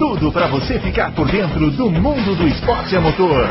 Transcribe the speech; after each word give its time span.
tudo 0.00 0.32
para 0.32 0.48
você 0.48 0.80
ficar 0.80 1.14
por 1.14 1.30
dentro 1.30 1.70
do 1.72 1.90
mundo 1.90 2.34
do 2.34 2.48
esporte 2.48 2.96
a 2.96 3.02
motor. 3.02 3.46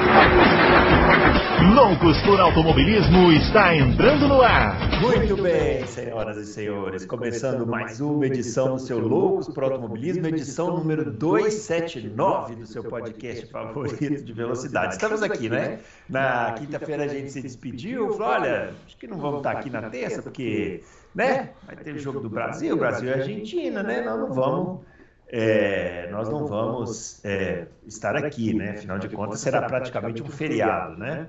Loucos 1.76 2.20
por 2.24 2.40
Automobilismo 2.40 3.32
está 3.34 3.76
entrando 3.76 4.28
no 4.28 4.42
ar. 4.42 4.76
Muito 5.00 5.40
bem, 5.40 5.86
senhoras 5.86 6.38
e 6.38 6.46
senhores, 6.48 7.06
começando 7.06 7.68
mais 7.68 8.02
uma 8.02 8.26
edição 8.26 8.74
do 8.74 8.80
seu 8.80 8.98
Loucos 8.98 9.48
por 9.48 9.64
Automobilismo, 9.64 10.26
edição 10.26 10.76
número 10.76 11.12
279 11.12 12.56
do 12.56 12.66
seu 12.66 12.84
podcast 12.84 13.46
favorito 13.52 14.26
de 14.26 14.34
velocidade. 14.34 14.94
Estamos 14.94 15.22
aqui, 15.22 15.50
né? 15.50 15.78
Na 16.10 16.54
quinta-feira 16.54 17.04
a 17.04 17.08
gente 17.08 17.32
se 17.32 17.44
despediu, 17.44 18.14
falou, 18.14 18.28
olha, 18.28 18.74
acho 18.88 18.98
que 18.98 19.06
não 19.06 19.20
vamos 19.20 19.38
estar 19.38 19.52
aqui 19.52 19.70
na 19.70 19.84
terça, 19.84 20.24
porque, 20.24 20.82
né, 21.14 21.52
vai 21.68 21.76
ter 21.76 21.94
o 21.94 22.00
jogo 22.00 22.20
do 22.20 22.28
Brasil, 22.28 22.76
Brasil 22.76 23.08
e 23.08 23.14
Argentina, 23.14 23.84
né? 23.84 24.02
Nós 24.02 24.20
não 24.20 24.34
vamos... 24.34 24.80
É, 25.32 26.10
nós 26.12 26.28
não 26.28 26.48
vamos 26.48 27.24
é, 27.24 27.68
estar 27.86 28.16
aqui, 28.16 28.54
né? 28.54 28.72
Afinal 28.72 28.98
de 28.98 29.10
contas, 29.10 29.40
será 29.40 29.62
praticamente 29.62 30.24
um 30.24 30.28
feriado, 30.28 30.98
né? 30.98 31.28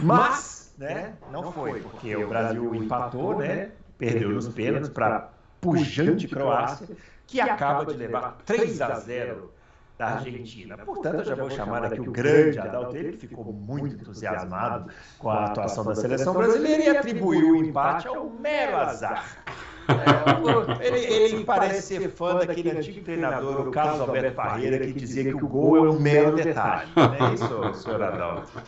Mas, 0.00 0.74
né, 0.78 1.12
não 1.30 1.52
foi, 1.52 1.80
porque 1.80 2.16
o 2.16 2.28
Brasil 2.28 2.74
empatou, 2.74 3.38
né? 3.38 3.70
Perdeu 3.98 4.30
nos 4.30 4.48
pênaltis 4.48 4.88
para 4.88 5.30
pujante 5.60 6.26
Croácia, 6.28 6.88
que 7.26 7.40
acaba 7.40 7.84
de 7.84 7.94
levar 7.94 8.38
3 8.46 8.80
a 8.80 8.94
0 8.94 9.52
da 9.98 10.06
Argentina. 10.14 10.76
Portanto, 10.78 11.16
eu 11.16 11.24
já 11.24 11.34
vou 11.34 11.50
chamar 11.50 11.84
aqui 11.84 12.00
o 12.00 12.10
grande 12.10 12.58
Adalto, 12.58 12.96
ele 12.96 13.12
que 13.12 13.26
ficou 13.26 13.44
muito 13.52 13.96
entusiasmado 13.96 14.90
com 15.18 15.30
a 15.30 15.46
atuação 15.46 15.84
da 15.84 15.94
seleção 15.94 16.34
brasileira 16.34 16.82
e 16.84 16.96
atribuiu 16.96 17.50
o 17.50 17.56
empate 17.56 18.08
ao 18.08 18.28
mero 18.30 18.76
azar. 18.76 19.44
É, 19.88 20.86
ele, 20.88 20.98
ele, 20.98 21.44
parece 21.44 21.82
ser 21.82 22.10
fã 22.10 22.36
daquele 22.36 22.70
antigo 22.70 23.00
treinador, 23.02 23.68
o 23.68 23.70
Carlos 23.70 24.00
Alberto 24.00 24.34
Parreira, 24.34 24.78
que 24.78 24.92
dizia 24.92 25.24
que 25.24 25.44
o 25.44 25.48
gol 25.48 25.76
é 25.76 25.90
um 25.90 26.00
mero 26.00 26.34
detalhe. 26.34 26.90
Não 26.94 27.14
é 27.14 27.34
isso, 27.34 27.74
senhor 27.74 28.02
Adalto? 28.02 28.62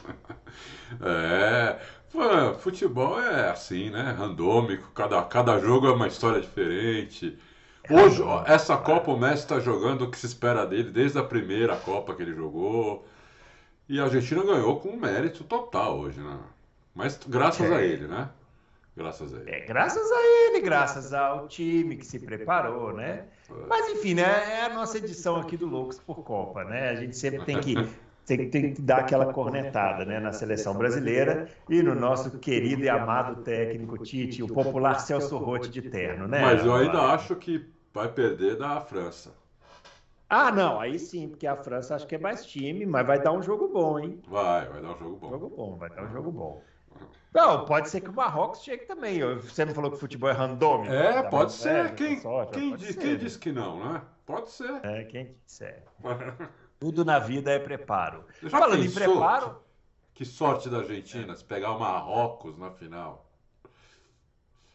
É, 1.02 1.76
futebol 2.58 3.20
é 3.20 3.50
assim, 3.50 3.90
né? 3.90 4.14
Randômico, 4.16 4.90
cada, 4.94 5.22
cada 5.24 5.58
jogo 5.58 5.86
é 5.86 5.92
uma 5.92 6.08
história 6.08 6.40
diferente. 6.40 7.38
Hoje, 7.90 8.22
essa 8.46 8.76
Copa, 8.76 9.10
o 9.10 9.18
Messi 9.18 9.42
está 9.42 9.60
jogando 9.60 10.02
o 10.02 10.10
que 10.10 10.18
se 10.18 10.26
espera 10.26 10.66
dele 10.66 10.90
desde 10.90 11.18
a 11.18 11.22
primeira 11.22 11.76
Copa 11.76 12.14
que 12.14 12.22
ele 12.22 12.34
jogou. 12.34 13.06
E 13.88 13.98
a 13.98 14.04
Argentina 14.04 14.42
ganhou 14.44 14.78
com 14.78 14.96
mérito 14.96 15.44
total 15.44 15.98
hoje, 15.98 16.20
né? 16.20 16.38
Mas 16.94 17.18
graças 17.26 17.70
a 17.70 17.82
ele, 17.82 18.06
né? 18.06 18.28
Graças 18.98 19.32
a 19.32 19.38
ele. 19.38 19.50
É, 19.50 19.60
graças 19.60 20.10
a 20.10 20.20
ele, 20.26 20.60
graças 20.60 21.12
ao 21.12 21.46
time 21.46 21.96
que 21.96 22.04
se 22.04 22.18
preparou, 22.18 22.92
né? 22.92 23.28
Mas 23.68 23.88
enfim, 23.90 24.14
né? 24.14 24.58
É 24.58 24.64
a 24.64 24.68
nossa 24.74 24.98
edição 24.98 25.36
aqui 25.36 25.56
do 25.56 25.66
Loucos 25.66 26.00
por 26.00 26.24
Copa, 26.24 26.64
né? 26.64 26.88
A 26.88 26.96
gente 26.96 27.16
sempre 27.16 27.44
tem 27.44 27.60
que, 27.60 27.74
tem, 28.26 28.50
tem 28.50 28.74
que 28.74 28.82
dar 28.82 28.98
aquela 28.98 29.32
cornetada, 29.32 30.04
né? 30.04 30.18
Na 30.18 30.32
seleção 30.32 30.76
brasileira 30.76 31.48
e 31.68 31.80
no 31.80 31.94
nosso 31.94 32.38
querido 32.40 32.82
e 32.82 32.88
amado 32.88 33.44
técnico 33.44 33.98
Tite, 33.98 34.42
o 34.42 34.48
popular 34.48 34.98
Celso 34.98 35.38
Rotti 35.38 35.70
de 35.70 35.82
terno, 35.82 36.26
né? 36.26 36.42
Mas 36.42 36.64
eu 36.64 36.74
ainda 36.74 37.00
acho 37.02 37.36
que 37.36 37.64
vai 37.94 38.12
perder 38.12 38.56
da 38.56 38.80
França. 38.80 39.32
Ah, 40.30 40.50
não, 40.50 40.78
aí 40.78 40.98
sim, 40.98 41.28
porque 41.28 41.46
a 41.46 41.56
França 41.56 41.94
acho 41.94 42.06
que 42.06 42.14
é 42.16 42.18
mais 42.18 42.44
time, 42.44 42.84
mas 42.84 43.06
vai 43.06 43.22
dar 43.22 43.32
um 43.32 43.42
jogo 43.42 43.68
bom, 43.68 43.98
hein? 43.98 44.20
Vai, 44.28 44.68
vai 44.68 44.82
dar 44.82 44.90
um 44.90 44.98
jogo 44.98 45.16
bom. 45.16 45.30
Jogo 45.30 45.48
bom, 45.48 45.76
vai 45.76 45.88
dar 45.88 46.04
um 46.04 46.12
jogo 46.12 46.32
bom. 46.32 46.62
Não, 47.32 47.64
pode 47.64 47.88
ser 47.90 48.00
que 48.00 48.08
o 48.08 48.12
Marrocos 48.12 48.62
chegue 48.62 48.86
também. 48.86 49.20
Você 49.36 49.64
não 49.64 49.74
falou 49.74 49.90
que 49.90 49.96
o 49.96 50.00
futebol 50.00 50.30
é 50.30 50.32
randômico? 50.32 50.92
É, 50.92 51.22
pode 51.24 51.52
ser. 51.52 51.94
Quem, 51.94 52.20
sorte, 52.20 52.52
quem, 52.52 52.70
pode 52.70 52.86
diz, 52.86 52.94
ser. 52.94 53.00
quem 53.00 53.16
disse 53.18 53.38
que 53.38 53.52
não, 53.52 53.84
né? 53.84 54.02
Pode 54.24 54.50
ser. 54.50 54.84
É, 54.84 55.04
quem 55.04 55.34
disser. 55.44 55.84
Tudo 56.80 57.04
na 57.04 57.18
vida 57.18 57.50
é 57.50 57.58
preparo. 57.58 58.24
Já 58.42 58.50
Falando 58.50 58.84
em 58.84 58.90
preparo. 58.90 59.62
Que 60.14 60.24
sorte 60.24 60.68
da 60.68 60.78
Argentina 60.78 61.34
se 61.34 61.44
pegar 61.44 61.72
o 61.72 61.78
Marrocos 61.78 62.56
na 62.58 62.70
final. 62.70 63.28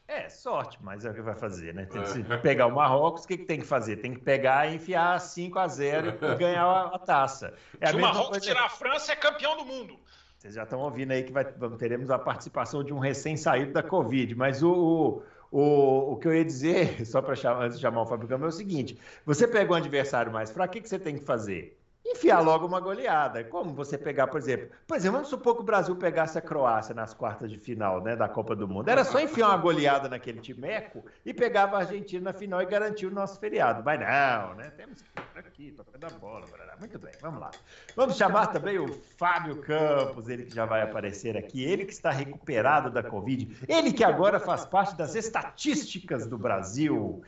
É, 0.07 0.29
sorte, 0.29 0.77
mas 0.81 1.05
é 1.05 1.09
o 1.09 1.13
que 1.13 1.21
vai 1.21 1.35
fazer, 1.35 1.73
né? 1.73 1.85
Tem 1.85 2.01
que 2.01 2.09
se 2.09 2.23
pegar 2.41 2.67
o 2.67 2.71
Marrocos, 2.71 3.23
o 3.23 3.27
que, 3.27 3.37
que 3.37 3.45
tem 3.45 3.59
que 3.59 3.65
fazer? 3.65 3.97
Tem 3.97 4.13
que 4.13 4.19
pegar 4.19 4.67
e 4.67 4.75
enfiar 4.75 5.19
5 5.19 5.57
a 5.57 5.67
0 5.67 6.09
e 6.09 6.11
ganhar 6.35 6.65
a, 6.65 6.95
a 6.95 6.99
taça. 6.99 7.53
É 7.79 7.87
se 7.87 7.95
o 7.95 7.99
Marrocos 8.01 8.29
coisa... 8.29 8.45
tirar 8.45 8.65
a 8.65 8.69
França, 8.69 9.11
é 9.13 9.15
campeão 9.15 9.57
do 9.57 9.65
mundo. 9.65 9.99
Vocês 10.43 10.55
já 10.55 10.63
estão 10.63 10.81
ouvindo 10.81 11.11
aí 11.11 11.23
que 11.23 11.31
vai, 11.31 11.45
teremos 11.77 12.11
a 12.11 12.19
participação 12.19 12.83
de 12.83 12.93
um 12.93 12.99
recém-saído 12.99 13.71
da 13.71 13.81
Covid, 13.81 14.35
mas 14.35 14.61
o, 14.61 15.23
o, 15.49 16.11
o 16.11 16.17
que 16.17 16.27
eu 16.27 16.35
ia 16.35 16.43
dizer, 16.43 16.99
só 17.07 17.21
para 17.21 17.33
antes 17.63 17.77
de 17.77 17.81
chamar 17.81 18.01
o 18.01 18.05
Fábio 18.05 18.27
Campos, 18.27 18.43
é 18.43 18.49
o 18.49 18.51
seguinte: 18.51 18.99
você 19.25 19.47
pega 19.47 19.71
um 19.71 19.75
adversário 19.75 20.33
mais 20.33 20.51
fraco, 20.51 20.71
o 20.71 20.73
que, 20.73 20.81
que 20.81 20.89
você 20.89 20.99
tem 20.99 21.15
que 21.15 21.23
fazer? 21.23 21.81
Enfiar 22.05 22.41
logo 22.41 22.65
uma 22.65 22.79
goleada. 22.79 23.43
Como 23.43 23.73
você 23.73 23.97
pegar, 23.97 24.27
por 24.27 24.37
exemplo, 24.37 24.69
por 24.85 24.97
exemplo, 24.97 25.17
vamos 25.17 25.29
supor 25.29 25.55
que 25.55 25.61
o 25.61 25.65
Brasil 25.65 25.95
pegasse 25.95 26.37
a 26.37 26.41
Croácia 26.41 26.93
nas 26.93 27.13
quartas 27.13 27.49
de 27.49 27.57
final 27.57 28.01
né, 28.01 28.15
da 28.15 28.27
Copa 28.27 28.55
do 28.55 28.67
Mundo. 28.67 28.89
Era 28.89 29.03
só 29.03 29.19
enfiar 29.19 29.49
uma 29.49 29.57
goleada 29.57 30.09
naquele 30.09 30.39
timeco 30.39 31.03
e 31.25 31.33
pegava 31.33 31.77
a 31.77 31.79
Argentina 31.79 32.31
na 32.31 32.33
final 32.33 32.61
e 32.61 32.65
garantia 32.65 33.07
o 33.07 33.11
nosso 33.11 33.39
feriado. 33.39 33.81
Mas 33.83 33.99
não, 33.99 34.55
né? 34.55 34.71
Temos 34.75 35.01
que 35.01 35.07
ir 35.19 35.39
aqui, 35.39 35.71
tocando 35.71 36.05
a 36.05 36.09
bola. 36.09 36.45
Barará. 36.47 36.75
Muito 36.77 36.99
bem, 36.99 37.13
vamos 37.21 37.39
lá. 37.39 37.51
Vamos 37.95 38.17
chamar 38.17 38.47
também 38.47 38.77
o 38.77 38.93
Fábio 39.17 39.61
Campos, 39.61 40.27
ele 40.27 40.43
que 40.43 40.53
já 40.53 40.65
vai 40.65 40.81
aparecer 40.81 41.37
aqui, 41.37 41.63
ele 41.63 41.85
que 41.85 41.93
está 41.93 42.11
recuperado 42.11 42.89
da 42.89 43.01
Covid, 43.01 43.65
ele 43.67 43.93
que 43.93 44.03
agora 44.03 44.39
faz 44.39 44.65
parte 44.65 44.95
das 44.95 45.15
estatísticas 45.15 46.27
do 46.27 46.37
Brasil. 46.37 47.23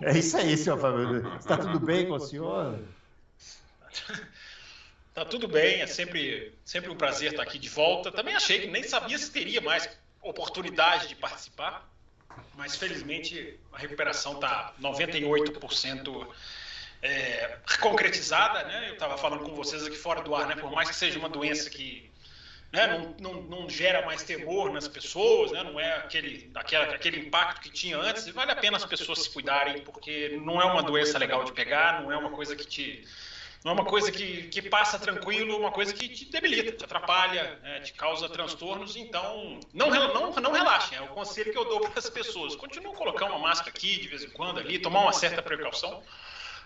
É 0.00 0.16
isso 0.16 0.36
aí, 0.36 0.56
senhor 0.56 0.78
Fábio. 0.78 1.36
Está 1.36 1.56
tudo 1.56 1.78
bem 1.78 2.08
com 2.08 2.14
o 2.14 2.20
senhor? 2.20 2.78
Tá 5.12 5.24
tudo 5.24 5.48
bem, 5.48 5.80
é 5.80 5.86
sempre, 5.86 6.54
sempre 6.64 6.88
um 6.88 6.96
prazer 6.96 7.32
estar 7.32 7.42
aqui 7.42 7.58
de 7.58 7.68
volta. 7.68 8.12
Também 8.12 8.34
achei 8.34 8.60
que 8.60 8.66
nem 8.68 8.84
sabia 8.84 9.18
se 9.18 9.30
teria 9.30 9.60
mais 9.60 9.88
oportunidade 10.22 11.08
de 11.08 11.16
participar, 11.16 11.88
mas 12.54 12.76
felizmente 12.76 13.58
a 13.72 13.78
recuperação 13.78 14.34
está 14.34 14.72
98% 14.80 16.26
é, 17.02 17.58
concretizada. 17.80 18.62
Né? 18.64 18.90
Eu 18.90 18.92
estava 18.94 19.18
falando 19.18 19.44
com 19.44 19.54
vocês 19.54 19.84
aqui 19.84 19.96
fora 19.96 20.22
do 20.22 20.34
ar, 20.34 20.46
né? 20.46 20.54
por 20.54 20.70
mais 20.70 20.88
que 20.88 20.94
seja 20.94 21.18
uma 21.18 21.28
doença 21.28 21.68
que 21.68 22.08
né, 22.72 22.86
não, 22.86 23.14
não, 23.18 23.42
não, 23.42 23.68
gera 23.68 24.06
mais 24.06 24.22
temor 24.22 24.72
nas 24.72 24.86
pessoas, 24.86 25.50
né, 25.50 25.60
não 25.64 25.80
é 25.80 25.96
aquele, 25.96 26.48
aquele, 26.54 26.94
aquele 26.94 27.18
impacto 27.18 27.60
que 27.60 27.68
tinha 27.68 27.98
antes, 27.98 28.28
vale 28.28 28.52
a 28.52 28.56
pena 28.56 28.76
as 28.76 28.84
pessoas 28.84 29.24
se 29.24 29.30
cuidarem, 29.30 29.82
porque 29.82 30.40
não 30.40 30.62
é 30.62 30.64
uma 30.64 30.80
doença 30.80 31.18
legal 31.18 31.42
de 31.42 31.52
pegar, 31.52 32.00
não 32.00 32.12
é 32.12 32.16
uma 32.16 32.30
coisa 32.30 32.54
que 32.54 32.64
te 32.64 33.04
não 33.64 33.72
é 33.72 33.74
uma 33.74 33.84
coisa 33.84 34.10
que, 34.10 34.44
que 34.44 34.62
passa 34.62 34.98
tranquilo, 34.98 35.58
uma 35.58 35.70
coisa 35.70 35.92
que 35.92 36.08
te 36.08 36.24
debilita, 36.24 36.72
te 36.72 36.84
atrapalha, 36.84 37.58
né, 37.62 37.80
te 37.80 37.92
causa 37.92 38.26
transtornos. 38.28 38.96
Então, 38.96 39.60
não, 39.74 39.90
não, 39.90 40.32
não 40.32 40.52
relaxem. 40.52 40.96
É 40.96 41.02
o 41.02 41.08
conselho 41.08 41.52
que 41.52 41.58
eu 41.58 41.66
dou 41.66 41.80
para 41.80 41.98
as 41.98 42.08
pessoas. 42.08 42.56
Continuem 42.56 42.94
colocando 42.94 43.32
uma 43.32 43.38
máscara 43.38 43.70
aqui 43.70 44.00
de 44.00 44.08
vez 44.08 44.24
em 44.24 44.30
quando 44.30 44.60
ali, 44.60 44.78
tomar 44.78 45.00
uma 45.00 45.12
certa 45.12 45.42
precaução. 45.42 46.02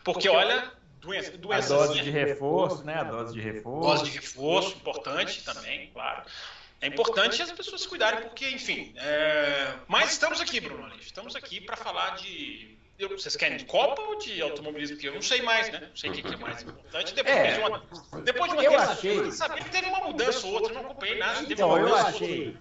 Porque, 0.05 0.28
olha, 0.28 0.71
doença, 1.00 1.37
doença. 1.37 1.75
A 1.75 1.78
dose 1.78 2.00
de 2.00 2.10
reforço, 2.10 2.84
né? 2.84 2.94
A 2.94 3.05
dose 3.05 3.34
de 3.34 3.41
reforço. 3.41 3.88
Dose 3.88 4.05
de 4.05 4.11
reforço, 4.11 4.76
importante 4.76 5.44
também, 5.44 5.91
claro. 5.91 6.22
É 6.81 6.87
importante 6.87 7.41
as 7.43 7.50
pessoas 7.50 7.82
se 7.82 7.88
cuidarem, 7.88 8.21
porque, 8.21 8.49
enfim. 8.50 8.93
É... 8.97 9.72
Mas 9.88 10.12
estamos 10.12 10.41
aqui, 10.41 10.61
Bruno 10.61 10.94
Estamos 11.00 11.34
aqui 11.34 11.61
para 11.61 11.76
falar 11.76 12.16
de 12.16 12.73
eu, 12.99 13.09
vocês 13.09 13.34
querem 13.37 13.56
de 13.56 13.65
Copa 13.65 14.00
ou 14.03 14.19
de 14.19 14.41
automobilismo? 14.41 14.97
Porque 14.97 15.09
eu 15.09 15.15
não 15.15 15.22
sei 15.22 15.43
mais, 15.43 15.71
né? 15.72 15.81
Não 15.81 15.97
sei 15.97 16.10
o 16.10 16.12
que, 16.12 16.22
que 16.22 16.34
é 16.34 16.37
mais 16.37 16.62
importante. 16.62 17.15
Depois 17.15 17.37
é, 17.37 17.53
de 17.53 17.60
uma, 17.60 17.82
depois 18.22 18.50
de 18.50 18.56
uma 18.56 18.65
eu 18.65 18.78
achei... 18.78 19.32
sabia 19.32 19.62
que 19.62 19.71
teve 19.71 19.88
uma 19.88 20.00
mudança 20.00 20.46
ou 20.46 20.55
outra, 20.55 20.73
eu 20.73 20.75
não 20.75 20.91
acompanhei 20.91 21.19
nada. 21.19 21.41
Então, 21.49 21.76
eu 21.76 21.94
achei. 21.94 22.56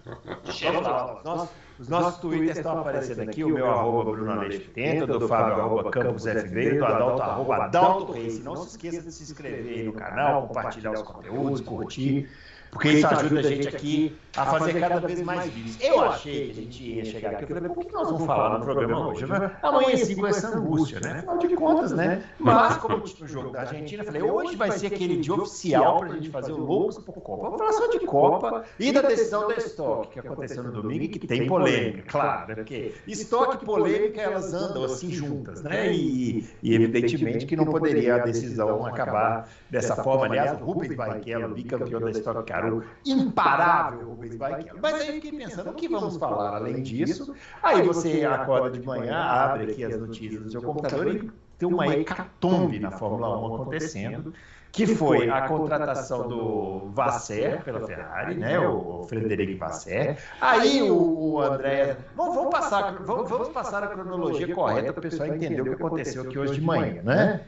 Nós, 1.24 1.48
os 1.78 1.88
nossos 1.88 2.20
twitters 2.20 2.56
estão 2.56 2.78
aparecendo 2.78 3.20
aqui, 3.22 3.44
o 3.44 3.48
meu 3.48 3.68
arroba 3.68 4.12
Bruno 4.12 4.30
Aleixo 4.32 4.70
Tenta, 4.70 5.06
do 5.06 5.28
Fábio 5.28 5.60
arroba 5.60 5.90
Campos 5.90 6.24
FB, 6.24 6.78
do 6.78 6.84
Adalto 6.84 7.22
arroba 7.22 7.56
Adalto 7.64 8.12
Reis. 8.12 8.42
Não 8.42 8.56
se 8.56 8.70
esqueça 8.70 9.02
de 9.02 9.12
se 9.12 9.22
inscrever 9.22 9.78
aí 9.78 9.82
no 9.84 9.92
canal, 9.92 10.48
compartilhar 10.48 10.92
os 10.92 11.02
conteúdos, 11.02 11.60
curtir 11.60 12.28
porque 12.74 12.88
isso 12.88 13.06
ajuda 13.06 13.38
a 13.38 13.42
gente 13.42 13.68
aqui 13.68 14.16
a 14.36 14.46
fazer 14.46 14.80
cada 14.80 14.98
vez 14.98 15.22
mais 15.22 15.48
vídeos. 15.48 15.78
Eu 15.80 16.00
achei 16.02 16.46
que 16.46 16.50
a 16.50 16.54
gente 16.54 16.82
ia 16.82 17.04
chegar 17.04 17.30
aqui, 17.30 17.44
eu 17.44 17.54
falei, 17.54 17.70
por 17.70 17.84
que 17.84 17.92
nós 17.92 18.10
vamos 18.10 18.26
falar 18.26 18.58
no 18.58 18.64
programa 18.64 19.08
hoje? 19.08 19.24
Amanheci 19.62 20.16
com 20.16 20.26
essa 20.26 20.48
angústia, 20.48 20.98
né? 20.98 21.18
Afinal 21.18 21.38
de 21.38 21.54
contas, 21.54 21.92
né? 21.92 22.24
Mas, 22.38 22.76
como 22.78 22.96
o 22.96 23.28
jogo 23.28 23.50
da 23.50 23.60
Argentina, 23.60 24.02
eu 24.02 24.06
falei, 24.06 24.22
hoje 24.22 24.56
vai 24.56 24.72
ser 24.72 24.88
aquele 24.88 25.18
dia 25.18 25.34
oficial 25.34 25.98
para 25.98 26.08
a 26.08 26.12
gente 26.14 26.30
fazer 26.30 26.52
o 26.52 26.58
Loucos 26.58 26.98
por 26.98 27.14
Copa. 27.14 27.44
Vamos 27.44 27.58
falar 27.58 27.72
só 27.72 27.86
de 27.86 28.00
Copa 28.00 28.64
e 28.78 28.92
da 28.92 29.02
decisão 29.02 29.46
da 29.46 29.54
Stock, 29.54 30.08
que 30.08 30.18
aconteceu 30.18 30.64
no 30.64 30.72
domingo 30.72 31.04
e 31.04 31.08
que 31.08 31.26
tem 31.26 31.46
polêmica, 31.46 32.02
claro, 32.08 32.48
né? 32.48 32.54
Porque 32.56 32.92
Stock 33.06 33.62
e 33.62 33.64
polêmica, 33.64 34.20
elas 34.20 34.52
andam 34.52 34.82
assim 34.82 35.12
juntas, 35.12 35.62
né? 35.62 35.92
E, 35.94 36.44
e 36.60 36.74
evidentemente 36.74 37.46
que 37.46 37.54
não 37.54 37.66
poderia 37.66 38.16
a 38.16 38.18
decisão 38.18 38.84
acabar 38.84 39.48
dessa 39.70 39.94
forma. 39.94 40.24
Aliás, 40.26 40.60
o 40.60 40.64
Rubens 40.64 40.96
Barrichello, 40.96 41.54
bicampeão 41.54 42.00
da 42.00 42.10
Stock 42.10 42.44
Car, 42.44 42.63
cara, 42.64 42.74
o 42.74 42.84
imparável 43.04 44.08
Rubens 44.08 44.36
Barrichello. 44.36 44.78
Mas 44.82 44.94
aí 44.94 45.08
eu 45.08 45.14
fiquei 45.14 45.32
pensando, 45.32 45.70
o 45.70 45.74
que 45.74 45.88
vamos 45.88 46.16
falar 46.16 46.56
além 46.56 46.82
disso? 46.82 47.34
Aí 47.62 47.82
você 47.82 48.24
acorda 48.24 48.70
de 48.70 48.84
manhã, 48.84 49.16
abre 49.16 49.72
aqui 49.72 49.84
as 49.84 50.00
notícias 50.00 50.42
do 50.42 50.50
seu 50.50 50.62
computador 50.62 51.14
e 51.14 51.30
tem 51.58 51.68
uma 51.68 51.86
hecatombe 51.88 52.78
na 52.78 52.90
Fórmula 52.90 53.38
1 53.38 53.54
acontecendo, 53.54 54.34
que 54.72 54.86
foi 54.86 55.30
a 55.30 55.46
contratação 55.46 56.26
do 56.26 56.90
Vasser 56.90 57.62
pela 57.62 57.86
Ferrari, 57.86 58.34
né, 58.34 58.58
o 58.58 59.04
Frederico 59.04 59.58
Vasser. 59.58 60.18
Aí 60.40 60.82
o, 60.82 61.40
André, 61.40 61.96
vamos, 62.16 62.34
vamos, 62.34 62.50
passar, 62.50 62.92
vamos, 63.04 63.30
vamos 63.30 63.48
passar 63.50 63.84
a 63.84 63.86
cronologia 63.86 64.52
correta 64.52 64.92
para 64.92 64.98
o 64.98 65.02
pessoal 65.02 65.28
entender 65.28 65.60
o 65.60 65.64
que 65.64 65.70
aconteceu 65.70 66.22
aqui 66.22 66.38
hoje 66.38 66.54
de 66.54 66.60
manhã, 66.60 67.02
né? 67.02 67.40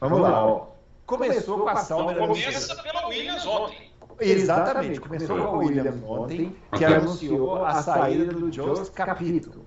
Vamos 0.00 0.20
lá, 0.20 0.46
ó. 0.46 0.70
Começou 1.04 1.58
com 1.58 1.68
a 1.68 1.76
Sauber. 1.76 2.16
Começa 2.16 2.82
pela 2.82 3.08
Williams 3.08 3.44
ontem. 3.44 3.89
Exatamente, 4.20 5.00
começou 5.00 5.36
com 5.36 5.42
a 5.42 5.58
Williams 5.58 6.02
ontem, 6.04 6.56
que 6.76 6.84
anunciou 6.84 7.64
a 7.64 7.82
saída 7.82 8.32
do 8.32 8.52
Jos 8.52 8.90
Capito. 8.90 9.64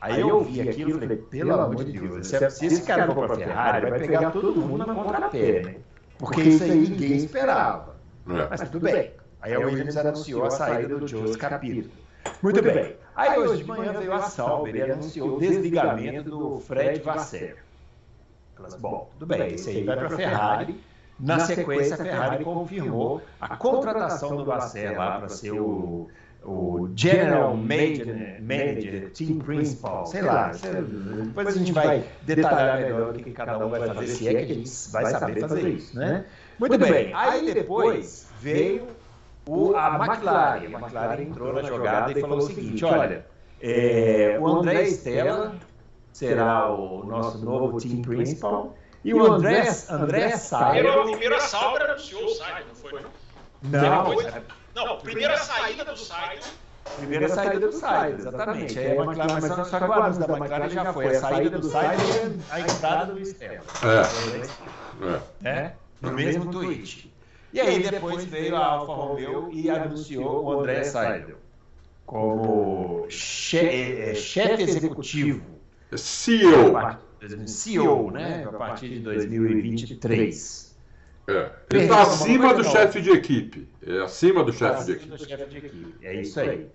Aí 0.00 0.20
eu 0.20 0.42
vi 0.42 0.66
aquilo 0.66 0.96
e 0.96 1.00
falei, 1.00 1.16
pelo 1.16 1.52
amor 1.52 1.84
de 1.84 1.92
Deus, 1.92 2.26
se 2.26 2.66
esse 2.66 2.82
cara 2.82 3.06
for 3.06 3.26
para 3.26 3.34
a 3.34 3.36
Ferrari, 3.36 3.90
vai 3.90 3.98
pegar 3.98 4.30
todo 4.30 4.60
mundo 4.60 4.86
na 4.86 4.94
contrapé, 4.94 5.62
né? 5.62 5.76
Porque 6.18 6.42
isso 6.42 6.64
aí 6.64 6.88
ninguém 6.88 7.16
esperava. 7.16 7.96
É. 8.28 8.46
Mas 8.48 8.60
tudo 8.68 8.80
bem. 8.80 9.12
Aí 9.42 9.54
a 9.54 9.58
Williams 9.58 9.96
anunciou 9.96 10.44
a 10.44 10.50
saída 10.50 10.98
do 10.98 11.06
Joe 11.06 11.36
Capito. 11.36 11.90
Muito 12.42 12.62
bem. 12.62 12.96
Aí 13.14 13.38
hoje 13.38 13.62
de 13.62 13.68
manhã 13.68 13.92
veio 13.92 14.12
a 14.12 14.20
Sauber 14.22 14.74
e 14.74 14.82
anunciou 14.82 15.36
o 15.36 15.40
desligamento 15.40 16.30
do 16.30 16.60
Fred 16.60 17.00
Vasseur. 17.00 17.56
Bom, 18.78 19.10
tudo 19.18 19.26
bem, 19.26 19.54
esse 19.54 19.70
aí 19.70 19.84
vai 19.84 19.96
para 19.96 20.06
a 20.06 20.10
Ferrari. 20.10 20.80
Na 21.20 21.40
sequência, 21.40 21.94
a 21.94 21.98
Ferrari 21.98 22.44
confirmou 22.44 23.22
a 23.40 23.56
contratação 23.56 24.36
do 24.36 24.44
Vasseur 24.44 24.96
lá 24.96 25.18
para 25.18 25.28
ser 25.28 25.52
o 25.52 26.08
o 26.44 26.88
General 26.96 27.54
Manager, 27.54 28.40
Manager, 28.40 29.12
Team 29.12 29.38
Principal, 29.38 30.06
sei 30.06 30.22
lá. 30.22 30.52
Depois 30.52 31.48
a 31.48 31.50
gente 31.50 31.72
vai 31.72 32.04
detalhar 32.22 32.80
melhor 32.80 33.10
o 33.10 33.12
que 33.14 33.30
cada 33.30 33.58
um 33.64 33.68
vai 33.68 33.86
fazer, 33.86 34.06
se 34.06 34.28
é 34.28 34.44
que 34.44 34.52
a 34.52 34.54
gente 34.54 34.70
vai 34.90 35.06
saber 35.06 35.40
fazer 35.40 35.68
isso, 35.68 35.98
né? 35.98 36.24
Muito 36.58 36.78
bem. 36.78 37.12
Aí 37.14 37.52
depois 37.52 38.28
veio 38.40 38.86
o, 39.46 39.74
a 39.74 39.96
McLaren. 39.96 40.66
A 40.66 40.80
McLaren 40.80 41.22
entrou 41.22 41.52
na 41.52 41.62
jogada 41.62 42.18
e 42.18 42.20
falou 42.20 42.38
o 42.38 42.42
seguinte: 42.42 42.84
olha, 42.84 43.26
é, 43.60 44.38
o 44.40 44.46
André 44.46 44.84
Stella 44.84 45.54
será 46.12 46.70
o 46.72 47.04
nosso 47.04 47.44
novo 47.44 47.78
Team 47.78 48.02
Principal. 48.02 48.74
E 49.04 49.14
o 49.14 49.32
André, 49.32 49.68
André 49.88 50.36
Sauber... 50.36 51.02
Primeiro 51.02 51.36
a 51.36 51.40
Sauber 51.40 51.82
anunciou 51.82 52.24
o 52.24 52.34
Sauber, 52.34 52.66
não 52.66 52.74
foi? 52.74 53.00
Não, 53.62 54.14
não 54.14 54.42
não, 54.74 54.98
primeira 54.98 55.36
saída 55.36 55.84
do 55.84 55.96
Sainz. 55.96 56.52
Primeira 56.96 57.28
saída 57.28 57.66
do 57.66 57.72
Sainz, 57.72 58.20
exatamente. 58.20 58.78
Aí 58.78 58.98
a 58.98 59.02
McLaren, 59.02 59.32
mas 59.32 59.50
anúncio 59.50 60.20
da 60.26 60.36
McLaren 60.36 60.68
já 60.70 60.92
foi 60.92 61.06
a 61.08 61.20
saída 61.20 61.58
do 61.58 61.68
Sainz 61.68 62.02
e 62.02 62.52
a 62.52 62.60
entrada 62.60 63.12
do 63.12 63.20
Stella. 63.20 63.64
É. 65.42 65.48
é. 65.48 65.72
No 66.00 66.12
mesmo 66.12 66.50
tweet. 66.50 67.12
E 67.52 67.60
aí 67.60 67.82
depois 67.82 68.24
veio 68.24 68.54
a 68.56 68.64
Alfa 68.64 68.92
Romeo 68.92 69.50
e 69.52 69.68
anunciou 69.68 70.44
o 70.44 70.60
André 70.60 70.84
Seidel 70.84 71.36
como 72.06 73.06
chefe, 73.08 74.16
chefe 74.16 74.62
executivo. 74.64 75.42
CEO. 75.96 76.72
CEO, 77.46 78.10
né? 78.10 78.44
A 78.48 78.52
partir 78.52 78.88
de 78.88 79.00
2023. 79.00 80.76
É. 81.28 81.50
Ele 81.72 81.82
está 81.84 82.02
acima 82.02 82.54
do 82.54 82.64
chefe 82.64 83.00
de 83.00 83.10
equipe. 83.10 83.68
É 83.86 84.00
acima 84.00 84.42
do 84.42 84.52
chefe 84.52 84.84
de 84.84 84.92
equipe. 84.92 85.16
de 85.16 85.56
equipe. 85.58 85.94
É 86.02 86.20
isso 86.20 86.40
aí. 86.40 86.68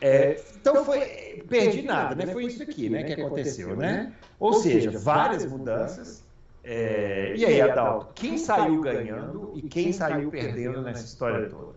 É, 0.00 0.40
então 0.60 0.84
foi. 0.84 1.44
Perdi 1.48 1.82
nada, 1.82 2.14
né? 2.14 2.32
Foi 2.32 2.44
isso 2.44 2.62
aqui 2.62 2.90
né, 2.90 3.04
que 3.04 3.12
aconteceu, 3.20 3.76
né? 3.76 4.12
Ou 4.38 4.54
seja, 4.54 4.90
várias 4.90 5.46
mudanças. 5.46 6.24
É, 6.64 7.34
e 7.36 7.44
aí, 7.44 7.60
Adalto, 7.60 8.12
quem 8.12 8.36
saiu 8.36 8.80
ganhando 8.80 9.52
e 9.54 9.62
quem 9.62 9.92
saiu 9.92 10.30
perdendo 10.30 10.82
nessa 10.82 11.04
história 11.04 11.48
toda? 11.48 11.76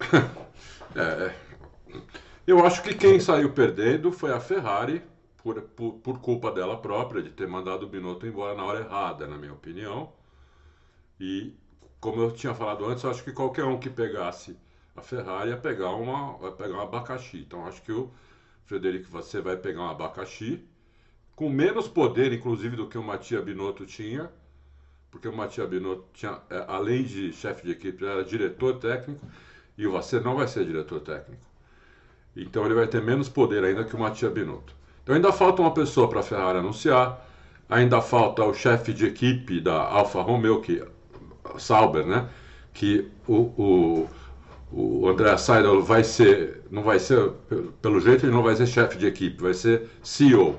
É, 0.96 1.30
eu 2.46 2.64
acho 2.64 2.82
que 2.82 2.94
quem 2.94 3.20
saiu 3.20 3.52
perdendo 3.52 4.10
foi 4.10 4.32
a 4.32 4.40
Ferrari, 4.40 5.02
por, 5.42 5.60
por, 5.62 5.94
por, 5.94 6.20
culpa 6.20 6.50
dela 6.50 6.76
própria, 6.80 7.22
de 7.22 7.30
ter 7.30 7.46
mandado 7.46 7.86
o 7.86 7.88
Binotto 7.88 8.26
embora 8.26 8.54
na 8.54 8.64
hora 8.64 8.80
errada, 8.80 9.26
na 9.26 9.38
minha 9.38 9.52
opinião. 9.52 10.12
E, 11.20 11.54
como 12.00 12.20
eu 12.20 12.32
tinha 12.32 12.54
falado 12.54 12.84
antes, 12.86 13.04
acho 13.04 13.24
que 13.24 13.32
qualquer 13.32 13.64
um 13.64 13.78
que 13.78 13.90
pegasse 13.90 14.56
a 14.96 15.00
Ferrari 15.02 15.50
ia 15.50 15.56
pegar, 15.56 15.90
uma, 15.90 16.36
vai 16.38 16.52
pegar 16.52 16.76
um 16.76 16.80
abacaxi. 16.80 17.38
Então, 17.38 17.66
acho 17.66 17.82
que 17.82 17.92
o 17.92 18.10
Frederico, 18.66 19.08
você 19.10 19.40
vai 19.40 19.56
pegar 19.56 19.82
um 19.82 19.88
abacaxi, 19.88 20.64
com 21.34 21.48
menos 21.48 21.86
poder, 21.88 22.32
inclusive, 22.32 22.76
do 22.76 22.88
que 22.88 22.98
o 22.98 23.02
Matia 23.02 23.40
Binotto 23.40 23.86
tinha, 23.86 24.30
porque 25.10 25.28
o 25.28 25.32
Matia 25.34 25.66
Binotto 25.66 26.04
tinha, 26.12 26.40
é, 26.50 26.64
além 26.68 27.04
de 27.04 27.32
chefe 27.32 27.64
de 27.64 27.72
equipe, 27.72 28.04
era 28.04 28.24
diretor 28.24 28.78
técnico, 28.78 29.24
e 29.76 29.86
você 29.86 30.18
não 30.20 30.36
vai 30.36 30.48
ser 30.48 30.64
diretor 30.66 31.00
técnico. 31.00 31.42
Então 32.36 32.64
ele 32.64 32.74
vai 32.74 32.86
ter 32.86 33.00
menos 33.00 33.28
poder 33.28 33.64
ainda 33.64 33.84
que 33.84 33.94
o 33.94 33.98
Matia 33.98 34.28
Binotto. 34.28 34.77
Então 35.08 35.16
ainda 35.16 35.32
falta 35.32 35.62
uma 35.62 35.70
pessoa 35.70 36.06
para 36.06 36.20
a 36.20 36.22
Ferrari 36.22 36.58
anunciar, 36.58 37.26
ainda 37.66 37.98
falta 38.02 38.44
o 38.44 38.52
chefe 38.52 38.92
de 38.92 39.06
equipe 39.06 39.58
da 39.58 39.72
Alfa 39.72 40.20
Romeo, 40.20 40.60
que 40.60 40.84
Sauber, 41.56 42.04
né? 42.04 42.28
Que 42.74 43.10
o, 43.26 43.34
o, 43.34 44.08
o 44.70 45.08
André 45.08 45.34
Seidel 45.38 45.82
vai 45.82 46.04
ser, 46.04 46.60
não 46.70 46.82
vai 46.82 46.98
ser, 46.98 47.32
pelo 47.80 47.98
jeito 48.00 48.26
ele 48.26 48.34
não 48.34 48.42
vai 48.42 48.54
ser 48.54 48.66
chefe 48.66 48.98
de 48.98 49.06
equipe, 49.06 49.42
vai 49.42 49.54
ser 49.54 49.88
CEO. 50.02 50.58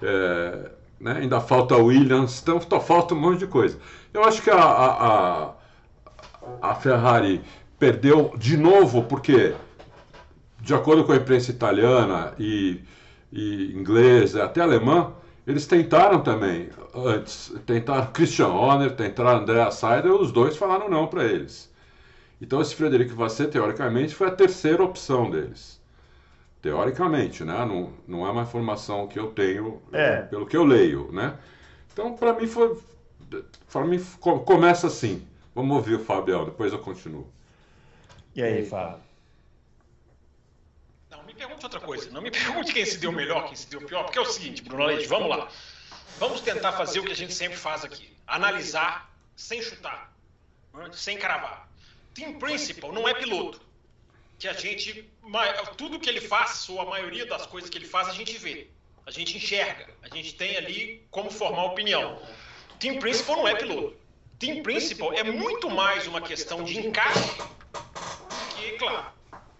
É, 0.00 0.70
né? 1.00 1.14
Ainda 1.14 1.40
falta 1.40 1.76
Williams, 1.76 2.40
então 2.40 2.60
falta 2.80 3.14
um 3.16 3.20
monte 3.20 3.40
de 3.40 3.46
coisa. 3.48 3.76
Eu 4.14 4.22
acho 4.22 4.42
que 4.42 4.50
a, 4.50 4.62
a, 4.62 5.54
a 6.62 6.74
Ferrari 6.76 7.40
perdeu 7.80 8.32
de 8.38 8.56
novo, 8.56 9.02
porque, 9.02 9.56
de 10.60 10.72
acordo 10.72 11.02
com 11.02 11.10
a 11.10 11.16
imprensa 11.16 11.50
italiana 11.50 12.32
e 12.38 12.80
e 13.32 13.72
inglês, 13.74 14.34
até 14.36 14.60
alemã, 14.60 15.12
eles 15.46 15.66
tentaram 15.66 16.20
também 16.22 16.68
antes. 16.94 17.52
Tentaram 17.66 18.06
Christian 18.12 18.48
Horner, 18.48 18.94
tentaram 18.94 19.40
Andrea 19.40 19.70
Seider, 19.70 20.12
os 20.12 20.32
dois 20.32 20.56
falaram 20.56 20.88
não 20.88 21.06
para 21.06 21.24
eles. 21.24 21.70
Então 22.40 22.60
esse 22.60 22.74
Frederico 22.74 23.14
Vassé, 23.14 23.46
teoricamente, 23.46 24.14
foi 24.14 24.28
a 24.28 24.30
terceira 24.30 24.82
opção 24.82 25.30
deles. 25.30 25.80
Teoricamente, 26.62 27.44
né? 27.44 27.64
Não, 27.64 27.92
não 28.06 28.26
é 28.26 28.30
uma 28.30 28.42
informação 28.42 29.06
que 29.06 29.18
eu 29.18 29.28
tenho 29.28 29.80
é. 29.92 30.22
pelo 30.22 30.46
que 30.46 30.56
eu 30.56 30.64
leio, 30.64 31.10
né? 31.12 31.34
Então, 31.92 32.14
para 32.14 32.34
mim, 32.34 32.46
foi. 32.46 32.78
Para 33.72 33.84
mim, 33.84 34.02
começa 34.20 34.86
assim. 34.86 35.26
Vamos 35.54 35.76
ouvir 35.76 35.94
o 35.94 36.04
Fabião, 36.04 36.44
depois 36.44 36.72
eu 36.72 36.78
continuo. 36.78 37.26
E 38.34 38.42
aí, 38.42 38.64
Fábio? 38.64 39.09
Pergunte 41.40 41.64
outra 41.64 41.80
coisa. 41.80 42.10
Não 42.10 42.20
me 42.20 42.30
pergunte 42.30 42.72
quem 42.72 42.84
se 42.84 42.98
deu 42.98 43.10
melhor, 43.10 43.46
quem 43.46 43.56
se 43.56 43.66
deu 43.68 43.80
pior, 43.80 44.04
porque 44.04 44.18
é 44.18 44.22
o 44.22 44.26
seguinte, 44.26 44.62
Bruno 44.62 44.84
Leite, 44.84 45.06
vamos 45.06 45.30
lá. 45.30 45.48
Vamos 46.18 46.42
tentar 46.42 46.72
fazer 46.72 47.00
o 47.00 47.04
que 47.04 47.12
a 47.12 47.16
gente 47.16 47.32
sempre 47.32 47.56
faz 47.56 47.82
aqui: 47.82 48.14
analisar 48.26 49.10
sem 49.34 49.62
chutar, 49.62 50.14
né, 50.74 50.90
sem 50.92 51.16
cravar. 51.16 51.66
Team 52.12 52.38
Principal 52.38 52.92
não 52.92 53.08
é 53.08 53.14
piloto. 53.14 53.60
Que 54.38 54.48
a 54.48 54.52
gente. 54.52 55.08
Tudo 55.76 55.98
que 55.98 56.08
ele 56.08 56.20
faz, 56.20 56.68
ou 56.68 56.80
a 56.80 56.84
maioria 56.84 57.24
das 57.24 57.46
coisas 57.46 57.70
que 57.70 57.78
ele 57.78 57.86
faz, 57.86 58.08
a 58.08 58.12
gente 58.12 58.36
vê. 58.36 58.68
A 59.06 59.10
gente 59.10 59.36
enxerga. 59.36 59.88
A 60.02 60.14
gente 60.14 60.34
tem 60.34 60.56
ali 60.56 61.06
como 61.10 61.30
formar 61.30 61.64
opinião. 61.64 62.20
Team 62.78 62.98
Principal 62.98 63.36
não 63.36 63.48
é 63.48 63.54
piloto. 63.54 63.96
Team 64.38 64.62
Principal 64.62 65.12
é 65.14 65.22
muito 65.22 65.70
mais 65.70 66.06
uma 66.06 66.20
questão 66.20 66.64
de 66.64 66.78
encaixe 66.78 67.36
que, 68.56 68.72
claro, 68.78 69.06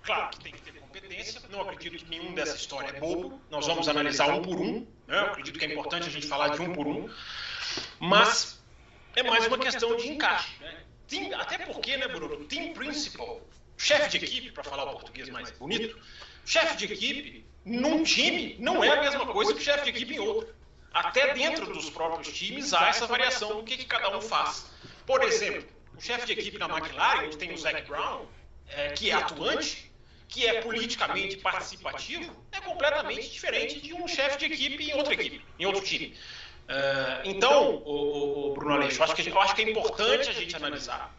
claro 0.03 0.31
que 0.31 0.41
tem 0.41 0.53
que 0.53 0.63
ter 0.63 0.80
competência. 1.21 1.43
Não 1.51 1.61
acredito 1.61 2.05
que 2.05 2.11
nenhum 2.11 2.35
dessa 2.35 2.57
história 2.57 2.89
é 2.89 3.01
bobo. 3.01 3.41
Nós 3.51 3.67
vamos 3.67 3.89
analisar 3.89 4.29
um 4.29 4.43
por 4.43 4.59
um. 4.59 4.87
Né? 5.07 5.19
Eu 5.19 5.27
acredito 5.27 5.59
que 5.59 5.65
é 5.65 5.69
importante 5.73 6.09
a 6.09 6.11
gente 6.11 6.27
falar 6.27 6.49
de 6.49 6.63
um 6.63 6.73
por 6.73 6.87
um. 6.87 7.09
Mas 7.99 8.61
é 9.15 9.23
mais 9.23 9.47
uma 9.47 9.59
questão 9.59 9.97
de 9.97 10.09
encaixe. 10.09 10.59
Né? 10.61 10.83
Team, 11.07 11.41
até 11.41 11.59
porque, 11.59 11.97
né, 11.97 12.09
Bruno? 12.09 12.45
Team 12.45 12.73
principal, 12.73 13.41
chefe 13.77 14.19
de 14.19 14.25
equipe, 14.25 14.53
para 14.53 14.65
falar 14.65 14.85
o 14.85 14.93
português 14.93 15.29
mais 15.29 15.51
bonito, 15.51 15.99
chefe 16.45 16.77
de 16.77 16.93
equipe 16.93 17.45
num 17.65 18.03
time 18.03 18.57
não 18.59 18.83
é 18.83 18.89
a 18.89 19.03
mesma 19.03 19.27
coisa 19.27 19.53
que 19.53 19.63
chefe 19.63 19.85
de 19.85 19.91
equipe 19.91 20.15
em 20.15 20.21
outro. 20.21 20.55
Até 20.93 21.35
dentro 21.35 21.73
dos 21.73 21.89
próprios 21.91 22.33
times 22.33 22.73
há 22.73 22.89
essa 22.89 23.07
variação 23.07 23.57
do 23.57 23.63
que, 23.63 23.77
que 23.77 23.85
cada 23.85 24.17
um 24.17 24.21
faz. 24.21 24.67
Por 25.07 25.23
exemplo, 25.23 25.69
o 25.97 26.01
chefe 26.01 26.27
de 26.27 26.33
equipe 26.33 26.59
na 26.59 26.69
McLaren, 26.69 27.27
onde 27.27 27.37
tem 27.37 27.53
o 27.53 27.59
Zac 27.59 27.83
Brown, 27.83 28.27
é, 28.69 28.91
que 28.91 29.11
é 29.11 29.15
atuante, 29.15 29.90
que 30.31 30.47
é 30.47 30.63
politicamente 30.63 31.37
participativo, 31.39 32.33
é 32.53 32.61
completamente 32.61 33.29
diferente 33.29 33.81
de 33.81 33.93
um 33.93 34.07
chefe 34.07 34.39
de 34.39 34.47
equipe 34.47 34.91
em 34.91 34.95
outra 34.95 35.13
equipe, 35.13 35.45
em 35.59 35.67
outro 35.67 35.83
time. 35.83 36.17
Uh, 36.69 37.23
então, 37.25 37.75
o, 37.85 38.51
o, 38.51 38.55
Bruno 38.55 38.77
Aleixo, 38.77 39.01
eu 39.01 39.05
acho, 39.05 39.15
que, 39.17 39.29
eu 39.29 39.41
acho 39.41 39.55
que 39.57 39.63
é 39.63 39.71
importante 39.71 40.31
a 40.31 40.33
gente 40.33 40.55
analisar 40.55 41.13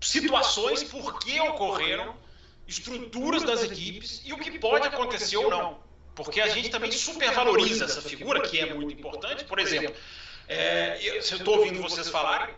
situações, 0.00 0.82
por 0.82 1.18
que 1.20 1.38
ocorreram, 1.40 2.16
estruturas 2.66 3.44
das 3.44 3.62
equipes 3.62 4.20
e 4.24 4.32
o 4.32 4.38
que 4.38 4.58
pode 4.58 4.86
acontecer 4.88 5.36
ou 5.36 5.48
não. 5.48 5.78
Porque 6.16 6.40
a 6.40 6.48
gente 6.48 6.70
também 6.70 6.90
supervaloriza 6.90 7.84
essa 7.84 8.02
figura, 8.02 8.40
que 8.40 8.58
é 8.58 8.74
muito 8.74 8.94
importante. 8.94 9.44
Por 9.44 9.60
exemplo, 9.60 9.94
é, 10.48 10.98
eu 11.02 11.18
estou 11.18 11.58
ouvindo 11.58 11.80
vocês 11.80 12.08
falarem, 12.08 12.52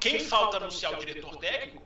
quem 0.00 0.18
falta 0.18 0.56
anunciar 0.56 0.92
o 0.92 0.96
diretor 0.96 1.36
técnico, 1.36 1.85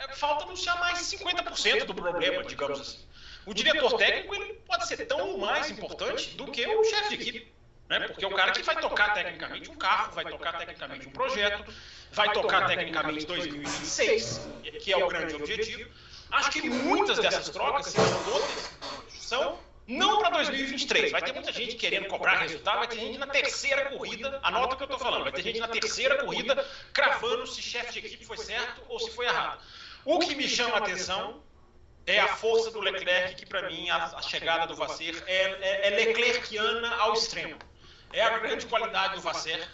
é, 0.00 0.08
falta 0.14 0.44
anunciar 0.44 0.78
mais 0.80 0.98
de 0.98 1.16
50% 1.16 1.84
do 1.84 1.94
problema, 1.94 2.42
digamos 2.42 2.80
assim. 2.80 2.98
O 3.46 3.54
diretor 3.54 3.96
técnico 3.96 4.34
ele 4.34 4.54
pode 4.66 4.86
ser 4.86 5.06
tão 5.06 5.38
mais 5.38 5.70
importante 5.70 6.30
do 6.36 6.50
que 6.50 6.66
o 6.66 6.84
chefe 6.84 7.08
de 7.10 7.14
equipe. 7.14 7.52
Né? 7.88 8.06
Porque 8.06 8.24
é 8.24 8.28
o 8.28 8.34
cara 8.34 8.52
que 8.52 8.62
vai 8.62 8.80
tocar 8.80 9.14
tecnicamente 9.14 9.70
um 9.70 9.74
carro, 9.74 10.12
vai 10.12 10.24
tocar 10.24 10.56
tecnicamente 10.58 11.08
um 11.08 11.10
projeto, 11.10 11.74
vai 12.12 12.32
tocar 12.32 12.66
tecnicamente 12.66 13.26
2026, 13.26 14.48
que 14.80 14.92
é 14.92 14.96
o 14.96 15.08
grande 15.08 15.34
objetivo. 15.34 15.90
Acho 16.30 16.50
que 16.50 16.70
muitas 16.70 17.18
dessas 17.18 17.48
trocas, 17.48 17.86
se 17.86 17.98
não 17.98 18.24
todas, 18.24 18.70
são 19.10 19.58
não 19.88 20.20
para 20.20 20.30
2023. 20.30 21.10
Vai 21.10 21.20
ter 21.20 21.32
muita 21.32 21.52
gente 21.52 21.74
querendo 21.74 22.06
cobrar 22.06 22.38
resultado, 22.38 22.78
vai 22.78 22.88
ter 22.88 23.00
gente 23.00 23.18
na 23.18 23.26
terceira 23.26 23.86
corrida, 23.86 24.38
anota 24.42 24.74
o 24.74 24.76
que 24.76 24.84
eu 24.84 24.86
estou 24.86 24.98
falando, 25.00 25.24
vai 25.24 25.32
ter 25.32 25.42
gente 25.42 25.58
na 25.58 25.66
terceira 25.66 26.22
corrida 26.24 26.64
cravando 26.92 27.46
se 27.46 27.60
chefe 27.60 28.00
de 28.00 28.06
equipe 28.06 28.24
foi 28.24 28.36
certo 28.38 28.82
ou 28.88 29.00
se 29.00 29.10
foi 29.10 29.26
errado. 29.26 29.60
O 30.04 30.18
que 30.18 30.34
me 30.34 30.48
chama 30.48 30.76
a 30.76 30.78
atenção 30.78 31.42
é 32.06 32.18
a 32.18 32.28
força 32.28 32.70
do 32.70 32.80
Leclerc, 32.80 33.34
que 33.34 33.46
para 33.46 33.68
mim 33.68 33.90
a, 33.90 34.04
a, 34.04 34.22
chegada 34.22 34.66
do 34.66 34.74
Vasser 34.74 35.22
é, 35.26 35.34
é, 35.34 35.88
é 35.88 35.90
Leclerciana 35.90 36.94
ao 36.96 37.12
extremo. 37.12 37.58
É 38.12 38.22
a 38.22 38.38
grande 38.38 38.66
qualidade 38.66 39.14
do 39.14 39.20
Vasser, 39.20 39.68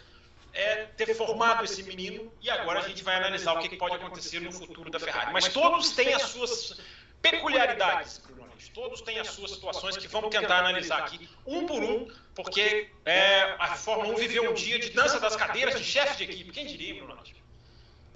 é 0.53 0.85
ter 0.97 1.15
formado 1.15 1.65
esse 1.65 1.83
menino 1.83 2.33
e 2.41 2.51
agora 2.51 2.81
a 2.81 2.89
gente 2.89 3.03
vai 3.05 3.17
analisar 3.17 3.55
o 3.55 3.61
que 3.61 3.77
pode 3.77 3.97
acontecer 3.97 4.41
no 4.41 4.51
futuro 4.53 4.91
da 4.91 4.99
Ferrari. 4.99 5.33
Mas 5.33 5.49
todos 5.49 5.91
têm 5.91 6.13
as 6.15 6.23
suas 6.23 6.81
peculiaridades, 7.23 8.19
Bruno. 8.19 8.47
Todos 8.75 9.01
têm 9.03 9.19
as 9.19 9.29
suas 9.29 9.53
situações 9.53 9.97
que 9.97 10.09
vamos 10.09 10.31
tentar 10.31 10.59
analisar 10.59 10.99
aqui, 10.99 11.29
um 11.47 11.67
por 11.67 11.83
um, 11.83 12.11
porque 12.35 12.91
é, 13.05 13.55
a 13.59 13.75
Fórmula 13.75 14.15
1 14.15 14.17
viveu 14.17 14.51
um 14.51 14.55
dia 14.55 14.79
de 14.79 14.91
dança 14.91 15.21
das 15.21 15.37
cadeiras 15.37 15.79
de 15.79 15.85
chefe 15.85 16.17
de 16.17 16.25
equipe. 16.25 16.53
Quem 16.53 16.67
diria, 16.67 17.03
Bruno? 17.03 17.23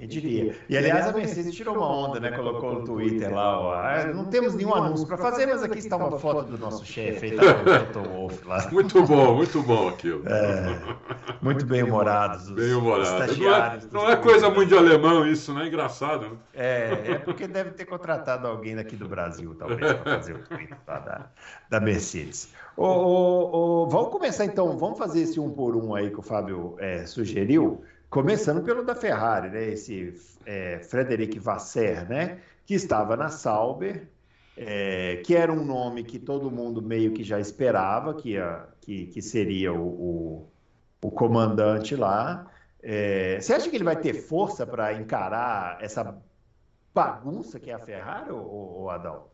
Eu 0.01 0.07
diria. 0.07 0.57
E 0.67 0.79
aliás, 0.79 1.07
a 1.07 1.13
Mercedes 1.13 1.55
tirou 1.55 1.77
uma 1.77 1.87
onda, 1.87 2.19
né? 2.19 2.31
Colocou 2.31 2.73
no 2.73 2.85
Twitter 2.87 3.31
lá, 3.35 3.61
ó. 3.61 3.75
Ah, 3.75 4.07
não 4.07 4.25
temos 4.25 4.55
nenhum 4.55 4.75
anúncio 4.75 5.07
para 5.07 5.19
fazer, 5.19 5.45
mas 5.45 5.63
aqui 5.63 5.79
está 5.79 5.95
uma 5.99 6.19
foto 6.19 6.51
do 6.51 6.57
nosso 6.57 6.87
chefe 6.87 7.27
aí, 7.27 7.37
tá 7.37 8.01
Wolf 8.01 8.43
lá. 8.47 8.67
Muito 8.73 9.03
bom, 9.07 9.35
muito 9.35 9.63
bom 9.63 9.89
aquilo. 9.89 10.23
É, 10.27 10.97
muito 11.43 11.67
bem 11.67 11.83
humorados. 11.83 12.51
Bem 12.51 12.73
humorados. 12.73 13.37
Não 13.39 13.55
é, 13.55 13.81
não 13.93 14.11
é 14.11 14.17
coisa 14.17 14.49
muito 14.49 14.71
de 14.71 14.77
alemão 14.77 15.27
isso, 15.27 15.53
né? 15.53 15.67
Engraçado, 15.67 16.31
né? 16.31 16.37
É, 16.55 17.13
é 17.13 17.19
porque 17.19 17.47
deve 17.47 17.73
ter 17.73 17.85
contratado 17.85 18.47
alguém 18.47 18.79
aqui 18.79 18.97
do 18.97 19.07
Brasil, 19.07 19.55
talvez, 19.55 19.81
para 19.81 20.17
fazer 20.17 20.35
o 20.35 20.39
tweet 20.39 20.75
da, 20.87 21.31
da 21.69 21.81
Mercedes. 21.81 22.53
Ô, 22.75 22.87
ô, 22.87 23.83
ô, 23.83 23.87
vamos 23.89 24.11
começar 24.11 24.47
então, 24.47 24.79
vamos 24.79 24.99
fazer 24.99 25.23
esse 25.23 25.39
um 25.39 25.51
por 25.51 25.77
um 25.77 25.95
aí 25.95 26.11
que 26.11 26.19
o 26.19 26.23
Fábio 26.23 26.77
é, 26.79 27.05
sugeriu. 27.05 27.83
Começando 28.11 28.65
pelo 28.65 28.85
da 28.85 28.97
Ferrari, 28.97 29.51
né? 29.51 29.69
Esse 29.69 30.21
é, 30.45 30.81
Frederic 30.81 31.39
Vasser, 31.39 32.09
né? 32.09 32.41
Que 32.67 32.75
estava 32.75 33.17
na 33.17 33.29
Sauber, 33.29 34.09
é, 34.57 35.23
que 35.25 35.37
era 35.37 35.53
um 35.53 35.65
nome 35.65 36.03
que 36.03 36.19
todo 36.19 36.51
mundo 36.51 36.83
meio 36.83 37.13
que 37.13 37.23
já 37.23 37.39
esperava 37.39 38.13
que, 38.15 38.31
ia, 38.31 38.67
que, 38.81 39.07
que 39.07 39.23
seria 39.23 39.73
o, 39.73 39.87
o, 39.87 40.49
o 41.01 41.11
comandante 41.13 41.95
lá. 41.95 42.51
É, 42.83 43.41
você 43.41 43.55
acha 43.55 43.71
que 43.71 43.77
ele 43.77 43.85
vai 43.85 43.97
ter 43.97 44.15
força 44.15 44.67
para 44.67 44.93
encarar 44.93 45.79
essa 45.81 46.21
bagunça 46.93 47.61
que 47.61 47.71
é 47.71 47.75
a 47.75 47.79
Ferrari, 47.79 48.33
ou, 48.33 48.45
ou 48.45 48.91
Adão? 48.91 49.29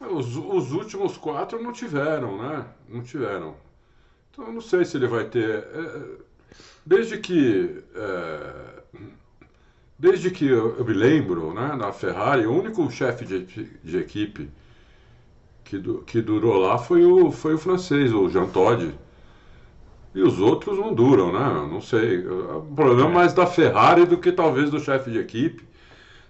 Os, 0.00 0.36
os 0.36 0.72
últimos 0.72 1.18
quatro 1.18 1.60
não 1.60 1.72
tiveram, 1.72 2.40
né? 2.40 2.66
Não 2.88 3.02
tiveram. 3.02 3.56
Então, 4.30 4.46
eu 4.46 4.52
não 4.52 4.60
sei 4.60 4.84
se 4.84 4.96
ele 4.96 5.06
vai 5.06 5.24
ter. 5.24 5.48
É, 5.48 6.02
desde 6.84 7.18
que. 7.18 7.82
É, 7.94 8.80
desde 9.98 10.30
que 10.30 10.46
eu, 10.46 10.82
me 10.84 10.94
lembro, 10.94 11.52
né, 11.52 11.76
na 11.76 11.92
Ferrari, 11.92 12.46
o 12.46 12.52
único 12.52 12.90
chefe 12.90 13.24
de, 13.24 13.44
de 13.44 13.98
equipe 13.98 14.50
que, 15.64 15.80
que 16.06 16.22
durou 16.22 16.58
lá 16.58 16.78
foi 16.78 17.04
o, 17.04 17.30
foi 17.30 17.54
o 17.54 17.58
francês, 17.58 18.12
o 18.12 18.28
Jean 18.28 18.46
Todt. 18.48 18.94
E 20.12 20.22
os 20.22 20.40
outros 20.40 20.76
não 20.76 20.92
duram, 20.92 21.32
né? 21.32 21.68
Não 21.70 21.80
sei. 21.80 22.26
O 22.26 22.62
problema 22.74 23.10
é 23.10 23.14
mais 23.14 23.32
da 23.32 23.46
Ferrari 23.46 24.04
do 24.06 24.18
que 24.18 24.32
talvez 24.32 24.68
do 24.68 24.80
chefe 24.80 25.10
de 25.10 25.18
equipe. 25.18 25.62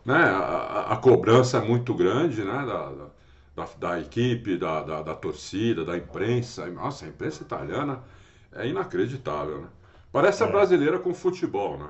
Né? 0.05 0.17
A, 0.17 0.89
a, 0.91 0.97
cobrança 0.97 1.59
é 1.59 1.61
muito 1.61 1.95
grande 1.95 2.43
né? 2.43 2.65
da, 2.67 2.91
da 2.91 3.07
da, 3.55 3.69
da 3.79 4.01
equipe, 4.01 4.57
da, 4.57 4.83
da, 4.83 5.03
da, 5.03 5.15
torcida, 5.15 5.85
da 5.85 5.97
imprensa. 5.97 6.67
Nossa, 6.67 7.05
a 7.05 7.09
imprensa 7.09 7.43
italiana 7.43 8.03
é 8.53 8.67
inacreditável, 8.67 9.63
né? 9.63 9.69
Parece 10.13 10.43
a 10.43 10.47
é. 10.47 10.51
brasileira 10.51 10.99
com 10.99 11.15
futebol, 11.15 11.79
né? 11.79 11.89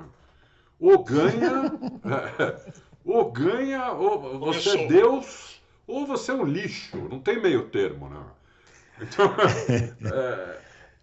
Ou 0.79 1.02
ganha, 1.02 1.73
é, 2.38 2.73
ou 3.05 3.31
ganha, 3.31 3.93
ou 3.93 4.38
você 4.38 4.79
é 4.79 4.87
Deus, 4.87 5.61
ou 5.87 6.07
você 6.07 6.31
é 6.33 6.35
um 6.35 6.45
lixo. 6.45 6.97
Não 7.11 7.21
tem 7.21 7.40
meio 7.40 7.69
termo, 7.69 8.09
né? 8.09 8.23
Então, 9.00 9.35
é, 10.12 10.59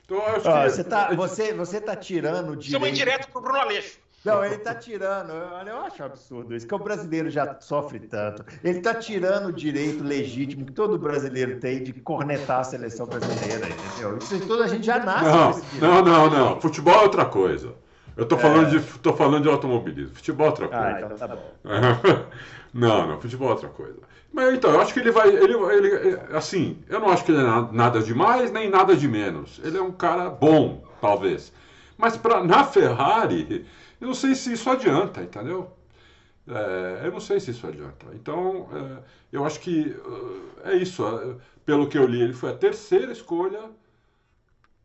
então 0.05 0.25
acho 0.25 0.41
que... 0.41 0.69
Você 0.69 0.81
está 0.81 1.13
você, 1.13 1.53
você 1.53 1.81
tá 1.81 1.95
tirando 1.95 2.55
de... 2.55 2.69
Chama 2.69 2.91
direto 2.91 3.29
pro 3.31 3.41
Bruno 3.41 3.59
Aleixo. 3.59 3.99
Não, 4.27 4.43
ele 4.43 4.55
está 4.55 4.75
tirando. 4.75 5.31
Olha, 5.31 5.69
eu 5.69 5.77
acho 5.81 6.03
absurdo 6.03 6.53
isso, 6.53 6.67
que 6.67 6.75
o 6.75 6.79
brasileiro 6.79 7.29
já 7.29 7.57
sofre 7.61 7.99
tanto. 7.99 8.43
Ele 8.63 8.79
está 8.79 8.93
tirando 8.93 9.47
o 9.47 9.53
direito 9.53 10.03
legítimo 10.03 10.65
que 10.65 10.73
todo 10.73 10.97
brasileiro 10.97 11.59
tem 11.59 11.81
de 11.81 11.93
cornetar 11.93 12.59
a 12.59 12.63
seleção 12.63 13.05
brasileira, 13.05 13.67
entendeu? 13.69 14.17
Isso 14.17 14.45
toda 14.45 14.65
a 14.65 14.67
gente 14.67 14.85
já 14.85 14.99
nasce. 14.99 15.63
Não, 15.79 16.01
não, 16.01 16.29
não, 16.29 16.29
não. 16.29 16.61
Futebol 16.61 16.93
é 16.93 17.01
outra 17.03 17.25
coisa. 17.25 17.73
Eu 18.17 18.23
estou 18.23 18.37
falando, 18.37 18.67
é... 18.67 18.79
de, 18.79 18.99
tô 18.99 19.13
falando 19.13 19.43
de 19.43 19.49
automobilismo. 19.49 20.15
Futebol 20.15 20.47
é 20.47 20.49
outra 20.49 20.67
coisa. 20.67 20.83
Ah, 20.83 21.01
então 21.01 21.17
tá 21.17 21.27
bom. 21.27 21.53
não, 22.73 23.07
não. 23.07 23.21
Futebol 23.21 23.49
é 23.49 23.51
outra 23.51 23.69
coisa. 23.69 23.97
Mas 24.33 24.53
então, 24.55 24.71
eu 24.71 24.81
acho 24.81 24.93
que 24.93 24.99
ele 24.99 25.11
vai. 25.11 25.29
Ele, 25.29 25.53
ele, 25.53 26.19
assim, 26.33 26.79
eu 26.89 26.99
não 26.99 27.09
acho 27.09 27.23
que 27.23 27.31
ele 27.31 27.41
é 27.41 27.67
nada 27.71 28.01
de 28.01 28.13
mais 28.13 28.51
nem 28.51 28.69
nada 28.69 28.95
de 28.95 29.07
menos. 29.07 29.61
Ele 29.63 29.77
é 29.77 29.81
um 29.81 29.91
cara 29.91 30.29
bom, 30.29 30.83
talvez. 30.99 31.53
Mas 31.97 32.17
pra, 32.17 32.43
na 32.43 32.63
Ferrari 32.63 33.65
eu 33.99 34.07
não 34.07 34.13
sei 34.13 34.35
se 34.35 34.53
isso 34.53 34.69
adianta, 34.69 35.21
entendeu? 35.21 35.71
É, 36.47 37.05
eu 37.05 37.11
não 37.11 37.19
sei 37.19 37.39
se 37.39 37.51
isso 37.51 37.67
adianta. 37.67 38.07
Então, 38.13 38.69
é, 38.73 39.03
eu 39.31 39.45
acho 39.45 39.59
que 39.59 39.95
é 40.63 40.75
isso. 40.75 41.05
É, 41.05 41.35
pelo 41.65 41.89
que 41.89 41.97
eu 41.97 42.05
li, 42.05 42.21
ele 42.21 42.33
foi 42.33 42.51
a 42.51 42.57
terceira 42.57 43.11
escolha. 43.11 43.69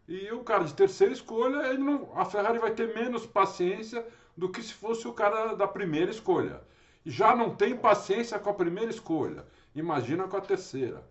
E 0.09 0.31
o 0.33 0.43
cara 0.43 0.65
de 0.65 0.75
terceira 0.75 1.13
escolha, 1.13 1.69
ele 1.69 1.83
não, 1.83 2.11
a 2.19 2.25
Ferrari 2.25 2.59
vai 2.59 2.73
ter 2.73 2.93
menos 2.95 3.25
paciência 3.25 4.05
do 4.37 4.49
que 4.49 4.63
se 4.63 4.75
fosse 4.75 5.07
o 5.07 5.13
cara 5.13 5.55
da 5.55 5.67
primeira 5.69 6.11
escolha. 6.11 6.61
Já 7.05 7.35
não 7.37 7.55
tem 7.55 7.77
paciência 7.77 8.39
com 8.39 8.51
a 8.51 8.55
primeira 8.55 8.91
escolha. 8.91 9.45
Imagina 9.75 10.27
com 10.27 10.37
a 10.37 10.41
terceira. 10.41 11.05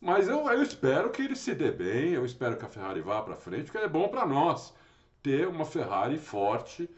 Mas 0.00 0.28
eu, 0.28 0.46
eu 0.46 0.62
espero 0.62 1.10
que 1.10 1.22
ele 1.22 1.34
se 1.34 1.54
dê 1.54 1.70
bem, 1.70 2.12
eu 2.12 2.24
espero 2.24 2.56
que 2.56 2.64
a 2.64 2.68
Ferrari 2.68 3.00
vá 3.00 3.20
para 3.22 3.34
frente, 3.34 3.64
porque 3.64 3.78
é 3.78 3.88
bom 3.88 4.08
para 4.08 4.26
nós 4.26 4.72
ter 5.22 5.48
uma 5.48 5.64
Ferrari 5.64 6.18
forte 6.18 6.88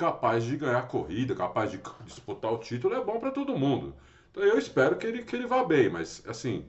capaz 0.00 0.44
de 0.44 0.56
ganhar 0.56 0.88
corrida, 0.88 1.34
capaz 1.34 1.70
de 1.70 1.78
disputar 2.06 2.50
o 2.50 2.56
título, 2.56 2.94
é 2.94 3.04
bom 3.04 3.20
para 3.20 3.30
todo 3.30 3.58
mundo. 3.58 3.94
Então 4.30 4.42
eu 4.42 4.56
espero 4.56 4.96
que 4.96 5.06
ele, 5.06 5.22
que 5.22 5.36
ele 5.36 5.46
vá 5.46 5.62
bem, 5.62 5.90
mas 5.90 6.22
assim, 6.26 6.64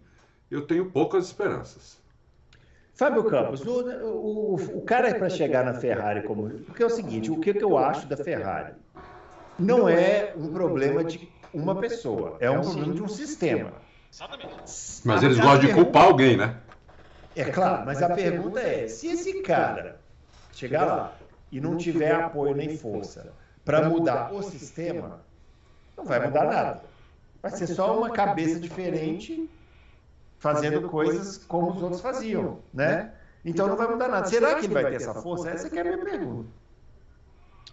eu 0.50 0.68
tenho 0.68 0.92
poucas 0.92 1.28
esperanças. 1.28 1.98
Fábio 2.94 3.24
Campos, 3.24 3.66
o, 3.66 3.90
o, 4.06 4.56
o 4.80 4.82
cara 4.82 5.10
é 5.10 5.14
para 5.14 5.30
chegar 5.30 5.64
na 5.64 5.74
Ferrari 5.74 6.24
como. 6.24 6.50
Porque 6.50 6.84
é 6.84 6.86
o 6.86 6.90
seguinte, 6.90 7.32
o 7.32 7.40
que, 7.40 7.54
que 7.54 7.64
eu 7.64 7.78
acho 7.78 8.06
da 8.06 8.18
Ferrari? 8.18 8.74
Não 9.58 9.88
é 9.88 10.34
um 10.36 10.52
problema 10.52 11.02
de 11.02 11.32
uma 11.54 11.76
pessoa, 11.76 12.36
é 12.42 12.52
um 12.52 12.62
problema 12.62 12.94
de 12.94 13.02
um 13.02 13.08
sistema. 13.08 13.72
Mas 15.06 15.24
eles 15.24 15.40
gostam 15.40 15.60
de 15.60 15.74
culpar 15.74 16.04
alguém, 16.04 16.36
né? 16.36 16.58
É 17.34 17.46
claro, 17.46 17.86
mas 17.86 18.04
a 18.04 18.10
pergunta 18.10 18.60
é: 18.60 18.90
se 18.90 19.08
esse 19.08 19.42
cara 19.42 20.02
chegar 20.52 20.86
lá 20.86 21.21
e 21.52 21.60
não 21.60 21.78
tiver 21.78 22.14
apoio 22.14 22.56
nem 22.56 22.78
força 22.78 23.34
para 23.66 23.88
mudar 23.90 24.34
o 24.34 24.42
sistema, 24.42 25.22
não 25.98 26.06
vai 26.06 26.26
mudar 26.26 26.46
nada. 26.46 26.84
Vai 27.42 27.52
ser 27.52 27.68
só 27.68 27.98
uma 27.98 28.12
cabeça 28.12 28.60
diferente 28.60 29.50
fazendo 30.40 30.90
coisas 30.90 31.38
como 31.38 31.72
os 31.72 31.82
outros 31.82 32.02
faziam, 32.02 32.60
né? 32.74 33.14
Então 33.44 33.68
não 33.68 33.76
vai 33.76 33.88
mudar 33.88 34.08
nada. 34.08 34.28
Será 34.28 34.56
que 34.56 34.66
ele 34.66 34.74
vai 34.74 34.86
ter 34.86 34.96
essa 34.96 35.14
força? 35.14 35.50
Essa 35.50 35.68
é 35.76 35.80
a 35.80 35.84
minha 35.84 35.98
pergunta. 35.98 36.50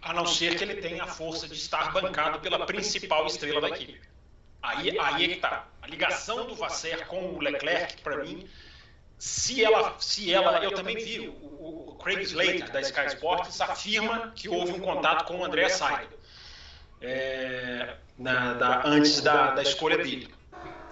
A 0.01 0.13
não 0.13 0.25
ser 0.25 0.55
que 0.55 0.63
ele 0.63 0.75
tenha 0.75 1.03
a 1.03 1.07
força 1.07 1.47
de 1.47 1.55
estar 1.55 1.91
bancado 1.91 2.39
pela 2.39 2.65
principal 2.65 3.25
estrela 3.27 3.61
da 3.61 3.69
equipe. 3.69 3.99
Aí, 4.61 4.97
aí 4.99 5.25
é 5.25 5.27
que 5.29 5.35
tá. 5.39 5.67
A 5.81 5.87
ligação 5.87 6.47
do 6.47 6.55
Vasser 6.55 7.07
com 7.07 7.33
o 7.33 7.39
Leclerc, 7.39 8.01
para 8.01 8.17
mim, 8.23 8.47
se 9.17 9.63
ela, 9.63 9.95
se 9.99 10.33
ela, 10.33 10.63
eu 10.63 10.73
também 10.73 10.95
vi, 10.95 11.27
o 11.27 11.58
Craig 12.03 12.21
Slater 12.21 12.71
da 12.71 12.81
Sky 12.81 13.07
Sports 13.07 13.59
afirma 13.61 14.31
que 14.35 14.49
houve 14.49 14.71
um 14.71 14.79
contato 14.79 15.25
com 15.25 15.39
o 15.39 15.45
André 15.45 15.69
Seidel. 15.69 16.07
é, 17.01 17.95
na, 18.17 18.53
da, 18.53 18.81
antes 18.85 19.21
da, 19.21 19.51
da 19.51 19.61
escolha 19.61 19.97
dele. 19.97 20.33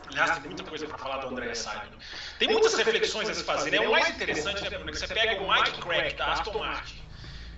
Aliás, 0.10 0.40
tem 0.40 0.48
muita 0.48 0.64
coisa 0.64 0.88
para 0.88 0.98
falar 0.98 1.18
do 1.18 1.28
André 1.28 1.54
Sainz. 1.54 1.92
Tem 2.40 2.48
muitas 2.48 2.74
reflexões 2.76 3.30
a 3.30 3.34
se 3.34 3.44
fazer. 3.44 3.74
É 3.74 3.82
o 3.82 3.92
mais 3.92 4.10
interessante, 4.10 4.64
né, 4.64 4.70
Bruno? 4.70 4.92
Que 4.92 4.98
você 4.98 5.08
pega 5.08 5.42
o 5.42 5.52
Mike 5.52 5.82
Crack 5.82 6.16
da 6.16 6.28
Aston 6.28 6.58
Martin 6.58 7.08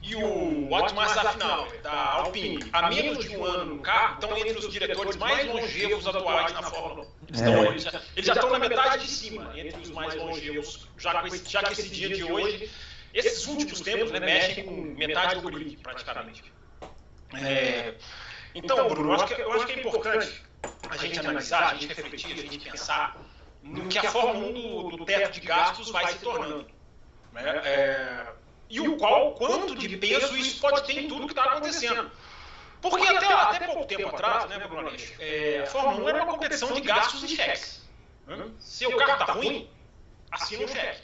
e 0.01 0.15
o 0.15 0.72
Otmar 0.74 1.10
Safnauer 1.10 1.82
da 1.82 1.91
Alpine 1.91 2.58
há 2.72 2.89
menos 2.89 3.20
de 3.20 3.36
um 3.36 3.44
ano 3.44 3.75
no 3.75 3.82
carro, 3.82 4.15
estão 4.15 4.36
entre 4.38 4.58
os 4.58 4.72
diretores 4.72 5.15
mais 5.18 5.48
longevos 5.48 6.08
atuais 6.08 6.53
na 6.53 6.63
Fórmula 6.63 7.06
1. 7.06 7.08
Eles, 7.27 7.41
estão, 7.41 7.65
eles, 7.65 7.84
já, 7.84 8.01
eles 8.15 8.25
já 8.25 8.34
estão 8.34 8.50
na 8.50 8.60
metade 8.60 9.03
de 9.03 9.12
cima, 9.12 9.51
entre 9.56 9.82
os 9.82 9.89
mais 9.91 10.15
longevos, 10.15 10.88
já, 10.98 11.22
esse, 11.27 11.50
já 11.50 11.63
que 11.63 11.74
esse 11.74 11.89
dia 11.89 12.10
de 12.10 12.24
hoje, 12.24 12.72
esses 13.13 13.46
últimos 13.48 13.82
tempos, 13.82 14.12
né, 14.12 14.20
mexem 14.20 14.66
com 14.66 14.74
metade 14.74 15.42
do 15.42 15.50
grid, 15.50 15.78
praticamente. 15.78 16.44
É, 17.34 17.94
então, 18.56 18.88
Bruno, 18.88 19.10
eu 19.10 19.16
acho, 19.16 19.36
que, 19.36 19.42
eu 19.42 19.54
acho 19.54 19.66
que 19.66 19.72
é 19.74 19.80
importante 19.80 20.42
a 20.89 20.98
gente 20.98 21.20
analisar, 21.20 21.72
a 21.72 21.75
gente 21.75 21.88
refletir, 21.88 22.34
a 22.34 22.51
gente 22.51 22.70
pensar 22.70 23.18
no 23.62 23.88
que 23.88 23.98
a 23.98 24.04
Fórmula 24.12 24.48
1 24.48 24.54
do, 24.54 24.98
do 24.98 25.06
teto 25.06 25.32
de 25.32 25.39
gastos 25.42 25.92
vai 25.92 26.12
se 26.12 26.20
tornando. 26.20 26.68
Né? 27.32 27.62
É, 27.63 28.28
e 28.70 28.80
o 28.80 28.98
qual, 28.98 29.34
quanto 29.34 29.75
de 29.75 29.98
peso 29.98 30.36
isso 30.36 30.60
pode 30.60 30.86
ter 30.86 31.00
em 31.00 31.08
tudo 31.08 31.25
que 31.25 31.34
está 31.34 31.44
acontecendo. 31.44 32.12
Porque 32.82 33.08
até, 33.08 33.25
até 33.25 33.66
pouco 33.66 33.86
tempo 33.86 34.08
atrás, 34.08 34.50
né, 34.50 34.58
Bruno 34.68 34.92
é, 35.20 35.62
a 35.63 35.66
Fórmula 35.66 36.04
1 36.04 36.10
era 36.10 36.24
uma 36.24 36.32
competição 36.32 36.72
de 36.72 36.82
gastos 36.82 37.24
e 37.24 37.28
cheques. 37.36 37.88
Se 38.60 38.86
o 38.86 38.96
carro 38.96 39.22
está 39.22 39.34
ruim, 39.34 39.70
assina 40.32 40.63
um 40.63 40.68
cheque. 40.68 41.01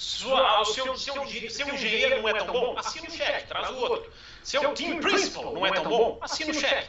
Sua, 0.00 0.62
o 0.62 0.64
seu, 0.64 0.96
seu, 0.96 1.14
seu 1.50 1.74
engenheiro 1.74 2.22
não 2.22 2.28
é 2.30 2.32
tão 2.32 2.46
bom, 2.46 2.74
assina 2.78 3.06
um 3.06 3.10
cheque, 3.10 3.48
traz 3.48 3.68
o 3.68 3.76
outro. 3.76 4.10
Seu 4.42 4.72
team 4.72 4.98
principal 4.98 5.52
não 5.52 5.66
é 5.66 5.72
tão 5.72 5.84
bom, 5.84 6.18
assina 6.22 6.52
um 6.52 6.54
cheque. 6.54 6.88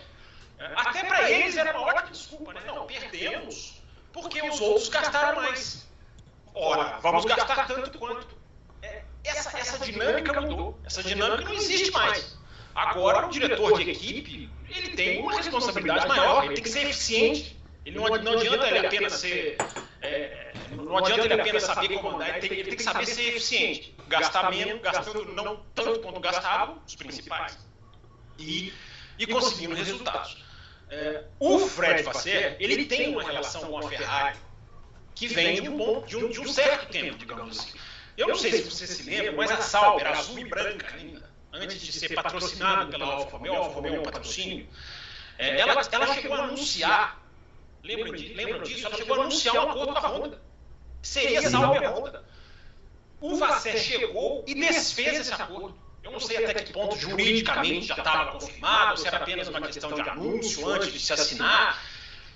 Até 0.78 1.04
para 1.04 1.30
eles 1.30 1.58
era 1.58 1.78
uma 1.78 1.88
ótima 1.88 2.10
desculpa, 2.10 2.54
né? 2.54 2.62
Não, 2.66 2.88
perdemos 2.88 3.82
porque 4.14 4.42
os 4.42 4.62
outros 4.62 4.88
gastaram 4.88 5.42
mais. 5.42 5.86
Ora, 6.54 7.00
vamos 7.02 7.26
gastar 7.26 7.68
tanto 7.68 8.00
quanto. 8.00 8.34
É, 8.82 9.04
essa, 9.26 9.60
essa 9.60 9.78
dinâmica 9.80 10.40
mudou. 10.40 10.80
Essa 10.86 11.04
dinâmica 11.04 11.44
não 11.44 11.54
existe 11.54 11.92
mais. 11.92 12.40
Agora, 12.74 13.28
o 13.28 13.30
diretor 13.30 13.78
de 13.78 13.92
equipe, 13.92 14.50
ele 14.70 14.96
tem 14.96 15.22
uma 15.22 15.36
responsabilidade 15.36 16.08
maior, 16.08 16.46
ele 16.46 16.54
tem 16.54 16.64
que 16.64 16.70
ser 16.70 16.88
eficiente. 16.88 17.60
Ele 17.86 18.00
não, 18.00 18.06
não 18.06 18.40
adianta 18.40 18.68
ele 18.68 18.88
apenas 18.88 19.14
ser. 19.16 19.58
É, 20.02 20.54
não 20.72 20.98
adianta 20.98 21.26
ele 21.26 21.34
apenas 21.34 21.64
saber 21.64 22.00
comandar, 22.00 22.30
ele 22.30 22.48
tem, 22.48 22.58
ele 22.58 22.70
tem 22.70 22.78
que 22.78 22.84
saber 22.84 23.06
ser 23.06 23.30
eficiente. 23.30 23.96
Gastar 24.08 24.50
menos, 24.50 24.82
gastando 24.82 25.26
não 25.34 25.64
tanto 25.76 26.00
quanto 26.00 26.20
gastava, 26.20 26.78
os 26.86 26.96
principais. 26.96 27.58
E, 28.38 28.74
e 29.20 29.28
conseguindo 29.28 29.76
resultados. 29.76 30.44
É, 30.90 31.24
o 31.40 31.60
Fred 31.60 32.04
Vasser, 32.04 32.58
ele 32.60 32.86
tem 32.86 33.14
uma 33.14 33.24
relação 33.24 33.62
com 33.62 33.78
a 33.78 33.84
Ferrari 33.84 34.38
que 35.16 35.28
vem 35.28 35.62
de 35.62 35.70
um, 35.70 35.78
bom, 35.78 36.04
de 36.06 36.18
um, 36.18 36.30
de 36.30 36.40
um 36.40 36.48
certo 36.52 36.92
tempo, 36.92 37.18
digamos 37.18 37.60
assim. 37.60 37.78
Eu 38.18 38.28
não 38.28 38.36
sei 38.36 38.52
se 38.52 38.64
você 38.64 38.88
se 38.88 39.04
lembra, 39.04 39.32
mas 39.34 39.52
a 39.52 39.58
Sauber, 39.58 40.08
azul 40.08 40.40
e 40.40 40.46
branca 40.46 40.88
ainda, 40.96 41.30
antes 41.54 41.80
de 41.80 41.94
ser 41.94 42.14
patrocinado 42.14 42.92
pela 42.92 43.06
Alfa 43.06 43.38
Romeo, 43.38 43.54
Alfa 43.54 43.76
Romeo 43.76 43.96
é 43.96 44.00
um 44.00 44.04
patrocínio, 44.04 44.68
ela, 45.38 45.82
ela 45.92 46.14
chegou 46.14 46.34
a 46.36 46.44
anunciar, 46.44 47.21
lembram, 47.84 48.14
de, 48.14 48.34
lembram 48.34 48.62
disso? 48.62 48.86
Ela 48.86 48.96
chegou 48.96 49.16
a 49.16 49.20
anunciar 49.22 49.56
um 49.56 49.70
acordo 49.70 49.94
com 49.94 50.06
a 50.06 50.10
Honda. 50.10 50.42
Seria 51.02 51.42
Sauber 51.42 51.92
Honda. 51.92 52.24
O 53.20 53.36
Vasser 53.36 53.78
chegou 53.78 54.44
e 54.48 54.56
desfez 54.56 55.20
esse 55.20 55.34
acordo. 55.34 55.78
Eu 56.04 56.12
não 56.12 56.20
sei 56.20 56.44
até 56.44 56.56
que 56.56 56.74
ponto 56.74 56.98
juridicamente 56.98 57.88
já 57.88 57.96
estava 57.96 58.32
confirmado, 58.32 58.98
se 58.98 59.08
era 59.08 59.18
apenas 59.18 59.48
uma 59.48 59.62
questão 59.62 59.94
de 59.94 60.02
anúncio 60.02 60.68
antes 60.68 60.92
de 60.92 61.00
se 61.00 61.14
assinar. 61.14 61.80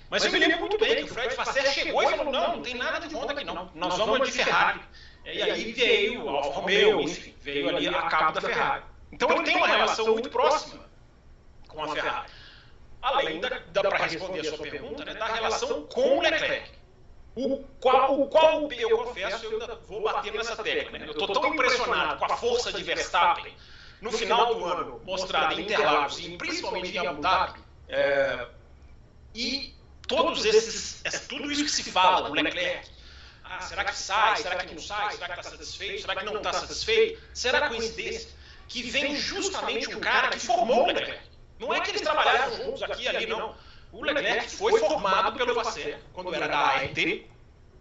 Mas 0.08 0.24
eu 0.24 0.30
me 0.30 0.38
lembro 0.38 0.60
muito 0.60 0.78
bem 0.78 0.96
que 0.96 1.02
o 1.04 1.08
Fred 1.08 1.34
Fasser 1.34 1.68
chegou 1.72 2.02
e 2.02 2.16
falou: 2.16 2.32
não, 2.32 2.56
não 2.56 2.62
tem 2.62 2.74
nada 2.74 3.08
de 3.08 3.14
Honda 3.14 3.32
aqui 3.32 3.44
não, 3.44 3.68
nós 3.74 3.98
vamos 3.98 4.28
de 4.28 4.32
Ferrari. 4.32 4.80
E 5.24 5.42
aí 5.42 5.72
veio 5.72 6.24
o 6.24 6.28
Alfa 6.28 6.60
Romeo, 6.60 7.00
enfim, 7.00 7.34
veio 7.40 7.68
ali 7.68 7.88
a 7.88 8.02
cabo 8.02 8.32
da 8.32 8.40
Ferrari. 8.40 8.84
Então 9.10 9.30
ele 9.32 9.42
tem 9.42 9.56
uma 9.56 9.66
relação 9.66 10.06
muito 10.12 10.30
próxima 10.30 10.86
com 11.66 11.82
a 11.82 11.88
Ferrari. 11.88 12.30
Além 13.06 13.40
da, 13.40 13.48
da 13.48 13.82
para 13.82 14.06
responder 14.06 14.40
a 14.40 14.56
sua 14.56 14.66
pergunta, 14.66 15.04
né, 15.04 15.14
da 15.14 15.26
relação 15.26 15.86
com 15.86 16.18
o 16.18 16.20
Leclerc. 16.20 16.70
O 17.36 17.58
qual, 17.80 18.20
o 18.20 18.28
qual 18.28 18.68
eu 18.72 18.98
confesso, 19.04 19.44
eu 19.44 19.60
ainda 19.60 19.74
vou 19.76 20.02
bater 20.02 20.32
nessa 20.32 20.56
tecla. 20.56 20.98
Né? 20.98 21.06
Eu 21.06 21.12
estou 21.12 21.28
tão 21.28 21.54
impressionado 21.54 22.18
com 22.18 22.24
a 22.24 22.36
força 22.36 22.72
de 22.72 22.82
Verstappen 22.82 23.54
no 24.00 24.10
final 24.10 24.54
do 24.54 24.64
ano, 24.64 25.00
mostrada 25.04 25.54
em 25.54 25.62
Interlagos 25.62 26.18
e 26.18 26.36
principalmente 26.36 26.96
em 26.96 27.06
Abu 27.06 27.20
Dhabi, 27.20 27.60
é, 27.88 28.46
e 29.34 29.74
todos 30.08 30.44
esses, 30.44 31.02
tudo 31.28 31.50
isso 31.50 31.64
que 31.64 31.70
se 31.70 31.90
fala 31.90 32.28
do 32.28 32.34
Leclerc, 32.34 32.88
ah, 33.44 33.60
será 33.60 33.84
que 33.84 33.94
sai, 33.94 34.36
será 34.38 34.56
que 34.56 34.74
não 34.74 34.82
sai, 34.82 35.12
será 35.12 35.28
que 35.28 35.40
está 35.40 35.50
satisfeito, 35.50 36.00
será 36.00 36.16
que 36.16 36.24
não 36.24 36.36
está 36.36 36.52
satisfeito, 36.52 37.22
será 37.32 37.68
coincidência 37.68 38.30
que 38.68 38.82
vem 38.82 39.14
justamente 39.14 39.94
um 39.94 40.00
cara 40.00 40.28
que 40.30 40.40
formou 40.40 40.82
o 40.82 40.86
Leclerc. 40.86 41.35
Não 41.58 41.72
é 41.72 41.80
que 41.80 41.90
eles 41.90 42.02
trabalharam 42.02 42.56
juntos 42.56 42.82
aqui 42.82 43.04
e 43.04 43.08
ali, 43.08 43.26
não. 43.26 43.54
O 43.92 44.04
Leclerc 44.04 44.50
foi 44.50 44.78
formado 44.78 45.36
pelo 45.36 45.54
Vasser, 45.54 45.98
quando 46.12 46.34
era 46.34 46.46
da 46.46 46.68
AET. 46.70 47.26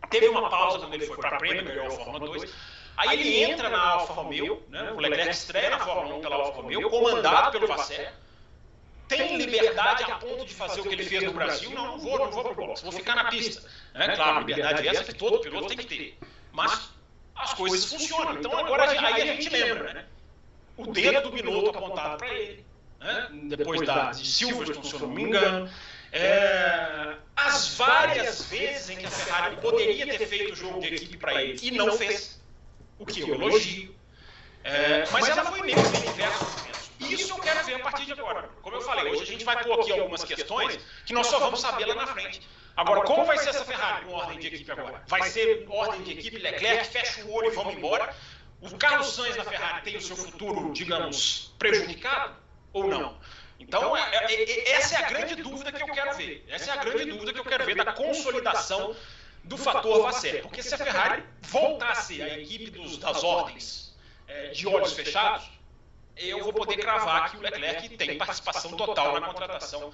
Teve 0.10 0.28
uma 0.28 0.50
pausa 0.50 0.80
quando 0.80 0.94
ele 0.94 1.06
foi 1.06 1.18
para 1.18 1.36
a 1.36 1.38
Prêmio, 1.38 1.66
ganhou 1.66 1.88
a 1.88 1.92
Fórmula 1.92 2.20
2. 2.20 2.54
Aí 2.98 3.20
ele 3.20 3.44
entra 3.44 3.70
na 3.70 3.82
Alfa 3.82 4.14
Romeo, 4.14 4.64
né? 4.70 4.92
o 4.92 5.00
Leclerc 5.00 5.32
estreia 5.32 5.70
na 5.70 5.80
Fórmula 5.80 6.16
1 6.16 6.22
pela 6.22 6.36
Alfa 6.36 6.62
Romeo, 6.62 6.90
comandado 6.90 7.52
pelo 7.52 7.68
Vasser. 7.68 8.14
Tem 9.08 9.38
liberdade 9.38 10.04
a 10.04 10.16
ponto 10.16 10.46
de 10.46 10.54
fazer 10.54 10.82
o 10.82 10.84
que 10.84 10.94
ele 10.94 11.06
fez 11.06 11.24
no 11.24 11.34
Brasil? 11.34 11.70
Não, 11.72 11.86
não 11.86 12.00
vou, 12.00 12.18
não 12.18 12.32
vou 12.32 12.44
para 12.44 12.52
o 12.54 12.56
box, 12.56 12.82
vou 12.82 12.92
ficar 12.92 13.16
na 13.16 13.26
pista. 13.26 13.68
É 13.94 14.16
claro, 14.16 14.40
liberdade 14.40 14.88
essa 14.88 15.04
que 15.04 15.14
todo 15.14 15.42
piloto 15.42 15.68
tem 15.68 15.78
que 15.78 15.86
ter. 15.86 16.18
Mas 16.52 16.90
as 17.36 17.54
coisas 17.54 17.86
funcionam. 17.86 18.34
Então 18.34 18.58
agora 18.58 18.90
aí 18.90 19.22
a 19.22 19.26
gente 19.26 19.50
lembra, 19.50 19.94
né? 19.94 20.06
O 20.78 20.88
dedo 20.88 21.22
do 21.22 21.32
piloto 21.32 21.78
apontado 21.78 22.18
para 22.18 22.34
ele. 22.34 22.66
Né? 23.06 23.28
Depois 23.56 23.82
da, 23.86 24.10
de 24.10 24.26
Silverstone, 24.26 24.88
se 24.88 24.94
eu 24.96 25.00
não 25.02 25.10
me 25.10 25.22
engano. 25.22 25.70
É, 26.12 27.16
as 27.36 27.76
várias 27.76 28.46
vezes 28.46 28.90
em 28.90 28.98
que 28.98 29.06
a 29.06 29.12
Ferrari 29.12 29.58
poderia 29.58 30.08
ter 30.18 30.26
feito 30.26 30.54
o 30.54 30.56
jogo 30.56 30.80
de 30.80 30.96
equipe 30.96 31.18
para 31.18 31.44
ele 31.44 31.60
e 31.62 31.72
não 31.72 31.96
fez, 31.96 32.42
o 32.98 33.06
que 33.06 33.22
eu 33.22 33.36
elogio. 33.36 33.94
É, 34.64 35.04
mas 35.12 35.30
ela 35.30 35.46
foi 35.46 35.62
mesmo 35.62 35.86
em 35.86 36.02
diversos 36.02 36.48
momentos. 36.56 36.92
Isso 37.00 37.34
eu 37.34 37.38
quero 37.38 37.64
ver 37.66 37.76
a 37.76 37.80
partir 37.80 38.06
de 38.06 38.14
agora. 38.14 38.50
Como 38.64 38.76
eu 38.76 38.82
falei, 38.82 39.12
hoje 39.12 39.22
a 39.22 39.26
gente 39.26 39.46
vai 39.46 39.64
pôr 39.64 39.80
aqui 39.80 39.92
algumas 39.92 40.24
questões 40.24 40.80
que 41.06 41.14
nós 41.14 41.28
só 41.28 41.38
vamos 41.38 41.62
saber 41.62 41.86
lá 41.86 41.94
na 41.94 42.08
frente. 42.08 42.42
Agora, 42.76 43.02
como 43.02 43.26
vai 43.26 43.38
ser 43.38 43.50
essa 43.50 43.64
Ferrari 43.64 44.06
com 44.06 44.14
ordem 44.14 44.40
de 44.40 44.48
equipe 44.48 44.72
agora? 44.72 45.04
Vai 45.08 45.30
ser 45.30 45.66
ordem 45.70 46.02
de 46.02 46.12
equipe 46.12 46.40
Leclerc, 46.40 46.88
fecha 46.88 47.24
o 47.24 47.32
olho 47.32 47.52
e 47.52 47.56
vamos 47.56 47.76
embora? 47.76 48.16
O 48.62 48.76
Carlos 48.78 49.14
Sainz 49.14 49.36
na 49.36 49.44
Ferrari 49.44 49.84
tem 49.84 49.98
o 49.98 50.02
seu 50.02 50.16
futuro, 50.16 50.74
digamos, 50.74 51.54
prejudicado 51.60 52.45
ou 52.76 52.88
não? 52.88 53.18
Então, 53.58 53.96
é, 53.96 54.16
é, 54.16 54.44
é, 54.44 54.72
essa 54.74 54.96
é 54.96 55.06
a 55.06 55.10
grande 55.10 55.36
dúvida 55.36 55.72
que 55.72 55.82
eu 55.82 55.88
quero 55.88 56.14
ver. 56.16 56.46
Essa 56.50 56.72
é 56.72 56.74
a 56.74 56.84
grande 56.84 57.06
dúvida 57.06 57.32
que 57.32 57.40
eu 57.40 57.46
quero 57.46 57.66
ver 57.66 57.76
da 57.76 57.94
consolidação 57.94 58.96
do 59.44 59.58
fator 59.58 60.04
Vasser. 60.04 60.42
Porque 60.42 60.62
se 60.62 60.76
a 60.76 60.78
Ferrari 60.78 61.24
voltasse 61.44 62.22
a 62.22 62.38
equipe 62.38 62.70
dos, 62.72 62.98
das 62.98 63.24
ordens 63.24 63.96
é, 64.28 64.50
de 64.50 64.68
olhos 64.68 64.92
fechados, 64.92 65.50
eu 66.18 66.44
vou 66.44 66.54
poder 66.54 66.78
cravar 66.78 67.32
que 67.32 67.38
o 67.38 67.42
Leclerc 67.42 67.90
tem 67.98 68.18
participação 68.18 68.72
total 68.72 69.20
na 69.20 69.28
contratação 69.28 69.94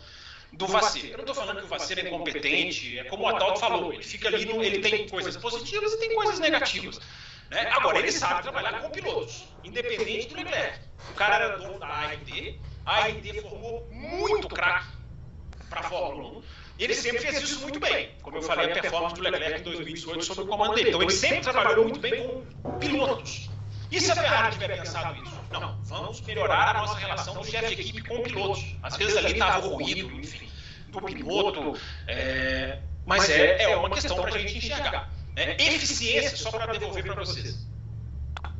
do 0.51 0.67
Vasser. 0.67 1.11
Eu 1.11 1.17
não 1.17 1.19
estou 1.19 1.35
falando 1.35 1.59
que 1.59 1.65
o 1.65 1.67
Vasser 1.67 1.99
é 1.99 2.07
incompetente, 2.07 2.97
é 2.97 3.03
como 3.05 3.23
o 3.23 3.27
Adalto 3.27 3.59
falou, 3.59 3.93
ele 3.93 4.03
fica 4.03 4.27
ali, 4.27 4.45
no, 4.45 4.63
ele 4.63 4.79
tem 4.79 5.07
coisas 5.07 5.37
positivas 5.37 5.93
e 5.93 5.99
tem 5.99 6.15
coisas 6.15 6.39
negativas. 6.39 6.99
Né? 7.49 7.69
Agora, 7.71 7.99
ele 7.99 8.11
sabe 8.11 8.41
trabalhar 8.41 8.81
com 8.81 8.89
pilotos, 8.89 9.45
independente 9.63 10.27
do 10.29 10.35
Leclerc. 10.35 10.79
O 11.11 11.13
cara 11.13 11.35
era 11.35 11.57
dono 11.57 11.79
da 11.79 11.87
AID, 11.87 12.59
a 12.85 13.03
AID 13.03 13.41
formou 13.41 13.87
muito 13.91 14.47
craque 14.47 14.87
para 15.69 15.81
a 15.81 15.83
Fórmula 15.83 16.39
1. 16.39 16.43
E 16.79 16.83
ele 16.83 16.95
sempre 16.95 17.19
fez 17.19 17.41
isso 17.41 17.61
muito 17.61 17.79
bem. 17.79 18.11
Como 18.21 18.37
eu 18.37 18.41
falei, 18.41 18.71
a 18.71 18.81
performance 18.81 19.15
do 19.15 19.21
Leclerc 19.21 19.59
em 19.59 19.63
2018 19.63 20.25
sob 20.25 20.41
o 20.41 20.47
comando 20.47 20.73
dele. 20.73 20.89
Então 20.89 21.01
ele 21.01 21.11
sempre 21.11 21.41
trabalhou 21.41 21.85
muito 21.85 21.99
bem 21.99 22.43
com 22.63 22.79
pilotos. 22.79 23.49
E 23.91 23.99
se 23.99 24.09
a 24.09 24.15
Ferrari 24.15 24.53
tiver 24.53 24.77
pensado 24.77 25.21
isso? 25.21 25.39
Não, 25.51 25.77
vamos 25.83 26.21
melhorar 26.21 26.75
a 26.75 26.81
nossa 26.81 26.97
relação 26.97 27.35
do 27.35 27.45
chefe 27.45 27.75
de 27.75 27.81
equipe 27.81 28.07
com 28.07 28.15
o 28.15 28.23
piloto. 28.23 28.61
Às 28.81 28.95
vezes 28.95 29.17
ali 29.17 29.33
estava 29.33 29.67
ruído, 29.67 30.11
enfim, 30.11 30.49
do 30.87 31.01
piloto. 31.01 31.77
É... 32.07 32.79
Mas 33.05 33.29
é, 33.29 33.63
é 33.63 33.75
uma 33.75 33.89
questão 33.89 34.15
para 34.15 34.33
a 34.33 34.37
gente 34.37 34.57
enxergar. 34.57 35.09
É, 35.35 35.61
eficiência, 35.63 36.37
só 36.37 36.51
para 36.51 36.71
devolver 36.73 37.03
para 37.03 37.15
vocês. 37.15 37.67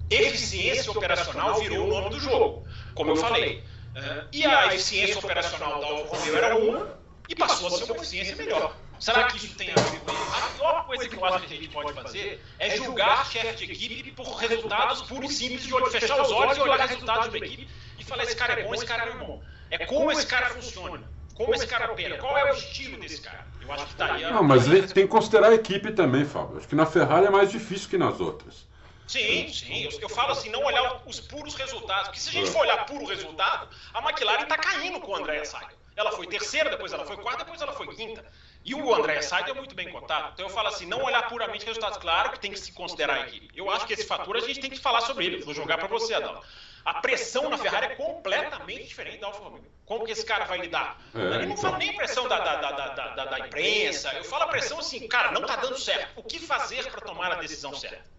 Eficiência 0.10 0.92
operacional 0.92 1.60
virou 1.60 1.88
o 1.88 1.90
nome 1.90 2.10
do 2.10 2.20
jogo, 2.20 2.66
como 2.94 3.12
eu 3.12 3.16
falei. 3.16 3.64
É, 3.95 4.25
e 4.32 4.45
a 4.45 4.67
eficiência 4.67 5.19
operacional 5.19 5.80
da 5.80 5.88
Alfa 5.88 6.15
Romeo 6.15 6.38
era 6.38 6.56
uma 6.56 6.97
e 7.27 7.36
passou 7.36 7.67
a 7.67 7.71
ser 7.71 7.84
uma 7.86 7.95
eficiência 7.97 8.36
melhor. 8.36 8.75
Será 8.99 9.23
que 9.23 9.38
isso 9.38 9.56
tem 9.56 9.71
a 9.71 9.73
ver 9.73 9.99
com 9.99 10.12
isso? 10.12 10.36
A 10.36 10.49
pior 10.56 10.86
coisa 10.86 11.10
que 11.10 11.15
eu 11.15 11.25
acho 11.25 11.47
que 11.47 11.54
a 11.54 11.58
gente 11.58 11.69
pode 11.69 11.93
fazer 11.93 12.41
é 12.60 12.77
julgar 12.77 13.25
chefe 13.25 13.65
de 13.65 13.71
equipe 13.71 14.12
por 14.12 14.36
resultados 14.36 15.01
puros 15.04 15.32
e 15.32 15.34
simples 15.34 15.63
de 15.63 15.73
olho, 15.73 15.88
fechar 15.88 16.21
os 16.21 16.32
olhos 16.32 16.56
e 16.58 16.62
olhar 16.62 16.88
resultados 16.88 17.30
da 17.30 17.38
equipe 17.38 17.67
e 17.97 18.04
falar 18.04 18.23
esse 18.23 18.36
cara 18.36 18.60
é 18.60 18.63
bom, 18.63 18.73
esse 18.75 18.86
cara 18.86 19.06
não 19.08 19.13
é 19.13 19.25
bom. 19.25 19.43
É 19.71 19.86
como 19.86 20.12
esse 20.12 20.27
cara 20.27 20.49
funciona. 20.51 21.04
como 21.34 21.56
esse 21.56 21.65
cara 21.65 21.91
opera, 21.91 22.17
qual 22.17 22.38
é 22.38 22.51
o 22.51 22.56
estilo 22.56 22.99
desse 22.99 23.21
cara. 23.21 23.47
Eu 23.60 23.71
acho 23.71 23.86
que 23.86 23.91
estaria. 23.91 24.32
Não, 24.32 24.43
mas 24.43 24.65
tem 24.65 25.06
que 25.06 25.08
considerar 25.08 25.49
a 25.49 25.56
equipe 25.56 25.91
também, 25.91 26.25
Fábio. 26.25 26.58
Acho 26.58 26.67
que 26.67 26.75
na 26.75 26.86
Ferrari 26.86 27.25
é 27.25 27.30
mais 27.30 27.49
difícil 27.49 27.89
que 27.89 27.97
nas 27.97 28.19
outras. 28.19 28.67
Sim, 29.08 29.52
sim. 29.52 29.84
Eu, 29.84 30.00
eu, 30.02 30.10
falo 30.10 30.32
assim, 30.32 30.50
não 30.50 30.64
olhar 30.64 31.02
os 31.06 31.20
puros 31.20 31.56
resultados. 31.56 32.08
Porque 32.08 32.20
se 32.20 32.30
a 32.30 32.32
gente 32.32 32.50
for 32.50 32.62
olhar 32.62 32.86
puro 32.86 33.06
resultado, 33.06 33.68
a 33.94 34.00
McLaren 34.00 34.44
está 34.44 34.58
caindo 34.58 35.00
com 35.00 35.12
o 35.12 35.16
André 35.16 35.44
Seidel. 35.44 35.78
Ela 35.96 36.12
foi 36.12 36.26
terceira, 36.26 36.70
depois 36.70 36.94
ela 36.94 37.06
foi 37.06 37.18
quarta, 37.18 37.44
depois 37.44 37.62
ela 37.62 37.74
foi 37.74 37.94
quinta. 37.96 38.26
E 38.64 38.74
o 38.74 38.94
André 38.94 39.22
Seidel 39.22 39.56
é 39.56 39.58
muito 39.58 39.76
bem 39.76 39.92
cotado. 39.92 40.32
Então 40.34 40.46
eu 40.46 40.50
falo 40.50 40.70
assim, 40.70 40.86
não 40.86 41.04
olhar 41.04 41.28
puramente 41.28 41.66
resultados. 41.66 41.98
Claro 41.98 42.32
que 42.32 42.40
tem 42.40 42.52
que 42.52 42.60
se 42.60 42.72
considerar 42.72 43.16
a 43.16 43.20
equipe. 43.28 43.50
Eu 43.56 43.70
acho 43.70 43.86
que 43.86 43.94
esse 43.94 44.06
fator 44.06 44.38
a 44.38 44.40
gente 44.40 44.60
tem 44.60 44.70
que 44.70 44.80
falar 44.80 45.02
sobre 45.02 45.26
ele. 45.26 45.44
Vou 45.44 45.54
jogar 45.54 45.78
para 45.78 45.88
você, 45.88 46.14
Adão. 46.14 46.42
A 46.84 46.96
pressão 46.96 47.50
na 47.50 47.58
Ferrari 47.58 47.88
é 47.88 47.96
completamente 47.96 48.88
diferente 48.88 49.20
da 49.20 49.28
Alfa 49.28 49.44
Romeo. 49.44 49.72
Como 49.86 50.06
que 50.06 50.12
esse 50.12 50.26
cara 50.26 50.46
vai 50.46 50.58
lidar? 50.60 51.00
É, 51.14 51.44
eu 51.44 51.48
não 51.48 51.58
falo 51.58 51.78
nem 51.78 51.90
a 51.90 51.94
pressão 51.94 52.28
da, 52.28 52.40
da, 52.40 52.56
da, 52.56 52.88
da, 52.90 53.26
da 53.26 53.40
imprensa. 53.40 54.12
Eu 54.14 54.24
falo 54.24 54.44
a 54.44 54.48
pressão 54.48 54.80
assim, 54.80 55.08
cara, 55.08 55.32
não 55.32 55.42
está 55.42 55.58
dando 55.58 55.78
certo. 55.78 56.20
O 56.20 56.24
que 56.24 56.40
fazer 56.40 56.90
para 56.90 57.02
tomar 57.02 57.32
a 57.32 57.36
decisão 57.36 57.74
certa? 57.74 58.10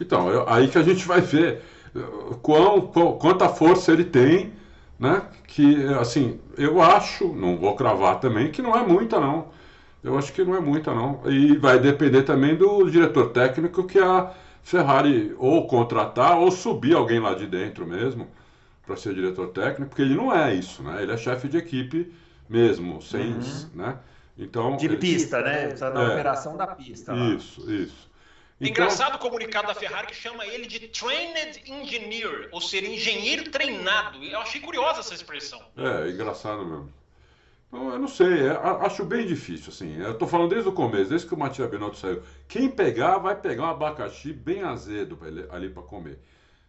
Então, 0.00 0.30
eu, 0.30 0.48
aí 0.48 0.68
que 0.68 0.78
a 0.78 0.82
gente 0.82 1.06
vai 1.06 1.20
ver 1.20 1.62
uh, 1.94 2.36
quão, 2.36 2.80
quão, 2.80 3.18
quanta 3.18 3.48
força 3.48 3.92
ele 3.92 4.04
tem, 4.04 4.52
né? 4.98 5.22
Que, 5.46 5.84
assim, 5.94 6.40
eu 6.56 6.80
acho, 6.80 7.28
não 7.34 7.56
vou 7.56 7.74
cravar 7.76 8.18
também, 8.20 8.50
que 8.50 8.62
não 8.62 8.74
é 8.76 8.86
muita, 8.86 9.20
não. 9.20 9.48
Eu 10.02 10.16
acho 10.16 10.32
que 10.32 10.42
não 10.42 10.54
é 10.54 10.60
muita, 10.60 10.94
não. 10.94 11.20
E 11.26 11.56
vai 11.56 11.78
depender 11.78 12.22
também 12.22 12.56
do 12.56 12.88
diretor 12.90 13.30
técnico 13.30 13.84
que 13.84 13.98
a 13.98 14.32
Ferrari 14.62 15.34
ou 15.38 15.66
contratar 15.66 16.38
ou 16.38 16.50
subir 16.50 16.94
alguém 16.94 17.20
lá 17.20 17.34
de 17.34 17.46
dentro 17.46 17.86
mesmo 17.86 18.28
para 18.86 18.96
ser 18.96 19.14
diretor 19.14 19.48
técnico, 19.48 19.90
porque 19.90 20.02
ele 20.02 20.14
não 20.14 20.34
é 20.34 20.54
isso, 20.54 20.82
né? 20.82 21.02
Ele 21.02 21.12
é 21.12 21.16
chefe 21.16 21.48
de 21.48 21.58
equipe 21.58 22.12
mesmo, 22.48 23.00
sem, 23.00 23.34
uhum. 23.34 23.40
né? 23.74 23.98
Então, 24.36 24.76
de 24.76 24.88
pista, 24.96 25.40
né? 25.42 25.66
Precisa 25.66 25.90
da 25.90 26.02
é, 26.02 26.08
operação 26.08 26.56
da 26.56 26.66
pista. 26.66 27.14
Lá. 27.14 27.34
Isso, 27.34 27.70
isso. 27.70 28.09
Então... 28.60 28.84
Engraçado 28.84 29.14
o 29.14 29.18
comunicado 29.18 29.68
da 29.68 29.74
Ferrari 29.74 30.08
que 30.08 30.14
chama 30.14 30.44
ele 30.46 30.66
de 30.66 30.88
Trained 30.88 31.62
Engineer, 31.66 32.50
ou 32.52 32.60
seja, 32.60 32.86
engenheiro 32.86 33.50
treinado. 33.50 34.22
Eu 34.22 34.38
achei 34.38 34.60
curiosa 34.60 35.00
essa 35.00 35.14
expressão. 35.14 35.62
É, 35.78 36.10
engraçado 36.10 36.66
mesmo. 36.66 36.92
Então, 37.68 37.90
eu 37.90 37.98
não 37.98 38.08
sei, 38.08 38.48
é, 38.48 38.50
acho 38.82 39.04
bem 39.04 39.26
difícil, 39.26 39.72
assim. 39.72 39.96
Eu 39.96 40.18
tô 40.18 40.26
falando 40.26 40.50
desde 40.50 40.68
o 40.68 40.72
começo, 40.72 41.08
desde 41.08 41.26
que 41.26 41.32
o 41.32 41.38
Matias 41.38 41.70
Binotto 41.70 41.96
saiu. 41.96 42.22
Quem 42.46 42.68
pegar, 42.68 43.16
vai 43.16 43.34
pegar 43.34 43.62
um 43.62 43.70
abacaxi 43.70 44.32
bem 44.32 44.62
azedo 44.62 45.18
ali 45.50 45.70
para 45.70 45.82
comer. 45.82 46.18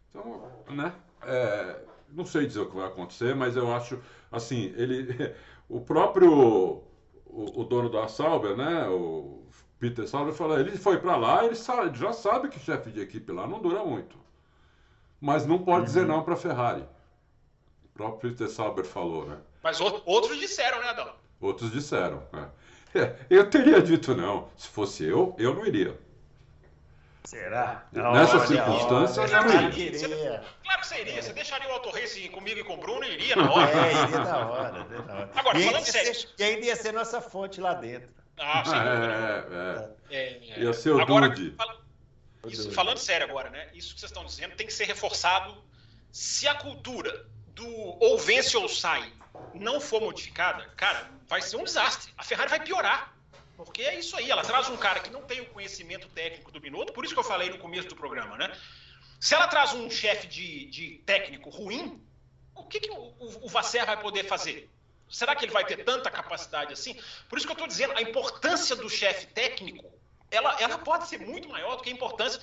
Então, 0.09 0.49
né? 0.69 0.93
É, 1.23 1.81
não 2.09 2.25
sei 2.25 2.45
dizer 2.45 2.61
o 2.61 2.69
que 2.69 2.75
vai 2.75 2.87
acontecer, 2.87 3.35
mas 3.35 3.57
eu 3.57 3.73
acho, 3.73 3.99
assim, 4.31 4.73
ele... 4.77 5.35
O 5.67 5.79
próprio... 5.79 6.83
O, 7.25 7.61
o 7.61 7.63
dono 7.63 7.89
da 7.89 8.05
Sauber, 8.09 8.57
né? 8.57 8.85
O 8.89 9.40
Peter 9.81 10.07
Sauber 10.07 10.31
falou, 10.31 10.59
ele 10.59 10.77
foi 10.77 10.99
para 10.99 11.15
lá, 11.15 11.43
ele 11.43 11.55
sabe, 11.55 11.97
já 11.97 12.13
sabe 12.13 12.49
que 12.49 12.59
chefe 12.59 12.91
de 12.91 13.01
equipe 13.01 13.31
lá 13.31 13.47
não 13.47 13.59
dura 13.59 13.83
muito. 13.83 14.15
Mas 15.19 15.43
não 15.47 15.57
pode 15.57 15.79
uhum. 15.79 15.85
dizer 15.85 16.05
não 16.05 16.23
para 16.23 16.35
Ferrari. 16.35 16.83
O 17.85 17.87
próprio 17.91 18.29
Peter 18.29 18.47
Sauber 18.47 18.85
falou, 18.85 19.25
né? 19.25 19.39
Mas 19.63 19.81
outros 19.81 20.39
disseram, 20.39 20.79
né, 20.81 20.89
Adão? 20.89 21.11
Outros 21.41 21.71
disseram, 21.71 22.21
né? 22.31 22.47
É, 22.93 23.15
eu 23.27 23.49
teria 23.49 23.81
dito 23.81 24.15
não. 24.15 24.49
Se 24.55 24.67
fosse 24.67 25.03
eu, 25.03 25.35
eu 25.39 25.55
não 25.55 25.65
iria. 25.65 25.99
Será? 27.23 27.87
Nessa 27.91 28.37
olha, 28.37 28.47
circunstância, 28.47 29.23
olha, 29.23 29.35
eu 29.35 29.43
não 29.45 29.69
iria. 29.69 29.97
Você, 29.97 30.07
claro 30.63 30.81
que 30.81 30.87
você 30.87 31.01
iria. 31.01 31.21
Você 31.23 31.33
deixaria 31.33 31.69
o 31.69 31.71
Auto 31.71 31.89
Race 31.89 32.29
comigo 32.29 32.59
e 32.59 32.63
com 32.63 32.75
o 32.75 32.77
Bruno 32.77 33.03
e 33.03 33.13
iria 33.13 33.33
na 33.37 33.51
hora. 33.51 33.71
É, 33.71 33.91
iria 33.93 34.19
na 34.19 34.47
hora. 34.47 34.71
Na 35.07 35.13
hora. 35.13 35.29
Agora, 35.33 35.59
e 35.59 35.63
falando 35.63 35.85
sério. 35.85 36.13
Ser, 36.13 36.27
e 36.37 36.43
ainda 36.43 36.65
ia 36.67 36.75
ser 36.75 36.91
nossa 36.91 37.19
fonte 37.19 37.59
lá 37.59 37.73
dentro. 37.73 38.20
Ah, 38.41 38.63
sim. 38.65 40.15
É, 40.15 40.17
é, 40.17 40.51
é. 40.51 40.59
Ia 40.63 40.73
ser 40.73 40.91
o 40.91 41.01
agora, 41.01 41.29
Dude. 41.29 41.55
Isso, 42.47 42.71
falando 42.71 42.97
sério 42.97 43.27
agora, 43.27 43.49
né? 43.49 43.69
Isso 43.73 43.93
que 43.93 43.99
vocês 43.99 44.11
estão 44.11 44.25
dizendo 44.25 44.55
tem 44.55 44.65
que 44.65 44.73
ser 44.73 44.85
reforçado. 44.85 45.63
Se 46.11 46.47
a 46.47 46.55
cultura 46.55 47.25
do 47.53 47.67
ou 47.67 48.17
vence 48.17 48.57
ou 48.57 48.67
sai 48.67 49.13
não 49.53 49.79
for 49.79 50.01
modificada, 50.01 50.65
cara, 50.75 51.09
vai 51.27 51.41
ser 51.41 51.57
um 51.57 51.63
desastre. 51.63 52.11
A 52.17 52.23
Ferrari 52.23 52.49
vai 52.49 52.59
piorar. 52.63 53.15
Porque 53.55 53.83
é 53.83 53.99
isso 53.99 54.17
aí, 54.17 54.31
ela 54.31 54.41
traz 54.41 54.69
um 54.69 54.77
cara 54.77 54.99
que 55.01 55.11
não 55.11 55.21
tem 55.21 55.39
o 55.41 55.45
conhecimento 55.45 56.07
técnico 56.09 56.51
do 56.51 56.59
Binotto, 56.59 56.93
por 56.93 57.05
isso 57.05 57.13
que 57.13 57.19
eu 57.19 57.23
falei 57.23 57.51
no 57.51 57.59
começo 57.59 57.87
do 57.87 57.95
programa, 57.95 58.35
né? 58.35 58.51
Se 59.19 59.35
ela 59.35 59.47
traz 59.47 59.73
um 59.73 59.87
chefe 59.87 60.25
de, 60.25 60.65
de 60.65 60.97
técnico 61.05 61.51
ruim, 61.51 62.03
o 62.55 62.63
que, 62.63 62.79
que 62.79 62.89
o, 62.89 62.95
o, 62.95 63.45
o 63.45 63.47
Vasser 63.47 63.85
vai 63.85 64.01
poder 64.01 64.23
fazer? 64.23 64.67
Será 65.11 65.35
que 65.35 65.45
ele 65.45 65.51
vai 65.51 65.65
ter 65.65 65.83
tanta 65.83 66.09
capacidade 66.09 66.73
assim? 66.73 66.99
Por 67.27 67.37
isso 67.37 67.45
que 67.45 67.51
eu 67.51 67.55
estou 67.55 67.67
dizendo, 67.67 67.93
a 67.97 68.01
importância 68.01 68.75
do 68.75 68.89
chefe 68.89 69.27
técnico, 69.27 69.91
ela, 70.31 70.55
ela 70.59 70.77
pode 70.77 71.07
ser 71.07 71.19
muito 71.19 71.49
maior 71.49 71.75
do 71.75 71.83
que 71.83 71.89
a 71.89 71.93
importância 71.93 72.41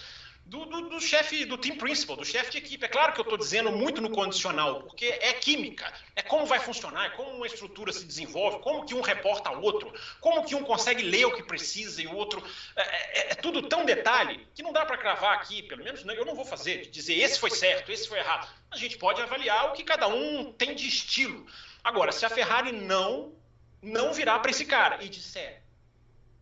do, 0.48 0.64
do, 0.64 0.88
do 0.88 1.00
chefe, 1.00 1.44
do 1.44 1.58
team 1.58 1.76
principal, 1.76 2.16
do 2.16 2.24
chefe 2.24 2.52
de 2.52 2.58
equipe. 2.58 2.82
É 2.82 2.88
claro 2.88 3.12
que 3.12 3.20
eu 3.20 3.22
estou 3.22 3.36
dizendo 3.36 3.70
muito 3.70 4.00
no 4.00 4.10
condicional, 4.10 4.82
porque 4.82 5.04
é 5.06 5.34
química, 5.34 5.92
é 6.16 6.22
como 6.22 6.46
vai 6.46 6.58
funcionar, 6.58 7.06
é 7.06 7.10
como 7.10 7.30
uma 7.32 7.46
estrutura 7.46 7.92
se 7.92 8.04
desenvolve, 8.04 8.60
como 8.60 8.86
que 8.86 8.94
um 8.94 9.02
reporta 9.02 9.50
ao 9.50 9.60
outro, 9.60 9.92
como 10.20 10.44
que 10.44 10.54
um 10.54 10.64
consegue 10.64 11.02
ler 11.02 11.26
o 11.26 11.36
que 11.36 11.42
precisa 11.42 12.00
e 12.00 12.06
o 12.06 12.14
outro. 12.14 12.42
É, 12.74 12.82
é, 12.82 13.32
é 13.32 13.34
tudo 13.34 13.68
tão 13.68 13.84
detalhe 13.84 14.46
que 14.54 14.62
não 14.62 14.72
dá 14.72 14.86
para 14.86 14.96
cravar 14.96 15.34
aqui, 15.34 15.62
pelo 15.62 15.84
menos 15.84 16.02
eu 16.06 16.24
não 16.24 16.34
vou 16.34 16.46
fazer, 16.46 16.88
dizer 16.90 17.14
esse 17.18 17.38
foi 17.38 17.50
certo, 17.50 17.92
esse 17.92 18.08
foi 18.08 18.18
errado. 18.18 18.48
A 18.70 18.76
gente 18.76 18.96
pode 18.96 19.20
avaliar 19.20 19.68
o 19.68 19.72
que 19.72 19.84
cada 19.84 20.08
um 20.08 20.50
tem 20.52 20.74
de 20.74 20.88
estilo. 20.88 21.46
Agora, 21.82 22.12
se 22.12 22.24
a 22.24 22.30
Ferrari 22.30 22.72
não 22.72 23.32
não 23.80 24.12
virar 24.12 24.40
para 24.40 24.50
esse 24.50 24.64
cara 24.64 25.02
e 25.04 25.08
disser 25.08 25.62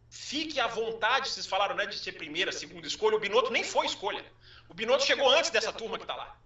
fique 0.08 0.58
à 0.58 0.66
vontade, 0.66 1.28
vocês 1.28 1.46
falaram 1.46 1.74
né, 1.74 1.86
de 1.86 1.98
ser 1.98 2.12
primeira, 2.12 2.50
segunda 2.50 2.86
escolha, 2.86 3.16
o 3.16 3.20
Binotto 3.20 3.52
nem 3.52 3.62
foi 3.62 3.86
escolha. 3.86 4.24
O 4.68 4.74
Binotto 4.74 5.04
chegou 5.04 5.28
antes 5.30 5.50
dessa 5.50 5.72
turma 5.72 5.98
que 5.98 6.04
está 6.04 6.16
lá. 6.16 6.36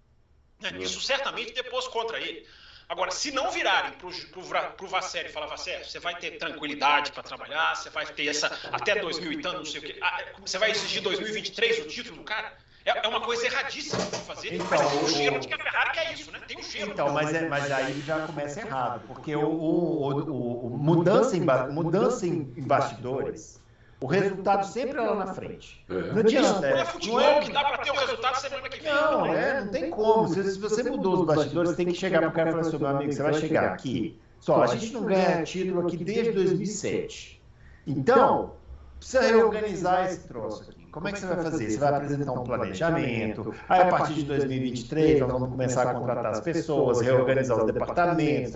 Né? 0.59 0.71
Isso 0.79 1.01
certamente 1.01 1.53
depois 1.53 1.87
contra 1.87 2.19
ele. 2.19 2.47
Agora, 2.87 3.09
se 3.09 3.31
não 3.31 3.49
virarem 3.49 3.93
para 3.93 4.85
o 4.85 4.87
Vasser 4.87 5.25
e 5.25 5.29
falar, 5.29 5.47
Vasser, 5.47 5.87
você 5.87 5.97
vai 5.97 6.15
ter 6.17 6.31
tranquilidade 6.31 7.13
para 7.13 7.23
trabalhar, 7.23 7.73
você 7.73 7.89
vai 7.89 8.05
ter 8.05 8.27
essa 8.27 8.47
até 8.71 8.95
2000 8.95 9.31
e 9.31 9.41
tanto, 9.41 9.57
não 9.59 9.65
sei 9.65 9.79
o 9.79 9.83
quê, 9.83 9.99
você 10.41 10.57
vai 10.57 10.71
exigir 10.71 11.01
2023 11.01 11.85
o 11.85 11.87
título 11.87 12.17
do 12.17 12.23
cara, 12.23 12.57
é, 12.85 13.05
é 13.05 13.07
uma 13.07 13.21
coisa 13.21 13.45
erradíssima 13.45 14.03
de 14.03 14.17
fazer, 14.17 14.53
então, 14.55 14.67
mas 14.69 14.91
tem 14.91 15.03
um 15.03 15.07
cheiro 15.07 15.39
de 15.39 15.47
que 15.47 15.53
a 15.53 15.57
Ferrari 15.57 15.91
quer 15.91 16.13
isso, 16.13 16.31
né? 16.31 16.39
Tem 16.47 16.57
um 16.57 16.63
cheiro. 16.63 16.91
Então, 16.91 17.13
mas, 17.13 17.33
é, 17.33 17.47
mas 17.47 17.71
aí 17.71 18.01
já 18.01 18.25
começa 18.25 18.59
errado, 18.61 19.01
porque 19.07 19.35
o, 19.35 19.47
o, 19.47 20.11
o, 20.11 20.67
o 20.67 20.77
mudança, 20.77 21.37
em, 21.37 21.41
mudança 21.71 22.25
em 22.25 22.63
bastidores, 22.65 23.61
o 24.01 24.07
resultado 24.07 24.65
sempre 24.65 24.97
é 24.97 25.01
lá 25.01 25.13
na 25.13 25.31
frente. 25.31 25.85
É. 25.87 25.93
Não 25.93 26.19
adianta. 26.21 26.59
Não 26.59 26.77
é 26.77 26.85
futebol 26.85 27.19
não 27.19 27.27
é... 27.27 27.39
que 27.39 27.51
dá 27.51 27.63
para 27.63 27.77
ter 27.77 27.91
o 27.91 27.93
resultado 27.93 28.35
semana 28.41 28.67
que 28.67 28.81
vem. 28.81 28.91
Não, 28.91 29.25
é, 29.27 29.63
não 29.63 29.71
tem 29.71 29.89
como. 29.91 30.27
Se, 30.27 30.43
se 30.51 30.59
você 30.59 30.81
mudou 30.81 31.19
os 31.19 31.25
bastidores, 31.27 31.69
você 31.69 31.77
tem 31.77 31.85
que 31.85 31.93
chegar 31.93 32.19
para 32.19 32.29
o 32.29 32.31
cara 32.31 32.49
e 32.49 32.51
falar 32.51 32.67
assim, 32.67 32.77
meu 32.79 32.87
amigo, 32.87 33.13
você 33.13 33.21
vai 33.21 33.33
chegar 33.35 33.71
aqui. 33.71 34.19
Só, 34.39 34.63
a 34.63 34.67
gente 34.67 34.91
não 34.91 35.03
ganha 35.05 35.43
título 35.43 35.85
aqui 35.85 35.97
desde 35.97 36.31
2007. 36.31 37.39
Então, 37.85 38.55
precisa 38.97 39.21
reorganizar 39.21 40.07
esse 40.07 40.27
troço 40.27 40.63
aqui. 40.63 40.80
Como 40.91 41.07
é 41.07 41.13
que 41.13 41.19
você 41.19 41.25
vai 41.25 41.41
fazer? 41.41 41.69
Você 41.71 41.77
vai 41.77 41.93
apresentar 41.95 42.33
um 42.33 42.43
planejamento, 42.43 43.55
aí 43.69 43.81
a 43.81 43.85
partir 43.85 44.13
de 44.13 44.23
2023 44.23 45.21
nós 45.21 45.31
vamos 45.31 45.49
começar 45.49 45.87
a 45.87 45.93
contratar 45.93 46.33
as 46.33 46.41
pessoas, 46.41 46.99
reorganizar 46.99 47.57
os 47.57 47.65
departamentos, 47.65 48.51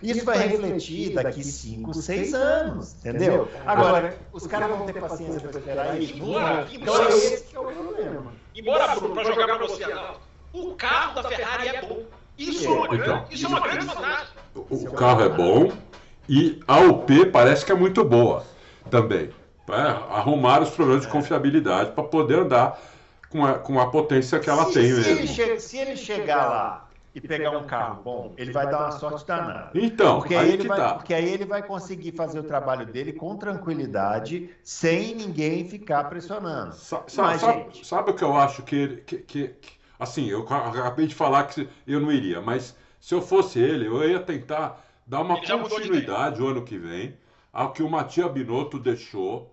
isso 0.00 0.24
vai 0.24 0.46
refletir 0.46 1.14
daqui 1.14 1.42
5, 1.42 1.92
6 1.92 2.34
anos, 2.34 2.94
entendeu? 2.94 3.48
Agora, 3.66 4.14
os 4.32 4.46
caras 4.46 4.68
vão 4.68 4.86
ter 4.86 5.00
paciência 5.00 5.40
para 5.40 5.58
esperar 5.58 6.00
isso? 6.00 6.14
Embora, 6.16 6.68
então 6.70 7.08
esse 7.08 7.44
que 7.44 7.56
é 7.56 7.60
o 7.60 7.64
problema. 7.64 8.32
Embora, 8.54 8.94
Bruno, 8.94 9.14
para 9.14 9.24
jogar 9.24 9.46
para 9.46 9.58
você, 9.58 9.84
o 10.52 10.74
carro 10.74 11.20
da 11.20 11.28
Ferrari 11.28 11.68
é 11.68 11.80
bom. 11.80 12.02
Isso, 12.38 12.66
é 12.66 12.70
uma, 12.70 12.88
grande, 12.88 13.34
isso 13.34 13.46
é 13.46 13.48
uma 13.48 13.60
grande 13.60 13.86
vantagem. 13.86 14.26
O 14.54 14.92
carro 14.92 15.22
é 15.22 15.28
bom 15.28 15.72
e 16.28 16.60
a 16.68 16.80
UP 16.80 17.26
parece 17.26 17.64
que 17.64 17.72
é 17.72 17.74
muito 17.74 18.04
boa 18.04 18.44
também 18.90 19.30
arrumar 19.68 20.62
os 20.62 20.70
problemas 20.70 21.04
de 21.04 21.12
confiabilidade 21.12 21.92
para 21.92 22.04
poder 22.04 22.40
andar 22.40 22.80
com 23.28 23.44
a, 23.44 23.54
com 23.54 23.80
a 23.80 23.90
potência 23.90 24.38
que 24.38 24.48
ela 24.48 24.64
se, 24.66 24.74
tem 24.74 24.88
se 24.88 24.92
mesmo. 24.94 25.12
Ele 25.12 25.26
che 25.26 25.60
se 25.60 25.78
ele 25.78 25.96
chegar 25.96 26.46
lá 26.48 26.88
e 27.14 27.20
pegar 27.20 27.50
um 27.50 27.64
carro 27.64 28.02
bom, 28.02 28.32
ele 28.36 28.52
vai 28.52 28.68
dar 28.68 28.78
uma 28.78 28.92
sorte 28.92 29.26
danada. 29.26 29.70
Então, 29.74 30.18
porque 30.18 30.34
aí, 30.34 30.48
aí 30.48 30.52
ele 30.52 30.68
vai, 30.68 30.78
tá. 30.78 30.94
Porque 30.94 31.14
aí 31.14 31.32
ele 31.32 31.44
vai 31.46 31.62
conseguir 31.62 32.12
fazer 32.12 32.38
o 32.38 32.44
trabalho 32.44 32.84
dele 32.86 33.12
com 33.12 33.36
tranquilidade, 33.36 34.50
sem 34.62 35.14
ninguém 35.14 35.66
ficar 35.66 36.04
pressionando. 36.04 36.74
Sa 36.74 37.02
Mas, 37.16 37.40
sabe, 37.40 37.86
sabe, 37.86 38.10
o 38.10 38.14
que 38.14 38.22
eu 38.22 38.36
acho 38.36 38.62
que, 38.62 39.02
que, 39.06 39.18
que, 39.18 39.48
que, 39.48 39.76
Assim, 39.98 40.26
eu 40.26 40.42
acabei 40.42 41.06
de 41.06 41.14
falar 41.14 41.44
que 41.44 41.68
eu 41.86 42.00
não 42.00 42.12
iria, 42.12 42.40
mas 42.40 42.76
se 43.00 43.14
eu 43.14 43.22
fosse 43.22 43.58
ele, 43.58 43.86
eu 43.86 44.08
ia 44.08 44.20
tentar 44.20 44.84
dar 45.06 45.22
uma 45.22 45.40
continuidade 45.40 46.42
o 46.42 46.48
ano 46.48 46.62
que 46.62 46.76
vem 46.76 47.16
ao 47.52 47.72
que 47.72 47.82
o 47.82 47.88
Matias 47.88 48.30
Binotto 48.30 48.78
deixou 48.78 49.50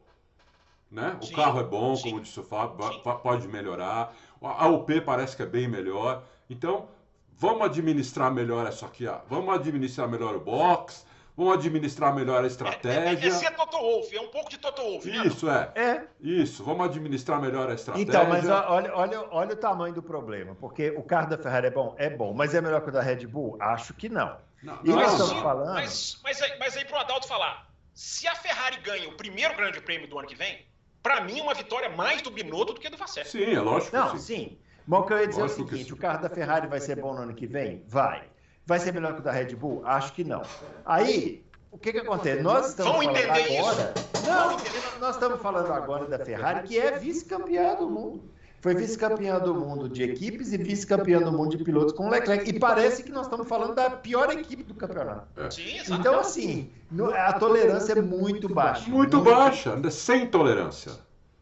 né? 0.93 1.17
O 1.19 1.25
sim, 1.25 1.33
carro 1.33 1.59
é 1.59 1.63
bom, 1.63 1.95
sim. 1.95 2.11
como 2.11 2.21
disse 2.21 2.39
o 2.39 2.43
Fábio, 2.43 2.77
pode 3.23 3.47
melhorar. 3.47 4.13
A 4.41 4.67
UP 4.67 5.01
parece 5.01 5.35
que 5.35 5.41
é 5.41 5.45
bem 5.45 5.67
melhor. 5.67 6.23
Então, 6.49 6.87
vamos 7.31 7.63
administrar 7.63 8.31
melhor 8.31 8.69
isso 8.69 8.85
aqui, 8.85 9.07
ó. 9.07 9.17
vamos 9.27 9.53
administrar 9.55 10.07
melhor 10.07 10.35
o 10.35 10.39
box, 10.39 11.05
vamos 11.35 11.55
administrar 11.55 12.13
melhor 12.13 12.43
a 12.43 12.47
estratégia. 12.47 13.27
É, 13.27 13.27
é, 13.27 13.27
é 13.27 13.31
ser 13.31 13.55
Toto 13.55 13.77
Wolff, 13.77 14.15
é 14.15 14.21
um 14.21 14.27
pouco 14.27 14.51
de 14.51 14.59
Toto 14.59 14.83
Wolff, 14.83 15.09
né? 15.09 15.25
Isso, 15.25 15.49
é. 15.49 15.71
É. 15.75 16.03
Isso, 16.21 16.63
vamos 16.63 16.85
administrar 16.85 17.41
melhor 17.41 17.71
a 17.71 17.73
estratégia. 17.73 18.07
Então, 18.07 18.27
mas 18.29 18.47
olha, 18.47 18.95
olha, 18.95 19.27
olha 19.31 19.53
o 19.53 19.57
tamanho 19.57 19.95
do 19.95 20.03
problema, 20.03 20.53
porque 20.55 20.91
o 20.91 21.01
carro 21.01 21.29
da 21.29 21.37
Ferrari 21.39 21.67
é 21.67 21.71
bom? 21.71 21.95
É 21.97 22.09
bom, 22.09 22.33
mas 22.33 22.53
é 22.53 22.61
melhor 22.61 22.81
que 22.81 22.89
o 22.89 22.93
da 22.93 23.01
Red 23.01 23.25
Bull? 23.25 23.57
Acho 23.59 23.95
que 23.95 24.09
não. 24.09 24.37
não 24.61 24.79
nós 24.83 25.13
estamos 25.13 25.41
falando... 25.41 25.73
Mas, 25.73 26.19
mas, 26.23 26.39
aí, 26.39 26.59
mas 26.59 26.77
aí 26.77 26.85
pro 26.85 26.97
Adalto 26.97 27.27
falar, 27.27 27.67
se 27.95 28.27
a 28.27 28.35
Ferrari 28.35 28.77
ganha 28.81 29.09
o 29.09 29.13
primeiro 29.13 29.55
grande 29.55 29.81
prêmio 29.81 30.07
do 30.07 30.19
ano 30.19 30.27
que 30.27 30.35
vem, 30.35 30.63
para 31.03 31.21
mim 31.21 31.39
é 31.39 31.43
uma 31.43 31.53
vitória 31.53 31.89
mais 31.89 32.21
do 32.21 32.31
Binotto 32.31 32.73
do 32.73 32.79
que 32.79 32.89
do 32.89 32.97
Vasseur. 32.97 33.25
Sim, 33.25 33.53
é 33.53 33.59
lógico 33.59 33.95
Não, 33.95 34.11
sim. 34.11 34.17
sim. 34.19 34.57
Mas 34.87 34.99
o 35.01 35.03
que 35.03 35.13
eu 35.13 35.19
ia 35.19 35.27
dizer 35.27 35.41
lógico 35.41 35.61
é 35.61 35.63
o 35.63 35.69
seguinte, 35.69 35.93
o 35.93 35.97
carro 35.97 36.21
da 36.21 36.29
Ferrari 36.29 36.67
vai 36.67 36.79
ser 36.79 36.95
bom 36.99 37.13
no 37.13 37.21
ano 37.21 37.33
que 37.33 37.45
vem? 37.45 37.83
Vai. 37.87 38.23
Vai 38.65 38.79
ser 38.79 38.93
melhor 38.93 39.13
que 39.13 39.19
o 39.19 39.23
da 39.23 39.31
Red 39.31 39.55
Bull? 39.55 39.85
Acho 39.85 40.13
que 40.13 40.23
não. 40.23 40.41
Aí, 40.85 41.43
o 41.69 41.77
que, 41.77 41.91
que 41.91 41.99
acontece? 41.99 42.41
Nós 42.41 42.69
estamos 42.69 42.93
Vão 42.93 43.03
falando 43.03 43.17
agora. 43.25 43.93
Isso. 43.95 44.27
Não, 44.27 44.99
nós 44.99 45.15
estamos 45.15 45.41
falando 45.41 45.73
agora 45.73 46.05
da 46.05 46.23
Ferrari, 46.23 46.67
que 46.67 46.79
é 46.79 46.97
vice-campeã 46.97 47.75
do 47.75 47.89
mundo. 47.89 48.23
Foi 48.63 48.73
vice-campeã 48.73 49.39
do 49.39 49.53
mundo 49.53 49.89
de 49.89 50.03
equipes 50.03 50.53
e 50.53 50.57
vice-campeã 50.57 51.19
do 51.19 51.33
mundo 51.33 51.57
de 51.57 51.65
pilotos 51.65 51.91
com 51.91 52.09
Leclerc. 52.09 52.49
E 52.49 52.57
parece 52.57 53.03
que 53.03 53.11
nós 53.11 53.25
estamos 53.25 53.45
falando 53.45 53.75
da 53.75 53.89
pior 53.89 54.31
equipe 54.31 54.63
do 54.63 54.73
campeonato. 54.73 55.27
É. 55.35 55.49
Então, 55.89 56.17
assim, 56.17 56.71
a 57.13 57.33
tolerância 57.33 57.91
é 57.91 58.01
muito 58.01 58.47
baixa. 58.47 58.89
Muito, 58.89 59.17
muito 59.17 59.29
baixa, 59.29 59.77
sem 59.91 60.27
tolerância. 60.27 60.93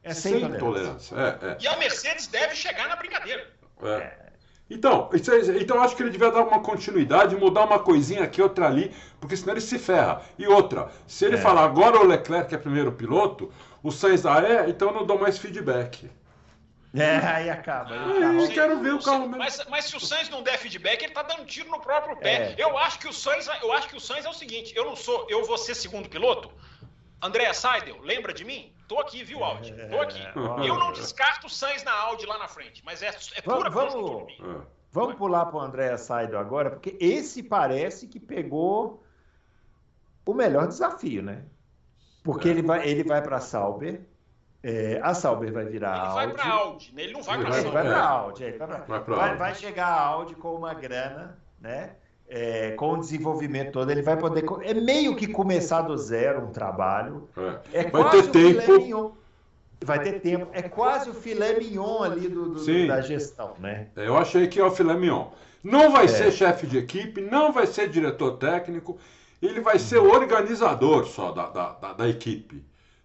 É 0.02 0.16
sem, 0.16 0.32
sem 0.32 0.42
tolerância. 0.58 1.16
tolerância. 1.16 1.16
É, 1.16 1.52
é. 1.52 1.58
E 1.62 1.68
a 1.68 1.78
Mercedes 1.78 2.26
deve 2.26 2.56
chegar 2.56 2.90
na 2.90 2.96
brincadeira. 2.96 3.48
É. 3.84 4.14
Então, 4.68 5.12
então 5.60 5.80
acho 5.80 5.96
que 5.96 6.02
ele 6.02 6.10
devia 6.10 6.32
dar 6.32 6.42
uma 6.42 6.62
continuidade, 6.62 7.36
mudar 7.36 7.66
uma 7.66 7.78
coisinha 7.78 8.24
aqui, 8.24 8.42
outra 8.42 8.66
ali, 8.66 8.92
porque 9.20 9.38
senão 9.38 9.54
ele 9.54 9.62
se 9.62 9.78
ferra. 9.78 10.24
E 10.40 10.48
outra, 10.48 10.90
se 11.06 11.24
ele 11.26 11.36
é. 11.36 11.40
falar 11.40 11.66
agora 11.66 12.00
o 12.00 12.04
Leclerc 12.04 12.52
é 12.56 12.58
primeiro 12.58 12.92
piloto, 12.94 13.52
o 13.84 13.92
Sainz 13.92 14.26
ah 14.26 14.42
é, 14.42 14.68
então 14.68 14.88
eu 14.88 14.96
não 14.96 15.06
dou 15.06 15.20
mais 15.20 15.38
feedback. 15.38 16.10
É, 16.94 17.18
aí 17.20 17.50
acaba. 17.50 17.94
Aí 17.94 18.24
ah, 18.24 18.34
eu 18.34 18.50
quero 18.50 18.80
ver 18.82 18.94
o 18.94 19.02
carro 19.02 19.30
mas, 19.30 19.64
mas 19.70 19.86
se 19.86 19.96
o 19.96 20.00
Sainz 20.00 20.30
não 20.30 20.44
der 20.44 20.58
feedback, 20.58 21.02
ele 21.02 21.14
tá 21.14 21.24
dando 21.24 21.46
tiro 21.46 21.70
no 21.70 21.80
próprio 21.80 22.18
pé. 22.18 22.54
É. 22.54 22.56
Eu 22.58 22.78
acho 22.78 23.00
que 23.00 23.08
o 23.08 23.14
Sainz, 23.14 23.48
eu 23.62 23.72
acho 23.72 23.88
que 23.88 23.96
o 23.96 24.00
Sainz 24.00 24.26
é 24.26 24.30
o 24.30 24.34
seguinte, 24.34 24.74
eu 24.76 24.86
não 24.86 24.96
sou, 24.96 25.26
eu 25.30 25.46
vou 25.46 25.58
ser 25.58 25.74
segundo 25.74 26.10
piloto. 26.10 26.52
Andréa 27.22 27.54
Seidel, 27.54 28.02
lembra 28.02 28.34
de 28.34 28.44
mim? 28.44 28.74
Tô 28.88 29.00
aqui, 29.00 29.24
viu, 29.24 29.42
Audi? 29.42 29.74
Tô 29.90 30.02
aqui. 30.02 30.20
É, 30.20 30.70
eu 30.70 30.78
não 30.78 30.92
descarto 30.92 31.48
o 31.48 31.50
Sainz 31.50 31.84
na 31.84 31.94
Audi 31.94 32.26
lá 32.26 32.38
na 32.38 32.50
frente, 32.50 32.84
mas 32.84 33.02
é, 33.02 33.16
é 33.36 33.42
pura 33.42 33.70
vamos, 33.70 33.94
vamos, 33.94 34.68
vamos 34.92 35.16
pular 35.16 35.46
para 35.46 35.56
o 35.56 35.62
Andréa 35.62 35.98
Seidel 35.98 36.40
agora, 36.40 36.72
porque 36.72 36.98
esse 37.00 37.42
parece 37.42 38.08
que 38.08 38.20
pegou 38.20 39.02
o 40.26 40.34
melhor 40.34 40.68
desafio, 40.68 41.24
né? 41.24 41.46
Porque 42.24 42.50
ele 42.50 42.62
vai, 42.62 42.88
ele 42.88 43.04
vai 43.04 43.22
para 43.22 43.38
a 43.38 43.42
Sauber. 43.42 44.02
É, 44.64 45.00
a 45.02 45.14
Sauber 45.14 45.52
vai 45.52 45.66
virar 45.66 45.96
ele 45.96 46.00
Audi. 46.00 46.18
Ele 46.20 46.28
vai 46.28 46.34
para 46.34 46.54
Audi, 46.54 46.94
né? 46.94 47.04
ele 47.04 47.14
não 47.14 47.24
vai 47.24 47.38
para 47.40 47.52
Sauber. 47.52 47.66
Ele 47.66 47.72
vai 47.72 47.84
para 47.84 48.08
Audi, 48.08 48.44
ele 48.44 48.58
vai, 48.58 48.68
pra... 48.68 48.78
vai, 48.78 49.00
vai, 49.02 49.36
vai 49.38 49.56
chegar 49.56 49.88
a 49.88 50.02
Audi 50.02 50.36
com 50.36 50.56
uma 50.56 50.74
grana, 50.74 51.38
né? 51.60 51.96
é, 52.32 52.72
com 52.72 52.94
o 52.94 52.98
desenvolvimento 52.98 53.74
todo, 53.74 53.92
ele 53.92 54.02
vai 54.02 54.16
poder. 54.16 54.46
É 54.64 54.74
meio 54.74 55.16
que 55.18 55.28
começar 55.28 55.82
do 55.82 55.98
zero 55.98 56.46
um 56.46 56.52
trabalho. 56.52 57.28
É, 57.74 57.82
é 57.82 57.90
vai 57.90 58.10
ter 58.10 58.28
tempo. 58.32 59.18
Vai 59.84 60.02
ter 60.02 60.22
tempo. 60.22 60.48
É 60.54 60.62
quase 60.62 61.10
o 61.10 61.14
filé 61.14 61.60
mignon 61.60 62.04
ali 62.04 62.30
do, 62.30 62.54
do 62.54 62.88
da 62.88 63.02
gestão, 63.02 63.56
né? 63.60 63.88
É, 63.98 64.08
eu 64.08 64.16
achei 64.16 64.48
que 64.48 64.62
é 64.62 64.64
o 64.64 64.72
filé 64.72 64.94
mignon. 64.94 65.28
Não 65.62 65.92
vai 65.92 66.06
é. 66.06 66.08
ser 66.08 66.32
chefe 66.32 66.66
de 66.66 66.78
equipe, 66.78 67.20
não 67.20 67.52
vai 67.52 67.68
ser 67.68 67.90
diretor 67.90 68.38
técnico, 68.38 68.98
ele 69.42 69.60
vai 69.60 69.78
ser 69.78 69.98
o 69.98 70.10
organizador 70.10 71.06
só 71.08 71.34
da, 71.34 71.50
da, 71.50 71.74
da, 71.74 71.94
da 71.94 72.08
equipe. 72.08 72.64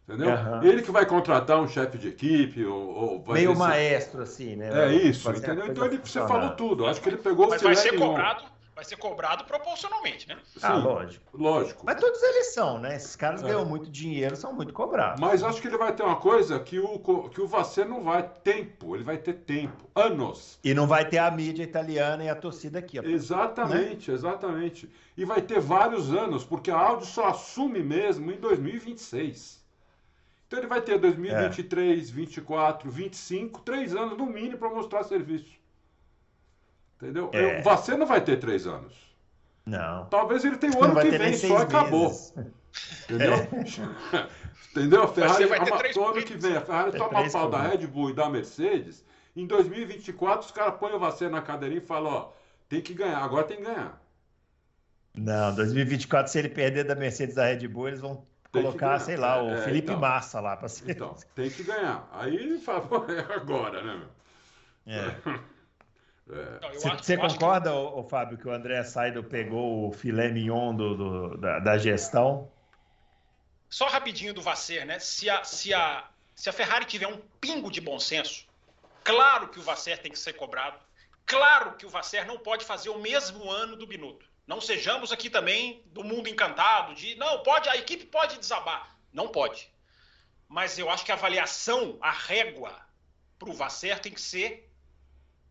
Entendeu? 0.09 0.31
Uhum. 0.31 0.63
Ele 0.63 0.83
que 0.83 0.91
vai 0.91 1.05
contratar 1.05 1.61
um 1.61 1.67
chefe 1.67 1.99
de 1.99 2.09
equipe. 2.09 2.65
Ou, 2.65 3.25
ou 3.27 3.33
Meio 3.33 3.57
maestro, 3.57 4.23
assim, 4.23 4.55
né? 4.55 4.71
É 4.87 4.95
isso, 4.95 5.29
entendeu? 5.31 5.67
Então 5.67 5.85
ele, 5.85 5.99
você 5.99 6.21
falou 6.27 6.51
tudo. 6.51 6.87
Acho 6.87 7.01
que 7.01 7.09
ele 7.09 7.17
pegou 7.17 7.49
Mas 7.49 7.61
o 7.61 7.65
vai 7.65 7.75
ser 7.75 7.99
cobrado 7.99 8.57
vai 8.77 8.85
ser 8.85 8.97
cobrado 8.97 9.43
proporcionalmente, 9.45 10.29
né? 10.29 10.37
Ah, 10.61 10.75
lógico. 10.75 11.25
Lógico. 11.33 11.87
Mas 11.87 11.99
todos 11.99 12.23
eles 12.23 12.53
são, 12.53 12.79
né? 12.79 12.95
Esses 12.95 13.17
caras 13.17 13.43
é. 13.43 13.47
ganham 13.47 13.65
muito 13.65 13.91
dinheiro, 13.91 14.37
são 14.37 14.53
muito 14.53 14.75
cobrados. 14.75 15.19
Mas 15.19 15.43
acho 15.43 15.63
que 15.63 15.67
ele 15.67 15.79
vai 15.79 15.95
ter 15.95 16.03
uma 16.03 16.17
coisa 16.17 16.61
que 16.61 16.79
o, 16.79 16.99
que 17.31 17.41
o 17.41 17.47
Vassé 17.47 17.87
não 17.87 18.05
vai 18.05 18.29
tempo, 18.45 18.95
ele 18.95 19.03
vai 19.03 19.17
ter 19.17 19.33
tempo, 19.33 19.89
anos. 19.95 20.59
E 20.63 20.75
não 20.75 20.87
vai 20.87 21.09
ter 21.09 21.17
a 21.17 21.31
mídia 21.31 21.63
italiana 21.63 22.23
e 22.23 22.29
a 22.29 22.35
torcida 22.37 22.79
aqui. 22.81 22.99
Exatamente, 22.99 24.11
né? 24.11 24.15
exatamente. 24.15 24.91
E 25.17 25.25
vai 25.25 25.41
ter 25.41 25.59
vários 25.59 26.13
anos, 26.13 26.45
porque 26.45 26.71
a 26.71 26.79
Audi 26.79 27.07
só 27.07 27.29
assume 27.29 27.83
mesmo 27.83 28.31
em 28.31 28.37
2026. 28.37 29.65
Então 30.47 30.61
ele 30.61 30.69
vai 30.69 30.81
ter 30.81 30.99
2023, 30.99 32.09
é. 32.09 32.13
24, 32.13 32.91
25, 32.91 33.61
três 33.63 33.95
anos 33.95 34.17
no 34.17 34.27
mínimo 34.27 34.59
para 34.59 34.71
mostrar 34.71 35.03
serviço. 35.03 35.57
Entendeu? 36.97 37.31
É. 37.33 37.61
Você 37.63 37.97
não 37.97 38.07
vai 38.07 38.21
ter 38.21 38.39
três 38.39 38.67
anos. 38.67 38.95
Não. 39.65 40.07
Talvez 40.07 40.45
ele 40.45 40.57
tenha 40.57 40.79
o 40.79 40.85
ano 40.85 41.01
que 41.01 41.11
vem 41.11 41.35
só 41.35 41.59
e 41.59 41.63
acabou. 41.63 42.13
Entendeu? 43.05 43.35
É. 43.35 44.27
Entendeu? 44.71 45.03
A 45.03 45.09
Ferrari 45.09 45.47
vai 45.47 45.65
ter 45.65 45.99
ano 45.99 46.23
que 46.23 46.35
vem. 46.35 46.57
A 46.57 46.61
Ferrari 46.61 46.91
é 46.95 46.99
toma 46.99 47.31
pau 47.31 47.51
da 47.51 47.63
Red 47.63 47.87
Bull 47.87 48.11
e 48.11 48.15
da 48.15 48.29
Mercedes. 48.29 49.05
Em 49.35 49.47
2024, 49.47 50.47
os 50.47 50.53
caras 50.53 50.79
põem 50.79 50.95
o 50.95 50.99
Vacê 50.99 51.29
na 51.29 51.43
cadeirinha 51.43 51.81
e 51.83 51.87
falam, 51.87 52.13
ó, 52.13 52.33
tem 52.69 52.81
que 52.81 52.95
ganhar, 52.95 53.19
agora 53.19 53.45
tem 53.45 53.59
que 53.59 53.65
ganhar. 53.65 54.01
Não, 55.15 55.55
2024, 55.55 56.31
se 56.31 56.39
ele 56.39 56.49
perder 56.51 56.85
da 56.85 56.95
Mercedes 56.95 57.35
da 57.35 57.47
Red 57.47 57.67
Bull, 57.69 57.89
eles 57.89 58.01
vão 58.01 58.25
colocar, 58.63 58.99
sei 59.01 59.17
lá, 59.17 59.43
o 59.43 59.51
é, 59.51 59.63
Felipe 59.63 59.89
então, 59.89 60.01
Massa 60.01 60.41
lá 60.41 60.57
para 60.57 60.69
ser. 60.69 60.91
Então, 60.91 61.17
tem 61.35 61.51
que 61.51 61.63
ganhar. 61.63 62.09
Aí 62.13 62.59
fala, 62.59 62.87
é 63.13 63.35
agora, 63.35 63.83
né, 63.83 63.97
meu? 63.97 64.09
É. 64.95 65.17
Você 66.85 67.15
é. 67.15 67.17
concorda, 67.17 67.71
que... 67.71 68.09
Fábio, 68.09 68.39
que 68.39 68.49
o 68.49 68.53
André 68.53 68.83
Saido 68.85 69.23
pegou 69.23 69.89
o 69.89 69.93
filé 69.93 70.29
mignon 70.29 70.75
do, 70.75 70.97
do 70.97 71.37
da, 71.39 71.59
da, 71.59 71.79
gestão? 71.79 72.51
Só 73.69 73.87
rapidinho 73.89 74.33
do 74.33 74.43
Vasser, 74.43 74.87
né? 74.87 74.99
Se 74.99 75.29
a, 75.29 75.45
se, 75.45 75.75
a, 75.75 76.09
se 76.35 76.49
a 76.49 76.53
Ferrari 76.53 76.85
tiver 76.85 77.09
um 77.09 77.21
pingo 77.41 77.71
de 77.71 77.81
bom 77.81 77.99
senso, 77.99 78.47
claro 79.03 79.49
que 79.49 79.59
o 79.59 79.63
Vasser 79.63 80.01
tem 80.01 80.11
que 80.11 80.19
ser 80.19 80.35
cobrado. 80.35 80.79
Claro 81.25 81.73
que 81.73 81.85
o 81.85 81.91
Vasser 81.91 82.25
não 82.27 82.39
pode 82.39 82.65
fazer 82.65 82.89
o 82.89 83.01
mesmo 83.01 83.51
ano 83.51 83.77
do 83.77 83.87
Binotto. 83.87 84.27
Não 84.47 84.61
sejamos 84.61 85.11
aqui 85.11 85.29
também 85.29 85.83
do 85.87 86.05
mundo 86.05 86.29
encantado 86.29 86.95
de 86.95 87.17
não, 87.17 87.43
pode, 87.43 87.69
a 87.69 87.77
equipe 87.77 88.07
pode 88.07 88.39
desabar. 88.39 88.97
Não 89.13 89.29
pode. 89.29 89.69
Mas 90.49 90.79
eu 90.79 90.89
acho 90.89 91.05
que 91.05 91.11
a 91.11 91.15
avaliação, 91.15 91.99
a 92.01 92.13
régua 92.13 92.73
para 93.39 93.51
o 93.51 93.53
Vasser 93.53 93.99
tem 93.99 94.13
que 94.13 94.21
ser 94.21 94.71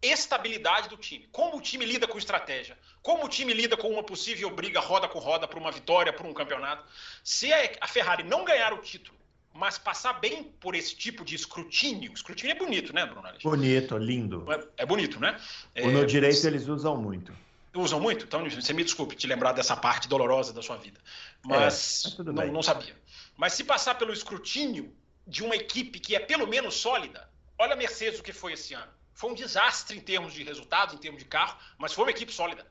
estabilidade 0.01 0.87
do 0.87 0.97
time. 0.97 1.27
Como 1.31 1.57
o 1.57 1.61
time 1.61 1.85
lida 1.85 2.07
com 2.07 2.17
estratégia. 2.17 2.77
Como 3.01 3.25
o 3.25 3.29
time 3.29 3.53
lida 3.53 3.75
com 3.75 3.89
uma 3.89 4.03
possível 4.03 4.49
briga 4.49 4.79
roda 4.79 5.07
com 5.07 5.19
roda 5.19 5.47
por 5.47 5.57
uma 5.57 5.71
vitória, 5.71 6.13
por 6.13 6.25
um 6.25 6.33
campeonato. 6.33 6.85
Se 7.23 7.51
a 7.53 7.87
Ferrari 7.87 8.23
não 8.23 8.45
ganhar 8.45 8.71
o 8.73 8.77
título, 8.77 9.17
mas 9.53 9.77
passar 9.77 10.13
bem 10.13 10.43
por 10.59 10.75
esse 10.75 10.95
tipo 10.95 11.23
de 11.23 11.35
escrutínio, 11.35 12.11
escrutínio 12.13 12.55
é 12.55 12.59
bonito, 12.59 12.93
né, 12.93 13.05
Bruno? 13.05 13.29
Bonito, 13.41 13.97
lindo. 13.97 14.45
É, 14.51 14.83
é 14.83 14.85
bonito, 14.85 15.19
né? 15.19 15.39
O 15.81 15.89
no 15.89 16.03
é, 16.03 16.05
direito 16.05 16.45
eles 16.45 16.67
usam 16.67 16.97
muito. 16.97 17.33
Usam 17.75 17.99
muito? 17.99 18.25
Então, 18.25 18.49
você 18.49 18.73
me 18.73 18.83
desculpe 18.83 19.15
te 19.15 19.27
lembrar 19.27 19.51
dessa 19.51 19.75
parte 19.75 20.07
dolorosa 20.07 20.53
da 20.53 20.61
sua 20.61 20.77
vida. 20.77 20.99
Mas, 21.43 22.17
é, 22.17 22.23
mas 22.23 22.47
não, 22.47 22.53
não 22.53 22.63
sabia. 22.63 22.95
Mas 23.35 23.53
se 23.53 23.63
passar 23.63 23.95
pelo 23.95 24.13
escrutínio 24.13 24.95
de 25.27 25.43
uma 25.43 25.55
equipe 25.55 25.99
que 25.99 26.15
é 26.15 26.19
pelo 26.19 26.47
menos 26.47 26.75
sólida, 26.75 27.29
olha 27.59 27.73
a 27.73 27.75
Mercedes 27.75 28.19
o 28.19 28.23
que 28.23 28.31
foi 28.31 28.53
esse 28.53 28.73
ano 28.73 28.95
foi 29.15 29.31
um 29.31 29.33
desastre 29.33 29.97
em 29.97 30.01
termos 30.01 30.33
de 30.33 30.43
resultados, 30.43 30.93
em 30.93 30.97
termos 30.97 31.19
de 31.19 31.25
carro, 31.25 31.57
mas 31.77 31.93
foi 31.93 32.03
uma 32.03 32.11
equipe 32.11 32.31
sólida. 32.31 32.67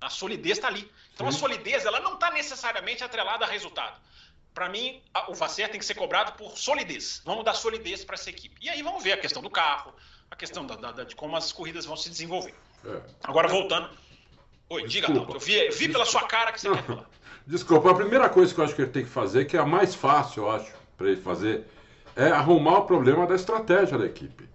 A 0.00 0.10
solidez 0.10 0.58
está 0.58 0.68
ali. 0.68 0.90
Então 1.14 1.30
Sim. 1.30 1.36
a 1.36 1.40
solidez 1.40 1.86
ela 1.86 2.00
não 2.00 2.14
está 2.14 2.30
necessariamente 2.30 3.02
atrelada 3.02 3.44
a 3.44 3.48
resultado. 3.48 3.98
Para 4.52 4.68
mim, 4.68 5.00
o 5.28 5.34
Vasser 5.34 5.70
tem 5.70 5.78
que 5.78 5.86
ser 5.86 5.94
cobrado 5.94 6.32
por 6.32 6.58
solidez. 6.58 7.22
Vamos 7.24 7.44
dar 7.44 7.54
solidez 7.54 8.04
para 8.04 8.14
essa 8.14 8.28
equipe. 8.28 8.56
E 8.60 8.68
aí 8.68 8.82
vamos 8.82 9.02
ver 9.02 9.12
a 9.12 9.16
questão 9.16 9.40
do 9.40 9.48
carro, 9.48 9.94
a 10.30 10.34
questão 10.34 10.66
da, 10.66 10.74
da, 10.74 11.04
de 11.04 11.14
como 11.14 11.36
as 11.36 11.52
corridas 11.52 11.84
vão 11.84 11.96
se 11.96 12.10
desenvolver. 12.10 12.54
É. 12.84 13.00
Agora 13.22 13.48
voltando. 13.48 13.88
Oi, 14.68 14.84
diga, 14.86 15.08
Adalto. 15.08 15.34
Eu 15.34 15.40
vi, 15.40 15.68
vi 15.70 15.88
pela 15.88 16.04
sua 16.04 16.22
cara 16.22 16.50
que 16.50 16.60
você 16.60 16.68
quer 16.68 16.82
falar. 16.82 17.04
Desculpa, 17.46 17.90
a 17.90 17.94
primeira 17.94 18.28
coisa 18.28 18.52
que 18.52 18.60
eu 18.60 18.64
acho 18.64 18.74
que 18.74 18.82
ele 18.82 18.90
tem 18.90 19.04
que 19.04 19.10
fazer, 19.10 19.44
que 19.44 19.56
é 19.56 19.60
a 19.60 19.66
mais 19.66 19.94
fácil, 19.94 20.42
eu 20.42 20.50
acho, 20.50 20.72
para 20.98 21.06
ele 21.06 21.20
fazer, 21.20 21.64
é 22.16 22.28
arrumar 22.30 22.78
o 22.78 22.84
problema 22.84 23.26
da 23.26 23.36
estratégia 23.36 23.96
da 23.96 24.04
equipe. 24.04 24.48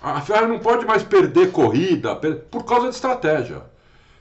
A 0.00 0.20
Ferrari 0.20 0.46
não 0.46 0.60
pode 0.60 0.86
mais 0.86 1.02
perder 1.02 1.50
corrida 1.50 2.14
por 2.14 2.64
causa 2.64 2.88
de 2.88 2.94
estratégia. 2.94 3.62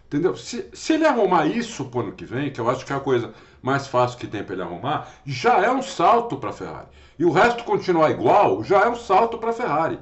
Entendeu? 0.07 0.35
Se, 0.35 0.67
se 0.73 0.93
ele 0.93 1.05
arrumar 1.05 1.45
isso 1.45 1.85
para 1.85 1.99
o 1.99 2.03
ano 2.03 2.11
que 2.13 2.25
vem, 2.25 2.51
que 2.51 2.59
eu 2.59 2.67
acho 2.67 2.83
que 2.83 2.91
é 2.91 2.95
a 2.95 2.99
coisa 2.99 3.31
mais 3.61 3.85
fácil 3.85 4.17
que 4.17 4.25
tem 4.25 4.43
para 4.43 4.55
ele 4.55 4.63
arrumar, 4.63 5.07
já 5.23 5.63
é 5.63 5.69
um 5.69 5.83
salto 5.83 6.37
para 6.37 6.49
a 6.49 6.53
Ferrari. 6.53 6.87
E 7.19 7.23
o 7.23 7.31
resto 7.31 7.63
continuar 7.63 8.09
igual, 8.09 8.63
já 8.63 8.81
é 8.81 8.89
um 8.89 8.95
salto 8.95 9.37
para 9.37 9.51
a 9.51 9.53
Ferrari. 9.53 9.99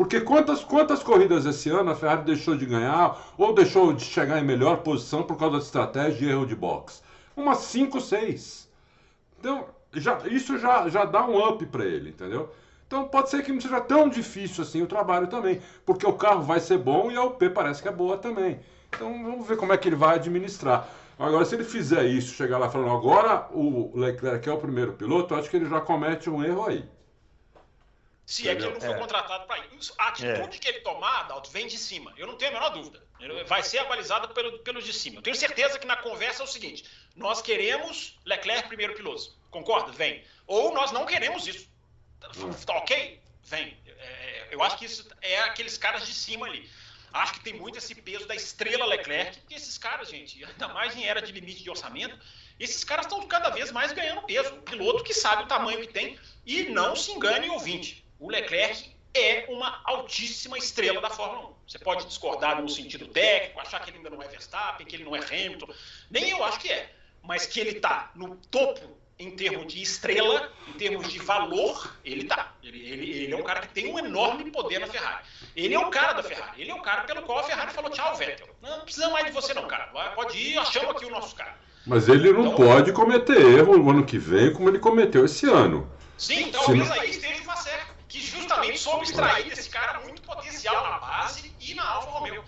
Porque 0.00 0.18
quantas, 0.18 0.64
quantas 0.64 1.02
corridas 1.02 1.44
esse 1.44 1.68
ano 1.68 1.90
a 1.90 1.94
Ferrari 1.94 2.22
deixou 2.22 2.56
de 2.56 2.64
ganhar 2.64 3.20
ou 3.36 3.52
deixou 3.52 3.92
de 3.92 4.02
chegar 4.02 4.38
em 4.38 4.42
melhor 4.42 4.78
posição 4.78 5.22
por 5.22 5.36
causa 5.36 5.58
da 5.58 5.62
estratégia 5.62 6.24
e 6.24 6.30
erro 6.30 6.46
de 6.46 6.56
box? 6.56 7.02
Umas 7.36 7.58
5, 7.58 8.00
6. 8.00 8.66
Então, 9.38 9.66
já, 9.92 10.20
isso 10.24 10.56
já, 10.56 10.88
já 10.88 11.04
dá 11.04 11.26
um 11.26 11.46
up 11.46 11.66
para 11.66 11.84
ele, 11.84 12.08
entendeu? 12.08 12.50
Então 12.86 13.08
pode 13.08 13.28
ser 13.28 13.42
que 13.42 13.52
não 13.52 13.60
seja 13.60 13.78
tão 13.78 14.08
difícil 14.08 14.64
assim 14.64 14.80
o 14.80 14.86
trabalho 14.86 15.26
também, 15.26 15.60
porque 15.84 16.06
o 16.06 16.14
carro 16.14 16.44
vai 16.44 16.60
ser 16.60 16.78
bom 16.78 17.10
e 17.10 17.16
a 17.16 17.22
UP 17.22 17.50
parece 17.50 17.82
que 17.82 17.88
é 17.88 17.92
boa 17.92 18.16
também. 18.16 18.58
Então 18.88 19.22
vamos 19.22 19.46
ver 19.46 19.58
como 19.58 19.74
é 19.74 19.76
que 19.76 19.86
ele 19.86 19.96
vai 19.96 20.14
administrar. 20.14 20.88
Agora, 21.18 21.44
se 21.44 21.54
ele 21.54 21.64
fizer 21.64 22.06
isso, 22.06 22.32
chegar 22.32 22.56
lá 22.56 22.70
falando 22.70 22.92
agora 22.92 23.48
o 23.52 23.92
Leclerc 23.94 24.48
é 24.48 24.52
o 24.54 24.56
primeiro 24.56 24.94
piloto, 24.94 25.34
acho 25.34 25.50
que 25.50 25.58
ele 25.58 25.68
já 25.68 25.78
comete 25.78 26.30
um 26.30 26.42
erro 26.42 26.64
aí. 26.64 26.88
Se 28.30 28.48
é 28.48 28.54
que 28.54 28.62
ele 28.62 28.74
não 28.74 28.80
foi 28.80 28.92
é. 28.92 28.96
contratado 28.96 29.44
para 29.44 29.58
isso. 29.76 29.92
A 29.98 30.06
atitude 30.06 30.56
é. 30.56 30.60
que 30.60 30.68
ele 30.68 30.80
tomar, 30.82 31.22
Adalto, 31.22 31.50
vem 31.50 31.66
de 31.66 31.76
cima. 31.76 32.14
Eu 32.16 32.28
não 32.28 32.36
tenho 32.36 32.52
a 32.52 32.54
menor 32.54 32.68
dúvida. 32.68 33.02
Ele 33.18 33.42
vai 33.42 33.60
ser 33.60 33.78
avalizado 33.78 34.28
pelo, 34.28 34.60
pelo 34.60 34.80
de 34.80 34.92
cima. 34.92 35.16
Eu 35.16 35.22
tenho 35.22 35.34
certeza 35.34 35.80
que 35.80 35.84
na 35.84 35.96
conversa 35.96 36.44
é 36.44 36.44
o 36.44 36.46
seguinte: 36.46 36.84
nós 37.16 37.42
queremos 37.42 38.16
Leclerc 38.24 38.68
primeiro 38.68 38.94
piloto. 38.94 39.36
Concorda? 39.50 39.90
Vem. 39.90 40.24
Ou 40.46 40.72
nós 40.72 40.92
não 40.92 41.06
queremos 41.06 41.44
isso. 41.48 41.68
Tá 42.64 42.78
ok? 42.78 43.20
Vem. 43.42 43.76
É, 43.84 44.48
eu 44.52 44.62
acho 44.62 44.78
que 44.78 44.84
isso 44.84 45.08
é 45.20 45.40
aqueles 45.40 45.76
caras 45.76 46.06
de 46.06 46.14
cima 46.14 46.46
ali. 46.46 46.70
Acho 47.12 47.32
que 47.32 47.40
tem 47.40 47.54
muito 47.54 47.78
esse 47.78 47.96
peso 47.96 48.28
da 48.28 48.36
estrela 48.36 48.86
Leclerc, 48.86 49.40
porque 49.40 49.54
esses 49.56 49.76
caras, 49.76 50.08
gente, 50.08 50.44
ainda 50.44 50.68
mais 50.68 50.94
em 50.94 51.04
era 51.04 51.20
de 51.20 51.32
limite 51.32 51.64
de 51.64 51.68
orçamento, 51.68 52.16
esses 52.60 52.84
caras 52.84 53.06
estão 53.06 53.26
cada 53.26 53.50
vez 53.50 53.72
mais 53.72 53.90
ganhando 53.90 54.22
peso. 54.22 54.54
O 54.54 54.62
piloto 54.62 55.02
que 55.02 55.12
sabe 55.12 55.42
o 55.42 55.46
tamanho 55.46 55.80
que 55.80 55.92
tem 55.92 56.16
e 56.46 56.62
não 56.68 56.94
se 56.94 57.10
engane, 57.10 57.50
ouvinte. 57.50 58.08
O 58.20 58.30
Leclerc 58.30 58.94
é 59.14 59.46
uma 59.48 59.80
altíssima 59.84 60.58
estrela 60.58 61.00
da 61.00 61.10
Fórmula 61.10 61.48
1. 61.48 61.54
Você 61.66 61.78
pode 61.78 62.06
discordar 62.06 62.60
no 62.60 62.68
sentido 62.68 63.08
técnico, 63.08 63.60
achar 63.60 63.80
que 63.80 63.90
ele 63.90 63.96
ainda 63.96 64.10
não 64.10 64.22
é 64.22 64.28
Verstappen, 64.28 64.86
que 64.86 64.94
ele 64.94 65.04
não 65.04 65.16
é 65.16 65.20
Hamilton. 65.20 65.66
Nem 66.10 66.30
eu 66.30 66.44
acho 66.44 66.60
que 66.60 66.70
é. 66.70 66.92
Mas 67.22 67.46
que 67.46 67.58
ele 67.58 67.70
está 67.70 68.10
no 68.14 68.36
topo 68.50 69.00
em 69.18 69.30
termos 69.30 69.72
de 69.72 69.82
estrela, 69.82 70.50
em 70.68 70.72
termos 70.72 71.10
de 71.10 71.18
valor, 71.18 71.94
ele 72.04 72.24
tá. 72.24 72.54
Ele, 72.62 72.78
ele, 72.78 73.10
ele, 73.24 73.32
é 73.34 73.36
um 73.36 73.42
cara 73.42 73.60
que 73.60 73.68
tem 73.68 73.92
um 73.92 73.98
enorme 73.98 74.50
poder 74.50 74.78
na 74.78 74.86
Ferrari. 74.86 75.24
Ele 75.54 75.74
é 75.74 75.78
o 75.78 75.90
cara 75.90 76.14
da 76.14 76.22
Ferrari. 76.22 76.62
Ele 76.62 76.70
é 76.70 76.74
o 76.74 76.80
cara 76.80 77.02
pelo 77.04 77.22
qual 77.22 77.40
a 77.40 77.42
Ferrari 77.42 77.72
falou 77.72 77.90
tchau, 77.90 78.14
Vettel. 78.16 78.48
Não 78.62 78.80
precisa 78.80 79.10
mais 79.10 79.26
de 79.26 79.32
você 79.32 79.52
não, 79.52 79.66
cara. 79.66 79.86
Pode 80.14 80.38
ir, 80.38 80.58
achamos 80.58 80.96
aqui 80.96 81.04
o 81.04 81.10
nosso 81.10 81.34
cara. 81.34 81.54
Mas 81.86 82.08
ele 82.08 82.32
não 82.32 82.52
então, 82.52 82.56
pode 82.56 82.92
cometer 82.92 83.40
erro 83.40 83.76
no 83.76 83.90
ano 83.90 84.04
que 84.04 84.18
vem 84.18 84.52
como 84.52 84.68
ele 84.68 84.78
cometeu 84.78 85.24
esse 85.24 85.46
ano. 85.46 85.90
Sim, 86.16 86.50
talvez 86.50 86.88
não... 86.88 87.00
aí 87.00 87.10
esteja 87.10 87.40
o 87.40 87.44
Vasser, 87.44 87.86
que 88.10 88.20
justamente 88.20 88.76
soube 88.76 89.04
extrair 89.04 89.48
desse 89.48 89.70
cara 89.70 90.00
muito 90.00 90.20
potencial 90.22 90.82
na 90.82 90.98
base 90.98 91.54
e 91.60 91.74
na 91.74 91.88
Alfa 91.88 92.10
Romeo. 92.10 92.44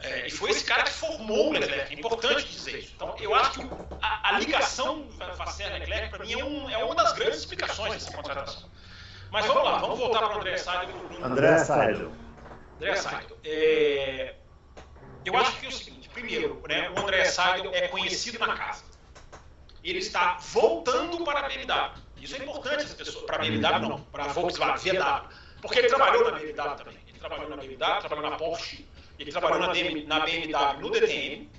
É, 0.00 0.26
e 0.26 0.30
foi 0.30 0.50
esse 0.50 0.64
cara 0.64 0.82
que 0.82 0.90
formou 0.90 1.48
o 1.48 1.52
Leclerc, 1.52 1.92
é 1.92 1.98
importante 1.98 2.46
dizer 2.46 2.78
isso. 2.78 2.92
Então, 2.94 3.16
eu 3.18 3.34
acho 3.34 3.52
que 3.52 3.66
a, 4.02 4.28
a 4.28 4.38
ligação 4.38 5.08
Vasser-Leclerc, 5.38 6.10
para 6.10 6.24
mim, 6.26 6.38
é, 6.38 6.44
um, 6.44 6.68
é, 6.68 6.84
uma 6.84 6.94
das 6.94 7.14
grandes 7.14 7.38
explicações 7.38 7.94
dessa 7.94 8.12
contratação. 8.12 8.68
Mas 9.30 9.46
vamos 9.46 9.64
lá, 9.64 9.78
vamos 9.78 9.98
voltar 9.98 10.18
para 10.18 10.36
o 10.36 10.40
André 10.40 10.58
Seidel. 10.58 10.96
André 11.22 11.58
Seidel. 11.64 12.12
André 12.76 12.96
Seidel. 12.96 13.38
É, 13.44 14.34
eu 15.24 15.36
acho 15.38 15.58
que 15.58 15.66
é 15.66 15.68
o 15.70 15.72
seguinte, 15.72 16.08
primeiro, 16.10 16.62
né, 16.68 16.90
o 16.90 17.00
André 17.00 17.24
Seidel 17.24 17.74
é 17.74 17.88
conhecido 17.88 18.38
na 18.38 18.54
casa. 18.54 18.84
Ele 19.82 20.00
está 20.00 20.36
voltando 20.52 21.24
para 21.24 21.40
a 21.40 21.48
BMW. 21.48 22.07
Isso 22.20 22.36
é 22.36 22.38
importante 22.38 22.84
essa 22.84 22.94
pessoa. 22.94 23.26
Para 23.26 23.36
a 23.36 23.38
BMW 23.40 23.88
não, 23.88 24.00
para 24.04 24.24
a 24.24 24.28
Volkswagen, 24.28 24.92
VW. 24.92 25.28
Porque 25.60 25.78
ele 25.78 25.88
trabalhou 25.88 26.30
na 26.30 26.38
BMW 26.38 26.76
também. 26.76 26.98
Ele 27.08 27.18
trabalhou 27.18 27.48
na 27.48 27.56
BMW, 27.56 28.00
trabalhou 28.00 28.30
na 28.30 28.36
Porsche, 28.36 28.86
ele 29.18 29.32
trabalhou 29.32 29.60
na, 29.60 29.66
na 29.66 30.20
BMW 30.20 30.80
no 30.80 30.90
DTM, 30.90 31.50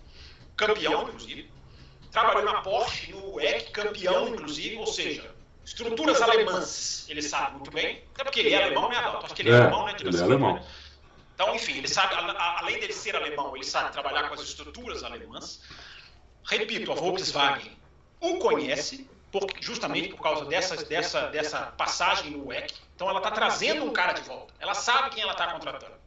campeão, 0.55 1.03
inclusive. 1.03 1.51
Trabalhou 2.11 2.43
na 2.43 2.61
Porsche, 2.61 3.11
no 3.11 3.35
WEC, 3.35 3.71
campeão, 3.71 4.29
inclusive. 4.29 4.77
Ou 4.77 4.87
seja, 4.87 5.35
estruturas 5.65 6.21
alemãs, 6.21 7.05
ele 7.09 7.21
sabe 7.21 7.55
muito 7.55 7.71
bem. 7.71 8.03
Até 8.13 8.23
porque 8.23 8.39
ele 8.39 8.53
é 8.53 8.63
alemão, 8.63 8.89
né, 8.89 8.97
Adalto? 8.97 9.25
Acho 9.25 9.35
que 9.35 9.41
ele 9.41 9.51
é, 9.51 9.53
é 9.53 9.57
alemão, 9.61 9.85
né? 9.85 9.95
Ele 9.99 10.17
é 10.17 10.21
alemão. 10.21 10.53
Né? 10.55 10.65
Então, 11.35 11.55
enfim, 11.55 11.77
ele 11.77 11.87
sabe, 11.87 12.15
além 12.15 12.79
dele 12.79 12.91
ser 12.91 13.15
alemão, 13.15 13.55
ele 13.55 13.63
sabe 13.63 13.93
trabalhar 13.93 14.27
com 14.27 14.33
as 14.33 14.41
estruturas 14.41 15.03
alemãs. 15.03 15.61
Repito, 16.43 16.91
a 16.91 16.95
Volkswagen 16.95 17.79
o 18.19 18.37
conhece, 18.39 19.09
por, 19.31 19.47
justamente 19.59 20.09
por 20.09 20.21
causa 20.21 20.45
dessa, 20.45 20.75
dessa, 20.85 21.27
dessa 21.27 21.67
passagem 21.77 22.31
no 22.31 22.47
WEC. 22.47 22.73
Então, 22.95 23.09
ela 23.09 23.19
está 23.19 23.31
trazendo 23.31 23.83
um 23.85 23.93
cara 23.93 24.13
de 24.13 24.21
volta. 24.21 24.53
Ela 24.59 24.73
sabe 24.73 25.11
quem 25.11 25.23
ela 25.23 25.33
está 25.33 25.51
contratando. 25.51 25.99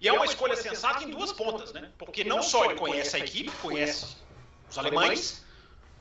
E 0.00 0.08
é 0.08 0.12
uma 0.12 0.26
escolha 0.26 0.56
sensata 0.56 1.02
em 1.04 1.10
duas 1.10 1.32
pontas, 1.32 1.72
né? 1.72 1.90
Porque 1.96 2.24
não 2.24 2.42
só 2.42 2.64
ele 2.66 2.74
conhece 2.74 3.16
a 3.16 3.18
equipe, 3.18 3.50
conhece 3.62 4.16
os 4.68 4.76
alemães, 4.76 5.44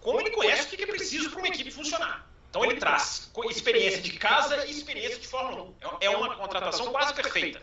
como 0.01 0.19
ele 0.19 0.31
conhece 0.31 0.73
o 0.73 0.77
que 0.77 0.83
é 0.83 0.87
preciso 0.87 1.29
para 1.29 1.39
uma 1.39 1.47
equipe 1.47 1.71
funcionar. 1.71 2.27
Então 2.49 2.63
ele 2.65 2.75
traz 2.75 3.31
experiência 3.49 4.01
de 4.01 4.11
casa 4.11 4.65
e 4.67 4.71
experiência 4.71 5.17
de 5.17 5.27
Fórmula 5.27 5.63
1. 5.63 5.75
É 6.01 6.09
uma 6.09 6.35
contratação 6.35 6.91
quase 6.91 7.13
perfeita 7.13 7.61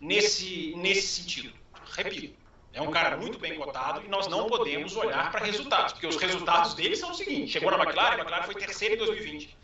nesse, 0.00 0.72
nesse 0.76 1.20
sentido. 1.20 1.52
Repito, 1.92 2.34
é 2.72 2.80
um 2.80 2.90
cara 2.90 3.16
muito 3.16 3.38
bem 3.38 3.54
cotado 3.54 4.02
e 4.04 4.08
nós 4.08 4.26
não 4.28 4.48
podemos 4.48 4.96
olhar 4.96 5.30
para 5.30 5.44
resultados, 5.44 5.92
porque 5.92 6.06
os 6.06 6.16
resultados 6.16 6.74
dele 6.74 6.96
são 6.96 7.10
os 7.10 7.18
seguintes: 7.18 7.50
chegou 7.50 7.70
na 7.70 7.82
McLaren, 7.82 8.14
a 8.14 8.18
McLaren 8.18 8.44
foi 8.44 8.54
terceira 8.54 8.94
em 8.94 8.98
2020, 8.98 9.56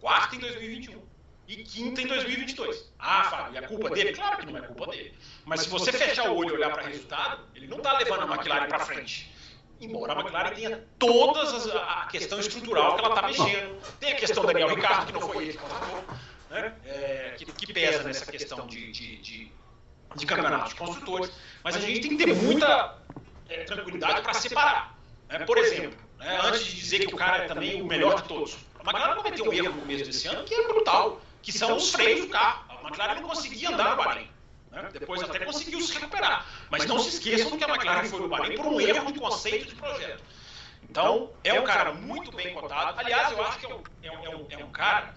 quarta 0.00 0.36
em 0.36 0.38
2021 0.38 1.02
e 1.48 1.56
quinta 1.56 2.02
em 2.02 2.06
2022. 2.06 2.92
Ah, 2.98 3.24
Fábio, 3.24 3.54
e 3.54 3.58
a 3.58 3.68
culpa 3.68 3.90
dele? 3.90 4.12
Claro 4.12 4.38
que 4.38 4.46
não 4.46 4.58
é 4.58 4.62
culpa 4.62 4.86
dele. 4.88 5.14
Mas 5.44 5.62
se 5.62 5.68
você 5.68 5.92
fechar 5.92 6.30
o 6.30 6.36
olho 6.36 6.50
e 6.50 6.52
olhar 6.52 6.70
para 6.70 6.82
resultado, 6.82 7.42
ele 7.54 7.66
não 7.66 7.78
está 7.78 7.96
levando 7.96 8.30
a 8.30 8.34
McLaren 8.34 8.68
para 8.68 8.80
frente. 8.80 9.32
Embora 9.80 10.12
a 10.12 10.20
McLaren 10.20 10.54
tenha 10.54 10.84
toda 10.98 11.42
a 11.82 12.06
questão 12.06 12.38
estrutural 12.40 12.96
que 12.96 13.04
ela 13.04 13.14
está 13.14 13.26
mexendo. 13.26 13.80
Tem 14.00 14.12
a 14.12 14.16
questão 14.16 14.42
do 14.42 14.48
Daniel 14.48 14.74
Ricardo, 14.74 15.06
que 15.06 15.12
não 15.12 15.20
foi 15.20 15.44
ele 15.44 15.52
que 15.52 15.58
contratou, 15.58 16.04
né? 16.50 16.74
É, 16.84 17.34
que, 17.38 17.46
que, 17.46 17.72
pesa 17.72 18.02
nessa 18.02 18.30
questão 18.30 18.66
de, 18.66 18.90
de, 18.90 19.16
de, 19.18 19.52
de 20.16 20.26
campeonatos 20.26 20.70
de 20.70 20.76
construtores. 20.76 21.30
Mas 21.62 21.76
a 21.76 21.80
gente 21.80 22.00
tem 22.00 22.16
que 22.16 22.24
ter 22.24 22.34
muita 22.34 22.98
é, 23.48 23.64
tranquilidade 23.64 24.22
para 24.22 24.34
separar. 24.34 24.98
Né? 25.28 25.40
Por 25.40 25.58
exemplo, 25.58 25.98
né? 26.18 26.38
antes 26.44 26.64
de 26.64 26.76
dizer 26.76 27.06
que 27.06 27.14
o 27.14 27.16
cara 27.16 27.44
é 27.44 27.48
também 27.48 27.82
o 27.82 27.86
melhor 27.86 28.22
de 28.22 28.28
todos, 28.28 28.56
a 28.78 28.82
McLaren 28.82 29.16
cometeu 29.16 29.44
um 29.44 29.52
erro 29.52 29.72
no 29.72 29.80
começo 29.80 30.04
desse 30.04 30.28
ano 30.28 30.44
que 30.44 30.54
é 30.54 30.68
brutal 30.68 31.20
que 31.42 31.52
são 31.52 31.76
os 31.76 31.92
freios 31.92 32.26
do 32.26 32.28
carro. 32.28 32.64
A 32.68 32.88
McLaren 32.88 33.20
não 33.20 33.28
conseguia 33.28 33.70
andar 33.70 33.90
no 33.90 33.96
Bahrein. 34.02 34.30
Né? 34.70 34.88
Depois 34.92 35.22
até 35.22 35.44
conseguiu 35.44 35.80
se 35.80 35.94
recuperar. 35.94 36.46
Mas 36.70 36.86
não 36.86 36.98
se 36.98 37.08
esqueçam 37.10 37.56
que 37.56 37.64
a 37.64 37.68
McLaren 37.68 38.04
foi 38.04 38.20
no 38.20 38.28
Bahrein 38.28 38.56
por 38.56 38.66
um 38.66 38.80
erro 38.80 39.12
de 39.12 39.18
conceito 39.18 39.66
de 39.66 39.74
projeto. 39.74 40.22
Então, 40.82 41.30
é 41.44 41.58
um 41.58 41.64
cara 41.64 41.92
muito 41.92 42.32
bem 42.32 42.54
cotado. 42.54 42.98
Aliás, 42.98 43.32
eu 43.32 43.42
acho 43.44 43.58
que 43.58 43.66
é 43.66 43.74
um, 43.74 43.82
é 44.02 44.36
um, 44.36 44.46
é 44.50 44.64
um 44.64 44.70
cara 44.70 45.14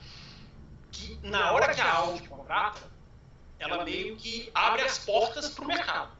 que, 0.91 1.17
na 1.23 1.51
hora 1.51 1.73
que 1.73 1.81
a 1.81 1.93
Audi 1.93 2.27
contrata, 2.27 2.81
ela 3.61 3.85
meio 3.85 4.15
que 4.17 4.49
abre 4.55 4.81
as 4.81 4.97
portas 4.97 5.49
para 5.49 5.63
o 5.63 5.67
mercado. 5.67 6.11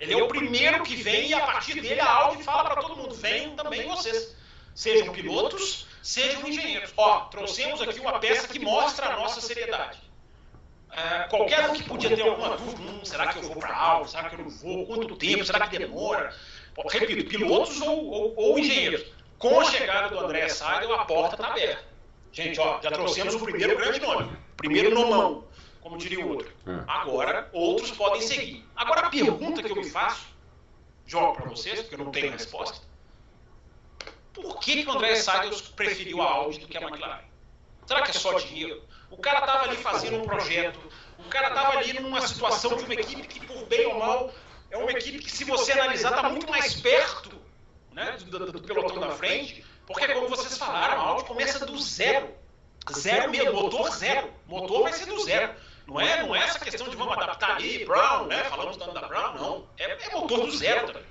Ele 0.00 0.14
é 0.14 0.16
o 0.16 0.26
primeiro 0.26 0.82
que 0.82 0.96
vem 0.96 1.28
e, 1.28 1.34
a 1.34 1.40
partir 1.40 1.80
dele, 1.80 2.00
a 2.00 2.10
Audi 2.10 2.42
fala 2.42 2.64
para 2.64 2.80
todo 2.80 2.96
mundo: 2.96 3.14
venham 3.14 3.54
também 3.54 3.86
vocês. 3.86 4.34
Sejam 4.74 5.12
pilotos, 5.12 5.86
sejam 6.02 6.48
engenheiros. 6.48 6.90
Ó, 6.96 7.26
trouxemos 7.26 7.80
aqui 7.82 8.00
uma 8.00 8.18
peça 8.18 8.48
que 8.48 8.58
mostra 8.58 9.06
a 9.08 9.16
nossa 9.16 9.40
seriedade. 9.40 10.00
É, 10.90 11.28
qualquer 11.28 11.68
um 11.70 11.74
que 11.74 11.82
podia 11.84 12.14
ter 12.16 12.22
alguma 12.22 12.56
dúvida, 12.56 12.82
hum, 12.82 13.04
será 13.04 13.26
que 13.28 13.38
eu 13.38 13.42
vou 13.42 13.56
para 13.56 13.74
algo? 13.76 14.08
Será 14.08 14.28
que 14.28 14.34
eu 14.34 14.40
não 14.40 14.50
vou? 14.50 14.86
Quanto 14.86 15.16
tempo? 15.16 15.44
Será 15.44 15.68
que 15.68 15.78
demora? 15.78 16.34
Repito, 16.90 17.28
pilotos 17.28 17.80
ou, 17.82 18.10
ou, 18.10 18.34
ou 18.34 18.58
engenheiros. 18.58 19.04
Com 19.38 19.60
a 19.60 19.64
chegada 19.64 20.08
do 20.08 20.18
André 20.18 20.48
Seidel, 20.48 20.94
a 20.94 21.04
porta 21.04 21.36
está 21.36 21.48
aberta. 21.48 21.84
Gente, 22.32 22.58
ó, 22.58 22.80
já 22.80 22.90
trouxemos 22.90 23.34
o 23.34 23.40
primeiro 23.40 23.76
grande 23.76 24.00
nome, 24.00 24.36
primeiro 24.56 24.94
nomão, 24.94 25.44
como 25.82 25.98
diria 25.98 26.24
o 26.24 26.28
outro. 26.30 26.52
É. 26.66 26.84
Agora, 26.86 27.50
outros 27.52 27.90
podem 27.90 28.22
seguir. 28.22 28.64
Agora, 28.74 29.06
a 29.06 29.10
pergunta 29.10 29.62
que 29.62 29.70
eu 29.70 29.76
me 29.76 29.88
faço, 29.88 30.26
jogo 31.06 31.34
para 31.34 31.50
vocês, 31.50 31.80
porque 31.80 31.94
eu 31.94 32.04
não 32.04 32.10
tenho 32.10 32.32
resposta 32.32 32.80
por 34.32 34.58
que, 34.60 34.82
que 34.82 34.88
o 34.88 34.92
André 34.92 35.14
Seidel 35.16 35.50
preferiu 35.76 36.22
a 36.22 36.30
Audi 36.30 36.58
do 36.58 36.68
que 36.68 36.76
a 36.76 36.80
McLaren? 36.80 37.24
Será 37.86 38.02
que 38.02 38.10
é 38.10 38.14
só 38.14 38.38
dinheiro? 38.38 38.82
O 39.10 39.16
cara 39.16 39.40
estava 39.40 39.64
ali 39.64 39.76
fazendo 39.76 40.18
um 40.18 40.24
projeto, 40.24 40.80
o 41.18 41.24
cara 41.24 41.48
estava 41.48 41.78
ali 41.78 41.92
numa 42.00 42.26
situação 42.26 42.76
de 42.76 42.84
uma 42.84 42.94
equipe 42.94 43.26
que, 43.26 43.46
por 43.46 43.66
bem 43.66 43.86
ou 43.86 43.98
mal, 43.98 44.32
é 44.70 44.76
uma 44.76 44.90
equipe 44.90 45.18
que, 45.18 45.30
se 45.30 45.44
você 45.44 45.72
analisar, 45.72 46.16
está 46.16 46.28
muito 46.28 46.48
mais 46.48 46.80
perto 46.80 47.30
né, 47.92 48.16
do, 48.24 48.38
do, 48.38 48.52
do, 48.52 48.62
pelotão 48.62 49.00
da 49.00 49.10
frente, 49.10 49.64
porque, 49.86 50.08
como 50.08 50.28
vocês 50.28 50.56
falaram, 50.56 51.00
a 51.00 51.04
Audi 51.04 51.24
começa 51.24 51.64
do 51.66 51.78
zero. 51.78 52.30
Zero 52.90 53.30
mesmo, 53.30 53.52
motor 53.52 53.90
zero. 53.90 54.32
Motor 54.46 54.84
vai 54.84 54.92
ser 54.92 55.06
do 55.06 55.22
zero. 55.22 55.54
Não 55.86 56.00
é, 56.00 56.22
não 56.22 56.34
é 56.34 56.40
essa 56.40 56.58
questão 56.58 56.88
de 56.88 56.96
vamos 56.96 57.16
adaptar 57.16 57.56
ali, 57.56 57.84
Brown, 57.84 58.26
né? 58.26 58.44
Falamos 58.44 58.76
tanto 58.76 58.94
da 58.94 59.06
Brown, 59.06 59.34
não. 59.34 59.66
É, 59.78 59.84
é 59.84 60.10
motor 60.10 60.46
do 60.46 60.50
zero 60.52 60.86
também. 60.86 61.02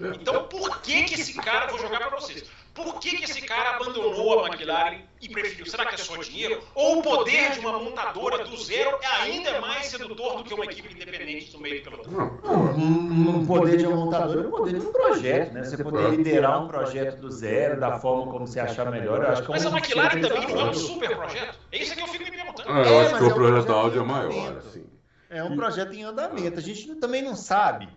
Então, 0.00 0.44
por 0.48 0.80
que, 0.80 1.04
que 1.04 1.14
esse 1.14 1.34
cara, 1.34 1.66
vou 1.66 1.78
jogar 1.78 1.98
para 1.98 2.10
vocês, 2.10 2.44
Por 2.74 3.00
que, 3.00 3.16
que 3.16 3.24
esse 3.24 3.42
cara 3.42 3.76
abandonou 3.76 4.44
a 4.44 4.48
McLaren 4.48 4.98
e 5.20 5.28
preferiu? 5.28 5.66
Será 5.66 5.86
que 5.86 5.96
é 5.96 5.98
só 5.98 6.16
dinheiro? 6.16 6.62
Ou 6.74 6.98
o 7.00 7.02
poder 7.02 7.52
de 7.52 7.60
uma 7.60 7.78
montadora 7.78 8.44
do 8.44 8.56
zero 8.56 8.96
é 9.02 9.06
ainda 9.22 9.60
mais 9.60 9.86
sedutor 9.86 10.38
do 10.38 10.44
que 10.44 10.54
uma 10.54 10.64
equipe 10.64 10.94
independente 10.94 11.52
no 11.52 11.60
meio 11.60 11.82
do 11.82 11.90
pelotão? 11.90 12.40
Um, 12.44 13.40
um 13.40 13.46
poder 13.46 13.76
de 13.76 13.86
uma 13.86 13.96
montadora 13.96 14.44
é 14.44 14.46
um 14.46 14.50
poder 14.50 14.78
de 14.78 14.86
um 14.86 14.92
projeto, 14.92 15.52
né? 15.52 15.64
Você 15.64 15.82
poder 15.82 16.10
liderar 16.10 16.62
um 16.62 16.68
projeto 16.68 17.20
do 17.20 17.30
zero, 17.30 17.80
da 17.80 17.98
forma 17.98 18.30
como 18.30 18.46
você 18.46 18.60
achar 18.60 18.90
melhor. 18.90 19.22
Eu 19.22 19.28
acho 19.30 19.42
que 19.42 19.50
é 19.50 19.54
Mas 19.54 19.66
a 19.66 19.70
um 19.70 19.76
McLaren 19.76 20.20
também 20.20 20.46
não 20.48 20.60
é 20.60 20.70
um 20.70 20.74
super 20.74 21.16
projeto? 21.16 21.58
É 21.72 21.78
isso 21.82 21.94
que 21.94 22.00
eu 22.00 22.06
fico 22.06 22.24
me 22.24 22.30
perguntando. 22.30 22.70
Eu 22.70 22.76
É, 22.76 23.00
acho 23.00 23.16
que 23.18 23.24
é 23.24 23.26
o 23.26 23.30
um 23.30 23.34
projeto 23.34 23.66
da 23.66 23.74
Audi 23.74 23.98
é 23.98 24.02
maior, 24.02 24.56
assim. 24.58 24.86
É 25.28 25.44
um 25.44 25.56
projeto 25.56 25.92
em 25.92 26.02
andamento. 26.02 26.58
A 26.58 26.62
gente 26.62 26.94
também 26.96 27.22
não 27.22 27.34
sabe. 27.36 27.88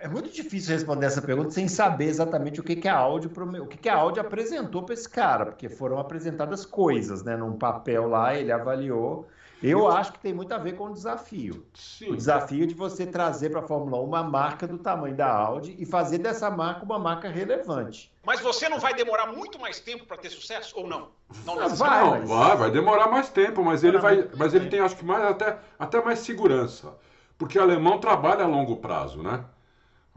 É 0.00 0.06
muito 0.06 0.30
difícil 0.30 0.74
responder 0.74 1.06
essa 1.06 1.20
pergunta 1.20 1.50
sem 1.50 1.66
saber 1.66 2.04
exatamente 2.06 2.60
o 2.60 2.64
que, 2.64 2.76
que 2.76 2.86
a 2.88 2.96
Audi 2.96 3.26
o 3.26 3.66
que, 3.66 3.76
que 3.76 3.88
a 3.88 3.96
Audi 3.96 4.20
apresentou 4.20 4.84
para 4.84 4.94
esse 4.94 5.08
cara, 5.08 5.46
porque 5.46 5.68
foram 5.68 5.98
apresentadas 5.98 6.64
coisas, 6.64 7.24
né? 7.24 7.36
Num 7.36 7.58
papel 7.58 8.08
lá, 8.08 8.34
ele 8.34 8.52
avaliou. 8.52 9.26
Eu 9.60 9.88
acho 9.88 10.12
que 10.12 10.20
tem 10.20 10.32
muito 10.32 10.52
a 10.54 10.58
ver 10.58 10.76
com 10.76 10.84
o 10.84 10.92
desafio. 10.92 11.66
O 11.74 11.76
Sim. 11.76 12.14
desafio 12.14 12.64
de 12.64 12.74
você 12.74 13.04
trazer 13.04 13.50
para 13.50 13.58
a 13.58 13.66
Fórmula 13.66 14.00
1 14.00 14.04
uma 14.04 14.22
marca 14.22 14.68
do 14.68 14.78
tamanho 14.78 15.16
da 15.16 15.28
Audi 15.28 15.74
e 15.80 15.84
fazer 15.84 16.18
dessa 16.18 16.48
marca 16.48 16.84
uma 16.84 16.98
marca 16.98 17.28
relevante. 17.28 18.12
Mas 18.24 18.40
você 18.40 18.68
não 18.68 18.78
vai 18.78 18.94
demorar 18.94 19.26
muito 19.26 19.58
mais 19.58 19.80
tempo 19.80 20.06
para 20.06 20.16
ter 20.16 20.30
sucesso 20.30 20.78
ou 20.78 20.86
não? 20.86 21.08
Não 21.44 21.56
Não, 21.56 21.68
vai, 21.74 22.04
Não, 22.04 22.10
mas- 22.10 22.28
vai, 22.28 22.56
vai 22.56 22.70
demorar 22.70 23.08
mais 23.08 23.30
tempo, 23.30 23.64
mas 23.64 23.82
ele 23.82 23.98
Demorar 23.98 24.14
vai, 24.14 24.30
mas 24.36 24.54
ele 24.54 24.68
tem 24.68 24.78
acho 24.78 24.96
que 24.96 25.04
mais 25.04 25.24
até, 25.24 25.58
até 25.76 26.00
mais 26.04 26.20
segurança, 26.20 26.94
porque 27.36 27.58
alemão 27.58 27.98
trabalha 27.98 28.44
a 28.44 28.46
longo 28.46 28.76
prazo, 28.76 29.22
né? 29.24 29.44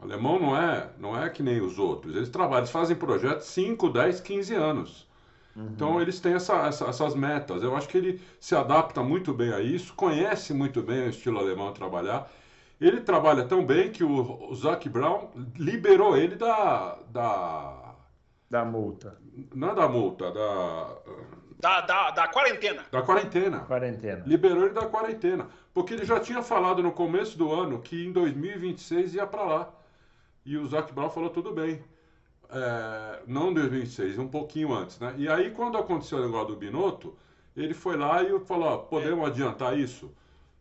Alemão 0.02 0.38
não 0.38 0.56
é, 0.56 0.88
não 0.98 1.20
é 1.20 1.28
que 1.30 1.42
nem 1.42 1.60
os 1.60 1.78
outros. 1.78 2.14
Eles 2.16 2.28
trabalham, 2.28 2.58
eles 2.60 2.70
fazem 2.70 2.96
projetos 2.96 3.46
5, 3.46 3.88
10, 3.88 4.20
15 4.20 4.54
anos. 4.54 5.06
Então 5.54 6.00
eles 6.00 6.18
têm 6.18 6.32
essa- 6.32 6.66
essa- 6.66 6.86
essas 6.86 7.14
metas. 7.14 7.62
Eu 7.62 7.76
acho 7.76 7.86
que 7.86 7.98
ele 7.98 8.20
se 8.40 8.54
adapta 8.56 9.02
muito 9.02 9.34
bem 9.34 9.52
a 9.52 9.60
isso, 9.60 9.92
conhece 9.94 10.54
muito 10.54 10.80
bem 10.82 11.04
o 11.06 11.10
estilo 11.10 11.38
alemão 11.38 11.68
de 11.68 11.74
trabalhar. 11.78 12.30
Ele 12.80 13.00
trabalha 13.02 13.44
tão 13.44 13.64
bem 13.64 13.90
que 13.90 14.02
o, 14.02 14.48
o 14.50 14.54
Zac 14.54 14.88
Brown 14.88 15.28
liberou 15.58 16.16
ele 16.16 16.36
da, 16.36 16.96
da 17.10 17.94
Da 18.50 18.64
multa. 18.64 19.18
não 19.54 19.70
é 19.70 19.74
da 19.74 19.88
multa, 19.88 20.30
da, 20.32 20.96
Da, 21.60 21.80
da, 21.82 22.10
da 22.12 22.28
quarentena. 22.28 22.82
da 22.90 23.02
quarentena. 23.02 23.60
Quarentena. 23.60 24.22
Liberou 24.26 24.64
ele 24.64 24.74
da 24.74 24.86
quarentena. 24.86 25.48
Porque 25.74 25.92
ele 25.94 26.04
já 26.06 26.18
tinha 26.18 26.42
falado 26.42 26.82
no 26.82 26.92
começo 26.92 27.36
do 27.38 27.52
ano 27.52 27.78
que 27.80 28.06
em 28.06 28.10
2026 28.10 29.14
ia 29.14 29.26
para 29.26 29.42
lá. 29.44 29.70
E 30.44 30.56
o 30.56 30.66
Zac 30.66 30.92
Brown 30.92 31.08
falou 31.10 31.30
tudo 31.30 31.52
bem. 31.52 31.82
É, 32.50 33.20
não 33.26 33.50
em 33.50 33.54
2026, 33.54 34.18
um 34.18 34.28
pouquinho 34.28 34.74
antes, 34.74 34.98
né? 34.98 35.14
E 35.16 35.28
aí, 35.28 35.50
quando 35.52 35.78
aconteceu 35.78 36.18
o 36.18 36.22
negócio 36.22 36.48
do 36.48 36.56
Binotto, 36.56 37.16
ele 37.56 37.72
foi 37.74 37.96
lá 37.96 38.22
e 38.22 38.38
falou: 38.40 38.68
ó, 38.68 38.76
podemos 38.78 39.26
adiantar 39.26 39.78
isso? 39.78 40.12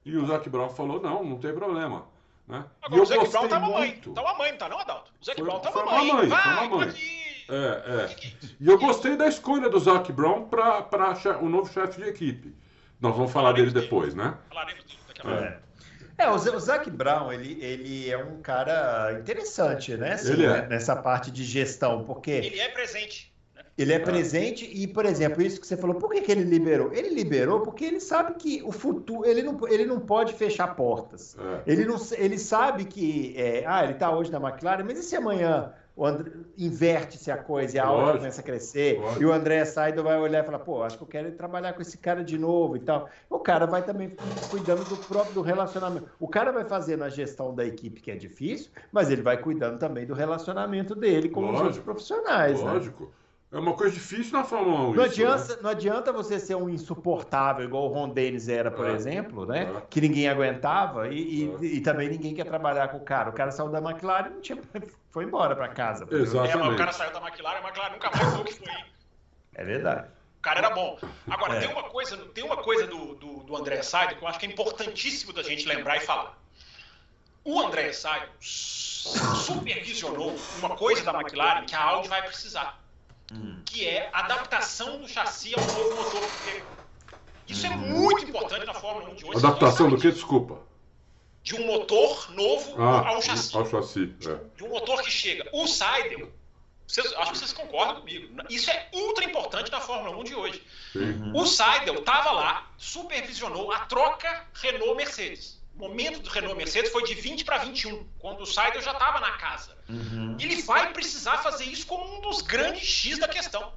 E 0.06 0.16
o 0.16 0.26
Zac 0.26 0.50
Brown 0.50 0.70
falou: 0.70 1.02
não, 1.02 1.24
não 1.24 1.38
tem 1.38 1.54
problema. 1.54 2.06
Né? 2.48 2.66
e 2.82 2.86
Agora 2.86 3.00
eu 3.00 3.04
o 3.04 3.06
Zac 3.06 3.30
Brown 3.30 3.48
tá 3.48 3.60
mamãe. 3.60 3.88
muito. 3.92 4.14
Tá 4.14 4.24
mamãe, 4.24 4.52
não 4.52 4.58
tá 4.58 4.70
não, 4.70 4.80
Adalto? 4.80 5.12
O 5.22 5.26
Zac 5.26 5.38
Foi- 5.38 5.46
Brown 5.50 5.60
tá 5.60 5.72
foi 5.72 5.84
mamãe. 5.86 6.08
mamãe, 6.08 6.28
Vai, 6.28 6.70
pode 6.70 6.98
ir. 7.02 7.22
É, 7.50 7.56
é. 7.56 8.16
E 8.62 8.68
eu 8.70 8.78
gostei 8.80 9.18
da 9.18 9.28
escolha 9.28 9.70
do 9.70 9.78
Zac 9.80 10.10
Brown 10.14 10.48
para 10.48 10.88
o 11.42 11.50
novo 11.50 11.72
chefe 11.72 12.02
de 12.02 12.08
equipe. 12.08 12.56
Nós 13.02 13.16
vamos 13.16 13.32
falar 13.32 13.52
dele 13.52 13.72
depois, 13.72 14.16
né? 14.16 14.38
Falaremos 14.48 14.86
disso 14.86 15.04
daqui 15.08 15.22
a 15.22 15.24
pouco. 15.24 15.71
É. 16.24 16.30
O 16.30 16.38
Z- 16.38 16.56
o 16.56 16.60
Zac 16.60 16.90
Brown, 16.90 17.32
ele, 17.32 17.58
ele 17.64 18.10
é 18.10 18.18
um 18.18 18.42
cara 18.42 19.14
interessante, 19.20 19.96
né? 19.98 20.14
assim, 20.14 20.34
Ele 20.34 20.46
é. 20.46 20.62
né, 20.62 20.68
Nessa 20.70 20.96
parte 20.96 21.32
de 21.32 21.44
gestão, 21.44 22.04
porque 22.04 22.32
Ele 22.32 22.60
é 22.60 22.70
presente. 22.70 23.32
né? 23.56 23.64
ele 23.78 23.94
é 23.94 24.00
presente 24.00 24.70
e, 24.72 24.86
por 24.88 25.06
exemplo, 25.06 25.42
isso 25.42 25.60
que 25.60 25.66
você 25.66 25.76
falou, 25.78 25.96
por 25.96 26.12
que, 26.12 26.22
que 26.22 26.32
ele 26.32 26.44
liberou? 26.44 26.94
Ele 26.94 27.10
liberou 27.10 27.62
porque 27.62 27.86
ele 27.86 28.00
sabe 28.00 28.36
que 28.36 28.62
o 28.64 28.72
futuro, 28.72 29.26
ele 29.28 29.42
não, 29.42 29.58
ele 29.68 29.86
não 29.86 30.00
pode 30.00 30.34
fechar 30.34 30.76
portas. 30.76 31.36
É. 31.66 31.72
Ele, 31.72 31.86
não, 31.86 31.96
ele 32.18 32.38
sabe 32.38 32.86
que, 32.86 33.34
é, 33.38 33.64
ah, 33.66 33.84
ele 33.84 33.94
está 33.94 34.12
hoje 34.16 34.32
na 34.32 34.38
McLaren, 34.40 34.84
mas 34.84 35.00
e 35.00 35.04
se 35.04 35.16
amanhã 35.16 35.74
André, 35.98 36.32
inverte-se 36.58 37.30
a 37.30 37.38
coisa 37.38 37.76
e 37.76 37.80
a 37.80 37.90
Lógico. 37.90 38.18
começa 38.20 38.42
a 38.42 38.44
crescer 38.44 39.00
Lógico. 39.00 39.22
e 39.22 39.26
o 39.26 39.32
André 39.34 39.66
Saido 39.66 40.02
vai 40.04 40.18
olhar 40.20 40.42
e 40.42 40.46
falar, 40.46 40.60
pô, 40.60 40.82
acho 40.84 40.98
que 40.98 41.04
eu 41.04 41.08
quero 41.08 41.32
trabalhar 41.34 41.74
com 41.74 41.82
esse 41.82 41.98
cara 41.98 42.24
de 42.24 42.38
novo 42.38 42.78
e 42.78 42.80
tal. 42.80 43.10
O 43.30 43.40
cara 43.40 43.66
vai 43.68 43.84
também 43.84 44.16
cuidando 44.50 44.84
do 44.86 44.98
próprio 44.98 45.34
do 45.34 45.42
relacionamento. 45.42 46.08
O 46.20 46.28
cara 46.28 46.52
vai 46.52 46.64
fazendo 46.66 47.04
a 47.04 47.10
gestão 47.10 47.54
da 47.54 47.66
equipe, 47.66 48.02
que 48.02 48.10
é 48.10 48.16
difícil, 48.16 48.72
mas 48.92 49.10
ele 49.12 49.22
vai 49.22 49.38
cuidando 49.38 49.78
também 49.78 50.06
do 50.06 50.14
relacionamento 50.14 50.96
dele 50.96 51.30
com 51.30 51.42
os 51.42 51.46
Lógico. 51.48 51.64
outros 51.66 51.84
profissionais. 51.84 52.64
né? 52.64 52.82
É 53.54 53.60
uma 53.60 53.74
coisa 53.74 53.94
difícil 53.94 54.32
na 54.32 54.46
Fórmula 54.46 54.80
1. 54.80 54.94
Não 54.94 55.04
isso, 55.06 55.14
adianta, 55.14 55.56
né? 55.56 55.60
não 55.62 55.70
adianta 55.70 56.14
você 56.14 56.40
ser 56.40 56.56
um 56.56 56.70
insuportável, 56.70 57.66
igual 57.66 57.84
o 57.84 57.88
Ron 57.94 58.08
Dennis 58.10 58.48
era, 58.48 58.72
por 58.72 58.88
É. 58.90 58.94
exemplo, 58.94 59.46
né? 59.46 59.64
É. 59.76 59.82
Que 59.90 60.00
ninguém 60.00 60.30
aguentava 60.30 61.10
e, 61.10 61.44
e- 61.44 61.52
É. 61.54 61.66
e 61.66 61.82
também 61.82 62.08
ninguém 62.08 62.34
quer 62.34 62.46
trabalhar 62.46 62.88
com 62.88 62.98
o 62.98 63.02
cara. 63.04 63.30
O 63.30 63.34
cara 63.34 63.52
saiu 63.52 63.68
da 63.70 63.80
McLaren 63.80 64.38
e 64.38 64.42
tinha, 64.42 64.58
foi 65.12 65.26
embora 65.26 65.54
para 65.54 65.68
casa. 65.68 66.08
É, 66.10 66.16
Exatamente. 66.16 66.74
o 66.74 66.78
cara 66.78 66.94
saiu 66.94 67.12
da 67.12 67.20
McLaren, 67.20 67.58
a 67.58 67.68
McLaren 67.68 67.92
nunca 67.92 68.10
mais 68.10 68.30
foi 68.32 68.40
o 68.42 68.46
que 68.46 68.54
foi. 68.54 68.72
É 69.56 69.64
verdade. 69.66 70.08
O 70.40 70.42
cara 70.42 70.60
era 70.60 70.70
bom. 70.70 70.98
Agora, 71.30 71.56
É. 71.56 71.60
tem 71.60 71.70
uma 71.70 71.84
coisa, 71.84 72.18
tem 72.34 72.44
uma 72.46 72.58
coisa 72.58 72.88
do, 72.88 73.16
do, 73.16 73.44
do 73.44 73.56
André 73.58 73.82
Saido 73.84 74.16
que 74.16 74.24
eu 74.24 74.28
acho 74.30 74.40
que 74.40 74.46
é 74.46 74.50
importantíssimo 74.50 75.34
da 75.34 75.44
gente 75.44 75.68
lembrar 75.68 75.98
e 75.98 76.00
falar. 76.00 76.38
O 77.44 77.60
André 77.60 77.92
Saido 77.92 78.28
supervisionou 78.40 80.36
uma 80.60 80.76
coisa 80.78 81.04
da 81.04 81.14
McLaren 81.14 81.66
que 81.66 81.76
a 81.76 81.84
Audi 81.84 82.08
vai 82.08 82.22
precisar, 82.24 82.80
que 83.66 83.88
é 83.88 84.10
a 84.14 84.20
adaptação 84.20 85.00
do 85.00 85.08
chassi 85.08 85.54
ao 85.58 85.64
novo 85.66 85.96
motor. 85.96 86.22
Porque 86.22 86.64
Isso 87.48 87.66
é 87.66 87.70
muito 87.70 88.26
importante 88.26 88.66
na 88.66 88.74
Fórmula 88.74 89.10
1 89.10 89.16
de 89.16 89.26
hoje. 89.26 89.38
Adaptação 89.38 89.90
do 89.90 89.98
que? 89.98 90.12
Desculpa. 90.12 90.60
De 91.44 91.56
um 91.56 91.66
motor 91.66 92.32
novo 92.32 92.76
Ah, 92.82 93.08
ao 93.10 93.22
chassi. 93.22 93.56
ao 93.58 93.66
chassi. 93.66 94.14
É. 94.28 94.40
De 94.58 94.64
um 94.64 94.70
motor 94.70 95.02
que 95.02 95.10
chega. 95.10 95.50
O 95.54 95.66
Seidel, 95.68 96.32
vocês- 96.88 97.12
acho 97.14 97.32
que 97.32 97.38
vocês 97.40 97.54
concordam 97.54 97.96
comigo. 98.02 98.36
Isso 98.50 98.70
é 98.70 98.90
ultra 98.94 99.26
importante 99.26 99.72
na 99.72 99.80
Fórmula 99.82 100.16
1 100.18 100.24
de 100.24 100.36
hoje. 100.36 100.62
Sim. 100.94 101.32
O 101.34 101.46
Seidel 101.48 101.96
estava 101.96 102.32
lá, 102.32 102.70
supervisionou 102.78 103.72
a 103.72 103.80
troca 103.86 104.46
Renault-Mercedes. 104.54 105.60
Momento 105.82 106.20
do 106.20 106.30
Renault-Mercedes 106.30 106.92
foi 106.92 107.04
de 107.04 107.16
20 107.16 107.44
para 107.44 107.58
21, 107.58 108.08
quando 108.20 108.42
o 108.42 108.46
Seidel 108.46 108.82
já 108.84 108.92
estava 108.92 109.20
na 109.20 109.32
casa. 109.32 109.76
Ele 110.40 110.62
vai 110.62 110.94
precisar 110.94 111.40
fazer 111.40 111.66
isso 111.66 111.88
como 111.88 112.18
um 112.18 112.22
dos 112.22 112.42
grandes 112.42 112.84
X 112.88 113.18
da 113.18 113.28
questão. 113.28 113.74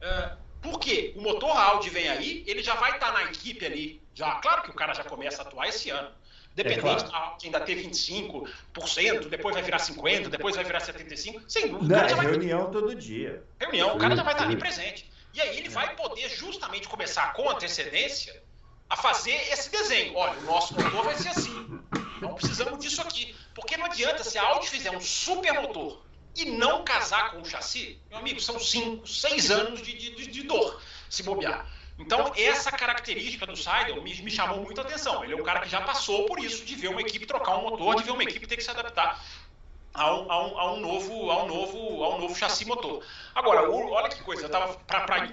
É, 0.00 0.32
por 0.60 0.80
quê? 0.80 1.12
O 1.16 1.22
motor 1.22 1.56
Audi 1.56 1.90
vem 1.90 2.08
aí, 2.08 2.42
ele 2.46 2.60
já 2.62 2.74
vai 2.74 2.92
estar 2.94 3.12
na 3.12 3.22
equipe 3.24 3.64
ali. 3.64 4.02
Já, 4.14 4.34
claro 4.36 4.62
que 4.62 4.70
o 4.70 4.74
cara 4.74 4.92
já 4.94 5.04
começa 5.04 5.42
a 5.42 5.46
atuar 5.46 5.68
esse 5.68 5.90
ano. 5.90 6.10
Dependente 6.56 7.04
É 7.04 7.08
claro. 7.08 7.36
ainda 7.42 7.60
ter 7.60 7.76
25%, 7.76 9.28
depois 9.28 9.54
vai 9.54 9.62
virar 9.62 9.78
50%, 9.78 10.28
depois 10.28 10.56
vai 10.56 10.64
virar 10.64 10.80
75%, 10.80 11.42
sem 11.48 11.68
dúvida. 11.68 11.84
O 11.84 11.88
Não, 11.88 11.96
cara 11.96 12.06
é 12.06 12.10
já 12.10 12.16
vai 12.16 12.26
reunião 12.26 12.70
todo 12.70 12.94
dia. 12.94 13.44
reunião, 13.60 13.96
o 13.96 13.98
cara 13.98 14.16
já 14.16 14.22
vai 14.22 14.34
estar 14.34 14.44
ali 14.44 14.54
Sim. 14.54 14.58
presente. 14.58 15.10
E 15.32 15.40
aí 15.40 15.56
ele 15.58 15.68
vai 15.68 15.96
poder 15.96 16.28
justamente 16.28 16.86
começar 16.88 17.32
com 17.32 17.50
antecedência 17.50 18.40
a 18.88 18.96
fazer 18.96 19.34
esse 19.52 19.70
desenho. 19.70 20.14
Olha, 20.16 20.38
o 20.38 20.42
nosso 20.42 20.74
motor 20.74 21.04
vai 21.04 21.16
ser 21.16 21.28
assim. 21.28 21.80
Não 22.20 22.34
precisamos 22.34 22.78
disso 22.78 23.00
aqui. 23.00 23.34
Porque 23.54 23.76
não 23.76 23.86
adianta 23.86 24.24
se 24.24 24.38
a 24.38 24.42
Audi 24.42 24.68
fizer 24.68 24.90
um 24.90 25.00
super 25.00 25.52
motor 25.60 26.02
e 26.36 26.44
não 26.44 26.84
casar 26.84 27.32
com 27.32 27.42
o 27.42 27.44
chassi, 27.44 28.00
meu 28.10 28.18
amigo, 28.18 28.40
são 28.40 28.58
5, 28.58 29.06
6 29.06 29.50
anos 29.50 29.82
de, 29.82 29.92
de, 29.92 30.26
de 30.26 30.42
dor 30.42 30.80
se 31.08 31.22
bobear. 31.22 31.66
Então, 31.98 32.32
essa 32.36 32.72
característica 32.72 33.46
do 33.46 33.56
Seidel 33.56 34.02
me, 34.02 34.12
me 34.22 34.30
chamou 34.30 34.60
muita 34.60 34.80
atenção. 34.80 35.22
Ele 35.22 35.34
é 35.34 35.36
um 35.36 35.44
cara 35.44 35.60
que 35.60 35.68
já 35.68 35.80
passou 35.80 36.26
por 36.26 36.40
isso, 36.40 36.64
de 36.64 36.74
ver 36.74 36.88
uma 36.88 37.00
equipe 37.00 37.24
trocar 37.24 37.56
um 37.56 37.70
motor, 37.70 37.94
de 37.94 38.02
ver 38.02 38.10
uma 38.10 38.24
equipe 38.24 38.46
ter 38.46 38.56
que 38.56 38.64
se 38.64 38.70
adaptar 38.70 39.22
a 39.92 40.12
um, 40.12 40.32
a 40.32 40.46
um, 40.46 40.58
a 40.58 40.72
um 40.72 40.80
novo, 40.80 41.30
a 41.30 41.44
um 41.44 41.46
novo, 41.46 42.02
a 42.02 42.16
um 42.16 42.20
novo 42.20 42.34
chassi 42.34 42.64
motor. 42.64 43.04
Agora, 43.32 43.70
olha 43.70 44.08
que 44.08 44.22
coisa, 44.24 44.42
eu 44.42 44.50
tava 44.50 44.74
para 44.74 45.28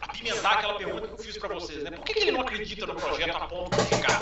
apimentar 0.00 0.52
aquela 0.58 0.74
pergunta 0.74 1.06
que 1.06 1.12
eu 1.14 1.18
fiz 1.18 1.38
para 1.38 1.54
vocês, 1.54 1.82
né? 1.84 1.90
Por 1.92 2.04
que, 2.04 2.14
que 2.14 2.20
ele 2.20 2.32
não 2.32 2.40
acredita 2.40 2.86
no 2.86 2.94
projeto 2.94 3.36
a 3.36 3.46
ponto 3.46 3.76
de 3.76 3.84
ficar? 3.94 4.20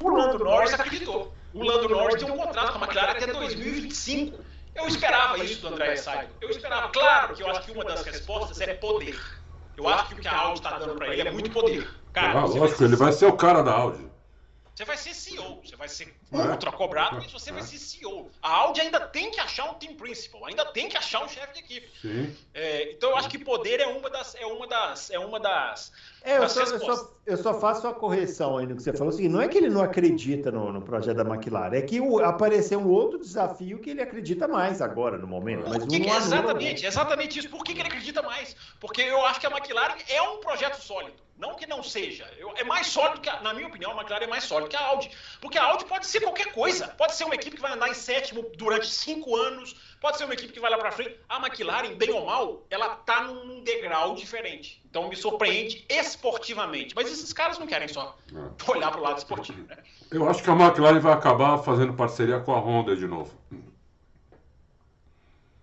O 0.00 0.10
Lando 0.10 0.44
Norris 0.44 0.74
acreditou. 0.74 1.34
O 1.54 1.64
Lando 1.64 1.88
Norris 1.88 2.22
tem 2.22 2.30
um 2.30 2.36
contrato 2.36 2.72
com 2.72 2.78
a 2.78 2.86
McLaren 2.86 3.12
até 3.12 3.26
2025. 3.26 4.38
Eu 4.74 4.86
esperava 4.86 5.38
isso 5.38 5.62
do 5.62 5.68
André 5.68 5.96
Seidel. 5.96 6.28
Eu 6.40 6.50
esperava. 6.50 6.88
Claro 6.90 7.34
que 7.34 7.42
eu 7.42 7.50
acho 7.50 7.62
que 7.62 7.72
uma 7.72 7.84
das 7.84 8.04
respostas 8.04 8.60
é 8.60 8.74
poder. 8.74 9.18
Eu 9.76 9.88
acho 9.88 10.08
que 10.08 10.14
o 10.14 10.16
que 10.18 10.28
a 10.28 10.36
Audi 10.36 10.58
está 10.60 10.78
dando 10.78 10.94
para 10.96 11.14
ele 11.14 11.28
é 11.28 11.30
muito 11.30 11.50
poder. 11.50 11.88
Cara, 12.12 12.40
Ah, 12.40 12.44
lógico, 12.44 12.84
ele 12.84 12.96
vai 12.96 13.12
ser 13.12 13.26
o 13.26 13.32
cara 13.32 13.62
da 13.62 13.72
Audi. 13.72 14.06
Você 14.76 14.84
vai 14.84 14.96
ser 14.98 15.14
CEO, 15.14 15.62
você 15.64 15.74
vai 15.74 15.88
ser 15.88 16.14
É. 16.30 16.36
ultra 16.36 16.70
cobrado, 16.70 17.16
mas 17.16 17.32
você 17.32 17.50
vai 17.50 17.62
ser 17.62 17.78
CEO. 17.78 18.30
A 18.42 18.50
Audi 18.56 18.82
ainda 18.82 19.00
tem 19.00 19.30
que 19.30 19.40
achar 19.40 19.70
um 19.70 19.74
team 19.74 19.94
principal, 19.94 20.44
ainda 20.44 20.66
tem 20.66 20.86
que 20.86 20.98
achar 20.98 21.24
um 21.24 21.28
chefe 21.30 21.54
de 21.54 21.60
equipe. 21.60 21.88
Sim. 22.02 22.36
É, 22.52 22.92
então 22.92 23.08
eu 23.08 23.16
acho 23.16 23.30
que 23.30 23.38
poder 23.38 23.80
é 23.80 23.86
uma 23.86 24.10
das, 24.10 24.34
é 24.34 24.44
uma 24.44 24.66
das, 24.66 25.10
é 25.10 25.18
uma 25.18 25.40
das, 25.40 25.90
É, 26.22 26.36
eu 26.36 26.46
só, 26.46 26.60
eu, 26.60 26.78
só, 26.78 27.10
eu 27.24 27.36
só, 27.38 27.58
faço 27.58 27.88
a 27.88 27.94
correção 27.94 28.58
aí 28.58 28.66
no 28.66 28.76
que 28.76 28.82
você 28.82 28.92
falou. 28.92 29.14
Assim, 29.14 29.28
não 29.28 29.40
é 29.40 29.48
que 29.48 29.56
ele 29.56 29.70
não 29.70 29.80
acredita 29.80 30.50
no, 30.52 30.70
no 30.70 30.82
projeto 30.82 31.16
da 31.16 31.24
McLaren, 31.24 31.74
é 31.74 31.80
que 31.80 31.98
o, 31.98 32.18
apareceu 32.18 32.78
um 32.78 32.90
outro 32.90 33.18
desafio 33.18 33.78
que 33.78 33.88
ele 33.88 34.02
acredita 34.02 34.46
mais 34.46 34.82
agora, 34.82 35.16
no 35.16 35.26
momento. 35.26 35.66
Mas 35.66 35.86
que, 35.86 36.02
um 36.02 36.04
exatamente, 36.04 36.84
exatamente 36.84 37.38
isso. 37.38 37.48
Por 37.48 37.64
que, 37.64 37.72
que 37.72 37.80
ele 37.80 37.88
acredita 37.88 38.20
mais? 38.20 38.54
Porque 38.78 39.00
eu 39.00 39.24
acho 39.24 39.40
que 39.40 39.46
a 39.46 39.50
McLaren 39.50 39.96
é 40.06 40.20
um 40.20 40.38
projeto 40.40 40.76
sólido. 40.82 41.25
Não 41.38 41.54
que 41.54 41.66
não 41.66 41.82
seja. 41.82 42.26
Eu, 42.38 42.52
é 42.56 42.64
mais 42.64 42.86
sólido 42.86 43.20
que, 43.20 43.28
a, 43.28 43.40
na 43.42 43.52
minha 43.52 43.68
opinião, 43.68 43.92
a 43.92 43.94
McLaren 43.96 44.24
é 44.24 44.26
mais 44.26 44.44
sólida 44.44 44.70
que 44.70 44.76
a 44.76 44.86
Audi. 44.86 45.10
Porque 45.40 45.58
a 45.58 45.64
Audi 45.64 45.84
pode 45.84 46.06
ser 46.06 46.20
qualquer 46.20 46.52
coisa. 46.52 46.88
Pode 46.88 47.14
ser 47.14 47.24
uma 47.24 47.34
equipe 47.34 47.56
que 47.56 47.62
vai 47.62 47.72
andar 47.72 47.88
em 47.88 47.94
sétimo 47.94 48.50
durante 48.56 48.88
cinco 48.88 49.36
anos. 49.36 49.76
Pode 50.00 50.16
ser 50.16 50.24
uma 50.24 50.32
equipe 50.32 50.52
que 50.52 50.60
vai 50.60 50.70
lá 50.70 50.78
para 50.78 50.90
frente. 50.92 51.16
A 51.28 51.36
McLaren, 51.36 51.94
bem 51.94 52.10
ou 52.10 52.24
mal, 52.24 52.64
ela 52.70 52.96
tá 52.96 53.22
num, 53.22 53.62
degrau 53.62 54.14
diferente. 54.14 54.82
Então 54.88 55.08
me 55.08 55.16
surpreende 55.16 55.84
esportivamente. 55.88 56.94
Mas 56.94 57.10
esses 57.10 57.32
caras 57.32 57.58
não 57.58 57.66
querem 57.66 57.88
só 57.88 58.16
é. 58.32 58.70
olhar 58.70 58.90
para 58.90 59.00
o 59.00 59.02
lado 59.02 59.18
esportivo. 59.18 59.66
Né? 59.66 59.76
Eu 60.10 60.28
acho 60.28 60.42
que 60.42 60.48
a 60.48 60.54
McLaren 60.54 61.00
vai 61.00 61.12
acabar 61.12 61.58
fazendo 61.58 61.92
parceria 61.92 62.40
com 62.40 62.54
a 62.54 62.58
Honda 62.58 62.96
de 62.96 63.06
novo. 63.06 63.34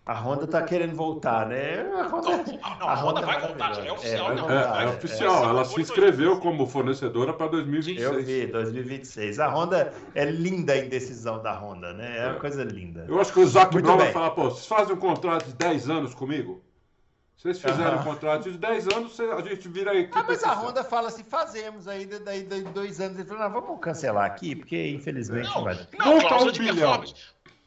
A 0.05 0.13
Honda 0.15 0.43
está 0.43 0.61
querendo 0.61 0.95
voltar, 0.95 1.47
né? 1.47 1.79
A 1.93 2.07
Honda, 2.07 2.29
não, 2.29 2.43
não, 2.77 2.89
a 2.89 2.95
Honda 2.95 3.21
vai 3.21 3.39
voltar, 3.39 3.73
já 3.73 3.85
é 3.85 3.91
oficial. 3.91 4.31
É, 4.31 4.81
é, 4.81 4.83
é 4.83 4.87
oficial, 4.89 5.49
ela 5.49 5.63
se 5.63 5.79
inscreveu 5.79 6.41
como 6.41 6.67
fornecedora 6.67 7.31
para 7.31 7.47
2026. 7.47 8.01
Eu 8.01 8.21
vi, 8.21 8.47
2026. 8.47 9.39
A 9.39 9.47
Honda 9.47 9.93
é 10.13 10.25
linda 10.25 10.73
a 10.73 10.77
indecisão 10.77 11.41
da 11.41 11.57
Honda, 11.57 11.93
né? 11.93 12.17
É 12.17 12.27
uma 12.31 12.39
coisa 12.39 12.65
linda. 12.65 13.05
Eu 13.07 13.21
acho 13.21 13.31
que 13.31 13.39
o 13.39 13.47
Zac 13.47 13.73
Brown 13.81 13.97
vai 13.97 14.11
falar, 14.11 14.31
pô, 14.31 14.49
vocês 14.49 14.65
fazem 14.65 14.93
um 14.93 14.99
contrato 14.99 15.45
de 15.45 15.53
10 15.53 15.89
anos 15.89 16.13
comigo? 16.13 16.61
Se 17.37 17.43
vocês 17.43 17.59
fizerem 17.59 17.99
um 17.99 18.03
contrato 18.03 18.51
de 18.51 18.57
10 18.57 18.87
anos, 18.89 19.19
a 19.19 19.41
gente 19.41 19.69
vira 19.69 19.91
aí. 19.91 20.09
Ah, 20.11 20.23
mas 20.27 20.43
a 20.43 20.53
Honda 20.53 20.83
fala 20.83 21.07
assim, 21.07 21.23
fazemos 21.23 21.87
aí, 21.87 22.05
daí 22.05 22.43
dois 22.43 22.99
anos. 22.99 23.19
Ele 23.19 23.27
falou, 23.27 23.43
não, 23.43 23.61
vamos 23.61 23.79
cancelar 23.79 24.25
aqui, 24.25 24.55
porque 24.55 24.87
infelizmente 24.89 25.49
não, 25.49 25.63
vai. 25.63 25.75
Não, 25.97 26.17
não, 26.17 26.47
um 26.47 26.51
bilhão. 26.51 27.03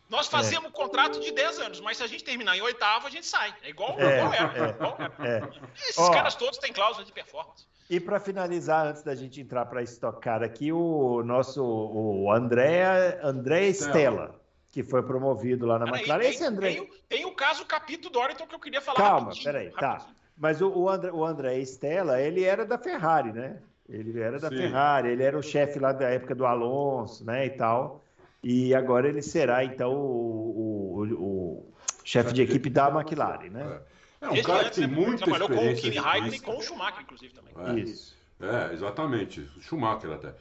Nós 0.09 0.29
fazemos 0.29 0.67
é. 0.67 0.69
um 0.69 0.71
contrato 0.71 1.19
de 1.21 1.33
10 1.33 1.59
anos, 1.59 1.81
mas 1.81 1.97
se 1.97 2.03
a 2.03 2.07
gente 2.07 2.23
terminar 2.23 2.57
em 2.57 2.61
oitavo, 2.61 3.07
a 3.07 3.11
gente 3.11 3.27
sai. 3.27 3.53
É 3.63 3.71
igual, 3.71 3.99
é, 3.99 4.19
igual 4.19 4.33
era. 4.33 4.67
É, 4.67 4.71
igual 4.71 4.97
era. 4.99 5.29
É. 5.29 5.49
Esses 5.77 5.99
Ó, 5.99 6.11
caras 6.11 6.35
todos 6.35 6.59
têm 6.59 6.73
cláusula 6.73 7.05
de 7.05 7.13
performance. 7.13 7.67
E 7.89 8.01
para 8.01 8.19
finalizar, 8.19 8.87
antes 8.87 9.03
da 9.03 9.15
gente 9.15 9.41
entrar 9.41 9.67
para 9.67 9.83
estocar 9.83 10.43
aqui, 10.43 10.73
o 10.73 11.23
nosso 11.25 11.63
o 11.65 12.33
André, 12.33 13.21
André 13.23 13.69
Stella, 13.69 14.35
que 14.73 14.83
foi 14.83 15.03
promovido 15.03 15.67
lá 15.67 15.79
na 15.79 15.87
Pera 15.87 15.99
McLaren. 15.99 16.23
Aí, 16.23 16.31
Esse 16.31 16.45
André... 16.45 16.75
tem, 16.75 16.91
tem, 17.09 17.25
o 17.25 17.33
caso 17.33 17.65
Capito 17.65 18.11
Doriton 18.11 18.47
que 18.47 18.55
eu 18.55 18.59
queria 18.59 18.81
falar 18.81 18.97
Calma, 18.97 19.33
peraí, 19.43 19.71
tá. 19.71 20.07
Mas 20.37 20.61
o, 20.61 20.69
o, 20.69 20.89
André, 20.89 21.13
o 21.13 21.25
André 21.25 21.59
Stella, 21.61 22.21
ele 22.21 22.45
era 22.45 22.67
da 22.67 22.77
Ferrari, 22.77 23.33
né? 23.33 23.59
Ele 23.89 24.21
era 24.21 24.39
da 24.39 24.49
Sim. 24.49 24.57
Ferrari, 24.57 25.11
ele 25.11 25.23
era 25.23 25.39
o 25.39 25.43
chefe 25.43 25.79
lá 25.79 25.93
da 25.93 26.09
época 26.09 26.35
do 26.35 26.45
Alonso, 26.45 27.25
né, 27.25 27.47
e 27.47 27.51
tal. 27.51 28.03
E 28.49 28.73
agora 28.77 29.09
ele 29.09 29.23
será, 29.23 29.65
então, 29.65 29.93
o, 29.93 31.01
o, 31.01 31.15
o 31.15 31.75
chefe 32.05 32.33
de 32.33 32.43
equipe 32.43 32.71
da 32.71 32.89
McLaren, 32.89 33.51
né? 33.51 33.81
É, 34.21 34.27
é 34.27 34.31
um 34.31 34.43
cara 34.45 34.71
que 34.71 34.77
tem 34.77 34.87
muita 34.87 35.25
trabalhou 35.25 35.49
experiência. 35.51 35.51
Trabalhou 35.51 35.75
com 35.75 35.79
o 35.79 35.83
Kimi 35.83 35.97
Raikkonen 35.97 36.39
e 36.39 36.41
com 36.41 36.57
o 36.57 36.63
Schumacher, 36.63 37.03
inclusive, 37.03 37.35
também. 37.35 37.53
É. 37.57 37.81
Isso. 37.81 38.17
É, 38.41 38.73
exatamente. 38.73 39.51
Schumacher 39.61 40.13
até. 40.13 40.33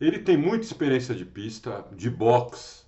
Ele 0.00 0.20
tem 0.20 0.38
muita 0.38 0.64
experiência 0.64 1.14
de 1.14 1.26
pista, 1.26 1.84
de 1.92 2.08
boxe, 2.08 2.84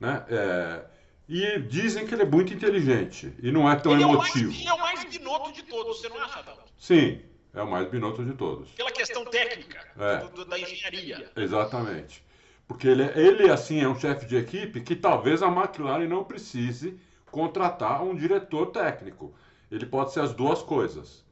né? 0.00 0.24
É, 0.30 0.84
e 1.28 1.58
dizem 1.58 2.06
que 2.06 2.14
ele 2.14 2.22
é 2.22 2.26
muito 2.26 2.54
inteligente 2.54 3.30
e 3.42 3.52
não 3.52 3.70
é 3.70 3.76
tão 3.76 3.92
ele 3.92 4.04
emotivo. 4.04 4.44
É 4.46 4.46
o, 4.46 4.48
mais, 4.48 4.58
ele 4.58 4.68
é 4.68 4.72
o 4.72 4.78
mais 4.78 5.04
binoto 5.04 5.52
de 5.52 5.62
todos, 5.64 6.00
você 6.00 6.08
não 6.08 6.18
acha, 6.18 6.38
Adalto? 6.38 6.62
Sim, 6.78 7.20
é 7.52 7.62
o 7.62 7.70
mais 7.70 7.86
binoto 7.90 8.24
de 8.24 8.32
todos. 8.32 8.70
Pela 8.70 8.90
questão 8.90 9.22
técnica 9.26 9.86
é. 9.98 10.16
do, 10.20 10.28
do, 10.30 10.44
da 10.46 10.58
engenharia. 10.58 11.30
Exatamente. 11.36 12.24
Porque 12.66 12.88
ele, 12.88 13.04
ele, 13.14 13.50
assim, 13.50 13.80
é 13.80 13.88
um 13.88 13.98
chefe 13.98 14.26
de 14.26 14.36
equipe 14.36 14.80
que 14.80 14.96
talvez 14.96 15.42
a 15.42 15.48
McLaren 15.48 16.08
não 16.08 16.24
precise 16.24 16.98
contratar 17.30 18.02
um 18.02 18.14
diretor 18.14 18.66
técnico. 18.66 19.34
Ele 19.70 19.84
pode 19.84 20.12
ser 20.12 20.20
as 20.20 20.32
duas 20.32 20.62
coisas. 20.62 21.24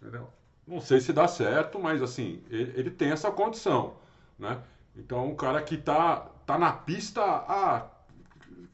Entendeu? 0.00 0.28
Não 0.66 0.80
sei 0.80 1.00
se 1.00 1.12
dá 1.12 1.28
certo, 1.28 1.78
mas, 1.78 2.02
assim, 2.02 2.42
ele, 2.50 2.72
ele 2.76 2.90
tem 2.90 3.10
essa 3.10 3.30
condição, 3.30 3.96
né? 4.38 4.60
Então, 4.96 5.26
um 5.28 5.36
cara 5.36 5.62
que 5.62 5.76
está 5.76 6.28
tá 6.44 6.58
na 6.58 6.72
pista 6.72 7.22
há 7.22 7.86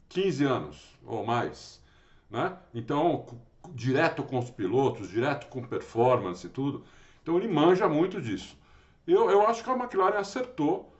15 0.09 0.43
anos 0.43 0.97
ou 1.05 1.25
mais, 1.25 1.81
né? 2.29 2.57
Então, 2.73 3.25
direto 3.69 4.23
com 4.23 4.39
os 4.39 4.49
pilotos, 4.49 5.09
direto 5.09 5.47
com 5.47 5.61
performance 5.63 6.45
e 6.47 6.49
tudo. 6.49 6.83
Então, 7.21 7.37
ele 7.37 7.47
manja 7.47 7.87
muito 7.87 8.19
disso. 8.19 8.57
Eu, 9.07 9.29
eu 9.29 9.45
acho 9.47 9.63
que 9.63 9.69
a 9.69 9.75
McLaren 9.75 10.17
acertou 10.17 10.94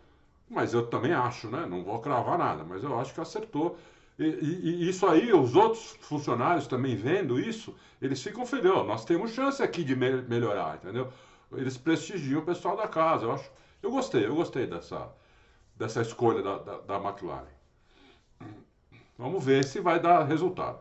mas 0.49 0.73
eu 0.73 0.87
também 0.87 1.13
acho, 1.13 1.49
né? 1.49 1.65
Não 1.65 1.83
vou 1.83 1.99
cravar 1.99 2.37
nada, 2.37 2.63
mas 2.63 2.83
eu 2.83 2.99
acho 2.99 3.13
que 3.13 3.21
acertou. 3.21 3.77
E, 4.17 4.23
e, 4.23 4.83
e 4.83 4.89
isso 4.89 5.05
aí, 5.07 5.33
os 5.33 5.55
outros 5.55 5.97
funcionários 6.01 6.67
também 6.67 6.95
vendo 6.95 7.39
isso, 7.39 7.75
eles 8.01 8.21
ficam 8.21 8.45
felizes. 8.45 8.85
Nós 8.85 9.03
temos 9.05 9.31
chance 9.31 9.61
aqui 9.61 9.83
de 9.83 9.95
me 9.95 10.21
melhorar, 10.21 10.75
entendeu? 10.75 11.11
Eles 11.51 11.77
prestigiam 11.77 12.41
o 12.41 12.45
pessoal 12.45 12.77
da 12.77 12.87
casa. 12.87 13.25
Eu 13.25 13.31
acho, 13.33 13.49
eu 13.81 13.91
gostei, 13.91 14.25
eu 14.25 14.35
gostei 14.35 14.67
dessa, 14.67 15.09
dessa 15.75 16.01
escolha 16.01 16.41
da, 16.41 16.57
da, 16.57 16.77
da 16.79 16.95
McLaren. 16.95 17.55
Vamos 19.17 19.43
ver 19.43 19.63
se 19.63 19.79
vai 19.79 19.99
dar 19.99 20.23
resultado. 20.23 20.79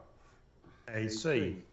É 0.86 1.02
isso 1.02 1.28
aí. 1.28 1.64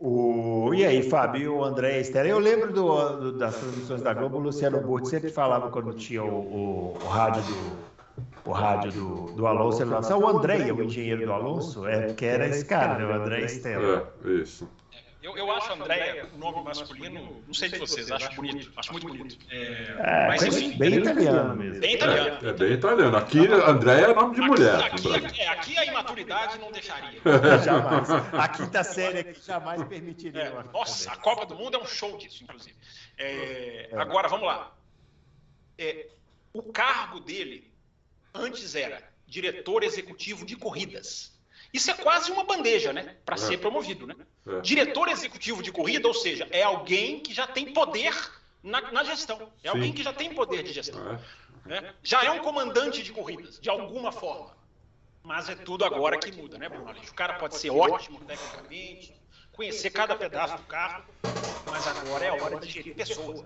O... 0.00 0.72
E 0.72 0.84
aí, 0.84 1.02
Fábio, 1.02 1.56
o 1.56 1.64
André 1.64 2.00
Estela. 2.00 2.26
Eu 2.26 2.38
lembro 2.38 2.72
do, 2.72 3.16
do, 3.16 3.32
das 3.32 3.54
transmissões 3.56 4.00
da 4.00 4.14
Globo, 4.14 4.38
o 4.38 4.40
Luciano 4.40 4.80
Burti 4.80 5.10
sempre 5.10 5.28
falava 5.30 5.70
quando 5.70 5.92
tinha 5.92 6.24
o, 6.24 6.38
o, 6.38 6.98
o 6.98 7.08
rádio 7.08 7.42
do. 7.42 7.90
O 8.44 8.52
rádio 8.52 8.92
do, 8.92 9.32
do 9.32 9.46
Alonso, 9.46 9.82
ele 9.82 9.90
falava, 9.90 10.16
o 10.16 10.26
André, 10.26 10.72
o 10.72 10.82
engenheiro 10.82 11.24
do 11.24 11.32
Alonso, 11.32 11.86
é, 11.86 12.12
que 12.12 12.24
era 12.24 12.48
esse 12.48 12.64
cara, 12.64 12.98
né, 12.98 13.04
o 13.04 13.22
André 13.22 13.42
Estela. 13.42 14.12
É, 14.24 14.28
isso. 14.30 14.68
Eu, 15.22 15.36
eu 15.36 15.50
acho 15.52 15.70
Andréia 15.74 16.30
um 16.34 16.38
nome 16.38 16.64
masculino, 16.64 17.42
não 17.46 17.52
sei 17.52 17.68
se 17.68 17.78
vocês, 17.78 18.10
acho 18.10 18.34
bonito, 18.34 18.72
acho 18.74 18.92
muito 18.92 19.06
bonito. 19.06 19.36
É, 19.50 19.56
é 19.98 20.26
mas 20.28 20.42
enfim. 20.42 20.78
Bem 20.78 20.94
italiano 20.94 21.56
mesmo. 21.56 21.80
Bem 21.80 21.94
italiano. 21.94 22.46
É, 22.46 22.48
é 22.48 22.52
bem 22.54 22.72
italiano. 22.72 23.16
Aqui, 23.18 23.46
Andréia 23.46 24.06
é 24.06 24.14
nome 24.14 24.34
de 24.34 24.40
aqui, 24.40 24.50
mulher. 24.50 24.82
Aqui, 24.82 25.14
aqui, 25.14 25.40
é, 25.42 25.48
aqui, 25.48 25.78
a 25.78 25.84
imaturidade 25.84 26.58
não 26.58 26.72
deixaria. 26.72 27.20
jamais. 27.62 28.10
A 28.10 28.48
quinta 28.48 28.82
série 28.82 29.18
aqui 29.18 29.40
jamais 29.44 29.82
permitiria. 29.84 30.40
É, 30.40 30.62
nossa, 30.72 31.12
a 31.12 31.16
Copa 31.16 31.44
do 31.44 31.54
Mundo 31.54 31.76
é 31.76 31.80
um 31.80 31.86
show 31.86 32.16
disso, 32.16 32.42
inclusive. 32.42 32.74
É, 33.18 33.90
agora, 33.92 34.26
vamos 34.26 34.46
lá. 34.46 34.74
o 36.54 36.62
cargo 36.72 37.20
dele 37.20 37.70
antes 38.32 38.74
era 38.74 39.02
diretor 39.26 39.84
executivo 39.84 40.46
de 40.46 40.56
corridas. 40.56 41.38
Isso 41.72 41.90
é 41.90 41.94
quase 41.94 42.32
uma 42.32 42.44
bandeja, 42.44 42.92
né? 42.92 43.16
Para 43.24 43.36
é. 43.36 43.38
ser 43.38 43.58
promovido, 43.58 44.06
né? 44.06 44.16
É. 44.46 44.60
Diretor 44.60 45.08
executivo 45.08 45.62
de 45.62 45.70
corrida, 45.70 46.08
ou 46.08 46.14
seja, 46.14 46.48
é 46.50 46.62
alguém 46.62 47.20
que 47.20 47.32
já 47.32 47.46
tem 47.46 47.72
poder 47.72 48.14
na, 48.62 48.92
na 48.92 49.04
gestão. 49.04 49.50
É 49.62 49.68
Sim. 49.70 49.76
alguém 49.76 49.92
que 49.92 50.02
já 50.02 50.12
tem 50.12 50.34
poder 50.34 50.62
de 50.62 50.72
gestão. 50.72 51.00
É. 51.66 51.80
Né? 51.80 51.94
Já 52.02 52.24
é 52.24 52.30
um 52.30 52.40
comandante 52.40 53.02
de 53.02 53.12
corridas, 53.12 53.60
de 53.60 53.70
alguma 53.70 54.10
forma. 54.10 54.58
Mas 55.22 55.48
é 55.48 55.54
tudo 55.54 55.84
agora 55.84 56.18
que 56.18 56.32
muda, 56.32 56.58
né, 56.58 56.68
Bruno 56.68 56.90
O 56.90 57.14
cara 57.14 57.34
pode 57.34 57.56
ser 57.56 57.70
ótimo 57.70 58.20
tecnicamente, 58.20 59.14
conhecer 59.52 59.90
cada 59.90 60.16
pedaço 60.16 60.56
do 60.56 60.62
carro, 60.62 61.04
mas 61.66 61.86
agora 61.86 62.24
é 62.24 62.28
a 62.30 62.42
hora 62.42 62.58
de 62.58 62.68
gerir 62.70 62.94
pessoas. 62.94 63.44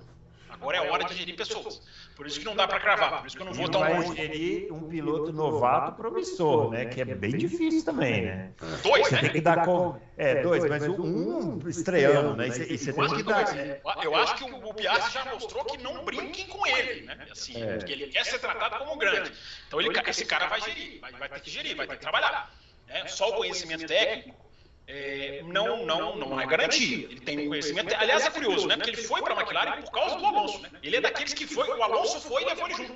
Agora 0.55 0.77
é 0.77 0.81
a 0.81 0.93
hora 0.93 1.05
de 1.05 1.15
gerir 1.15 1.35
pessoas. 1.35 1.83
Por 2.17 2.27
isso 2.27 2.39
que 2.39 2.45
não 2.45 2.55
dá 2.55 2.69
para 2.69 2.79
cravar, 2.79 3.19
por 3.19 3.27
isso 3.27 3.37
que 3.37 3.43
eu 3.43 3.47
não 3.47 3.53
vou 3.53 3.69
tão 3.69 3.81
longe. 3.81 4.15
gerir 4.15 4.73
um 4.73 4.89
piloto 4.89 5.33
novato 5.33 5.97
promissor, 5.97 6.71
né? 6.71 6.87
Que 6.87 7.01
é 7.01 7.05
bem 7.05 7.37
difícil 7.37 7.85
também, 7.85 8.23
né? 8.23 8.53
Dois, 8.83 9.11
né? 9.11 9.21
Tem 9.21 9.33
que 9.33 9.41
dar 9.41 9.65
com... 9.65 10.01
É, 10.17 10.43
dois, 10.43 10.65
mas 10.67 10.87
um 10.87 11.59
estreando, 11.69 12.37
né? 12.37 12.47
E 12.47 12.79
você 12.79 12.93
tem 12.93 13.09
que 13.09 13.23
dar... 13.25 13.45
Eu 14.03 14.15
acho 14.15 14.37
que 14.37 14.45
o 14.45 14.75
Piastri 14.75 15.13
já 15.13 15.25
mostrou 15.33 15.65
que 15.65 15.79
não 15.79 16.05
brinquem 16.05 16.47
com 16.47 16.65
ele, 16.67 17.03
né? 17.03 17.27
Assim, 17.31 17.61
é. 17.61 17.79
que 17.79 17.93
ele 17.93 18.07
quer 18.07 18.25
ser 18.25 18.39
tratado 18.39 18.79
como 18.79 18.97
grande. 18.97 19.33
Então 19.67 19.81
ele, 19.81 19.91
esse 20.07 20.25
cara 20.25 20.47
vai 20.47 20.61
gerir, 20.61 21.01
vai, 21.01 21.13
vai 21.13 21.29
ter 21.29 21.41
que 21.41 21.51
gerir, 21.51 21.77
vai 21.77 21.87
ter 21.89 21.97
que 21.97 22.01
trabalhar. 22.01 22.55
Né? 22.87 23.07
Só 23.09 23.31
o 23.31 23.35
conhecimento 23.35 23.87
técnico 23.87 24.45
é, 24.87 25.43
não, 25.45 25.87
não, 25.87 26.17
não 26.17 26.41
é 26.41 26.47
garantia. 26.47 27.07
Ele 27.07 27.21
tem 27.21 27.39
um 27.41 27.49
conhecimento. 27.49 27.95
Aliás, 27.95 28.25
é 28.25 28.31
curioso, 28.31 28.67
né? 28.67 28.77
Porque 28.77 28.91
ele 28.91 29.03
foi 29.03 29.23
para 29.23 29.35
a 29.35 29.41
McLaren 29.41 29.83
por 29.83 29.91
causa 29.91 30.17
do 30.17 30.27
Alonso. 30.27 30.61
Né? 30.61 30.71
Ele 30.83 30.97
é 30.97 31.01
daqueles 31.01 31.33
que 31.33 31.47
foi. 31.47 31.69
O 31.69 31.83
Alonso 31.83 32.21
foi 32.21 32.43
e 32.43 32.47
levou 32.47 32.67
ele 32.67 32.75
junto. 32.75 32.93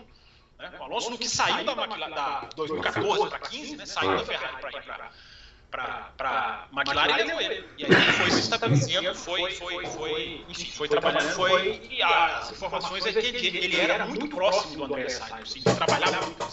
Né? 0.58 0.72
O 0.78 0.82
Alonso, 0.82 1.10
no 1.10 1.18
que 1.18 1.28
saiu 1.28 1.64
da, 1.64 1.72
McLaren, 1.72 2.10
da 2.10 2.48
2014 2.56 3.28
para 3.28 3.38
15, 3.38 3.76
né? 3.76 3.86
saiu 3.86 4.16
da 4.16 4.24
Ferrari 4.24 4.60
para 4.60 4.70
ir 4.70 4.82
para 4.82 5.12
para 5.70 6.66
McLaren 6.72 7.12
e 7.12 7.24
levou 7.24 7.40
ele. 7.40 7.68
E 7.76 7.84
aí 7.84 7.90
ele 7.90 8.12
foi 8.12 8.30
se 8.30 8.40
estabelecendo, 8.40 9.14
foi, 9.14 9.52
foi, 9.52 9.86
foi, 9.86 10.44
enfim, 10.48 10.70
foi 10.72 10.88
trabalhando, 10.88 11.30
foi. 11.34 11.88
E 11.90 12.02
as 12.02 12.52
informações 12.52 13.06
é 13.06 13.12
que 13.12 13.26
ele, 13.26 13.58
ele 13.58 13.76
era 13.80 14.06
muito 14.06 14.28
próximo 14.28 14.86
do 14.86 14.94
André 14.94 15.08
Sainz, 15.08 15.50
assim, 15.50 15.60
trabalhava 15.62 16.26
muito. 16.26 16.46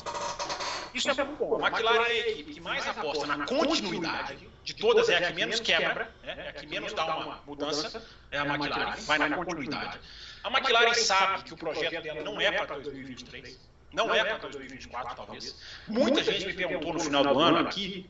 Isso 0.93 1.09
é 1.09 1.23
muito 1.23 1.37
bom. 1.37 1.65
A 1.65 1.67
McLaren 1.67 2.03
é 2.03 2.05
a 2.05 2.29
equipe 2.29 2.53
que 2.53 2.61
mais 2.61 2.87
aposta 2.87 3.27
na 3.27 3.45
continuidade 3.45 4.47
de 4.63 4.73
todas, 4.73 5.09
é 5.09 5.17
a 5.17 5.27
que 5.27 5.33
menos 5.33 5.59
quebra, 5.59 6.11
né? 6.23 6.35
é 6.37 6.49
a 6.49 6.53
que 6.53 6.67
menos 6.67 6.93
dá 6.93 7.05
uma 7.05 7.41
mudança, 7.45 8.01
é 8.31 8.39
a 8.39 8.45
McLaren, 8.45 8.95
vai 9.01 9.17
na 9.17 9.35
continuidade. 9.35 9.99
A 10.43 10.49
McLaren 10.49 10.93
sabe 10.93 11.43
que 11.43 11.53
o 11.53 11.57
projeto 11.57 12.01
dela 12.01 12.21
não 12.23 12.39
é 12.39 12.51
para 12.51 12.75
2023, 12.75 13.59
não 13.93 14.13
é 14.13 14.23
para 14.23 14.37
2024, 14.37 15.15
talvez. 15.15 15.55
Muita 15.87 16.23
gente 16.23 16.45
me 16.45 16.53
perguntou 16.53 16.93
no 16.93 16.99
final 16.99 17.23
do 17.23 17.39
ano 17.39 17.59
aqui, 17.59 18.09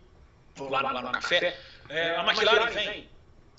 lá, 0.60 0.82
lá 0.82 1.01
no 1.01 1.12
café, 1.12 1.58
é, 1.89 2.16
a 2.16 2.24
McLaren 2.24 2.72
vem. 2.72 3.10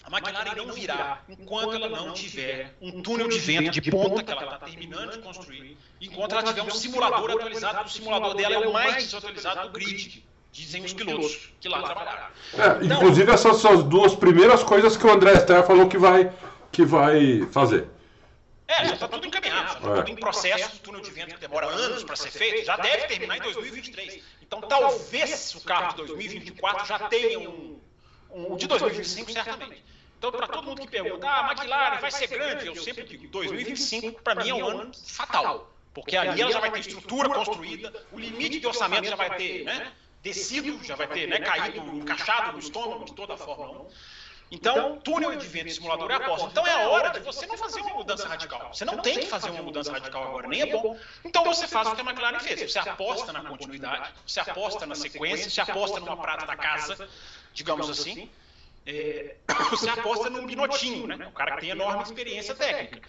A 0.05 0.19
McLaren 0.19 0.55
não 0.55 0.73
virá 0.73 1.21
enquanto 1.29 1.75
ela 1.75 1.89
não 1.89 2.13
tiver 2.13 2.77
um 2.81 3.03
túnel 3.03 3.29
de 3.29 3.39
vento 3.39 3.81
de 3.81 3.91
ponta 3.91 4.23
que 4.23 4.31
ela 4.31 4.45
está 4.45 4.59
terminando 4.59 5.13
de 5.13 5.19
construir, 5.19 5.77
enquanto 6.01 6.33
ela 6.33 6.43
tiver 6.45 6.63
um 6.63 6.71
simulador 6.71 7.31
atualizado. 7.33 7.87
O 7.87 7.91
simulador 7.91 8.35
dela 8.37 8.55
é 8.55 8.69
o 8.69 8.73
mais 8.73 9.05
desatualizado 9.05 9.63
do 9.63 9.71
grid, 9.71 10.25
dizem 10.53 10.85
os 10.85 10.93
pilotos 10.93 11.51
que 11.61 11.69
lá 11.69 11.83
trabalharam. 11.83 12.29
É, 12.55 12.85
então, 12.85 12.99
inclusive, 12.99 13.33
essas 13.33 13.57
são 13.57 13.73
as 13.73 13.83
duas 13.83 14.15
primeiras 14.15 14.63
coisas 14.63 14.97
que 14.97 15.05
o 15.07 15.11
André 15.11 15.33
Esther 15.33 15.65
falou 15.67 15.89
que 15.89 15.99
vai, 15.99 16.33
que 16.71 16.85
vai 16.85 17.47
fazer. 17.51 17.89
É, 18.69 18.85
já 18.87 18.95
está 18.95 19.09
tudo 19.09 19.27
encaminhado, 19.27 19.69
já 19.69 19.79
está 19.79 20.03
tudo 20.03 20.11
em 20.11 20.17
processo. 20.17 20.77
O 20.77 20.79
túnel 20.81 21.01
de 21.01 21.11
vento 21.11 21.35
que 21.35 21.41
demora 21.41 21.67
anos 21.67 22.03
para 22.03 22.17
ser 22.17 22.31
feito, 22.31 22.65
já 22.65 22.77
deve 22.77 23.07
terminar 23.07 23.37
em 23.39 23.43
2023. 23.43 24.23
Então, 24.43 24.61
talvez 24.61 25.55
o 25.55 25.61
carro 25.61 25.91
de 25.91 26.07
2024 26.07 26.87
já 26.87 26.99
tenha 27.09 27.39
um. 27.39 27.81
um 28.31 28.57
de 28.57 28.67
2025, 28.67 29.31
certamente. 29.31 29.85
Então, 30.19 30.33
para 30.33 30.49
todo 30.49 30.65
mundo 30.65 30.81
que 30.81 30.89
pergunta, 30.89 31.29
ah, 31.29 31.47
a 31.47 31.53
McLaren 31.53 32.01
vai 32.01 32.11
ser 32.11 32.27
grande, 32.27 32.67
eu 32.67 32.77
sempre 32.77 33.05
digo, 33.05 33.29
2025 33.29 34.23
para 34.23 34.35
mim 34.35 34.49
é 34.49 34.55
um 34.55 34.67
ano 34.67 34.93
fatal. 34.95 35.73
Porque 35.93 36.17
ali 36.17 36.41
ela 36.43 36.53
já 36.53 36.61
vai 36.61 36.71
ter 36.73 36.81
estrutura 36.81 37.29
construída, 37.29 37.93
o 38.13 38.19
limite 38.19 38.61
de 38.61 38.67
orçamento 38.67 39.07
já 39.07 39.17
vai 39.17 39.35
ter 39.37 39.65
né, 39.65 39.93
descido, 40.23 40.83
já 40.85 40.95
vai 40.95 41.07
ter 41.07 41.27
né, 41.27 41.39
caído, 41.39 41.81
encaixado 41.97 42.53
no 42.53 42.59
estômago 42.59 43.05
de 43.05 43.15
toda 43.15 43.35
a 43.35 43.37
Fórmula 43.37 43.83
1. 43.83 43.89
Então, 44.51 44.99
túnel 45.01 45.35
de 45.35 45.47
vento 45.47 45.73
simulador 45.73 46.11
é 46.11 46.15
aposta. 46.15 46.49
Então 46.49 46.67
é 46.67 46.85
a 46.85 46.89
hora 46.89 47.11
de 47.11 47.21
você 47.21 47.47
não 47.47 47.59
fazer 47.59 47.81
uma 47.81 47.95
mudança 47.95 48.29
radical. 48.29 48.73
Você 48.73 48.85
não 48.85 48.99
tem 48.99 49.19
que 49.19 49.27
fazer 49.27 49.51
uma 49.51 49.63
mudança 49.63 49.93
radical 49.93 50.23
agora, 50.23 50.47
nem 50.47 50.61
é 50.61 50.67
bom. 50.67 50.97
Então 51.25 51.45
você 51.45 51.67
faz 51.67 51.89
o 51.89 51.95
que 51.95 52.01
a 52.01 52.05
McLaren 52.05 52.39
fez. 52.39 52.73
Você 52.73 52.79
aposta 52.79 53.33
na 53.33 53.43
continuidade, 53.43 54.13
você 54.25 54.41
aposta 54.41 54.87
na 54.87 54.95
sequência, 54.95 55.51
você 55.51 55.61
aposta 55.61 55.99
numa 55.99 56.17
prata 56.17 56.47
da 56.47 56.57
casa, 56.57 57.09
digamos 57.53 57.91
assim. 57.91 58.31
É, 58.87 59.35
você 59.69 59.91
aposta 59.91 60.31
num 60.31 60.47
Binotinho, 60.47 61.09
né? 61.09 61.27
O 61.27 61.33
cara 61.33 61.57
que 61.57 61.63
tem 61.63 61.71
enorme 61.71 62.05
experiência 62.05 62.55
técnica. 62.55 63.09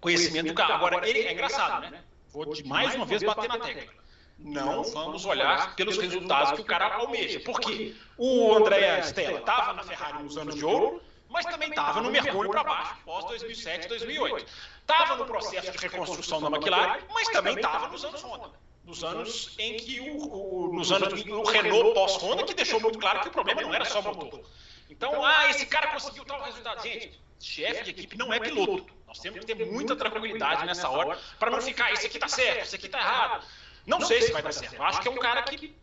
Conhecimento 0.00 0.48
do 0.48 0.54
carro. 0.54 0.74
Agora, 0.74 1.08
ele 1.08 1.20
é 1.20 1.32
engraçado, 1.32 1.90
né? 1.90 2.02
Vou 2.30 2.52
de 2.52 2.64
mais 2.64 2.94
uma 2.94 3.06
vez 3.06 3.22
bater 3.22 3.48
na 3.48 3.58
tecla 3.58 4.01
não 4.44 4.82
vamos 4.84 5.24
olhar 5.24 5.74
pelos 5.76 5.96
resultados 5.96 6.52
que 6.52 6.60
o 6.60 6.64
cara 6.64 6.94
almeja. 6.94 7.40
Porque 7.40 7.94
o 8.16 8.54
André 8.54 9.00
Stella 9.00 9.38
estava 9.40 9.72
na 9.72 9.82
Ferrari 9.82 10.22
nos 10.22 10.36
anos 10.36 10.54
de 10.54 10.64
ouro, 10.64 11.02
mas 11.28 11.46
também 11.46 11.70
estava 11.70 12.00
no 12.00 12.10
mergulho 12.10 12.50
para 12.50 12.64
baixo, 12.64 12.96
pós 13.04 13.24
2007, 13.26 13.88
2008. 13.88 14.46
Estava 14.80 15.16
no 15.16 15.24
processo 15.24 15.72
de 15.72 15.78
reconstrução 15.78 16.40
da 16.40 16.48
McLaren, 16.48 17.00
mas 17.12 17.28
também 17.28 17.54
estava 17.54 17.88
nos 17.88 18.04
anos 18.04 18.22
Honda. 18.22 18.50
Nos 18.84 19.04
anos 19.04 19.54
em 19.58 19.76
que 19.76 20.00
o, 20.00 20.68
o 20.68 20.74
nos 20.74 20.90
anos 20.90 21.24
o 21.24 21.42
Renault 21.44 21.94
pós-Honda, 21.94 22.42
que 22.42 22.52
deixou 22.52 22.80
muito 22.80 22.98
claro 22.98 23.20
que 23.20 23.28
o 23.28 23.30
problema 23.30 23.62
não 23.62 23.72
era 23.72 23.84
só 23.84 24.02
motor. 24.02 24.42
Então, 24.90 25.24
ah, 25.24 25.48
esse 25.48 25.64
cara 25.66 25.86
conseguiu 25.88 26.24
tal 26.24 26.42
resultado. 26.42 26.82
Gente, 26.82 27.18
chefe 27.38 27.84
de 27.84 27.90
equipe 27.90 28.18
não 28.18 28.32
é 28.32 28.40
piloto. 28.40 28.92
Nós 29.06 29.18
temos 29.18 29.40
que 29.40 29.54
ter 29.54 29.66
muita 29.66 29.94
tranquilidade 29.94 30.66
nessa 30.66 30.88
hora 30.88 31.18
para 31.38 31.50
não 31.50 31.60
ficar, 31.60 31.92
esse 31.92 32.06
aqui 32.06 32.16
está 32.16 32.28
certo, 32.28 32.62
esse 32.62 32.76
aqui 32.76 32.86
está 32.86 32.98
errado. 32.98 33.44
Não 33.86 34.00
sei 34.00 34.22
se 34.22 34.32
vai 34.32 34.42
dar 34.42 34.52
certo. 34.52 34.80
Acho 34.82 35.00
que 35.00 35.08
é 35.08 35.10
um 35.10 35.18
cara 35.18 35.42
que 35.42 35.74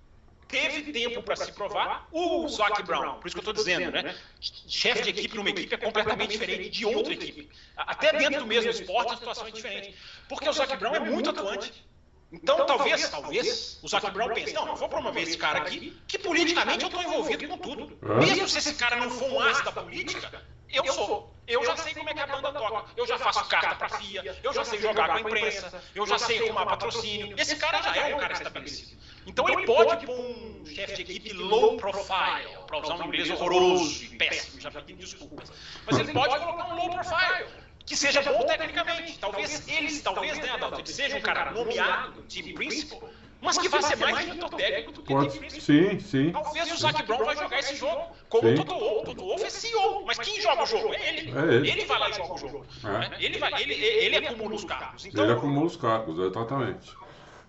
teve 0.48 0.92
tempo 0.92 1.22
para 1.22 1.36
se 1.36 1.52
provar. 1.52 2.08
O 2.12 2.48
Zac 2.48 2.82
Brown, 2.84 3.20
por 3.20 3.28
isso 3.28 3.36
que 3.36 3.40
eu 3.40 3.52
estou 3.52 3.54
dizendo, 3.54 3.92
né? 3.92 4.16
Chefe 4.40 5.04
de 5.04 5.10
equipe 5.12 5.36
numa 5.36 5.50
equipe 5.50 5.74
é 5.74 5.78
completamente 5.78 6.32
diferente 6.32 6.70
de 6.70 6.86
outra 6.86 7.14
equipe. 7.14 7.50
Até 7.78 8.14
dentro 8.18 8.42
do 8.42 8.48
mesmo 8.48 8.70
esporte 8.72 9.14
a 9.14 9.18
situação 9.18 9.48
é 9.48 9.52
diferente. 9.52 9.96
Porque 10.28 10.50
o 10.50 10.54
Zac 10.54 10.76
Brown 10.78 10.96
é 10.96 11.00
muito 11.00 11.30
atuante. 11.30 11.88
Então, 12.32 12.64
talvez, 12.66 13.10
talvez, 13.10 13.80
o 13.82 13.88
Zac 13.88 14.12
Brown 14.12 14.34
pense, 14.36 14.54
não, 14.54 14.68
eu 14.68 14.76
vou 14.76 14.88
promover 14.88 15.24
esse 15.24 15.36
cara 15.38 15.60
aqui, 15.60 16.00
que 16.08 16.20
politicamente 16.20 16.84
eu 16.84 16.88
estou 16.88 17.02
envolvido 17.02 17.48
com 17.48 17.58
tudo. 17.58 17.98
Mesmo 18.20 18.48
se 18.48 18.60
esse 18.60 18.76
cara 18.76 18.98
não 18.98 19.10
for 19.10 19.32
um 19.32 19.40
as 19.40 19.64
da 19.64 19.72
política, 19.72 20.44
eu 20.72 20.86
sou. 20.94 21.34
Eu 21.48 21.66
já 21.66 21.76
sei 21.78 21.96
como 21.96 22.08
é 22.08 22.14
que 22.14 22.20
a 22.20 22.28
banda 22.28 22.52
toca. 22.52 22.86
Eu 22.96 23.08
já 23.08 23.18
faço 23.18 23.44
carta 23.46 23.76
para 23.76 23.88
a 23.88 23.90
FIA, 23.90 24.38
eu 24.44 24.54
já 24.54 24.64
sei 24.64 24.80
jogar 24.80 25.08
com 25.08 25.16
a 25.16 25.22
imprensa, 25.22 25.84
eu 25.96 26.06
já 26.06 26.20
sei 26.20 26.46
arrumar 26.46 26.68
patrocínio. 26.68 27.36
Esse 27.40 27.56
cara 27.56 27.82
já 27.82 27.96
é 27.96 28.16
um 28.16 28.20
cara 28.20 28.34
estabelecido. 28.34 29.00
Então 29.26 29.50
ele 29.50 29.66
pode 29.66 30.06
pôr 30.06 30.16
um 30.16 30.66
chefe 30.66 31.04
de 31.04 31.12
equipe 31.12 31.34
low 31.34 31.78
profile, 31.78 32.56
para 32.68 32.78
usar 32.78 32.96
um 32.96 33.06
inglês 33.06 33.30
horroroso 33.32 34.04
e 34.04 34.18
péssimo, 34.18 34.62
já 34.62 34.70
pedi 34.70 34.94
desculpas. 34.94 35.52
Mas 35.86 36.00
ele 36.00 36.14
pode 36.14 36.38
colocar 36.40 36.68
um 36.68 36.76
low 36.76 36.90
profile 36.92 37.48
que 37.86 37.96
seja 37.96 38.22
bom 38.22 38.46
tecnicamente. 38.46 39.18
Talvez 39.18 39.68
eles, 39.68 40.02
talvez, 40.02 40.38
né, 40.38 40.52
Adalto, 40.52 40.80
ele 40.80 40.88
seja 40.88 41.18
um 41.18 41.22
cara 41.22 41.52
nomeado, 41.52 42.22
time 42.28 42.54
principal, 42.54 43.10
mas 43.42 43.58
que 43.58 43.70
vai 43.70 43.82
ser 43.82 43.96
mais 43.96 44.20
diretor 44.20 44.50
técnico 44.50 44.92
do 44.92 45.02
que 45.02 45.14
Pode, 45.14 45.40
principal. 45.40 45.62
Sim, 45.62 46.00
sim. 46.00 46.32
Talvez 46.32 46.72
o 46.72 46.78
Zac 46.78 47.04
Brown 47.04 47.24
vai 47.24 47.38
jogar 47.38 47.60
esse 47.60 47.76
jogo 47.76 48.16
como 48.28 48.50
o 48.50 48.56
Toto 48.56 48.78
Wolff. 48.78 49.06
Toto 49.06 49.22
Wolff 49.22 49.44
é 49.44 49.50
CEO, 49.50 50.06
mas 50.06 50.20
quem 50.20 50.42
joga 50.42 50.64
o 50.64 50.66
jogo? 50.66 50.94
É 50.94 51.10
ele. 51.10 51.32
É 51.32 51.56
ele. 51.56 51.72
ele 51.72 51.86
vai 51.86 52.00
lá 52.00 52.10
e 52.10 52.14
joga 52.14 52.34
o 52.34 52.38
jogo. 52.38 52.66
É. 52.84 53.24
Ele, 53.24 53.38
vai, 53.38 53.62
ele, 53.62 53.74
ele 53.74 54.18
acumula 54.18 54.56
os 54.56 54.66
cargos. 54.66 55.06
Então, 55.06 55.24
ele 55.24 55.34
acumula 55.34 55.66
os 55.66 55.78
cargos, 55.78 56.20
exatamente. 56.20 56.98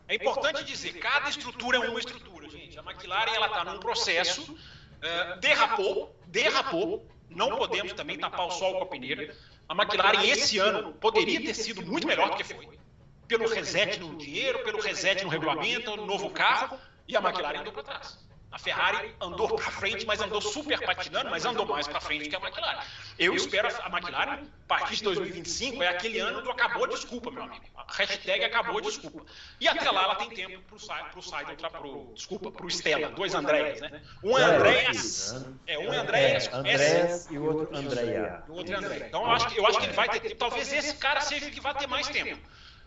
É 0.07 0.15
importante 0.15 0.65
dizer, 0.65 0.93
cada 0.95 1.29
estrutura 1.29 1.79
é 1.79 1.89
uma 1.89 1.99
estrutura, 1.99 2.49
gente. 2.49 2.79
A 2.79 2.83
McLaren 2.83 3.33
ela 3.33 3.47
está 3.47 3.65
num 3.65 3.81
processo, 3.81 4.43
uh, 4.53 5.41
derrapou, 5.41 6.15
derrapou. 6.27 7.07
Não 7.29 7.57
podemos 7.57 7.93
também 7.93 8.19
tapar 8.19 8.47
o 8.47 8.51
sol 8.51 8.75
com 8.75 8.85
a 8.85 8.87
peneira. 8.87 9.37
A 9.69 9.75
McLaren 9.75 10.25
esse 10.25 10.59
ano 10.59 10.93
poderia 10.95 11.41
ter 11.41 11.55
sido 11.55 11.85
muito 11.85 12.07
melhor 12.07 12.31
do 12.31 12.37
que 12.37 12.45
foi. 12.45 12.69
Pelo 13.31 13.49
reset 13.49 14.01
no 14.01 14.17
dinheiro, 14.17 14.59
pelo 14.65 14.81
reset 14.81 15.23
no 15.23 15.31
regulamento, 15.31 15.97
no 15.97 16.05
novo 16.05 16.31
carro, 16.31 16.77
e 17.07 17.17
a 17.17 17.21
McLaren 17.21 17.61
andou 17.61 17.73
para 17.73 17.85
trás. 17.85 18.19
A 18.51 18.59
Ferrari 18.59 19.15
andou 19.21 19.55
para 19.55 19.71
frente, 19.71 20.05
mas 20.05 20.21
andou 20.21 20.41
super 20.41 20.81
patinando, 20.85 21.31
mas 21.31 21.45
andou 21.45 21.65
mais 21.65 21.87
para 21.87 22.01
frente 22.01 22.29
que 22.29 22.35
a 22.35 22.41
McLaren. 22.41 22.83
Eu 23.17 23.33
espero 23.37 23.69
a 23.69 23.89
McLaren, 23.89 24.43
a 24.43 24.67
partir 24.67 24.97
de 24.97 25.05
2025, 25.05 25.81
é 25.81 25.89
aquele 25.89 26.19
ano 26.19 26.43
do 26.43 26.51
acabou 26.51 26.89
desculpa, 26.89 27.31
meu 27.31 27.45
amigo. 27.45 27.65
A 27.77 27.85
hashtag 27.93 28.45
acabou 28.45 28.81
desculpa. 28.81 29.25
E 29.61 29.69
até 29.69 29.89
lá 29.89 30.03
ela 30.03 30.15
tem 30.17 30.31
tempo 30.31 30.61
para 30.65 31.19
o 31.19 31.23
Seidel, 31.23 31.71
pro, 31.71 32.13
desculpa, 32.13 32.51
para 32.51 32.67
o 32.67 32.69
Stella, 32.69 33.11
dois 33.11 33.33
Andréas, 33.33 33.81
né? 33.81 34.03
Um 34.25 34.37
é 34.37 34.43
Andréas, 34.43 35.47
é, 35.69 35.79
um 35.79 35.93
é 35.93 35.97
Andréas, 35.99 36.53
Andréas 36.53 37.31
e 37.31 37.39
o 37.39 37.45
outro 37.45 37.77
Andréa. 37.77 38.43
O 38.49 38.55
outro 38.55 38.75
é 38.75 38.77
André. 38.77 39.07
Então 39.07 39.23
eu 39.23 39.31
acho, 39.31 39.55
eu 39.57 39.67
acho 39.69 39.79
que 39.79 39.87
ele 39.87 39.93
vai 39.93 40.09
ter 40.09 40.19
tempo. 40.19 40.35
Talvez 40.35 40.73
esse 40.73 40.97
cara 40.97 41.21
seja 41.21 41.47
o 41.47 41.51
que 41.53 41.61
vai 41.61 41.75
ter 41.75 41.87
mais 41.87 42.09
tempo. 42.09 42.41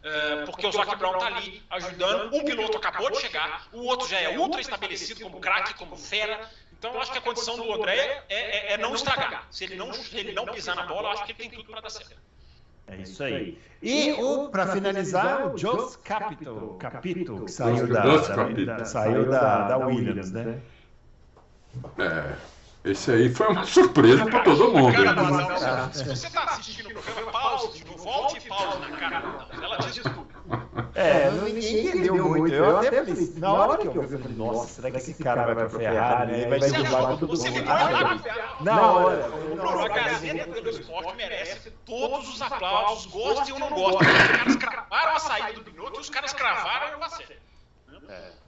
É, 0.03 0.45
porque 0.45 0.67
o 0.67 0.71
Zac 0.71 0.95
Brown 0.97 1.13
está 1.13 1.27
ali 1.27 1.63
ajudando. 1.69 2.35
Um 2.35 2.43
piloto 2.43 2.77
acabou 2.77 3.09
de 3.09 3.21
chegar, 3.21 3.67
o 3.71 3.85
outro 3.85 4.07
já 4.07 4.19
é 4.19 4.37
ultra 4.37 4.59
estabelecido 4.59 5.21
como 5.21 5.39
craque, 5.39 5.73
como 5.75 5.95
fera. 5.95 6.49
Então, 6.77 6.93
eu 6.93 7.01
acho 7.01 7.13
que 7.13 7.17
a 7.17 7.21
condição 7.21 7.55
do 7.55 7.73
André 7.73 8.25
é, 8.27 8.71
é, 8.71 8.73
é 8.73 8.77
não 8.77 8.93
estragar. 8.93 9.47
Se 9.49 9.63
ele 9.63 9.75
não, 9.75 9.93
se 9.93 10.17
ele 10.17 10.33
não 10.33 10.45
pisar 10.45 10.75
na 10.75 10.85
bola, 10.85 11.07
eu 11.07 11.11
acho 11.13 11.25
que 11.25 11.31
ele 11.31 11.39
tem 11.39 11.49
tudo 11.49 11.71
para 11.71 11.79
dar 11.79 11.89
certo. 11.89 12.17
É 12.87 12.97
isso 12.97 13.23
aí. 13.23 13.57
E 13.81 14.11
o 14.13 14.49
para 14.49 14.67
finalizar, 14.67 15.53
o 15.53 15.57
Jos 15.57 15.95
Capito, 15.95 16.75
Capito 16.77 17.45
que 17.45 17.51
saiu 17.51 17.87
da, 17.87 18.01
da, 18.01 18.77
da, 18.77 18.85
saiu 18.85 19.29
da, 19.29 19.67
da 19.69 19.77
Williams, 19.77 20.31
né? 20.31 20.61
É. 21.97 22.35
Esse 22.83 23.11
aí 23.11 23.33
foi 23.33 23.47
uma 23.47 23.63
surpresa 23.65 24.25
para 24.25 24.41
todo 24.41 24.73
mundo. 24.73 24.93
Cara, 24.93 25.89
se 25.93 26.03
você 26.03 26.27
está 26.27 26.43
assistindo 26.43 26.89
o 26.89 27.01
programa, 27.01 27.31
pause, 27.31 27.83
volte 27.83 28.37
e 28.39 28.41
pause 28.49 28.79
na 28.79 28.97
cara. 28.97 29.47
Tudo. 30.01 30.33
É, 30.95 31.31
ninguém 31.31 31.87
entendeu 31.87 32.15
muito. 32.15 32.53
Eu 32.53 32.77
até 32.79 33.03
pensei, 33.03 33.33
na 33.37 33.53
hora 33.53 33.77
que 33.77 33.87
eu 33.87 34.01
vi, 34.01 34.13
eu 34.13 34.19
falei, 34.19 34.37
nossa, 34.37 34.67
será 34.67 34.91
que 34.91 34.97
esse 34.97 35.13
cara 35.23 35.45
vai 35.45 35.55
pra 35.55 35.69
Ferrari, 35.69 36.31
né? 36.31 36.47
Vai 36.47 36.59
derrubar 36.59 37.17
todo 37.17 37.27
mundo. 37.27 37.63
Na 38.61 38.91
hora. 38.91 39.31
A 39.83 39.87
Gazeta 39.87 40.51
pelo 40.51 40.69
Esporte 40.69 41.15
merece 41.15 41.71
todos 41.85 42.29
os 42.29 42.41
aplausos, 42.41 43.05
gostem 43.07 43.53
ou 43.53 43.59
não 43.59 43.69
gostem. 43.69 44.07
Os 44.07 44.55
caras 44.55 44.55
cravaram 44.55 45.15
a 45.15 45.19
saída 45.19 45.53
do 45.53 45.71
Binotto 45.71 45.97
e 45.97 46.01
os 46.01 46.09
caras 46.09 46.33
cravaram 46.33 46.97
o 46.97 46.99
Vasser. 46.99 47.39
É. 48.09 48.42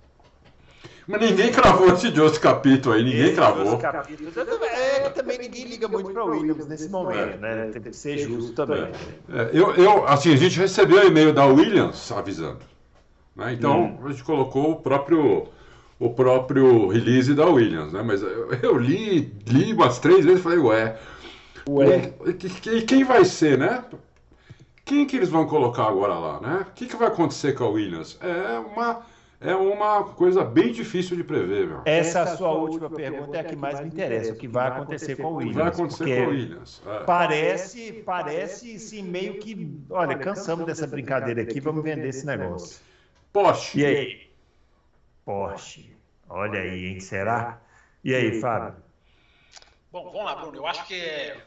Mas 1.07 1.21
ninguém 1.21 1.51
cravou 1.51 1.93
esse 1.93 2.13
Joss 2.13 2.39
Capito 2.39 2.91
aí, 2.91 3.03
ninguém 3.03 3.25
esse 3.25 3.35
cravou. 3.35 3.77
Capito, 3.77 4.23
é, 4.63 5.09
também 5.09 5.37
ninguém 5.37 5.65
liga 5.65 5.87
muito 5.87 6.11
para 6.11 6.25
Williams 6.25 6.67
nesse 6.67 6.89
momento, 6.89 7.39
né? 7.39 7.69
Tem 7.71 7.81
que 7.81 7.93
ser 7.93 8.17
justo 8.17 8.53
também. 8.53 8.89
É, 9.31 9.49
eu, 9.53 9.75
eu, 9.75 10.07
assim, 10.07 10.33
a 10.33 10.35
gente 10.35 10.59
recebeu 10.59 11.03
o 11.03 11.07
e-mail 11.07 11.31
da 11.31 11.45
Williams 11.45 12.11
avisando. 12.11 12.59
Né? 13.35 13.53
Então, 13.53 13.83
hum. 13.83 13.99
a 14.05 14.09
gente 14.09 14.23
colocou 14.23 14.71
o 14.71 14.75
próprio 14.77 15.47
o 15.99 16.09
próprio 16.09 16.87
release 16.87 17.33
da 17.33 17.45
Williams, 17.45 17.93
né? 17.93 18.01
Mas 18.01 18.21
eu, 18.21 18.51
eu 18.61 18.77
li, 18.77 19.33
li 19.47 19.73
umas 19.73 19.99
três 19.99 20.25
vezes 20.25 20.39
e 20.39 20.43
falei, 20.43 20.59
ué. 20.59 20.99
Ué. 21.69 22.13
E 22.65 22.81
quem 22.81 23.03
vai 23.03 23.23
ser, 23.23 23.57
né? 23.57 23.83
Quem 24.83 25.05
que 25.05 25.15
eles 25.15 25.29
vão 25.29 25.47
colocar 25.47 25.85
agora 25.85 26.13
lá, 26.13 26.39
né? 26.39 26.65
O 26.69 26.73
que, 26.73 26.85
que 26.85 26.95
vai 26.95 27.07
acontecer 27.07 27.53
com 27.53 27.63
a 27.63 27.69
Williams? 27.69 28.17
É 28.21 28.59
uma 28.59 29.01
é 29.45 29.55
uma 29.55 30.03
coisa 30.03 30.43
bem 30.43 30.71
difícil 30.71 31.15
de 31.15 31.23
prever, 31.23 31.67
meu. 31.67 31.81
Essa 31.85 32.35
sua 32.35 32.51
última 32.51 32.89
pergunta 32.89 33.37
é 33.37 33.39
a 33.41 33.43
que 33.43 33.55
mais 33.55 33.79
me 33.79 33.87
interessa, 33.87 34.33
o 34.33 34.35
que 34.35 34.47
vai 34.47 34.67
acontecer 34.67 35.15
com 35.15 35.33
o 35.33 35.35
Williams. 35.35 35.57
Vai 35.57 35.67
acontecer 35.67 36.03
com 36.03 36.23
o 36.23 36.29
Williams. 36.29 36.81
É. 36.85 37.03
Parece, 37.03 37.93
parece, 38.05 38.79
sim, 38.79 39.03
meio 39.03 39.39
que, 39.39 39.79
olha, 39.89 40.17
cansamos 40.17 40.65
dessa 40.65 40.87
brincadeira 40.87 41.41
aqui, 41.41 41.59
vamos 41.59 41.83
vender 41.83 42.09
esse 42.09 42.25
negócio. 42.25 42.79
Porsche. 43.31 43.79
E 43.79 43.85
aí? 43.85 44.31
Porsche. 45.23 45.95
Olha 46.27 46.59
aí, 46.59 46.85
hein? 46.87 46.99
Será? 46.99 47.61
E 48.03 48.13
aí, 48.13 48.39
Fábio? 48.39 48.75
Bom, 49.91 50.05
vamos 50.05 50.25
lá, 50.25 50.35
Bruno. 50.35 50.57
Eu 50.57 50.65
acho 50.65 50.85
que 50.87 50.95
é, 50.95 51.37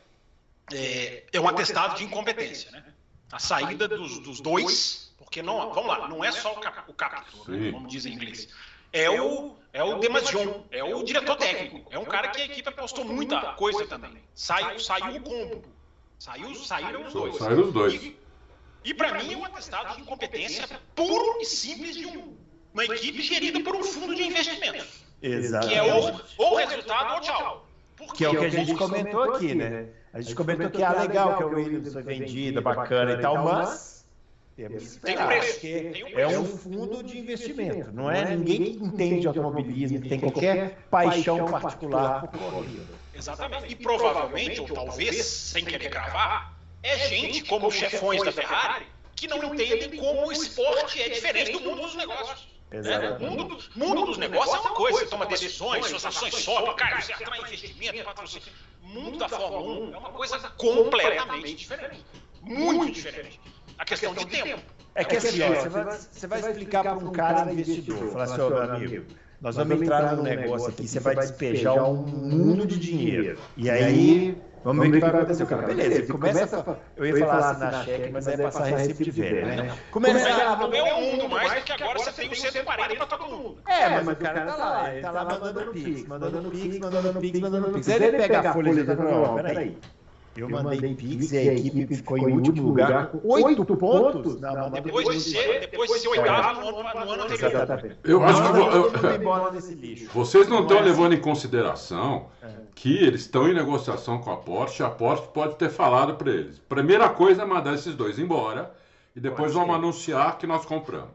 é, 0.73 1.23
é 1.33 1.41
um 1.41 1.49
atestado 1.49 1.97
de 1.97 2.05
incompetência, 2.05 2.71
né? 2.71 2.85
A 3.33 3.39
saída 3.39 3.87
dos, 3.89 4.19
dos 4.21 4.41
dois 4.41 5.08
porque 5.19 5.43
não, 5.43 5.73
vamos 5.75 5.87
lá, 5.87 6.09
não 6.09 6.25
é 6.25 6.31
só 6.31 6.53
o, 6.53 6.61
cap, 6.61 6.89
o 6.89 6.95
capítulo, 6.95 7.45
né, 7.49 7.73
como 7.73 7.89
diz 7.89 8.07
em 8.07 8.15
inglês. 8.15 8.49
É 8.93 9.11
o, 9.11 9.57
é 9.73 9.83
o 9.83 9.99
Demasion, 9.99 10.63
é 10.71 10.83
o 10.83 11.03
diretor 11.03 11.37
técnico. 11.37 11.91
É 11.91 11.99
um 11.99 12.05
cara 12.05 12.29
que 12.29 12.41
a 12.41 12.45
equipe 12.47 12.67
apostou 12.69 13.05
muita 13.05 13.39
coisa 13.55 13.87
também. 13.87 14.23
Saiu, 14.35 14.79
saiu 14.81 15.17
o 15.17 15.21
combo. 15.21 15.63
Saiu, 16.19 16.55
saíram 16.55 17.07
os 17.07 17.13
dois. 17.13 17.37
Saíram 17.37 17.65
os 17.65 17.73
dois. 17.73 17.95
E, 17.95 18.19
e 18.85 18.95
para 18.95 19.13
mim 19.19 19.35
é 19.35 19.37
um 19.37 19.45
atestado 19.45 19.95
de 19.95 20.01
incompetência 20.01 20.67
puro 20.95 21.39
e 21.41 21.45
simples 21.45 21.97
de 21.97 22.07
um, 22.07 22.35
uma 22.73 22.85
equipe 22.85 23.21
gerida 23.21 23.61
por 23.61 23.77
um 23.77 23.85
fundo 23.85 24.15
de 24.15 24.23
investimentos. 24.23 25.05
Exato. 25.21 25.69
Que 25.69 25.75
é 25.75 25.83
ou, 25.83 26.21
ou 26.39 26.57
resultado 26.57 27.15
ou 27.15 27.21
tchau. 27.21 27.69
Que 28.15 28.25
é 28.25 28.31
o 28.31 28.39
que 28.39 28.47
a 28.47 28.49
gente 28.49 28.75
comentou 28.75 29.35
aqui, 29.35 29.55
né? 29.55 29.89
A 30.15 30.21
gente 30.21 30.35
comentou 30.35 30.71
que 30.71 30.83
é 30.83 30.89
legal 30.89 31.37
que 31.37 31.45
o 31.45 31.49
Williams 31.49 31.93
foi 31.93 32.03
vendido, 32.03 32.63
bacana 32.63 33.13
e 33.13 33.21
tal, 33.21 33.45
mas 33.45 33.98
temos 34.59 34.83
que 34.83 34.89
esperar, 34.89 35.29
tem 35.29 35.39
um 35.39 35.41
preço, 35.41 35.61
tem 35.61 36.05
um 36.05 36.11
preço. 36.11 36.19
é 36.19 36.39
um 36.41 36.45
fundo 36.45 37.03
de 37.05 37.17
investimento. 37.17 37.93
Não 37.93 38.11
é 38.11 38.35
ninguém 38.35 38.77
que 38.77 38.85
entende 38.85 39.21
de 39.21 39.29
automobilismo, 39.29 40.01
que 40.01 40.09
tem 40.09 40.19
qualquer 40.19 40.77
paixão 40.91 41.49
particular 41.49 42.27
por 42.27 42.41
corrida. 42.41 42.93
Exatamente. 43.15 43.73
E 43.73 43.77
provavelmente, 43.77 44.61
ou 44.61 44.67
talvez, 44.67 45.25
sem 45.25 45.65
querer 45.65 45.89
cravar, 45.89 46.59
é 46.83 46.99
gente 47.09 47.45
como 47.45 47.69
os 47.69 47.75
chefões 47.75 48.21
da 48.25 48.33
Ferrari 48.33 48.87
que 49.15 49.29
não 49.29 49.43
entendem 49.45 49.97
como 49.97 50.27
o 50.27 50.33
esporte 50.33 51.03
é 51.03 51.09
diferente 51.09 51.53
do 51.53 51.61
mundo 51.61 51.83
dos 51.83 51.95
negócios. 51.95 52.49
Né? 52.71 53.17
O 53.21 53.31
mundo, 53.31 53.59
mundo 53.77 54.05
dos 54.07 54.19
negócios 54.19 54.57
é 54.57 54.61
uma 54.61 54.75
coisa, 54.75 54.99
você 54.99 55.07
toma 55.07 55.27
decisões, 55.27 55.87
suas 55.87 56.05
ações 56.05 56.35
sobem, 56.35 56.75
cara, 56.75 57.01
você 57.01 57.13
atrai 57.13 57.41
investimento, 57.41 58.05
patrocínio. 58.05 58.49
O 58.83 58.87
mundo 58.89 59.19
da 59.19 59.29
Fórmula 59.29 59.89
1 59.89 59.95
é 59.95 59.99
uma 59.99 60.11
coisa 60.11 60.39
completamente 60.51 61.55
diferente. 61.55 62.05
Muito 62.43 62.93
diferente 62.93 63.41
a 63.79 63.85
questão 63.85 64.15
de 64.15 64.27
tempo. 64.27 64.61
É 64.95 65.05
que 65.05 65.17
assim, 65.17 65.41
ó, 65.43 65.55
você, 65.55 65.69
vai, 65.69 65.85
você 66.11 66.27
vai 66.27 66.41
explicar 66.41 66.83
para 66.83 66.97
um 66.97 67.13
cara 67.13 67.53
investidor, 67.53 68.11
falar 68.11 68.25
assim, 68.25 68.41
ó, 68.41 68.49
meu 68.51 68.63
amigo, 68.63 69.05
nós 69.41 69.55
vamos 69.55 69.81
entrar 69.81 70.17
num 70.17 70.25
negócio 70.25 70.71
aqui, 70.71 70.89
você 70.89 70.99
vai 70.99 71.15
despejar 71.15 71.89
um 71.89 71.95
mundo 71.95 72.67
de 72.67 72.79
dinheiro. 72.79 73.39
E 73.57 73.71
aí, 73.71 74.37
vamos 74.65 74.83
ver 74.83 74.89
o 74.89 74.93
que 74.95 75.01
vai 75.01 75.11
acontecer. 75.11 75.47
Cara, 75.47 75.67
beleza, 75.69 75.99
ele 75.99 76.07
começa, 76.09 76.79
eu 76.97 77.07
ia 77.07 77.17
falar 77.27 77.51
assim 77.51 77.61
na 77.61 77.85
cheque, 77.85 78.11
mas 78.11 78.27
aí 78.27 78.35
é 78.35 78.39
passar 78.39 78.65
recibo 78.65 79.05
de 79.05 79.11
velho, 79.13 79.47
né? 79.47 79.79
Começa 79.93 80.29
a... 80.29 80.57
Não 80.57 80.75
é 80.75 80.95
um 80.95 81.13
mundo 81.13 81.29
mais, 81.29 81.53
porque 81.53 81.73
agora 81.73 81.99
você 82.01 82.11
tem 82.11 82.29
o 82.29 82.35
140 82.35 82.97
para 82.97 83.07
todo 83.07 83.27
mundo. 83.29 83.59
É, 83.69 83.89
mas 83.91 84.09
o 84.09 84.17
cara 84.17 84.47
tá 84.47 84.57
lá, 84.57 84.93
ele 84.93 85.03
tá 85.03 85.11
lá 85.13 85.25
mandando 85.25 85.71
pix, 85.71 86.07
mandando 86.09 86.51
pix, 86.51 86.79
mandando 86.81 87.21
pix, 87.21 87.39
mandando 87.39 87.73
pix. 87.73 87.89
Aí 87.89 88.03
ele 88.03 88.19
pega 88.19 88.51
a 88.51 88.53
folha 88.53 88.71
e 88.71 88.85
fala, 88.85 89.43
peraí. 89.43 89.79
Eu 90.37 90.49
mandei 90.49 90.95
Pix 90.95 91.33
e 91.33 91.37
a 91.37 91.55
equipe 91.55 91.97
ficou 91.97 92.17
em 92.19 92.33
último 92.33 92.69
lugar 92.69 93.09
com 93.09 93.21
oito 93.29 93.65
pontos. 93.77 94.41
Não, 94.41 94.71
depois 94.71 95.09
de 95.09 95.21
ser, 95.21 95.61
depois 95.61 95.91
de 95.91 95.99
ser 95.99 96.09
oitavo 96.09 96.61
no 96.61 96.79
ano, 96.79 97.07
no 97.07 97.13
ano 97.13 97.23
anterior. 97.25 97.97
Eu 98.05 98.23
acho 98.23 98.43
que 98.43 100.07
vocês 100.07 100.49
não 100.49 100.63
estão 100.63 100.81
levando 100.81 101.15
em 101.15 101.21
consideração 101.21 102.29
é. 102.43 102.49
que 102.75 102.97
eles 102.97 103.23
estão 103.23 103.49
em 103.49 103.55
negociação 103.55 104.19
com 104.19 104.31
a 104.31 104.37
Porsche. 104.37 104.83
A 104.83 104.91
Porsche 104.91 105.27
pode 105.35 105.57
ter 105.57 105.71
falado 105.71 106.15
para 106.15 106.31
eles. 106.31 106.59
Primeira 106.59 107.09
coisa 107.09 107.43
é 107.43 107.45
mandar 107.45 107.75
esses 107.75 107.95
dois 107.95 108.19
embora 108.19 108.73
e 109.17 109.21
depois 109.21 109.53
vamos 109.53 109.75
anunciar 109.75 110.39
que 110.39 110.47
nós 110.47 110.65
compramos. 110.65 111.11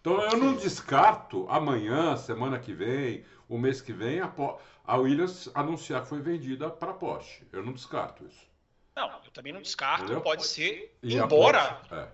Então 0.00 0.20
eu 0.20 0.36
não 0.36 0.52
descarto 0.52 1.46
amanhã, 1.48 2.14
semana 2.16 2.58
que 2.58 2.74
vem, 2.74 3.24
o 3.48 3.56
mês 3.56 3.80
que 3.80 3.92
vem, 3.92 4.20
a 4.20 4.28
Porsche 4.28 4.73
a 4.84 4.96
Williams 4.96 5.50
anunciar 5.54 6.02
que 6.02 6.08
foi 6.08 6.20
vendida 6.20 6.70
para 6.70 6.90
a 6.90 6.94
Porsche. 6.94 7.46
Eu 7.52 7.62
não 7.62 7.72
descarto 7.72 8.24
isso. 8.26 8.46
Não, 8.94 9.10
eu 9.24 9.30
também 9.32 9.52
não 9.52 9.62
descarto. 9.62 10.04
Entendeu? 10.04 10.20
Pode 10.20 10.46
ser, 10.46 10.96
e 11.02 11.16
embora. 11.16 11.62
A 11.62 11.74
Porsche, 11.74 11.94
é. 11.94 12.08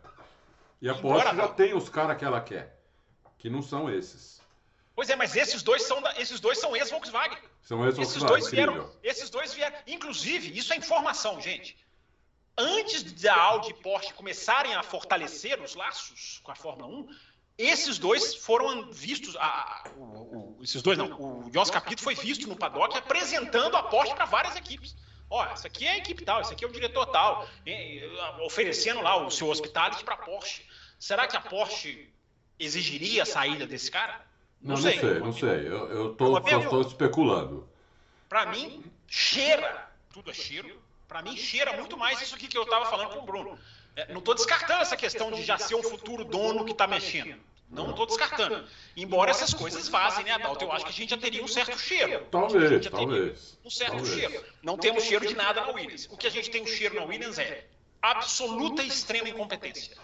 E 0.80 0.88
a 0.88 0.92
embora, 0.92 1.22
Porsche 1.22 1.36
já 1.36 1.46
não. 1.48 1.54
tem 1.54 1.74
os 1.74 1.88
caras 1.88 2.16
que 2.16 2.24
ela 2.24 2.40
quer, 2.40 2.80
que 3.38 3.50
não 3.50 3.60
são 3.60 3.90
esses. 3.90 4.40
Pois 4.94 5.10
é, 5.10 5.16
mas 5.16 5.34
esses 5.36 5.62
dois 5.62 5.82
são 5.82 6.02
esses 6.16 6.40
dois 6.40 6.58
são 6.58 6.76
ex-Volkswagen. 6.76 7.38
São 7.62 7.84
ex-Volkswagen. 7.84 8.02
Esses 8.02 8.22
dois 8.22 8.50
vieram, 8.50 8.92
esses 9.02 9.30
dois 9.30 9.54
vieram. 9.54 9.76
Inclusive, 9.86 10.56
isso 10.56 10.72
é 10.72 10.76
informação, 10.76 11.40
gente. 11.40 11.76
Antes 12.56 13.02
da 13.22 13.34
Audi 13.34 13.70
e 13.70 13.74
Porsche 13.74 14.12
começarem 14.12 14.74
a 14.74 14.82
fortalecer 14.82 15.60
os 15.62 15.74
laços 15.74 16.40
com 16.42 16.50
a 16.50 16.54
Fórmula 16.54 16.88
1, 16.88 17.08
esses 17.62 17.98
dois 17.98 18.34
foram 18.34 18.90
vistos, 18.90 19.36
a, 19.36 19.84
o, 19.96 20.02
o, 20.02 20.58
esses 20.62 20.80
dois 20.82 20.96
não, 20.96 21.06
o 21.20 21.50
Jones 21.50 21.70
Capito 21.70 22.02
foi 22.02 22.14
visto 22.14 22.48
no 22.48 22.56
paddock 22.56 22.96
apresentando 22.96 23.76
a 23.76 23.82
Porsche 23.82 24.14
para 24.14 24.24
várias 24.24 24.56
equipes. 24.56 24.96
Ó, 25.28 25.44
essa 25.44 25.68
aqui 25.68 25.86
é 25.86 25.92
a 25.92 25.98
equipe 25.98 26.24
tal, 26.24 26.40
esse 26.40 26.52
aqui 26.52 26.64
é 26.64 26.68
o 26.68 26.72
diretor 26.72 27.06
tal, 27.06 27.48
oferecendo 28.44 29.00
lá 29.00 29.16
o 29.16 29.30
seu 29.30 29.48
hospitality 29.48 30.02
para 30.04 30.14
a 30.14 30.18
Porsche. 30.18 30.64
Será 30.98 31.26
que 31.26 31.36
a 31.36 31.40
Porsche 31.40 32.12
exigiria 32.58 33.22
a 33.22 33.26
saída 33.26 33.66
desse 33.66 33.90
cara? 33.90 34.20
Não, 34.60 34.74
não 34.74 34.82
sei, 34.82 34.94
não 34.94 35.00
sei. 35.00 35.20
Não 35.20 35.32
sei. 35.32 35.68
Eu, 35.68 35.90
eu 35.90 36.14
tô, 36.14 36.36
estou 36.38 36.80
especulando. 36.82 37.68
Para 38.28 38.46
mim, 38.46 38.84
cheira, 39.06 39.90
tudo 40.12 40.30
é 40.30 40.34
cheiro, 40.34 40.80
para 41.06 41.22
mim 41.22 41.36
cheira 41.36 41.76
muito 41.76 41.96
mais 41.96 42.20
isso 42.22 42.34
aqui 42.34 42.46
que 42.46 42.56
eu 42.56 42.62
estava 42.62 42.86
falando 42.86 43.10
com 43.10 43.20
o 43.20 43.26
Bruno. 43.26 43.58
É, 43.96 44.12
não 44.12 44.20
estou 44.20 44.34
descartando 44.34 44.82
essa 44.82 44.96
questão 44.96 45.30
de 45.32 45.42
já 45.42 45.58
ser 45.58 45.74
um 45.74 45.82
futuro 45.82 46.24
dono 46.24 46.64
que 46.64 46.72
está 46.72 46.86
mexendo. 46.86 47.49
Não 47.70 47.90
estou 47.90 48.04
descartando. 48.06 48.66
Embora 48.96 49.30
essas 49.30 49.54
coisas 49.54 49.88
vazem, 49.88 50.24
né, 50.24 50.32
Adalto? 50.32 50.64
Eu 50.64 50.72
acho 50.72 50.84
que 50.84 50.90
a 50.90 50.94
gente 50.94 51.10
já 51.10 51.18
teria 51.18 51.42
um 51.42 51.48
certo 51.48 51.78
cheiro. 51.78 52.26
Talvez, 52.30 52.86
talvez. 52.88 53.58
Um 53.64 53.70
certo 53.70 53.92
talvez. 53.92 54.14
cheiro. 54.14 54.44
Não 54.62 54.76
temos 54.76 55.04
cheiro 55.04 55.26
de 55.26 55.34
nada 55.34 55.60
na 55.60 55.70
Williams. 55.70 56.08
O 56.10 56.16
que 56.16 56.26
a 56.26 56.30
gente 56.30 56.50
tem 56.50 56.62
um 56.62 56.66
cheiro 56.66 56.96
na 56.96 57.04
Williams 57.04 57.38
é 57.38 57.66
absoluta 58.02 58.82
e 58.82 58.88
extrema 58.88 59.28
incompetência 59.28 59.96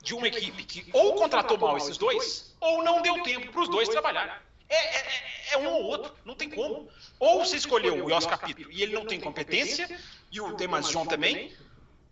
de 0.00 0.14
uma 0.14 0.28
equipe 0.28 0.62
que 0.64 0.90
ou 0.92 1.14
contratou 1.14 1.58
mal 1.58 1.76
esses 1.76 1.96
dois, 1.96 2.54
ou 2.60 2.84
não 2.84 3.02
deu 3.02 3.22
tempo 3.22 3.50
para 3.50 3.62
os 3.62 3.68
dois 3.68 3.88
trabalharem. 3.88 4.34
É, 4.68 4.76
é, 4.76 4.98
é, 4.98 5.54
é, 5.54 5.58
um 5.58 5.66
ou 5.66 5.82
outro, 5.84 6.14
não 6.24 6.34
tem 6.34 6.48
como. 6.48 6.88
Ou 7.18 7.44
você 7.44 7.56
escolheu 7.56 8.04
o 8.04 8.10
Yos 8.10 8.26
Capítulo 8.26 8.70
e 8.70 8.82
ele 8.82 8.92
não 8.92 9.06
tem 9.06 9.18
competência, 9.18 9.88
e 10.30 10.40
o 10.40 10.54
Demas 10.54 10.88
John 10.90 11.06
também, 11.06 11.52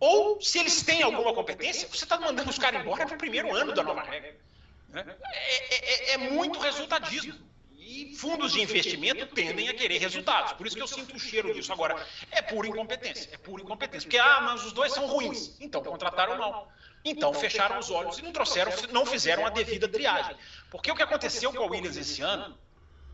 ou 0.00 0.40
se 0.40 0.58
eles 0.58 0.82
têm 0.82 1.02
alguma 1.02 1.32
competência, 1.32 1.88
você 1.88 2.04
está 2.04 2.18
mandando 2.18 2.50
os 2.50 2.58
caras 2.58 2.80
embora 2.80 3.04
no 3.04 3.16
primeiro 3.16 3.54
ano 3.54 3.72
da 3.72 3.82
nova 3.82 4.02
regra. 4.02 4.36
Né? 4.88 5.04
É, 5.32 6.10
é, 6.10 6.14
é, 6.14 6.18
muito 6.18 6.58
resultadismo. 6.58 7.34
E 7.78 8.16
fundos 8.16 8.52
de 8.52 8.60
investimento 8.60 9.26
tendem 9.26 9.68
a 9.68 9.74
querer 9.74 9.98
resultados. 9.98 10.52
Por 10.54 10.66
isso 10.66 10.74
que 10.74 10.82
eu 10.82 10.88
sinto 10.88 11.14
o 11.14 11.20
cheiro 11.20 11.54
disso. 11.54 11.72
Agora, 11.72 12.04
é 12.32 12.42
pura 12.42 12.66
incompetência. 12.66 13.30
É 13.32 13.36
pura 13.36 13.62
incompetência. 13.62 14.08
Porque, 14.08 14.18
ah, 14.18 14.40
mas 14.40 14.64
os 14.64 14.72
dois 14.72 14.92
são 14.92 15.06
ruins. 15.06 15.56
Então 15.60 15.82
contrataram 15.84 16.36
mal. 16.36 16.72
Então 17.04 17.32
fecharam 17.32 17.78
os 17.78 17.88
olhos 17.88 18.18
e 18.18 18.22
não 18.22 18.32
trouxeram, 18.32 18.72
não 18.90 19.06
fizeram 19.06 19.46
a 19.46 19.50
devida 19.50 19.86
triagem. 19.86 20.36
Porque 20.68 20.90
o 20.90 20.96
que 20.96 21.02
aconteceu 21.02 21.52
com 21.52 21.62
a 21.62 21.66
Williams 21.66 21.96
esse 21.96 22.20
ano 22.20 22.58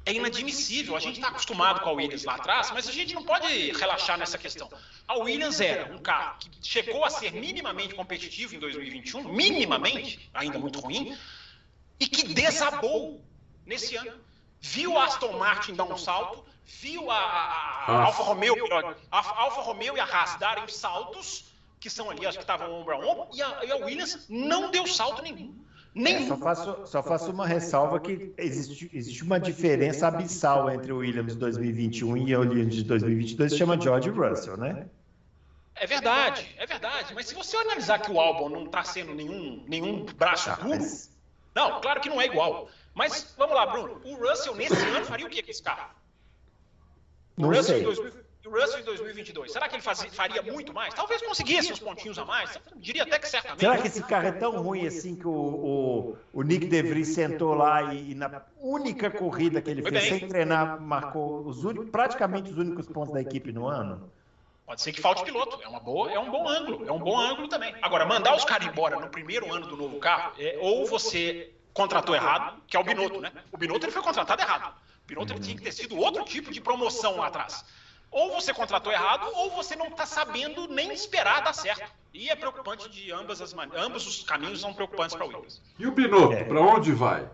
é 0.05 0.13
inadmissível. 0.13 0.97
A 0.97 1.01
gente 1.01 1.17
está 1.17 1.29
acostumado 1.29 1.81
com 1.81 1.91
a 1.91 1.93
Williams 1.93 2.25
lá 2.25 2.37
atrás, 2.37 2.71
mas 2.71 2.89
a 2.89 2.93
gente 2.93 3.15
não 3.15 3.25
pode 3.25 3.73
relaxar 3.73 4.19
nessa 4.19 4.39
questão. 4.39 4.71
A 5.07 5.19
Williams 5.19 5.61
era 5.61 5.93
um 5.93 5.99
carro 5.99 6.39
que 6.39 6.51
chegou 6.63 7.05
a 7.05 7.11
ser 7.11 7.33
minimamente 7.33 7.95
competitivo 7.95 8.55
em 8.55 8.59
2021, 8.59 9.25
minimamente, 9.33 10.31
ainda 10.33 10.59
muito 10.59 10.81
ruim, 10.81 11.17
e 12.03 12.07
que 12.09 12.35
desabou 12.35 13.21
nesse 13.65 13.95
ano. 13.97 14.21
Viu 14.61 14.99
a 14.99 15.05
Aston 15.05 15.39
Martin 15.39 15.75
dar 15.75 15.85
um 15.85 15.97
salto, 15.97 16.45
viu 16.81 17.11
a, 17.11 17.17
a, 17.17 17.85
a 17.87 18.03
Alfa 18.05 18.23
Romeo, 18.25 18.55
a 19.11 19.43
Alfa 19.43 19.61
Romeo 19.63 19.97
e 19.97 20.01
a 20.01 20.05
Haas 20.05 20.37
darem 20.37 20.67
saltos, 20.69 21.53
que 21.81 21.89
são 21.89 22.11
ali, 22.11 22.27
acho 22.27 22.39
que 22.39 22.45
estavam 22.45 22.73
ombro 22.73 22.95
a 22.95 22.99
ombro, 22.99 23.29
e 23.35 23.43
a, 23.43 23.65
e 23.65 23.73
a 23.73 23.77
Williams 23.77 24.27
não 24.29 24.71
deu 24.71 24.87
salto 24.87 25.23
nenhum. 25.23 25.55
Nem... 25.95 26.25
É, 26.25 26.27
só, 26.27 26.37
faço, 26.37 26.87
só 26.87 27.03
faço 27.03 27.31
uma 27.31 27.47
ressalva 27.47 28.01
que 28.01 28.33
existe, 28.39 28.91
existe 28.93 29.23
uma 29.23 29.39
diferença 29.39 30.09
abissal 30.09 30.71
entre 30.71 30.93
o 30.93 30.99
Williams 30.99 31.35
de 31.35 31.39
2021 31.39 32.17
e 32.17 32.37
o 32.37 32.41
Williams 32.41 32.75
de 32.75 32.85
2022, 32.85 33.53
se 33.53 33.59
chama 33.59 33.81
George 33.81 34.11
Russell, 34.11 34.57
né? 34.57 34.87
É 35.75 35.87
verdade, 35.87 36.49
é 36.57 36.67
verdade. 36.67 37.15
Mas 37.15 37.27
se 37.27 37.35
você 37.35 37.57
analisar 37.57 37.99
que 37.99 38.11
o 38.11 38.21
álbum 38.21 38.49
não 38.49 38.65
está 38.65 38.85
sendo 38.85 39.15
nenhum, 39.15 39.65
nenhum 39.69 40.05
braço 40.05 40.51
ah, 40.51 40.55
duro, 40.55 40.69
mas... 40.71 41.12
não, 41.55 41.81
claro 41.81 42.01
que 42.01 42.09
não 42.09 42.21
é 42.21 42.27
igual. 42.27 42.69
Mas 42.95 43.35
vamos 43.37 43.55
lá, 43.55 43.67
Bruno. 43.67 44.01
O 44.05 44.15
Russell 44.17 44.55
nesse 44.55 44.75
ano 44.75 45.05
faria 45.05 45.27
o 45.27 45.31
que 45.31 45.43
com 45.43 45.51
esse 45.51 45.63
carro? 45.63 45.91
O 47.37 47.47
Russell, 47.47 47.79
em, 47.79 47.87
o 48.47 48.51
Russell 48.51 48.81
em 48.81 48.85
2022. 48.85 49.53
Será 49.53 49.69
que 49.69 49.77
ele 49.77 49.83
fazia, 49.83 50.11
faria 50.11 50.43
muito 50.43 50.75
mais? 50.75 50.93
Talvez 50.93 51.23
conseguisse 51.23 51.73
uns 51.73 51.79
pontinhos 51.79 52.19
a 52.19 52.25
mais. 52.25 52.59
Diria 52.77 53.05
até 53.05 53.19
que 53.19 53.29
certamente. 53.29 53.61
Será 53.61 53.79
que 53.79 53.87
esse 53.87 54.03
carro 54.03 54.27
é 54.27 54.33
tão 54.33 54.63
ruim 54.63 54.87
assim 54.87 55.15
que 55.15 55.27
o, 55.27 55.31
o, 55.31 56.17
o 56.33 56.43
Nick 56.43 56.67
DeVries 56.67 57.15
sentou 57.15 57.55
lá 57.55 57.95
e, 57.95 58.11
e, 58.11 58.15
na 58.15 58.43
única 58.59 59.11
corrida 59.11 59.63
que 59.63 59.71
ele 59.71 59.83
fez, 59.83 60.05
sem 60.05 60.29
treinar, 60.29 60.81
marcou 60.81 61.47
os 61.47 61.65
únicos, 61.65 61.89
praticamente 61.91 62.51
os 62.51 62.59
únicos 62.59 62.87
pontos 62.87 63.15
da 63.15 63.21
equipe 63.21 63.53
no 63.53 63.67
ano? 63.67 64.13
Pode 64.73 64.81
ser 64.81 64.93
que 64.93 65.03
falte 65.03 65.23
piloto. 65.23 65.63
É, 65.63 65.69
uma 65.69 65.81
boa, 65.81 66.11
é 66.11 66.19
um 66.19 66.31
bom 66.31 66.49
ângulo. 66.49 66.89
É 66.89 66.91
um 66.91 66.99
bom 66.99 67.21
ângulo 67.21 67.47
também. 67.47 67.75
Agora, 67.83 68.07
mandar 68.07 68.35
os 68.35 68.43
caras 68.43 68.67
embora 68.67 68.99
no 68.99 69.11
primeiro 69.11 69.53
ano 69.53 69.67
do 69.67 69.77
novo 69.77 69.99
carro, 69.99 70.33
é, 70.39 70.57
ou 70.63 70.87
você 70.87 71.53
contratou 71.75 72.15
errado, 72.15 72.59
que 72.67 72.75
é 72.75 72.81
o 72.81 72.83
Binotto, 72.83 73.21
né? 73.21 73.31
O 73.53 73.59
Binotto 73.59 73.85
ele 73.85 73.93
foi 73.93 74.01
contratado 74.01 74.41
errado. 74.41 74.75
O 75.05 75.07
Binotto 75.07 75.35
ele 75.35 75.41
tinha 75.41 75.57
que 75.57 75.63
ter 75.63 75.73
sido 75.73 75.99
outro 75.99 76.25
tipo 76.25 76.51
de 76.51 76.59
promoção 76.59 77.19
lá 77.19 77.27
atrás. 77.27 77.63
Ou 78.11 78.33
você 78.33 78.55
contratou 78.55 78.91
errado, 78.91 79.31
ou 79.35 79.51
você 79.51 79.77
não 79.77 79.89
está 79.89 80.07
sabendo 80.07 80.67
nem 80.67 80.91
esperar 80.91 81.43
dar 81.43 81.53
certo. 81.53 81.93
E 82.15 82.31
é 82.31 82.35
preocupante 82.35 82.89
de 82.89 83.13
ambas 83.13 83.43
as 83.43 83.53
maneiras. 83.53 83.85
Ambos 83.85 84.07
os 84.07 84.23
caminhos 84.23 84.63
são 84.63 84.73
preocupantes 84.73 85.15
para 85.15 85.27
o 85.27 85.29
Williams. 85.29 85.61
E 85.79 85.87
o 85.87 85.93
Binotto, 85.93 86.33
é. 86.33 86.45
para 86.45 86.61
onde 86.63 86.93
vai? 86.93 87.29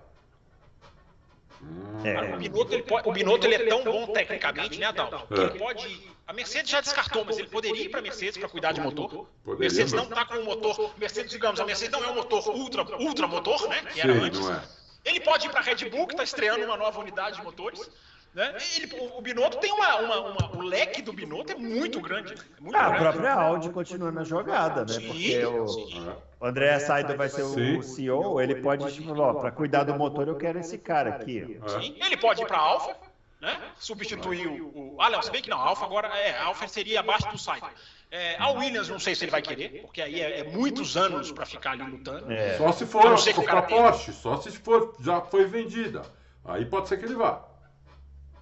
É. 2.04 2.34
O 2.34 2.38
Binotto, 2.38 2.72
ele, 2.72 2.82
pode, 2.82 3.08
o 3.08 3.12
Binotto 3.12 3.46
ele 3.46 3.54
é 3.56 3.66
tão 3.66 3.84
bom 3.84 4.06
tecnicamente, 4.12 4.78
né, 4.78 4.86
Adalto? 4.86 5.34
É. 5.34 5.44
Ele 5.44 5.58
pode. 5.58 6.08
A 6.26 6.32
Mercedes 6.32 6.70
já 6.70 6.80
descartou, 6.80 7.24
mas 7.24 7.38
ele 7.38 7.48
poderia 7.48 7.82
ir 7.82 7.88
para 7.88 8.00
a 8.00 8.02
Mercedes 8.02 8.36
para 8.36 8.48
cuidar 8.48 8.72
de 8.72 8.80
motor. 8.80 9.26
Poderia, 9.42 9.60
Mercedes 9.60 9.92
não 9.92 10.04
está 10.04 10.24
com 10.24 10.34
o 10.34 10.44
motor. 10.44 10.94
Mercedes, 10.98 11.30
digamos, 11.30 11.58
a 11.58 11.64
Mercedes 11.64 11.92
não 11.92 12.04
é 12.04 12.10
um 12.10 12.14
motor 12.16 12.46
ultra, 12.48 12.82
ultra 12.98 13.26
motor, 13.26 13.68
né? 13.68 13.82
Que 13.92 14.00
era 14.00 14.12
Sim, 14.12 14.20
antes. 14.20 14.48
É. 14.48 14.62
Ele 15.04 15.20
pode 15.20 15.46
ir 15.46 15.50
para 15.50 15.60
a 15.60 15.62
Red 15.62 15.88
Bull, 15.88 16.06
que 16.06 16.12
está 16.12 16.24
estreando 16.24 16.64
uma 16.64 16.76
nova 16.76 17.00
unidade 17.00 17.36
de 17.38 17.42
motores. 17.42 17.90
Né? 18.38 18.54
Ele, 18.76 19.00
o, 19.00 19.18
o 19.18 19.20
Binotto 19.20 19.58
tem 19.58 19.72
uma, 19.72 19.96
uma, 19.96 20.20
uma, 20.20 20.56
O 20.56 20.62
leque 20.62 21.02
do 21.02 21.12
Binotto 21.12 21.50
é 21.50 21.56
muito 21.56 22.00
grande. 22.00 22.34
É 22.34 22.60
muito 22.60 22.76
ah, 22.76 22.90
grande. 22.90 22.96
a 22.96 23.00
própria 23.00 23.32
Audi 23.34 23.68
continua 23.70 24.12
na 24.12 24.22
jogada, 24.22 24.82
né? 24.82 25.00
Sim, 25.00 25.08
Porque 25.08 25.44
o, 25.44 26.14
o 26.38 26.46
André 26.46 26.78
Saido 26.78 27.16
vai 27.16 27.28
ser 27.28 27.42
o 27.42 27.82
CEO, 27.82 28.40
ele 28.40 28.54
pode, 28.62 28.92
tipo, 28.92 29.12
para 29.12 29.50
cuidar 29.50 29.82
do 29.82 29.94
motor, 29.94 30.28
eu 30.28 30.36
quero 30.36 30.60
esse 30.60 30.78
cara 30.78 31.16
aqui. 31.16 31.58
Sim, 31.66 31.96
ele 32.00 32.16
pode 32.16 32.40
ir 32.40 32.46
para 32.46 32.58
a 32.58 32.60
Alfa, 32.60 32.96
né? 33.40 33.60
Substituir 33.76 34.46
o, 34.46 34.66
o. 34.68 34.96
Ah, 35.00 35.10
não, 35.10 35.20
se 35.20 35.32
bem 35.32 35.42
que 35.42 35.50
não, 35.50 35.58
a 35.58 35.70
Alfa 35.70 35.84
agora. 35.84 36.06
É, 36.16 36.38
a 36.38 36.44
Alfa 36.44 36.68
seria 36.68 37.00
abaixo 37.00 37.28
do 37.32 37.38
Saido. 37.38 37.66
É, 38.08 38.36
a 38.38 38.52
Williams, 38.52 38.88
não 38.88 39.00
sei 39.00 39.16
se 39.16 39.24
ele 39.24 39.32
vai 39.32 39.42
querer, 39.42 39.82
porque 39.82 40.00
aí 40.00 40.20
é, 40.20 40.40
é 40.40 40.44
muitos 40.44 40.96
anos 40.96 41.32
para 41.32 41.44
ficar 41.44 41.72
ali 41.72 41.82
lutando. 41.82 42.30
É. 42.30 42.56
Só 42.56 42.70
se 42.70 42.86
for 42.86 43.02
para 43.44 43.62
Porsche, 43.62 44.12
só 44.12 44.36
se 44.40 44.52
for, 44.52 44.94
já 45.00 45.20
foi 45.22 45.44
vendida. 45.44 46.02
Aí 46.44 46.64
pode 46.64 46.88
ser 46.88 46.98
que 46.98 47.04
ele 47.04 47.16
vá. 47.16 47.47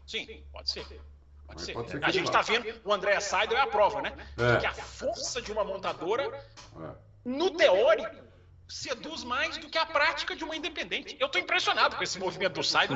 Sim, 0.07 0.45
pode 0.53 0.71
ser. 0.71 0.87
Pode 1.47 1.63
ser. 1.63 1.73
Pode 1.73 1.91
ser 1.91 2.05
a 2.05 2.11
gente 2.11 2.27
está 2.27 2.43
vendo, 2.43 2.73
o 2.85 2.93
André 2.93 3.19
Saido 3.21 3.55
é 3.55 3.61
a 3.61 3.67
prova, 3.67 4.01
né? 4.03 4.13
É. 4.39 4.61
Que 4.61 4.67
a 4.67 4.73
força 4.73 5.43
de 5.43 5.53
uma 5.53 5.65
montadora, 5.65 6.25
é. 6.25 6.91
no 7.25 7.51
teórico, 7.51 8.17
seduz 8.69 9.23
mais 9.23 9.57
do 9.59 9.69
que 9.69 9.79
a 9.79 9.87
prática 9.87 10.35
de 10.35 10.45
uma 10.45 10.57
independente. 10.57 11.17
Eu 11.21 11.27
estou 11.27 11.41
impressionado 11.41 11.97
com 11.97 12.03
esse 12.03 12.19
movimento 12.19 12.55
do 12.55 12.65
Saido. 12.65 12.95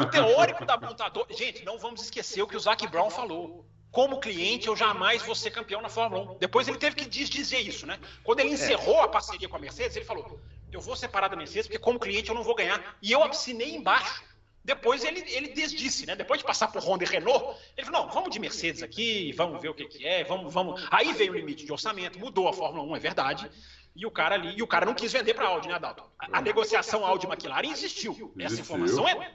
O 0.00 0.06
teórico 0.06 0.64
da 0.64 0.76
montadora. 0.76 1.26
Gente, 1.34 1.64
não 1.64 1.78
vamos 1.78 2.02
esquecer 2.02 2.42
o 2.42 2.46
que 2.46 2.56
o 2.56 2.60
Zac 2.60 2.86
Brown 2.88 3.10
falou. 3.10 3.66
Como 3.90 4.20
cliente, 4.20 4.68
eu 4.68 4.74
jamais 4.74 5.20
vou 5.20 5.34
ser 5.34 5.50
campeão 5.50 5.82
na 5.82 5.90
Fórmula 5.90 6.32
1. 6.32 6.38
Depois 6.38 6.66
ele 6.66 6.78
teve 6.78 6.96
que 6.96 7.04
dizer 7.04 7.58
isso, 7.58 7.86
né? 7.86 7.98
Quando 8.24 8.40
ele 8.40 8.48
encerrou 8.48 9.02
a 9.02 9.08
parceria 9.08 9.46
com 9.46 9.56
a 9.56 9.58
Mercedes, 9.58 9.94
ele 9.96 10.06
falou: 10.06 10.40
Eu 10.70 10.80
vou 10.80 10.96
separar 10.96 11.28
da 11.28 11.36
Mercedes 11.36 11.66
porque, 11.66 11.78
como 11.78 11.98
cliente, 11.98 12.30
eu 12.30 12.34
não 12.34 12.42
vou 12.42 12.54
ganhar. 12.54 12.96
E 13.02 13.12
eu 13.12 13.22
assinei 13.22 13.74
embaixo 13.76 14.22
depois 14.64 15.04
ele, 15.04 15.24
ele 15.28 15.48
desdisse, 15.48 16.06
né? 16.06 16.14
Depois 16.14 16.40
de 16.40 16.46
passar 16.46 16.68
por 16.68 16.82
Honda 16.82 17.04
e 17.04 17.06
Renault, 17.06 17.58
ele 17.76 17.86
falou: 17.86 18.06
não, 18.06 18.12
vamos 18.12 18.30
de 18.30 18.38
Mercedes 18.38 18.82
aqui, 18.82 19.32
vamos 19.32 19.60
ver 19.60 19.68
o 19.70 19.74
que, 19.74 19.86
que 19.86 20.06
é, 20.06 20.22
vamos, 20.24 20.52
vamos. 20.52 20.86
Aí 20.90 21.12
veio 21.12 21.32
o 21.32 21.34
limite 21.34 21.64
de 21.64 21.72
orçamento, 21.72 22.18
mudou 22.18 22.48
a 22.48 22.52
Fórmula 22.52 22.84
1, 22.92 22.96
é 22.96 23.00
verdade. 23.00 23.50
E 23.94 24.06
o 24.06 24.10
cara 24.10 24.36
ali, 24.36 24.56
e 24.56 24.62
o 24.62 24.66
cara 24.66 24.86
não 24.86 24.94
quis 24.94 25.12
vender 25.12 25.34
para 25.34 25.44
a 25.44 25.48
Audi, 25.48 25.68
né, 25.68 25.74
Adalto? 25.74 26.04
A, 26.18 26.38
a 26.38 26.40
negociação 26.40 27.04
Audi 27.04 27.26
McLaren 27.26 27.70
existiu. 27.70 28.32
Essa 28.38 28.60
informação 28.60 29.06
é 29.06 29.32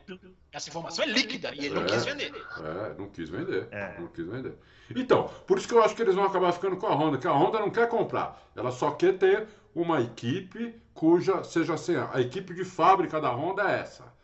essa 0.51 0.69
informação 0.69 1.03
é 1.03 1.07
líquida 1.07 1.53
e 1.53 1.65
ele 1.65 1.67
é, 1.67 1.79
não 1.79 1.85
quis 1.85 2.05
vender. 2.05 2.33
É, 2.33 2.93
não 2.97 3.09
quis 3.09 3.29
vender. 3.29 3.67
É. 3.69 3.99
Não 3.99 4.07
quis 4.07 4.25
vender. 4.25 4.57
Então, 4.95 5.29
por 5.45 5.57
isso 5.57 5.67
que 5.67 5.73
eu 5.73 5.83
acho 5.83 5.95
que 5.95 6.01
eles 6.01 6.15
vão 6.15 6.23
acabar 6.23 6.51
ficando 6.53 6.77
com 6.77 6.87
a 6.87 6.95
Honda, 6.95 7.17
que 7.17 7.27
a 7.27 7.31
Honda 7.31 7.59
não 7.59 7.69
quer 7.69 7.87
comprar. 7.87 8.41
Ela 8.55 8.71
só 8.71 8.91
quer 8.91 9.17
ter 9.17 9.47
uma 9.75 10.01
equipe 10.01 10.73
cuja 10.93 11.43
seja 11.43 11.75
assim, 11.75 11.95
a 11.95 12.19
equipe 12.19 12.53
de 12.55 12.65
fábrica 12.65 13.21
da 13.21 13.29
Honda 13.29 13.61
é 13.69 13.81
essa. 13.81 14.16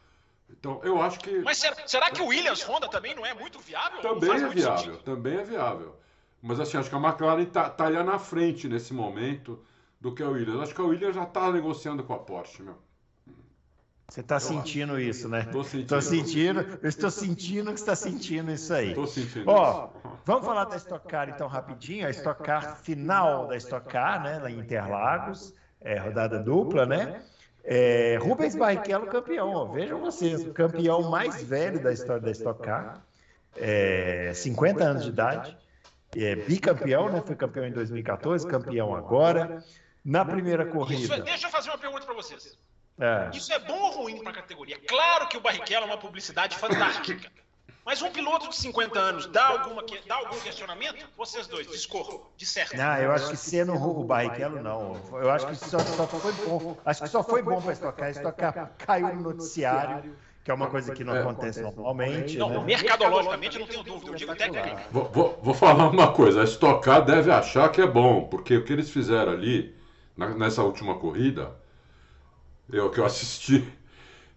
Então, 0.60 0.80
eu 0.84 1.01
acho 1.01 1.20
que. 1.20 1.39
Mas 1.39 1.58
será, 1.58 1.76
será 1.88 2.12
que 2.12 2.22
o 2.22 2.28
Williams 2.28 2.64
Honda 2.64 2.88
também 2.88 3.16
não 3.16 3.26
é 3.26 3.34
muito 3.34 3.60
viável? 3.60 4.01
Também 4.01 4.32
é 4.32 4.47
viável, 4.49 4.78
sentido? 4.78 4.97
também 5.04 5.38
é 5.38 5.43
viável. 5.43 5.95
Mas 6.41 6.60
assim, 6.60 6.78
acho 6.78 6.89
que 6.89 6.95
a 6.95 6.99
McLaren 6.99 7.43
está 7.43 7.70
tá 7.70 7.86
ali 7.86 8.01
na 8.04 8.20
frente 8.20 8.68
nesse 8.68 8.93
momento 8.93 9.64
do 9.99 10.14
que 10.14 10.22
a 10.22 10.28
Williams. 10.28 10.62
Acho 10.62 10.76
que 10.76 10.82
a 10.82 10.84
Williams 10.84 11.16
já 11.16 11.24
está 11.24 11.51
negociando 11.51 12.04
com 12.04 12.14
a 12.14 12.20
Porsche, 12.20 12.62
meu. 12.62 12.78
Você 14.10 14.20
está 14.20 14.39
sentindo 14.39 14.99
isso, 14.99 15.28
né? 15.28 15.39
Estou 15.39 15.64
sentindo. 15.64 15.88
Tô 15.88 16.01
sentindo. 16.01 16.80
Eu 16.82 16.89
estou 16.89 17.10
sentindo 17.10 17.74
que 17.74 17.80
está 17.80 17.95
sentindo 17.95 18.51
isso 18.51 18.74
aí. 18.74 18.89
Estou 18.89 19.08
sentindo. 19.08 19.49
Ó, 19.49 19.89
vamos 20.26 20.45
falar 20.45 20.66
da 20.66 20.76
Stock 20.76 21.08
Car 21.08 21.30
então 21.30 21.47
rapidinho. 21.47 22.06
A 22.06 22.12
Stock 22.12 22.43
Car 22.43 22.78
final 22.78 23.47
da 23.47 23.58
Stock 23.58 23.88
Car, 23.88 24.22
né? 24.22 24.39
Lá 24.39 24.51
em 24.51 24.60
Interlagos, 24.60 25.54
é, 25.82 25.97
rodada 25.97 26.38
dupla, 26.38 26.86
né? 26.86 27.24
É, 27.64 28.18
Rubens 28.22 28.55
Barrichello 28.55 29.07
campeão, 29.07 29.53
ó, 29.53 29.66
vejam 29.66 29.99
vocês, 29.99 30.45
o 30.45 30.51
campeão 30.51 31.09
mais 31.09 31.41
velho 31.43 31.82
da 31.82 31.93
história 31.93 32.22
da 32.22 32.32
Stock 32.32 32.61
Car, 32.61 33.01
é, 33.55 34.32
50 34.34 34.84
anos 34.84 35.03
de 35.03 35.09
idade, 35.09 35.57
é, 36.16 36.36
bicampeão, 36.36 37.09
né? 37.09 37.22
Foi 37.26 37.36
campeão 37.36 37.66
em 37.66 37.72
2014, 37.72 38.47
campeão 38.47 38.93
agora. 38.95 39.64
Na 40.05 40.26
primeira 40.26 40.66
corrida. 40.66 41.16
Isso, 41.16 41.24
deixa 41.24 41.47
eu 41.47 41.51
fazer 41.51 41.70
uma 41.70 41.78
pergunta 41.78 42.05
para 42.05 42.14
vocês. 42.14 42.57
É. 42.99 43.30
Isso 43.34 43.53
é 43.53 43.59
bom 43.59 43.80
ou 43.80 43.91
ruim 43.91 44.22
para 44.22 44.32
a 44.32 44.36
categoria? 44.36 44.78
Claro 44.86 45.30
que 45.30 45.38
o 45.38 45.39
Barrichello 45.39 45.86
é 45.86 45.88
uma 45.88 45.97
publicidade 45.97 46.57
fantástica. 46.57 47.32
Mas 47.86 48.01
um 48.01 48.09
piloto 48.09 48.49
de 48.49 48.55
50 48.55 48.97
anos 48.97 49.25
dá, 49.27 49.45
alguma, 49.45 49.84
dá 50.07 50.15
algum 50.15 50.39
questionamento? 50.39 51.05
Vocês 51.17 51.47
dois, 51.47 51.67
discorram, 51.67 52.21
de 52.38 52.45
certo. 52.45 52.77
Não, 52.77 52.97
eu 52.97 53.11
acho 53.11 53.29
que 53.29 53.38
sendo 53.38 53.73
o 53.73 54.03
Barrichello, 54.05 54.61
não. 54.61 55.01
Eu 55.11 55.29
acho 55.29 55.47
que 55.47 55.55
só, 55.55 55.79
só 55.79 56.07
foi 56.07 56.31
bom. 56.31 56.77
Acho 56.86 57.03
que 57.03 57.09
só 57.09 57.23
foi 57.23 57.41
bom 57.41 57.61
para 57.61 57.73
estocar. 57.73 58.09
Estocar 58.09 58.71
caiu 58.77 59.13
no 59.15 59.21
noticiário 59.21 60.15
que 60.43 60.51
é 60.51 60.53
uma 60.53 60.67
coisa 60.67 60.93
que 60.93 61.03
não 61.03 61.15
é, 61.15 61.21
acontece 61.21 61.61
normalmente. 61.61 62.38
Não, 62.38 62.49
né? 62.49 62.63
mercadologicamente 62.65 63.57
não 63.57 63.65
tenho 63.65 63.84
dúvida, 63.84 64.11
eu 64.11 64.15
digo 64.15 64.31
até 64.31 64.49
que 64.49 64.91
vou, 64.91 65.09
vou, 65.09 65.39
vou, 65.41 65.53
falar 65.53 65.89
uma 65.89 66.11
coisa, 66.11 66.41
a 66.41 66.43
Estocar 66.43 67.03
deve 67.05 67.31
achar 67.31 67.69
que 67.69 67.81
é 67.81 67.88
bom, 67.88 68.25
porque 68.25 68.57
o 68.57 68.65
que 68.65 68.73
eles 68.73 68.89
fizeram 68.89 69.31
ali, 69.31 69.73
na, 70.17 70.29
nessa 70.36 70.61
última 70.61 70.95
corrida, 70.95 71.55
eu 72.69 72.91
que 72.91 72.99
eu 72.99 73.05
assisti, 73.05 73.65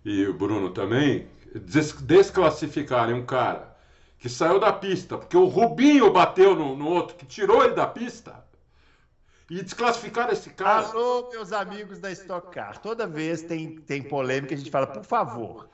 e 0.05 0.25
o 0.27 0.33
Bruno 0.33 0.71
também, 0.71 1.27
desclassificarem 1.59 3.15
um 3.15 3.25
cara 3.25 3.77
que 4.19 4.29
saiu 4.29 4.59
da 4.59 4.73
pista, 4.73 5.19
porque 5.19 5.37
o 5.37 5.47
Rubinho 5.47 6.13
bateu 6.13 6.55
no, 6.55 6.77
no 6.77 6.89
outro, 6.89 7.17
que 7.17 7.27
tirou 7.27 7.65
ele 7.65 7.75
da 7.75 7.87
pista, 7.87 8.45
e 9.49 9.63
desclassificar 9.63 10.31
esse 10.31 10.51
cara. 10.51 10.89
Alô, 10.89 11.29
meus 11.31 11.53
amigos 11.53 11.99
da 11.99 12.11
Stock 12.11 12.51
Car. 12.51 12.79
Toda 12.81 13.07
vez 13.07 13.43
tem, 13.43 13.77
tem 13.77 14.03
polêmica, 14.03 14.55
a 14.55 14.59
gente 14.59 14.71
fala, 14.71 14.87
por 14.87 15.05
favor, 15.05 15.69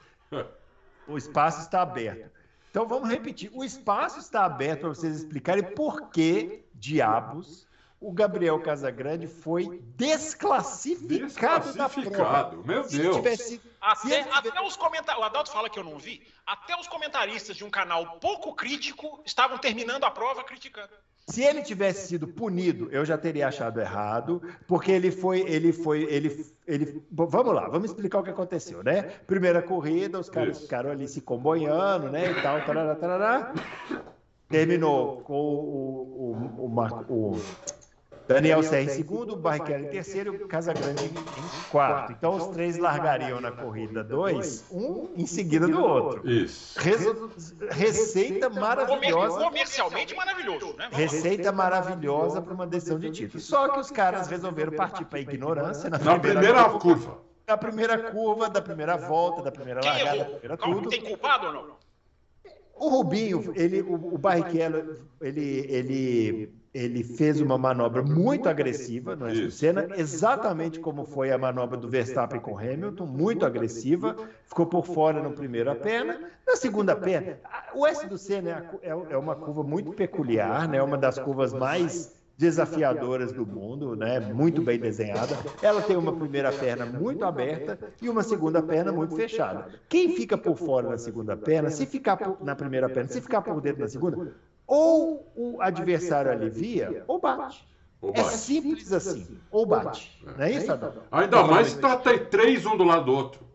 o 1.06 1.16
espaço 1.16 1.62
está 1.62 1.82
aberto. 1.82 2.30
Então 2.70 2.86
vamos 2.86 3.08
repetir: 3.08 3.50
o 3.54 3.64
espaço 3.64 4.18
está 4.18 4.44
aberto 4.44 4.80
para 4.80 4.88
vocês 4.90 5.16
explicarem 5.16 5.62
por 5.74 6.10
que 6.10 6.64
diabos 6.74 7.66
o 8.02 8.12
Gabriel 8.12 8.60
Casagrande 8.60 9.28
foi 9.28 9.80
desclassificado, 9.96 11.26
desclassificado. 11.26 12.10
da 12.10 12.18
prova. 12.52 12.66
Meu 12.66 12.82
Deus. 12.82 13.16
Tivesse, 13.16 13.60
até, 13.80 14.20
até 14.30 14.60
os 14.60 14.76
comentários. 14.76 15.22
O 15.22 15.26
Adalto 15.26 15.50
fala 15.52 15.70
que 15.70 15.78
eu 15.78 15.84
não 15.84 15.98
vi. 15.98 16.20
Até 16.44 16.76
os 16.78 16.88
comentaristas 16.88 17.56
de 17.56 17.64
um 17.64 17.70
canal 17.70 18.18
pouco 18.18 18.54
crítico 18.54 19.22
estavam 19.24 19.56
terminando 19.56 20.02
a 20.04 20.10
prova 20.10 20.42
criticando. 20.42 20.90
Se 21.28 21.42
ele 21.42 21.62
tivesse 21.62 22.08
sido 22.08 22.26
punido, 22.26 22.88
eu 22.90 23.04
já 23.04 23.16
teria 23.16 23.46
achado 23.46 23.80
errado, 23.80 24.42
porque 24.66 24.90
ele 24.90 25.12
foi, 25.12 25.40
ele 25.42 25.72
foi, 25.72 26.02
ele, 26.10 26.44
ele. 26.66 27.00
Vamos 27.12 27.54
lá, 27.54 27.68
vamos 27.68 27.90
explicar 27.90 28.18
o 28.18 28.24
que 28.24 28.30
aconteceu, 28.30 28.82
né? 28.82 29.02
Primeira 29.26 29.62
corrida, 29.62 30.18
os 30.18 30.28
caras 30.28 30.56
Isso. 30.56 30.62
ficaram 30.64 30.90
ali 30.90 31.06
se 31.06 31.20
comboiando, 31.20 32.10
né? 32.10 32.32
E 32.32 32.42
tal, 32.42 32.64
tarará, 32.66 32.96
tarará. 32.96 33.54
Terminou 34.48 35.22
com 35.22 35.34
o, 35.34 36.34
o, 36.58 36.66
o, 36.66 37.34
o 37.34 37.40
Daniel 38.32 38.62
Serra 38.62 38.82
em 38.82 38.88
segundo, 38.88 39.36
Barrichello 39.36 39.84
em 39.84 39.88
terceiro 39.88 40.34
e 40.34 40.42
o 40.42 40.48
Casagrande 40.48 41.04
em 41.04 41.70
quarto. 41.70 42.12
Então 42.12 42.36
os 42.36 42.46
três 42.48 42.78
largariam 42.78 43.40
na 43.40 43.52
corrida 43.52 44.02
dois, 44.02 44.64
um 44.70 45.08
em 45.16 45.26
seguida 45.26 45.66
do 45.66 45.82
outro. 45.82 46.28
Isso. 46.28 46.78
receita 47.70 48.48
maravilhosa. 48.48 49.38
Comercialmente 49.44 50.14
maravilhoso, 50.14 50.74
né? 50.76 50.88
Receita 50.92 51.52
maravilhosa 51.52 52.40
para 52.40 52.54
uma 52.54 52.66
decisão 52.66 52.98
de 52.98 53.10
título. 53.10 53.40
Só 53.40 53.68
que 53.68 53.80
os 53.80 53.90
caras 53.90 54.28
resolveram 54.28 54.72
partir 54.72 55.04
para 55.04 55.18
a 55.18 55.22
ignorância 55.22 55.90
na, 55.90 55.98
na 55.98 56.18
primeira, 56.18 56.40
primeira 56.40 56.78
curva. 56.78 57.18
Na 57.46 57.56
primeira 57.56 57.98
curva, 58.10 58.48
da 58.48 58.62
primeira 58.62 58.96
volta, 58.96 59.42
da 59.42 59.50
primeira 59.50 59.80
largada, 59.84 60.18
da 60.18 60.24
primeira 60.24 60.56
tudo. 60.56 60.88
Tem 60.88 61.02
culpado 61.02 61.46
ou 61.48 61.52
não? 61.52 61.82
O 62.74 62.88
Rubinho, 62.88 63.52
ele, 63.54 63.82
o, 63.82 64.14
o 64.14 64.18
Barrichello, 64.18 64.96
ele, 65.20 65.66
ele, 65.68 66.52
ele 66.74 67.04
fez 67.04 67.40
uma 67.40 67.58
manobra 67.58 68.02
muito 68.02 68.48
agressiva 68.48 69.14
no 69.14 69.30
do 69.30 69.50
Senna, 69.50 69.88
exatamente 69.96 70.80
como 70.80 71.04
foi 71.04 71.30
a 71.30 71.36
manobra 71.36 71.76
do 71.76 71.88
Verstappen 71.88 72.40
com 72.40 72.58
Hamilton, 72.58 73.04
muito 73.04 73.44
agressiva, 73.44 74.16
ficou 74.46 74.64
por 74.64 74.86
fora 74.86 75.22
na 75.22 75.30
primeira 75.30 75.74
perna. 75.74 76.18
Na 76.46 76.56
segunda 76.56 76.96
perna, 76.96 77.38
o 77.74 77.86
S 77.86 78.06
do 78.06 78.16
Senna 78.16 78.70
é, 78.82 78.88
é 78.88 79.16
uma 79.16 79.36
curva 79.36 79.62
muito 79.62 79.92
peculiar, 79.92 80.66
né? 80.66 80.82
uma 80.82 80.96
das 80.96 81.18
curvas 81.18 81.52
mais 81.52 82.14
desafiadoras 82.38 83.32
do 83.32 83.46
mundo, 83.46 83.94
né? 83.94 84.18
muito 84.18 84.62
bem 84.62 84.78
desenhada. 84.78 85.36
Ela 85.60 85.82
tem 85.82 85.96
uma 85.96 86.16
primeira 86.16 86.50
perna 86.50 86.86
muito 86.86 87.22
aberta 87.22 87.78
e 88.00 88.08
uma 88.08 88.22
segunda 88.22 88.62
perna 88.62 88.90
muito 88.90 89.14
fechada. 89.14 89.68
Quem 89.90 90.16
fica 90.16 90.38
por 90.38 90.56
fora 90.56 90.88
na 90.88 90.98
segunda 90.98 91.36
perna, 91.36 91.68
se 91.68 91.84
ficar 91.84 92.16
por, 92.16 92.42
na 92.42 92.56
primeira 92.56 92.88
perna, 92.88 93.10
se 93.10 93.20
ficar 93.20 93.42
por 93.42 93.60
dentro 93.60 93.82
na 93.82 93.88
segunda, 93.88 94.34
ou 94.72 95.32
o 95.36 95.60
adversário 95.60 96.30
alivia 96.30 97.04
ou 97.06 97.20
bate. 97.20 97.66
Ou 98.00 98.12
bate. 98.12 98.26
É 98.26 98.30
simples 98.30 98.92
assim. 98.92 99.38
Ou 99.50 99.66
bate. 99.66 100.18
Não 100.24 100.44
é 100.44 100.50
isso, 100.50 100.72
Adão? 100.72 100.94
Ainda 101.10 101.42
mais 101.44 101.68
se 101.68 101.78
tá, 101.78 101.96
tem 101.96 102.24
três 102.24 102.64
um 102.64 102.76
do 102.76 102.84
lado 102.84 103.04
do 103.04 103.12
outro. 103.12 103.51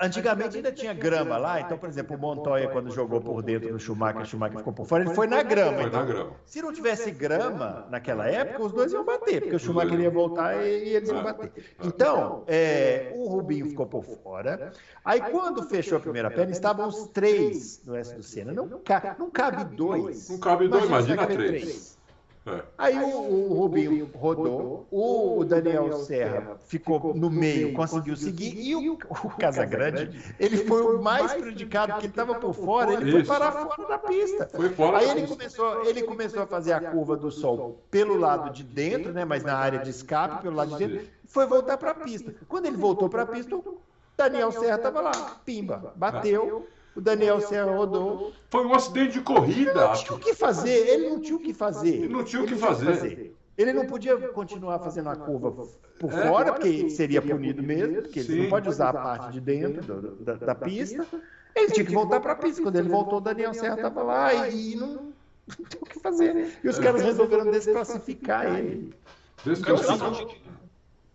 Antigamente 0.00 0.56
ainda 0.56 0.72
tinha 0.72 0.92
grama 0.92 1.38
lá, 1.38 1.60
então, 1.60 1.78
por 1.78 1.88
exemplo, 1.88 2.16
o 2.16 2.18
Montoya, 2.18 2.68
quando 2.68 2.90
jogou 2.90 3.20
por 3.20 3.42
dentro 3.42 3.70
do 3.70 3.78
Schumacher, 3.78 4.22
o 4.22 4.26
Schumacher 4.26 4.58
ficou 4.58 4.72
por 4.72 4.86
fora, 4.86 5.04
ele 5.04 5.14
foi 5.14 5.26
na 5.26 5.42
grama. 5.42 5.72
Foi 5.72 5.82
na 5.82 5.88
então, 5.88 6.06
grama. 6.06 6.32
Se 6.44 6.60
não 6.62 6.72
tivesse 6.72 7.10
grama 7.10 7.86
naquela 7.90 8.28
época, 8.28 8.62
os 8.62 8.72
dois 8.72 8.92
iam 8.92 9.04
bater, 9.04 9.40
porque 9.40 9.56
o 9.56 9.58
Schumacher 9.58 9.98
ia 9.98 10.10
voltar 10.10 10.56
e, 10.64 10.94
eles 10.96 11.08
iam 11.08 11.22
bater. 11.22 11.52
Então, 11.82 12.44
é, 12.46 13.12
o 13.14 13.26
Rubinho 13.28 13.68
ficou 13.68 13.86
por 13.86 14.04
fora. 14.04 14.72
Aí, 15.04 15.20
quando 15.20 15.62
fechou 15.62 15.98
a 15.98 16.00
primeira 16.00 16.30
perna, 16.30 16.52
estavam 16.52 16.88
os 16.88 17.08
três 17.08 17.82
no 17.84 17.96
S 17.96 18.14
do 18.14 18.22
Senna. 18.22 18.52
Não, 18.52 18.66
não 18.66 19.30
cabe 19.30 19.76
dois. 19.76 20.28
Não 20.28 20.38
cabe 20.38 20.68
dois, 20.68 20.84
imagina 20.84 21.26
três. 21.26 21.95
É. 22.46 22.62
Aí 22.78 22.96
o, 22.96 23.50
o 23.50 23.54
Rubinho 23.54 24.08
rodou, 24.14 24.86
o 24.88 25.44
Daniel 25.44 25.92
Serra 25.94 26.56
ficou 26.66 27.12
no 27.12 27.28
meio, 27.28 27.72
conseguiu 27.72 28.16
seguir, 28.16 28.56
e 28.56 28.76
o, 28.76 28.92
o 28.92 29.30
Casagrande, 29.30 30.34
ele 30.38 30.58
foi 30.58 30.82
o 30.82 31.02
mais 31.02 31.32
prejudicado, 31.32 31.92
porque 31.92 32.06
ele 32.06 32.12
estava 32.12 32.36
por 32.36 32.54
fora, 32.54 32.92
ele 32.92 33.10
foi 33.10 33.24
parar 33.24 33.50
fora 33.50 33.88
da 33.88 33.98
pista. 33.98 34.48
Aí 34.96 35.10
ele 35.10 35.26
começou, 35.26 35.84
ele 35.84 36.02
começou 36.04 36.42
a 36.42 36.46
fazer 36.46 36.72
a 36.72 36.80
curva 36.80 37.16
do 37.16 37.32
sol 37.32 37.82
pelo 37.90 38.16
lado 38.16 38.50
de 38.50 38.62
dentro, 38.62 39.12
né, 39.12 39.24
mas 39.24 39.42
na 39.42 39.56
área 39.56 39.80
de 39.80 39.90
escape, 39.90 40.42
pelo 40.42 40.54
lado 40.54 40.76
de 40.76 40.86
dentro, 40.86 41.06
foi 41.26 41.46
voltar 41.46 41.76
para 41.76 41.90
a 41.90 41.94
pista. 41.94 42.32
Quando 42.46 42.66
ele 42.66 42.76
voltou 42.76 43.08
para 43.08 43.22
a 43.22 43.26
pista, 43.26 43.56
o 43.56 43.80
Daniel 44.16 44.52
Serra 44.52 44.76
estava 44.76 45.00
lá, 45.00 45.40
pimba, 45.44 45.92
bateu 45.96 46.68
o 46.96 47.00
Daniel 47.00 47.40
Serra 47.40 47.70
rodou. 47.70 48.32
Foi 48.48 48.64
um 48.64 48.74
acidente 48.74 49.12
de 49.12 49.20
corrida. 49.20 49.70
Ele 49.70 49.84
não 49.84 49.94
tinha 49.94 50.16
o 50.16 50.18
que 50.18 50.34
fazer, 50.34 50.88
ele 50.88 51.08
não 51.08 51.20
tinha 51.20 51.36
o 51.36 51.40
que 51.40 51.52
fazer. 51.52 51.94
Ele 51.94 52.08
não 52.08 52.24
tinha 52.24 52.42
o 52.42 52.46
que 52.46 52.56
fazer. 52.56 53.36
Ele 53.58 53.72
não 53.72 53.86
podia 53.86 54.16
continuar 54.28 54.78
fazendo 54.78 55.08
a 55.08 55.16
curva 55.16 55.66
por 55.98 56.12
é, 56.12 56.28
fora, 56.28 56.52
porque 56.52 56.90
seria 56.90 57.22
punido 57.22 57.62
mesmo, 57.62 58.02
porque 58.02 58.20
ele 58.20 58.42
não 58.42 58.50
pode 58.50 58.68
usar 58.68 58.90
a 58.90 58.92
parte 58.92 59.32
de 59.32 59.40
dentro 59.40 59.82
do, 59.82 60.10
da, 60.16 60.34
da, 60.34 60.54
pista. 60.54 61.06
Ele 61.54 61.70
tinha 61.70 61.86
que 61.86 61.92
voltar 61.92 62.20
para 62.20 62.32
a 62.32 62.36
pista. 62.36 62.62
Quando 62.62 62.76
ele 62.76 62.88
voltou, 62.88 63.18
o 63.18 63.20
Daniel 63.20 63.54
Serra 63.54 63.76
estava 63.76 64.02
lá 64.02 64.48
e 64.48 64.76
não, 64.76 64.88
não 65.58 65.66
tem 65.68 65.80
o 65.80 65.86
que 65.86 65.98
fazer. 66.00 66.58
E 66.62 66.68
os 66.68 66.78
caras 66.78 67.02
resolveram 67.02 67.50
desclassificar 67.50 68.58
ele. 68.58 68.94
Desclassificar 69.42 70.12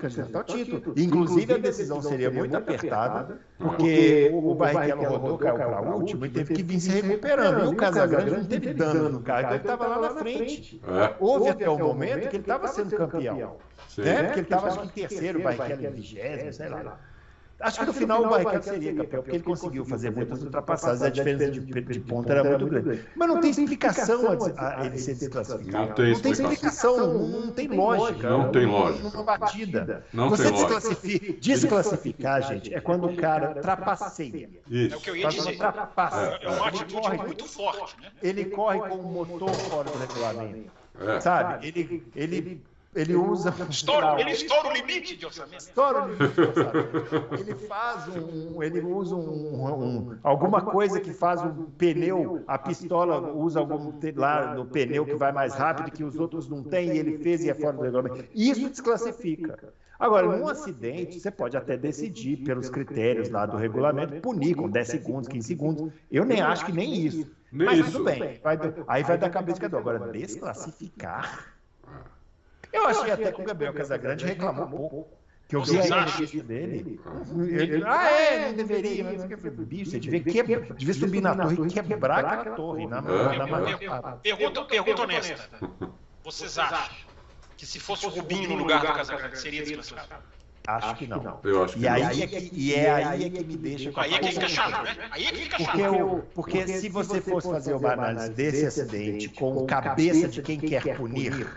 candidatar 0.02 0.40
ao 0.40 0.44
título. 0.44 0.94
Inclusive, 0.98 1.54
a 1.54 1.58
decisão 1.58 2.02
seria 2.02 2.32
muito 2.32 2.56
apertada, 2.56 3.40
porque 3.58 4.32
o 4.34 4.56
Barrichello 4.56 5.04
rodou, 5.04 5.38
caiu 5.38 5.56
para 5.56 5.82
o 5.82 5.96
último 6.00 6.26
e 6.26 6.30
teve 6.30 6.54
que 6.56 6.64
vir 6.64 6.80
se 6.80 6.90
recuperando. 6.90 7.66
E 7.66 7.68
o 7.68 7.76
Casagrande 7.76 8.32
não 8.32 8.46
teve 8.46 8.74
dano 8.74 9.10
no 9.10 9.22
carro, 9.22 9.40
então 9.42 9.54
ele 9.54 9.64
estava 9.64 9.88
lá 9.88 10.02
na 10.02 10.20
frente. 10.20 10.82
É. 10.88 11.16
Houve 11.20 11.50
até 11.50 11.70
o 11.70 11.78
momento 11.78 12.30
que 12.30 12.36
ele 12.36 12.44
estava 12.44 12.68
sendo 12.68 12.96
campeão. 12.96 13.58
Né? 13.98 14.24
Porque 14.24 14.40
ele 14.40 14.42
estava, 14.42 14.68
acho 14.68 14.80
que, 14.80 14.86
em 14.86 15.08
terceiro, 15.08 15.40
o 15.40 15.44
Barrichello 15.44 15.86
em 15.86 15.92
vigésimo, 15.92 16.54
sei 16.54 16.70
lá. 16.70 17.00
Acho 17.62 17.80
que 17.80 17.86
no 17.86 17.94
final 17.94 18.24
o 18.24 18.30
Barrichello 18.30 18.64
seria 18.64 18.94
campeão, 18.94 19.22
porque 19.24 19.38
ele 19.38 19.44
conseguiu 19.44 19.86
fazer 19.86 20.12
muitas 20.12 20.44
ultrapassagens, 20.44 21.02
a 21.02 21.10
diferença 21.10 21.52
de, 21.52 21.60
de 21.60 22.00
ponta 22.00 22.34
era 22.34 22.44
muito 22.44 22.68
grande. 22.68 23.06
Mas 23.16 23.28
não 23.28 23.40
tem 23.40 23.52
explicação 23.52 24.22
a, 24.58 24.82
a 24.82 24.86
ele 24.86 24.98
ser 24.98 25.16
desclassificado. 25.16 25.88
Não 25.88 26.20
tem 26.20 26.32
explicação, 26.32 26.98
não, 26.98 27.28
não 27.28 27.52
tem 27.52 27.68
lógica. 27.68 28.30
Não 28.30 28.52
tem 28.52 28.66
lógica. 28.66 29.10
Numa 29.10 29.38
batida. 29.38 30.06
Não 30.14 30.30
Você 30.30 30.44
tem 30.44 30.54
desclassifica, 30.54 31.34
desclassificar, 31.40 32.42
gente, 32.44 32.74
é 32.74 32.80
quando 32.80 33.08
o 33.08 33.16
cara 33.16 33.56
trapaceia. 33.56 34.50
Isso. 34.70 34.96
É 34.96 34.98
o 34.98 35.02
que 35.02 35.10
eu 35.10 35.16
ia 35.16 35.30
dizer. 35.30 35.58
Trapaça. 35.58 36.40
É 36.42 36.50
uma 36.50 36.68
atitude 36.68 37.18
muito 37.18 37.46
forte. 37.46 37.96
Né? 38.02 38.10
Ele 38.22 38.46
corre 38.46 38.80
com 38.80 38.96
o 38.96 39.26
motor 39.26 39.54
fora 39.54 39.90
do 39.90 39.98
regulamento. 39.98 40.72
É. 41.00 41.20
Sabe? 41.20 41.68
Ele, 41.68 42.04
ele 42.16 42.62
ele 42.96 43.16
usa. 43.16 43.54
Estoura, 43.70 44.20
ele 44.20 44.32
estoura 44.32 44.70
o 44.70 44.74
limite 44.74 45.16
de 45.16 45.26
orçamento. 45.26 45.60
Estoura 45.60 46.04
o 46.04 46.08
limite 46.10 46.34
de 46.34 46.42
orçamento. 46.42 47.40
Ele 47.40 47.56
faz 47.56 48.08
um. 48.08 48.64
Ele 48.64 48.82
usa 48.82 49.16
um, 49.16 49.66
um, 49.66 50.20
alguma 50.24 50.62
coisa 50.62 51.00
que 51.00 51.14
faz 51.14 51.42
um 51.42 51.66
pneu. 51.72 52.44
A 52.48 52.58
pistola 52.58 53.32
usa 53.34 53.60
algum 53.60 53.94
lá 54.16 54.56
no 54.56 54.66
pneu 54.66 55.06
que 55.06 55.16
vai 55.16 55.32
mais 55.32 55.54
rápido 55.54 55.92
que 55.92 56.04
os 56.04 56.18
outros 56.18 56.48
não 56.50 56.64
têm, 56.64 56.94
e 56.94 56.98
ele 56.98 57.18
fez 57.20 57.44
e 57.44 57.50
é 57.50 57.54
fora 57.54 57.74
do 57.74 57.84
regulamento. 57.84 58.26
Isso 58.34 58.70
desclassifica. 58.70 59.74
Agora, 60.02 60.36
num 60.36 60.48
acidente, 60.48 61.20
você 61.20 61.30
pode 61.30 61.56
até 61.56 61.78
decidir, 61.78 62.38
pelos 62.38 62.72
critérios 62.72 63.30
lá 63.30 63.46
do 63.46 63.56
regulamento, 63.56 64.20
punir 64.20 64.56
com 64.56 64.68
10 64.68 64.88
segundos, 64.88 65.28
15 65.28 65.48
segundos. 65.48 65.94
Eu 66.10 66.26
nem 66.26 66.42
acho 66.42 66.66
que 66.66 66.72
nem 66.72 67.06
isso. 67.06 67.30
Mas 67.52 67.92
tudo 67.92 68.06
bem. 68.06 68.40
Vai, 68.42 68.58
aí 68.88 69.04
vai 69.04 69.18
dar 69.18 69.30
cabeça 69.30 69.60
de 69.60 69.76
Agora, 69.76 70.00
desclassificar. 70.12 71.51
Eu 72.72 72.88
achei 72.88 73.12
até 73.12 73.32
que 73.32 73.42
o 73.42 73.46
Gabriel 73.46 73.74
Casagrande 73.74 74.26
reclamou 74.26 74.66
um 74.66 74.70
pouco. 74.70 75.22
Que 75.48 75.56
eu 75.58 75.64
vi 75.64 75.80
a 75.80 75.86
entrevista 75.86 76.44
dele. 76.44 77.00
Ele, 77.50 77.84
ah, 77.86 78.10
é, 78.10 78.48
não 78.48 78.54
deveria, 78.54 79.04
mas 79.04 79.22
bicho, 79.50 79.92
você 79.92 80.00
devia, 80.00 80.24
quebra, 80.24 80.74
devia 80.76 80.94
subir 80.94 81.20
na 81.20 81.36
torre 81.36 81.68
e 81.68 81.84
quebrar 81.84 82.24
aquela 82.24 82.56
torre. 82.56 82.88
Na, 82.88 83.02
na, 83.02 83.48
na, 83.48 84.18
pergunta, 84.24 84.64
pergunta 84.64 85.02
honesta. 85.02 85.50
Vocês 86.24 86.58
acham 86.58 86.96
que 87.58 87.66
se 87.66 87.82
fosse 87.82 88.06
o 88.06 88.10
Rubinho 88.10 88.50
no 88.50 88.56
lugar 88.56 88.80
do 88.80 88.94
Casagrande, 88.94 89.38
seria 89.38 89.66
desclassificado? 89.66 90.24
Acho 90.68 90.96
que 90.96 91.08
não. 91.08 91.40
Eu 91.44 91.64
acho 91.64 91.74
que 91.74 91.82
e, 91.82 91.88
aí 91.88 92.22
é 92.22 92.28
que, 92.28 92.50
e 92.54 92.74
é 92.76 92.92
aí 92.92 93.26
é 93.26 93.30
que 93.30 93.44
me 93.44 93.58
deixa 93.58 93.92
com 93.92 94.00
a 94.00 94.04
Aí 94.04 94.14
é 94.14 94.20
que 94.20 94.32
fica 94.32 94.48
chato, 94.48 94.84
né? 94.84 94.96
Aí 95.10 95.26
é 95.26 95.32
que 95.32 95.38
fica 95.44 95.58
porque, 95.58 95.80
chato. 95.80 96.24
porque 96.36 96.68
se 96.68 96.90
você 96.90 97.20
fosse 97.20 97.50
fazer 97.50 97.74
uma 97.74 97.94
análise 97.94 98.30
desse 98.32 98.66
acidente 98.68 99.30
com 99.30 99.66
cabeça 99.66 100.28
de 100.28 100.42
quem 100.42 100.60
quer 100.60 100.96
punir, 100.96 101.48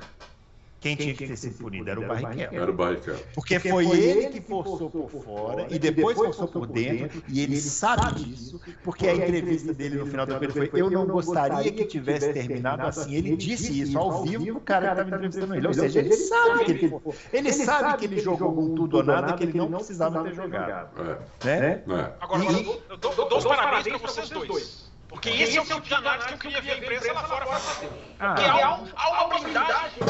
quem 0.85 0.97
tinha 0.97 1.15
que 1.15 1.27
ter 1.27 1.37
sido 1.37 1.57
punido 1.57 1.89
era 1.89 1.99
o 1.99 2.07
Barrichello. 2.07 2.55
Era 2.55 2.71
o 2.71 2.75
Barrichello. 2.75 3.19
Porque 3.35 3.59
foi 3.59 3.87
ele 3.87 4.29
que 4.29 4.41
forçou 4.43 4.91
por 4.91 5.09
fora 5.09 5.67
e 5.71 5.79
depois 5.79 6.15
forçou 6.15 6.47
por 6.47 6.67
dentro, 6.67 7.23
e 7.27 7.41
ele 7.41 7.59
sabe 7.59 8.23
disso, 8.23 8.61
porque 8.83 9.09
a 9.09 9.15
entrevista 9.15 9.73
dele 9.73 9.97
no 9.97 10.07
final 10.07 10.27
da 10.27 10.35
corrida 10.35 10.53
foi: 10.53 10.69
Eu 10.75 10.91
não 10.91 11.07
gostaria 11.07 11.73
que 11.73 11.87
tivesse 11.87 12.35
terminado 12.35 12.83
assim. 12.83 13.15
Ele 13.15 13.35
disse 13.35 13.81
isso 13.81 13.99
ao 13.99 14.25
vivo 14.25 14.45
pro 14.45 14.61
cara 14.61 14.91
estava 14.91 15.09
entrevistando 15.09 15.55
ele. 15.55 15.67
Ou 15.67 15.73
seja, 15.73 16.01
ele 16.01 16.17
sabe 16.17 16.65
que 16.67 16.73
ele, 16.73 17.01
ele 17.33 17.53
sabe 17.53 17.99
que 17.99 18.05
ele 18.05 18.21
jogou 18.21 18.53
com 18.55 18.75
tudo 18.75 18.99
ou 18.99 19.03
nada, 19.03 19.33
que 19.33 19.45
ele 19.45 19.57
não 19.57 19.71
precisava 19.71 20.23
ter 20.23 20.35
jogado. 20.35 20.91
É. 21.01 21.47
Né? 21.47 21.83
É. 21.89 22.13
Agora, 22.21 22.43
eu 22.45 23.29
dou 23.29 23.39
os 23.39 23.45
parabéns 23.45 23.89
para 23.89 23.99
vocês 23.99 24.29
dois. 24.29 24.94
Porque 25.15 25.31
esse 25.31 25.57
é 25.57 25.63
o 25.63 25.65
tipo 25.65 25.81
de 25.83 25.95
análise 25.95 26.27
que 26.27 26.35
eu 26.35 26.39
queria 26.39 26.61
ver 26.61 26.73
a 26.73 26.77
imprensa 26.79 27.13
lá 27.13 27.23
fora 27.23 27.47
fazer. 27.61 27.89
Porque 28.19 28.43
há, 28.43 28.81
há 28.97 29.25
uma 29.27 29.39
blindagem 29.39 30.03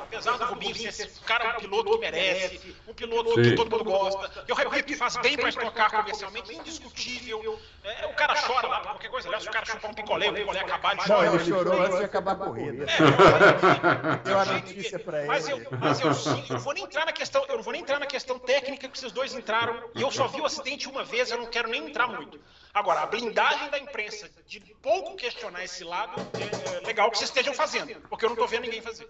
apesar 0.00 0.38
do 0.38 0.44
Rubinho 0.44 0.74
ser 0.74 0.88
esse 0.88 1.20
cara, 1.20 1.56
um 1.56 1.60
piloto 1.60 1.92
que 1.92 1.98
merece, 1.98 2.76
um 2.86 2.94
piloto 2.94 3.34
Sim. 3.34 3.42
que 3.42 3.56
todo 3.56 3.70
mundo 3.70 3.84
gosta. 3.84 4.44
Eu 4.46 4.54
repito 4.54 4.86
que 4.86 4.96
faz 4.96 5.16
bem 5.16 5.36
para 5.36 5.48
estocar 5.48 5.90
comercialmente, 5.90 6.54
indiscutível. 6.54 7.60
É, 7.82 8.06
o 8.06 8.14
cara 8.14 8.34
chora 8.34 8.66
lá 8.66 8.80
por 8.80 8.90
qualquer 8.90 9.10
coisa. 9.10 9.28
Aliás, 9.28 9.42
se 9.44 9.48
o 9.48 9.52
cara 9.52 9.66
chupar 9.66 9.90
um 9.90 9.94
picolé, 9.94 10.28
o 10.28 10.34
picolé 10.34 10.60
acabar 10.60 10.96
de 10.96 11.04
chorar. 11.04 11.24
Não, 11.24 11.34
ele 11.34 11.44
chorou 11.44 11.82
antes 11.82 11.98
de 11.98 12.04
acabar 12.04 12.32
a 12.32 12.36
corrida. 12.36 12.84
É, 12.84 14.16
Deu 14.24 14.38
a 14.38 14.44
notícia 14.44 14.98
para 14.98 15.18
ele. 15.18 15.28
Mas, 15.28 15.48
eu, 15.48 15.62
mas 15.80 16.00
eu, 16.00 16.14
sim, 16.14 16.44
eu, 16.50 16.58
vou 16.58 16.74
nem 16.74 16.84
entrar 16.84 17.06
na 17.06 17.12
questão, 17.12 17.44
eu 17.48 17.56
não 17.56 17.62
vou 17.62 17.72
nem 17.72 17.82
entrar 17.82 18.00
na 18.00 18.06
questão 18.06 18.38
técnica 18.38 18.88
que 18.88 18.98
vocês 18.98 19.12
dois 19.12 19.34
entraram. 19.34 19.90
E 19.94 20.02
eu 20.02 20.10
só 20.10 20.26
vi 20.26 20.40
o 20.40 20.46
acidente 20.46 20.88
uma 20.88 21.04
vez, 21.04 21.30
eu 21.30 21.38
não 21.38 21.46
quero 21.46 21.68
nem 21.68 21.86
entrar 21.88 22.08
muito. 22.08 22.40
Agora, 22.74 23.00
a 23.00 23.06
blindagem 23.06 23.70
da 23.70 23.78
imprensa 23.78 24.28
de 24.46 24.60
pouco 24.82 25.16
questionar 25.16 25.64
esse 25.64 25.82
lado 25.82 26.14
é, 26.34 26.76
é 26.76 26.86
legal 26.86 27.10
que 27.10 27.16
vocês 27.16 27.30
estejam 27.30 27.54
fazendo, 27.54 27.98
porque 28.08 28.24
eu 28.24 28.28
não 28.28 28.34
estou 28.34 28.46
vendo 28.46 28.62
ninguém 28.62 28.82
fazer. 28.82 29.08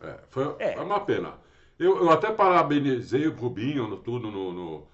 É, 0.00 0.14
foi, 0.28 0.54
é. 0.58 0.80
uma 0.80 1.00
pena. 1.00 1.34
Eu, 1.78 1.98
eu 1.98 2.10
até 2.10 2.30
parabenizei 2.30 3.26
o 3.26 3.34
Rubinho 3.34 3.86
no 3.86 3.96
tudo 3.98 4.30
no, 4.30 4.52
no, 4.52 4.86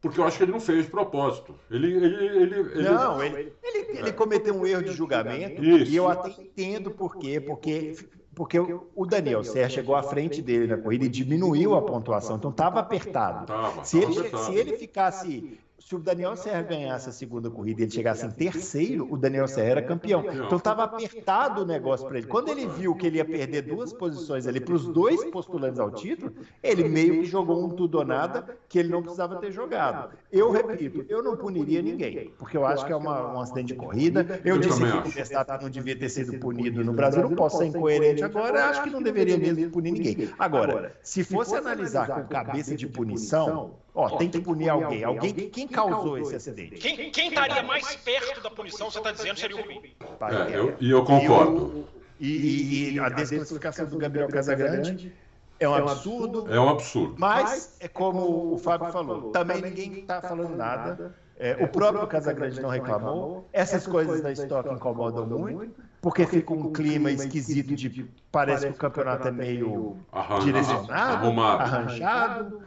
porque 0.00 0.20
eu 0.20 0.24
acho 0.24 0.36
que 0.36 0.44
ele 0.44 0.52
não 0.52 0.60
fez 0.60 0.84
de 0.84 0.90
propósito. 0.90 1.54
Ele, 1.70 1.92
ele, 1.92 2.26
ele, 2.26 2.54
ele 2.54 2.82
não, 2.82 3.22
ele, 3.22 3.52
ele, 3.62 3.98
ele, 3.98 4.12
cometeu 4.12 4.54
um 4.54 4.66
erro 4.66 4.82
de 4.82 4.92
julgamento 4.92 5.64
Isso. 5.64 5.90
e 5.90 5.96
eu 5.96 6.08
até 6.08 6.28
entendo 6.40 6.90
por 6.90 7.16
quê, 7.16 7.40
porque 7.40 7.96
porque 8.36 8.58
o 8.60 9.06
Daniel 9.06 9.42
Serra 9.42 9.70
chegou 9.70 9.96
à 9.96 10.02
frente 10.02 10.42
dele 10.42 10.66
na 10.66 10.76
corrida 10.76 11.06
e 11.06 11.08
diminuiu 11.08 11.74
a 11.74 11.80
pontuação, 11.80 12.36
então 12.36 12.50
estava 12.50 12.80
apertado. 12.80 13.46
Tava, 13.46 13.82
se, 13.82 13.98
ele, 13.98 14.36
se 14.36 14.54
ele 14.54 14.76
ficasse 14.76 15.58
se 15.86 15.94
o 15.94 16.00
Daniel 16.00 16.36
Serra 16.36 16.62
ganhasse 16.62 17.08
a 17.08 17.12
segunda 17.12 17.48
corrida 17.48 17.80
e 17.80 17.84
ele 17.84 17.92
chegasse 17.92 18.26
em 18.26 18.30
terceiro, 18.30 19.06
o 19.08 19.16
Daniel 19.16 19.46
Serra 19.46 19.68
era 19.68 19.82
campeão. 19.82 20.24
Então 20.44 20.58
estava 20.58 20.82
apertado 20.82 21.62
o 21.62 21.64
negócio 21.64 22.08
para 22.08 22.18
ele. 22.18 22.26
Quando 22.26 22.48
ele 22.48 22.66
viu 22.66 22.92
que 22.96 23.06
ele 23.06 23.18
ia 23.18 23.24
perder 23.24 23.62
duas 23.62 23.92
posições 23.92 24.48
ali 24.48 24.58
para 24.58 24.74
os 24.74 24.84
dois 24.88 25.24
postulantes 25.26 25.78
ao 25.78 25.92
título, 25.92 26.32
ele 26.60 26.88
meio 26.88 27.20
que 27.20 27.26
jogou 27.26 27.64
um 27.64 27.68
tudo 27.68 27.98
ou 27.98 28.04
nada 28.04 28.58
que 28.68 28.80
ele 28.80 28.88
não 28.88 29.00
precisava 29.00 29.36
ter 29.36 29.52
jogado. 29.52 30.12
Eu 30.32 30.50
repito, 30.50 31.06
eu 31.08 31.22
não 31.22 31.36
puniria 31.36 31.80
ninguém, 31.80 32.32
porque 32.36 32.56
eu 32.56 32.66
acho 32.66 32.84
que 32.84 32.90
é 32.90 32.96
uma, 32.96 33.34
um 33.34 33.40
acidente 33.40 33.68
de 33.68 33.74
corrida. 33.74 34.40
Eu, 34.44 34.58
disse 34.58 34.80
que 34.80 35.08
o 35.08 35.12
Verstappen 35.12 35.58
não 35.62 35.70
devia 35.70 35.96
ter 35.96 36.08
sido 36.08 36.36
punido 36.40 36.82
no 36.82 36.92
Brasil, 36.92 37.22
não 37.22 37.36
posso 37.36 37.58
ser 37.58 37.66
incoerente 37.66 38.24
agora, 38.24 38.70
acho 38.70 38.82
que 38.82 38.90
não 38.90 39.00
deveria 39.00 39.38
mesmo 39.38 39.70
punir 39.70 39.92
ninguém. 39.92 40.30
Agora, 40.36 40.96
se 41.00 41.22
fosse 41.22 41.54
analisar 41.54 42.08
com 42.08 42.26
cabeça 42.26 42.74
de 42.74 42.88
punição, 42.88 43.76
ó, 43.96 44.16
tem 44.16 44.28
que 44.28 44.40
punir 44.40 44.68
alguém. 44.68 45.02
Alguém 45.02 45.32
quem 45.32 45.66
causou 45.66 46.18
esse 46.18 46.36
acidente? 46.36 46.76
Quem, 46.76 47.10
quem 47.10 47.28
estaria 47.28 47.62
mais 47.62 47.96
perto 47.96 48.42
da 48.42 48.50
punição, 48.50 48.90
você 48.90 48.98
está 48.98 49.10
dizendo, 49.10 49.38
seria 49.38 49.56
o 49.56 49.60
Rubinho. 49.60 49.82
É, 50.20 50.56
eu, 50.56 50.76
e 50.78 50.90
eu 50.90 51.04
concordo. 51.04 51.86
E, 52.20 52.28
e, 52.28 52.94
e 52.94 53.00
a 53.00 53.08
desclassificação 53.08 53.86
do 53.86 53.98
Gabriel 53.98 54.28
Casagrande 54.28 55.12
é 55.58 55.68
um 55.68 55.74
absurdo. 55.74 56.52
É 56.52 56.60
um 56.60 56.68
absurdo. 56.68 57.14
Mas, 57.18 57.76
é 57.80 57.88
como 57.88 58.52
o 58.54 58.58
Fábio 58.58 58.92
falou, 58.92 59.30
também 59.30 59.62
ninguém 59.62 60.00
está 60.00 60.20
falando 60.20 60.54
nada. 60.54 61.14
É, 61.38 61.62
o 61.62 61.68
próprio 61.68 62.06
Casagrande 62.06 62.60
não 62.60 62.70
reclamou. 62.70 63.46
Essas 63.52 63.86
coisas 63.86 64.22
da 64.22 64.32
estoque 64.32 64.72
incomodam 64.72 65.26
muito, 65.26 65.82
porque 66.00 66.26
fica 66.26 66.52
um 66.52 66.72
clima 66.72 67.10
esquisito 67.10 67.74
de 67.74 68.10
parece 68.32 68.66
que 68.66 68.72
o 68.72 68.76
campeonato 68.76 69.28
é 69.28 69.32
meio 69.32 69.96
direcionado, 70.42 71.26
arrumado. 71.26 71.62
arranjado. 71.62 72.62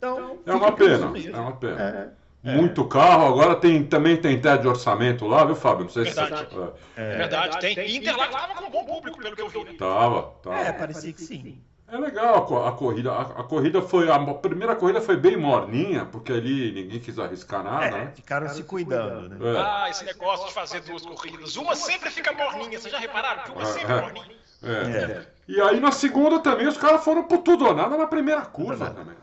É. 0.00 0.06
Então, 0.06 0.40
é 0.46 0.52
uma 0.54 0.72
pena. 0.72 1.12
É 1.32 1.38
uma 1.38 1.56
pena. 1.56 2.14
É. 2.44 2.54
Muito 2.54 2.84
carro, 2.84 3.26
agora 3.26 3.56
tem, 3.56 3.82
também 3.82 4.16
tem 4.16 4.40
teto 4.40 4.62
de 4.62 4.68
orçamento 4.68 5.26
lá, 5.26 5.44
viu, 5.44 5.56
Fábio? 5.56 5.84
Não 5.84 5.90
sei 5.90 6.04
verdade. 6.04 6.48
se 6.48 6.56
é. 6.96 7.14
é 7.14 7.16
verdade, 7.16 7.58
tem. 7.58 7.96
Interlagos 7.96 8.34
estava 8.36 8.54
com 8.54 8.66
um 8.66 8.70
bom 8.70 8.84
público, 8.84 9.18
pelo 9.18 9.34
que 9.34 9.42
eu 9.42 9.48
vi. 9.48 9.64
Né? 9.64 9.74
Tava, 9.76 10.22
tava. 10.42 10.56
É, 10.56 10.72
parecia 10.72 11.12
que 11.12 11.20
sim. 11.20 11.60
É 11.88 11.96
legal 11.98 12.56
a, 12.56 12.68
a 12.68 12.72
corrida. 12.72 13.12
A, 13.12 13.22
a, 13.22 13.44
corrida 13.44 13.82
foi. 13.82 14.10
A 14.10 14.18
primeira 14.34 14.76
corrida 14.76 15.00
foi 15.00 15.16
bem 15.16 15.36
morninha, 15.36 16.04
porque 16.04 16.32
ali 16.32 16.72
ninguém 16.72 17.00
quis 17.00 17.18
arriscar 17.18 17.64
nada, 17.64 17.86
é, 17.86 17.90
né? 17.90 18.12
Ficaram 18.14 18.48
se 18.48 18.62
cuidando, 18.62 19.28
né? 19.28 19.52
É. 19.52 19.58
Ah, 19.58 19.86
esse 19.90 20.04
negócio 20.04 20.46
de 20.46 20.52
fazer 20.52 20.80
duas 20.82 21.02
corridas. 21.04 21.56
Uma 21.56 21.74
sempre 21.74 22.10
fica 22.10 22.32
morninha, 22.32 22.78
vocês 22.78 22.92
já 22.92 22.98
repararam? 22.98 23.42
Que 23.42 23.50
uma 23.52 23.62
é, 23.62 23.66
sempre 23.66 23.92
é 23.92 24.00
morninha. 24.00 24.36
É. 24.62 25.26
E 25.48 25.60
aí 25.60 25.78
na 25.78 25.92
segunda 25.92 26.40
também 26.40 26.66
os 26.66 26.76
caras 26.76 27.04
foram 27.04 27.24
por 27.24 27.38
tudo 27.38 27.66
ou 27.66 27.74
nada 27.74 27.96
na 27.96 28.06
primeira 28.06 28.42
curva 28.42 28.90
também. 28.90 29.14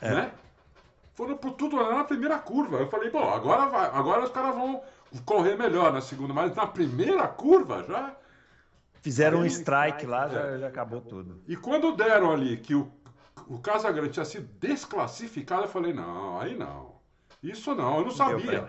Né? 0.00 0.32
foram 1.14 1.36
por 1.36 1.52
tudo 1.52 1.76
lá 1.76 1.94
na 1.94 2.04
primeira 2.04 2.38
curva. 2.38 2.78
Eu 2.78 2.88
falei, 2.88 3.10
bom, 3.10 3.32
agora, 3.32 3.66
vai, 3.66 3.86
agora 3.86 4.24
os 4.24 4.30
caras 4.30 4.54
vão 4.54 4.82
correr 5.24 5.56
melhor 5.56 5.92
na 5.92 6.00
segunda, 6.00 6.34
mas 6.34 6.54
na 6.54 6.66
primeira 6.66 7.26
curva 7.28 7.84
já. 7.88 8.14
Fizeram 9.00 9.38
aí, 9.38 9.44
um 9.44 9.46
strike 9.46 10.06
lá, 10.06 10.28
já, 10.28 10.40
é. 10.40 10.58
já, 10.58 10.68
acabou 10.68 11.00
tudo. 11.00 11.42
E 11.46 11.56
quando 11.56 11.94
deram 11.94 12.32
ali 12.32 12.56
que 12.56 12.74
o, 12.74 12.90
o 13.46 13.58
Casagrande 13.58 14.10
tinha 14.10 14.24
sido 14.24 14.48
desclassificado, 14.58 15.62
eu 15.62 15.68
falei, 15.68 15.92
não, 15.92 16.40
aí 16.40 16.56
não. 16.56 16.94
Isso 17.42 17.74
não, 17.74 17.98
eu 17.98 18.04
não 18.04 18.10
sabia. 18.10 18.64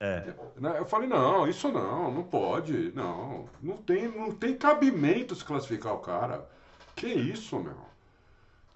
É. 0.00 0.32
Né, 0.56 0.78
eu 0.78 0.84
falei, 0.84 1.08
não, 1.08 1.48
isso 1.48 1.72
não, 1.72 2.12
não 2.12 2.22
pode, 2.22 2.92
não. 2.94 3.46
Não 3.60 3.78
tem, 3.78 4.06
não 4.06 4.30
tem 4.30 4.54
cabimento 4.54 5.34
se 5.34 5.44
classificar 5.44 5.94
o 5.94 5.98
cara. 5.98 6.48
Que 6.94 7.08
isso, 7.08 7.58
meu? 7.58 7.87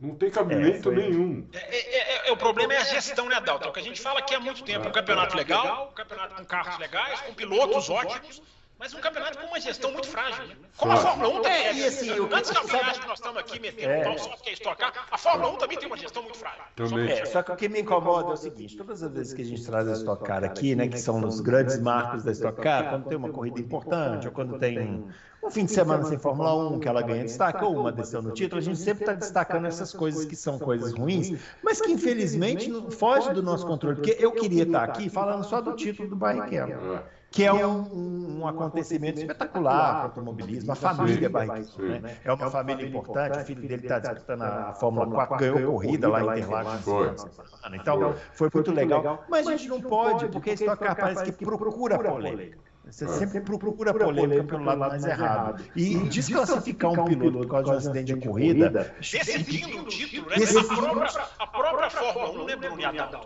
Não 0.02 0.16
tem 0.16 0.30
cabimento 0.30 0.90
é, 0.90 0.94
nenhum. 0.96 1.46
É, 1.52 1.76
é, 1.76 2.28
é, 2.28 2.32
o 2.32 2.36
problema 2.36 2.74
é 2.74 2.78
a 2.78 2.84
gestão, 2.84 3.28
né, 3.28 3.40
Dalton? 3.40 3.68
O 3.68 3.72
que 3.72 3.78
a 3.78 3.84
gente 3.84 4.00
fala 4.00 4.18
aqui 4.18 4.34
há 4.34 4.40
muito 4.40 4.64
tempo. 4.64 4.88
Um 4.88 4.92
campeonato 4.92 5.36
legal, 5.36 5.90
um 5.92 5.94
campeonato 5.94 6.34
com 6.34 6.44
carros 6.44 6.76
legais, 6.80 7.20
com 7.20 7.32
pilotos 7.34 7.88
ótimos, 7.88 8.42
mas 8.80 8.92
um 8.94 9.00
campeonato 9.00 9.38
com 9.38 9.46
uma 9.46 9.60
gestão 9.60 9.92
muito 9.92 10.08
frágil. 10.08 10.44
Né? 10.44 10.56
Como 10.76 10.90
a 10.90 10.96
Fórmula 10.96 11.28
1 11.38 11.42
tem. 11.42 11.78
E, 11.78 11.84
assim, 11.84 12.10
Antes 12.10 12.50
da 12.50 12.62
viagem 12.62 13.00
que 13.00 13.06
nós 13.06 13.20
estamos 13.20 13.38
aqui 13.38 13.60
metendo 13.60 13.92
é. 13.92 14.02
pau 14.02 14.18
só 14.18 14.30
porque 14.30 14.50
é 14.50 14.52
estocar, 14.54 15.06
a 15.08 15.16
Fórmula 15.16 15.52
1 15.52 15.56
também 15.58 15.78
tem 15.78 15.86
uma 15.86 15.96
gestão 15.96 16.20
muito 16.24 16.36
frágil. 16.36 16.64
Também. 16.74 17.08
É, 17.08 17.24
só 17.24 17.40
que 17.40 17.52
o 17.52 17.56
que 17.56 17.68
me 17.68 17.82
incomoda 17.82 18.30
é 18.30 18.32
o 18.32 18.36
seguinte: 18.36 18.76
todas 18.76 19.04
as 19.04 19.12
vezes 19.12 19.32
que 19.32 19.42
a 19.42 19.44
gente 19.44 19.64
traz 19.64 19.86
a 19.86 19.92
Stock 19.92 20.24
Car 20.24 20.42
aqui, 20.42 20.74
né, 20.74 20.88
que 20.88 20.98
são 20.98 21.24
os 21.24 21.38
grandes 21.38 21.78
marcos 21.78 22.24
da 22.24 22.32
Stock 22.32 22.60
Car, 22.60 22.90
quando 22.90 23.08
tem 23.08 23.16
uma 23.16 23.30
corrida 23.30 23.60
importante, 23.60 24.26
ou 24.26 24.32
quando 24.32 24.58
tem 24.58 25.06
um 25.42 25.50
fim 25.50 25.64
de 25.64 25.72
semana 25.72 26.04
sem 26.04 26.18
Fórmula 26.18 26.54
1, 26.70 26.78
que 26.78 26.88
ela 26.88 27.02
ganha 27.02 27.24
destaque, 27.24 27.64
ou 27.64 27.80
uma 27.80 27.92
decisão 27.92 28.22
no 28.22 28.30
título, 28.32 28.60
a 28.60 28.64
gente 28.64 28.78
sempre 28.78 29.02
está 29.02 29.14
destacando 29.14 29.66
essas 29.66 29.92
coisas 29.92 30.24
que 30.24 30.36
são 30.36 30.58
coisas 30.58 30.92
ruins, 30.92 31.38
mas 31.62 31.80
que 31.80 31.90
infelizmente 31.90 32.70
foge 32.90 33.32
do 33.32 33.42
nosso 33.42 33.66
controle. 33.66 33.96
Porque 33.96 34.16
eu 34.18 34.32
queria 34.32 34.62
estar 34.62 34.84
aqui 34.84 35.08
falando 35.08 35.44
só 35.44 35.60
do 35.60 35.74
título 35.74 36.08
do 36.08 36.16
Barrichello 36.16 37.02
que 37.32 37.44
é 37.44 37.66
um, 37.66 38.40
um 38.40 38.46
acontecimento 38.46 39.18
espetacular 39.18 39.94
para 39.94 40.00
o 40.00 40.02
automobilismo, 40.04 40.70
a 40.70 40.74
família 40.74 41.30
Barrichello, 41.30 42.00
né? 42.00 42.16
É 42.22 42.32
uma 42.32 42.50
família 42.50 42.86
importante, 42.86 43.38
o 43.38 43.44
filho 43.44 43.62
dele 43.62 43.82
está 43.82 43.98
disputando 43.98 44.42
a 44.42 44.74
Fórmula 44.74 45.26
4, 45.26 45.38
ganhou 45.38 45.72
corrida 45.72 46.08
lá 46.08 46.36
em 46.36 46.40
Interlagos. 46.40 47.26
Então, 47.72 48.14
foi 48.34 48.50
muito 48.52 48.70
legal. 48.70 49.24
Mas 49.28 49.46
a 49.48 49.56
gente 49.56 49.68
não 49.68 49.80
pode, 49.80 50.28
porque 50.28 50.50
a 50.50 50.54
Stock 50.54 50.84
Car 50.84 50.94
parece 50.94 51.32
que 51.32 51.44
procura 51.44 51.98
polêmica. 51.98 52.58
Você 52.92 53.08
sempre 53.08 53.40
procura 53.40 53.94
polêmica 53.94 54.44
pelo 54.44 54.64
lado 54.64 54.78
mais 54.80 55.02
errado. 55.02 55.64
E 55.74 55.96
desclassificar 56.10 56.90
um 56.90 57.04
piloto 57.06 57.38
por 57.38 57.48
causa 57.48 57.64
de 57.64 57.70
um 57.70 57.78
acidente 57.78 58.14
de 58.14 58.28
corrida. 58.28 58.94
Decidindo 59.00 59.80
o 59.80 59.84
título, 59.86 60.28
né? 60.28 60.36
A 60.36 60.66
própria, 60.66 61.28
a 61.38 61.46
própria 61.46 61.90
Fórmula 61.90 62.42
1, 62.42 62.46
né, 62.46 62.56
Bruno 62.56 62.82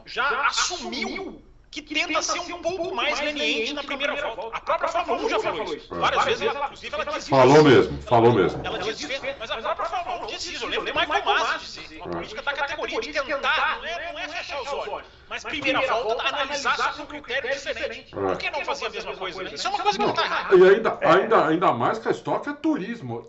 Já 0.06 0.46
assumiu 0.46 1.42
que 1.70 1.82
tenta 1.82 2.22
ser 2.22 2.40
um 2.40 2.62
pouco 2.62 2.94
mais 2.94 3.20
leniente 3.20 3.74
na 3.74 3.82
primeira 3.82 4.14
volta. 4.14 4.56
A 4.56 4.60
própria 4.60 4.88
Fórmula 4.88 5.22
1 5.22 5.28
já 5.28 5.40
falou 5.40 5.74
isso. 5.74 5.94
Várias 5.94 6.24
vezes, 6.24 6.42
ela, 6.42 6.64
inclusive, 6.64 6.94
ela 6.94 7.04
disse 7.04 7.30
Falou 7.30 7.64
mesmo, 7.64 8.02
falou 8.02 8.32
mesmo. 8.32 8.66
Ela 8.66 8.78
disse 8.78 9.06
mas 9.38 9.50
a 9.50 9.56
própria 9.58 9.86
Fórmula 9.86 10.24
1 10.24 10.26
disse 10.26 10.54
isso. 10.54 10.64
Eu 10.64 10.70
lembro 10.70 11.00
Michael 11.00 11.24
Massa 11.24 11.58
dizer, 11.58 11.96
uma 11.96 12.08
política 12.08 12.42
da 12.42 12.52
categoria 12.52 13.00
de 13.00 13.12
tentar, 13.12 13.78
não 13.78 13.84
é, 13.86 14.12
não 14.12 14.20
é 14.20 14.28
fechar 14.28 14.62
os 14.62 14.72
olhos. 14.72 15.06
Mas 15.28 15.42
primeira 15.42 15.80
volta, 15.80 16.22
analisar 16.22 16.94
sobre 16.94 17.18
um 17.18 17.22
critério 17.22 17.50
diferente. 17.50 18.10
Por 18.10 18.36
que 18.38 18.50
não 18.50 18.64
fazer 18.64 18.86
a 18.86 18.90
mesma 18.90 19.16
coisa? 19.16 19.42
Isso 19.44 19.66
é 19.66 19.70
uma 19.70 19.82
coisa 19.82 19.98
que 19.98 20.04
não 20.04 20.10
está 20.10 20.24
errada. 20.24 20.56
E 20.56 20.68
ainda, 20.68 20.98
ainda, 21.02 21.48
ainda 21.48 21.72
mais 21.72 21.98
que 21.98 22.08
a 22.08 22.10
estoque 22.10 22.48
é 22.48 22.52
turismo. 22.52 23.28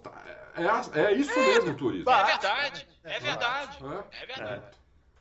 É, 0.56 1.02
é 1.02 1.12
isso 1.14 1.38
mesmo, 1.40 1.76
turismo. 1.76 2.10
É 2.10 2.24
verdade, 2.24 2.88
é 3.04 3.20
verdade. 3.20 3.78
É 4.12 4.26
verdade. 4.26 4.76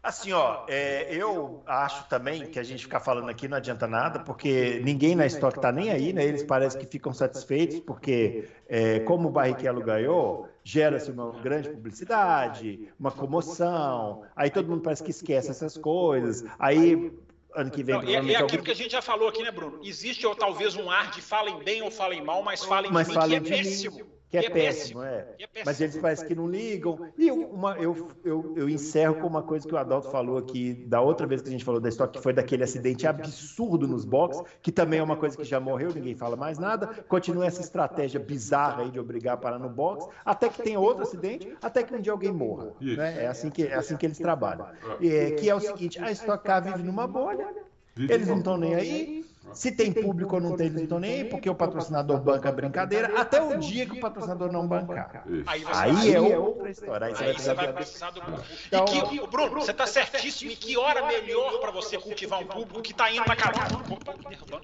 Assim, 0.07 0.31
ó, 0.31 0.61
é, 0.69 1.13
eu 1.13 1.65
acho 1.67 2.09
também 2.09 2.47
que 2.47 2.61
a 2.61 2.63
gente 2.63 2.85
ficar 2.85 3.01
falando 3.01 3.29
aqui 3.29 3.49
não 3.49 3.57
adianta 3.57 3.89
nada, 3.89 4.21
porque 4.21 4.81
ninguém 4.85 5.17
na 5.17 5.27
estoque 5.27 5.59
está 5.59 5.73
nem 5.73 5.91
aí, 5.91 6.13
né? 6.13 6.25
Eles 6.25 6.45
parecem 6.45 6.81
que 6.81 6.87
ficam 6.87 7.13
satisfeitos, 7.13 7.81
porque 7.81 8.49
é, 8.69 9.01
como 9.01 9.27
o 9.27 9.33
Barrichello 9.33 9.83
ganhou, 9.83 10.49
gera-se 10.63 11.11
uma 11.11 11.33
grande 11.41 11.71
publicidade, 11.71 12.89
uma 13.01 13.11
comoção, 13.11 14.23
aí 14.37 14.49
todo 14.49 14.69
mundo 14.69 14.83
parece 14.83 15.03
que 15.03 15.11
esquece 15.11 15.51
essas 15.51 15.77
coisas, 15.77 16.45
aí 16.57 17.13
ano 17.53 17.71
que 17.73 17.83
vem. 17.83 17.97
Não, 17.97 18.03
é, 18.03 18.33
é 18.33 18.37
aquilo 18.37 18.63
que 18.63 18.71
a 18.71 18.77
gente 18.77 18.93
já 18.93 19.03
falou 19.03 19.29
aqui, 19.29 19.43
né, 19.43 19.51
Bruno? 19.51 19.81
Existe 19.83 20.25
ou 20.25 20.37
talvez 20.37 20.77
um 20.77 20.89
ar 20.89 21.11
de 21.11 21.21
falem 21.21 21.59
bem 21.65 21.83
ou 21.83 21.91
falem 21.91 22.23
mal, 22.23 22.45
mas 22.45 22.65
falem 22.65 22.93
mas 22.93 23.09
de 23.09 23.15
mim, 23.19 23.27
que 23.27 23.35
é 23.35 23.41
péssimo 23.41 24.17
que 24.41 24.47
é, 24.47 24.51
é 24.51 24.53
péssimo, 24.53 25.03
é. 25.03 25.19
é 25.39 25.47
péssimo. 25.47 25.63
Mas 25.65 25.81
eles 25.81 25.97
parecem 25.99 26.29
que 26.29 26.35
não 26.35 26.49
ligam. 26.49 27.11
E 27.17 27.31
uma, 27.31 27.77
eu, 27.79 28.09
eu, 28.25 28.55
eu 28.57 28.69
encerro 28.69 29.17
com 29.17 29.27
uma 29.27 29.43
coisa 29.43 29.67
que 29.67 29.75
o 29.75 29.79
Adalto 29.79 30.11
falou 30.11 30.39
aqui 30.39 30.75
da 30.75 31.01
outra 31.01 31.27
vez 31.27 31.43
que 31.43 31.49
a 31.49 31.53
gente 31.53 31.65
falou 31.65 31.81
da 31.81 31.89
história, 31.89 32.13
que 32.13 32.21
foi 32.21 32.33
daquele 32.33 32.65
acidente 32.65 33.07
absurdo 33.07 33.87
nos 33.87 34.05
boxes, 34.05 34.43
que 34.63 34.73
também 34.73 35.01
é 35.01 35.03
uma 35.03 35.17
coisa 35.17 35.37
que 35.37 35.45
já 35.45 35.61
morreu, 35.61 35.93
ninguém 35.95 36.15
fala 36.15 36.37
mais 36.37 36.59
nada. 36.59 36.87
Continua 37.09 37.47
essa 37.47 37.61
estratégia 37.61 38.21
bizarra 38.21 38.83
aí 38.83 38.91
de 38.91 39.01
obrigar 39.01 39.35
a 39.35 39.37
parar 39.37 39.59
no 39.59 39.69
box, 39.69 40.09
até 40.25 40.49
que 40.49 40.63
tenha 40.63 40.79
outro 40.81 41.03
acidente, 41.03 41.57
até 41.63 41.83
que 41.83 41.95
um 41.95 42.01
dia 42.01 42.13
alguém 42.13 42.33
morra. 42.33 42.73
Né? 42.81 43.25
É, 43.25 43.27
assim 43.27 43.51
que, 43.51 43.65
é 43.65 43.75
assim 43.75 43.97
que 43.97 44.07
eles 44.07 44.19
trabalham. 44.19 44.67
É, 45.01 45.31
que 45.33 45.49
é 45.49 45.55
o 45.55 45.61
seguinte, 45.61 45.99
a 46.03 46.11
Stock 46.11 46.45
Car 46.45 46.63
vive 46.63 46.83
numa 46.83 47.07
bolha, 47.07 47.49
eles 47.99 48.29
não 48.29 48.39
estão 48.39 48.59
nem 48.59 48.75
aí, 48.75 49.16
se 49.53 49.73
tem 49.73 49.93
público 49.93 50.35
ou 50.35 50.41
não 50.41 50.57
tem, 50.57 50.69
não 50.69 50.83
estão 50.83 50.99
nem 50.99 51.23
aí, 51.23 51.25
porque 51.25 51.49
o 51.49 51.55
patrocinador 51.55 52.21
banca 52.21 52.49
a 52.49 52.53
brincadeira, 52.53 53.19
até 53.19 53.41
o 53.41 53.57
dia 53.59 53.87
que 53.87 53.99
o 53.99 54.01
patrocinador 54.01 54.53
não 54.53 54.67
bancar. 54.67 55.25
Aí, 55.47 55.65
aí 55.73 56.15
é 56.15 56.39
outra 56.39 56.71
história. 56.71 57.07
Aí, 57.07 57.15
aí 57.19 57.33
você 57.33 57.55
vai 57.55 57.73
precisar 57.73 58.11
do 58.11 58.21
público. 58.21 58.45
Então, 58.67 58.85
e 58.85 59.03
que, 59.03 59.27
Bruno, 59.27 59.51
você 59.51 59.71
está 59.71 59.87
certíssimo. 59.87 60.51
E 60.51 60.57
que 60.57 60.77
hora 60.77 61.07
melhor 61.07 61.59
para 61.61 61.71
você 61.71 61.99
cultivar 61.99 62.41
um 62.41 62.47
público 62.47 62.83
que 62.83 62.93
está 62.93 63.11
indo 63.11 63.25
na 63.27 63.37
carona. 63.37 63.67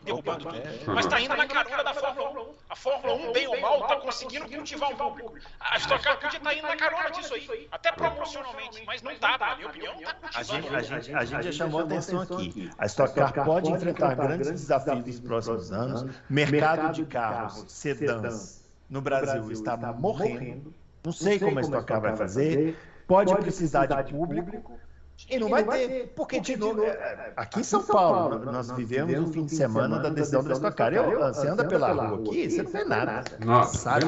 derrubando, 0.04 0.44
tudo. 0.44 0.94
Mas 0.94 1.06
está 1.06 1.20
indo 1.20 1.36
na 1.36 1.46
carona 1.46 1.84
da 1.84 1.94
Fórmula 1.94 2.42
1. 2.42 2.54
A 2.68 2.76
Fórmula 2.76 3.14
1, 3.14 3.32
bem 3.32 3.48
ou 3.48 3.60
mal, 3.60 3.80
está 3.82 3.96
conseguindo 3.96 4.48
cultivar 4.48 4.90
um 4.90 4.96
público. 4.96 5.34
A 5.60 5.78
Stock 5.78 6.02
Car 6.02 6.20
podia 6.20 6.38
estar 6.38 6.50
tá 6.50 6.54
indo 6.54 6.66
na 6.66 6.76
carona 6.76 7.10
disso 7.10 7.34
aí. 7.34 7.68
Até 7.70 7.92
proporcionalmente. 7.92 8.82
Mas 8.86 9.02
não 9.02 9.10
está, 9.10 9.38
na 9.38 9.56
minha 9.56 9.68
opinião. 9.68 9.94
A 10.34 10.42
gente, 10.42 11.14
a 11.14 11.24
gente 11.24 11.42
já 11.44 11.52
chamou 11.52 11.80
atenção 11.80 12.20
aqui. 12.20 12.70
A 12.76 12.86
Stock 12.86 13.14
Car 13.14 13.44
pode 13.44 13.70
enfrentar 13.70 14.14
grandes 14.14 14.50
desafios 14.50 14.71
desafios 14.78 15.04
dos 15.04 15.20
próximos 15.20 15.72
anos. 15.72 16.06
Mercado 16.28 16.92
de 16.92 17.04
carros, 17.04 17.64
sedãs 17.68 18.64
no 18.88 19.00
Brasil 19.00 19.50
está 19.50 19.76
morrendo. 19.76 20.72
Não 21.04 21.12
sei 21.12 21.38
como 21.38 21.58
a 21.58 21.62
Stock 21.62 21.86
Car 21.86 22.00
vai 22.00 22.16
fazer. 22.16 22.76
Pode 23.06 23.34
precisar 23.36 23.86
de 23.86 24.12
público. 24.12 24.78
E 25.30 25.38
não 25.38 25.48
vai 25.48 25.64
ter, 25.64 26.12
porque 26.14 26.40
de 26.40 26.56
novo, 26.56 26.82
é, 26.82 27.32
aqui 27.36 27.60
em 27.60 27.64
São 27.64 27.82
Paulo, 27.82 28.38
nós 28.38 28.70
vivemos 28.72 29.18
um 29.18 29.32
fim 29.32 29.44
de 29.44 29.54
semana 29.54 29.98
da 29.98 30.08
decisão 30.08 30.42
da 30.42 30.52
Stock 30.52 30.76
Car. 30.76 30.92
Eu, 30.92 31.18
você 31.18 31.48
anda 31.48 31.64
pela 31.66 31.92
rua 31.92 32.18
aqui, 32.18 32.50
você 32.50 32.62
não 32.62 32.70
vê 32.70 32.84
nada. 32.84 33.24
Nada, 33.38 33.66
sabe? 33.66 34.04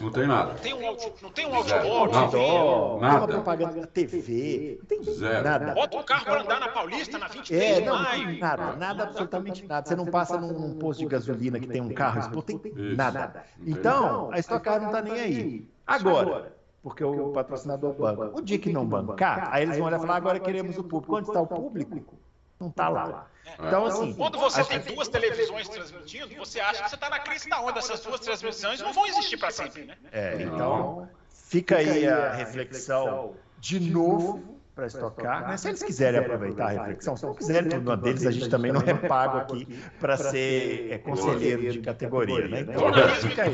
Não 0.00 0.10
tem 0.10 0.26
nada. 0.26 0.52
Não 0.52 0.58
tem 0.58 0.74
um, 0.74 0.80
não 1.22 1.30
tem 1.30 1.46
um 1.46 1.54
outdoor, 1.54 2.12
não 2.12 2.28
tem 2.30 2.52
uma 2.52 3.28
propaganda 3.28 3.80
na 3.80 3.86
TV, 3.86 4.78
não 4.80 4.86
tem 4.86 5.14
Zero. 5.14 5.44
nada. 5.44 5.74
Bota 5.74 5.96
um 5.96 6.02
carro 6.02 6.24
para 6.24 6.42
andar 6.42 6.60
na 6.60 6.68
Paulista, 6.68 7.18
na 7.18 7.28
23 7.28 7.62
é, 7.62 7.80
de 7.80 7.88
maio. 7.88 8.40
Nada, 8.40 8.76
nada, 8.76 9.02
absolutamente 9.04 9.66
nada. 9.66 9.88
Você 9.88 9.96
não 9.96 10.06
passa 10.06 10.38
num, 10.38 10.52
num 10.52 10.74
posto 10.78 11.00
de 11.00 11.06
gasolina 11.06 11.60
que 11.60 11.66
tem 11.66 11.80
um 11.80 11.92
carro, 11.92 12.30
não 12.34 12.42
tem 12.42 12.60
nada. 12.96 13.44
Então, 13.64 14.30
a 14.32 14.38
Stock 14.38 14.64
Car 14.64 14.80
não 14.80 14.88
está 14.88 15.02
nem 15.02 15.12
aí. 15.12 15.68
Agora, 15.86 16.52
porque 16.84 17.02
o 17.02 17.32
patrocinador 17.32 17.94
banca. 17.94 18.38
O 18.38 18.42
dia 18.42 18.58
que 18.58 18.70
não 18.70 18.84
bancar, 18.84 19.48
aí 19.50 19.62
eles 19.62 19.78
vão 19.78 19.86
olhar 19.86 19.96
e 19.96 20.00
falar, 20.02 20.16
agora 20.16 20.38
queremos 20.38 20.76
o 20.76 20.84
público. 20.84 21.16
Onde 21.16 21.28
está 21.28 21.40
o 21.40 21.46
público? 21.46 22.14
Não 22.60 22.68
está 22.68 22.90
lá. 22.90 23.26
Então, 23.58 23.86
assim. 23.86 24.12
Quando 24.12 24.38
você 24.38 24.62
tem 24.64 24.80
duas 24.80 25.08
televisões 25.08 25.66
transmitindo, 25.66 26.34
você 26.36 26.60
acha 26.60 26.82
que 26.82 26.90
você 26.90 26.94
está 26.94 27.08
na 27.08 27.20
crise 27.20 27.48
da 27.48 27.62
onda. 27.62 27.78
Essas 27.78 28.00
duas 28.00 28.20
transmissões 28.20 28.80
não 28.82 28.92
vão 28.92 29.06
existir 29.06 29.38
para 29.38 29.50
sempre, 29.50 29.84
né? 29.84 29.96
É, 30.12 30.42
então, 30.42 31.08
fica 31.30 31.78
aí 31.78 32.06
a 32.06 32.34
reflexão 32.34 33.34
de 33.58 33.80
novo 33.80 34.60
para 34.74 34.86
estocar. 34.86 35.42
Mas 35.48 35.62
se 35.62 35.68
eles 35.68 35.82
quiserem 35.82 36.20
aproveitar 36.20 36.66
a 36.66 36.70
reflexão, 36.70 37.16
se 37.16 37.24
não 37.24 37.34
quiserem, 37.34 37.78
uma 37.78 37.96
deles 37.96 38.26
a 38.26 38.30
gente 38.30 38.50
também 38.50 38.72
não 38.72 38.82
é 38.82 38.92
pago 38.92 39.38
aqui 39.38 39.66
para 39.98 40.18
ser 40.18 40.92
é, 40.92 40.98
conselheiro 40.98 41.72
de 41.72 41.80
categoria, 41.80 42.46
né? 42.46 42.60
Então, 42.60 42.92
fica 43.22 43.44
aí. 43.44 43.52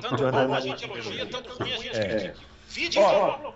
Tanto 0.00 0.30
bom 0.30 0.54
a 0.54 0.60
gente 0.60 0.84
elogia, 0.84 1.26
tanto 1.26 1.58
ruim 1.58 1.72
a 1.72 1.76
gente 1.76 2.00
critica. 2.00 2.51
Vide 2.72 2.98
Fórmula 2.98 3.54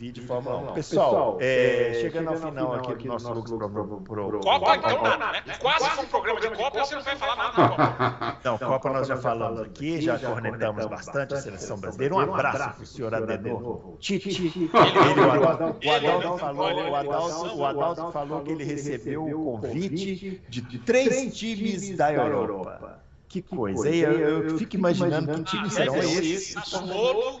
Vídeo 0.00 0.26
Fórmula 0.26 0.70
1. 0.70 0.72
Pessoal, 0.72 1.36
é, 1.42 1.92
chegando 2.00 2.30
ao 2.30 2.36
final 2.38 2.72
aqui 2.72 2.94
do 2.94 3.04
nosso 3.04 3.30
Lux 3.34 3.50
Pro, 3.50 3.68
pro, 3.68 4.00
pro, 4.00 4.40
Copa, 4.40 4.76
então 4.76 5.02
nada, 5.02 5.32
né? 5.32 5.54
Quase 5.60 5.90
foi 5.90 6.04
um 6.06 6.08
programa 6.08 6.40
de 6.40 6.48
Copa, 6.48 6.78
você 6.78 6.94
não 6.94 7.02
vai 7.02 7.16
falar 7.16 7.36
nada 7.36 7.50
da 7.50 7.68
Copa. 7.68 8.38
Não, 8.42 8.56
Copa 8.56 8.90
nós 8.90 9.08
já 9.08 9.18
falamos 9.18 9.60
aqui, 9.60 10.00
já 10.00 10.18
cornetamos 10.18 10.86
bastante 10.86 11.34
a 11.34 11.36
seleção 11.36 11.78
brasileira. 11.78 12.14
Um 12.14 12.20
abraço 12.20 12.58
para 12.76 12.82
o 12.82 12.86
senhor 12.86 13.14
Adenor. 13.14 13.98
Titi. 13.98 14.70
O 14.72 15.90
Adalto 15.90 16.38
falou, 16.38 16.72
o 16.72 16.96
Adalto, 16.96 17.56
o 17.56 17.66
Adalto 17.66 18.12
falou 18.12 18.42
que 18.42 18.52
ele 18.52 18.64
recebeu 18.64 19.24
o 19.24 19.58
convite 19.60 20.40
de 20.48 20.78
três 20.78 21.36
times 21.36 21.94
da 21.94 22.10
Europa. 22.10 23.02
Que 23.30 23.40
coisa. 23.40 23.88
Eu, 23.88 24.12
eu, 24.18 24.48
eu 24.48 24.58
fico 24.58 24.74
imaginando 24.74 25.44
que 25.44 25.52
times 25.52 25.72
serão 25.72 25.96
esses. 25.98 26.52
Sassuolo, 26.52 27.40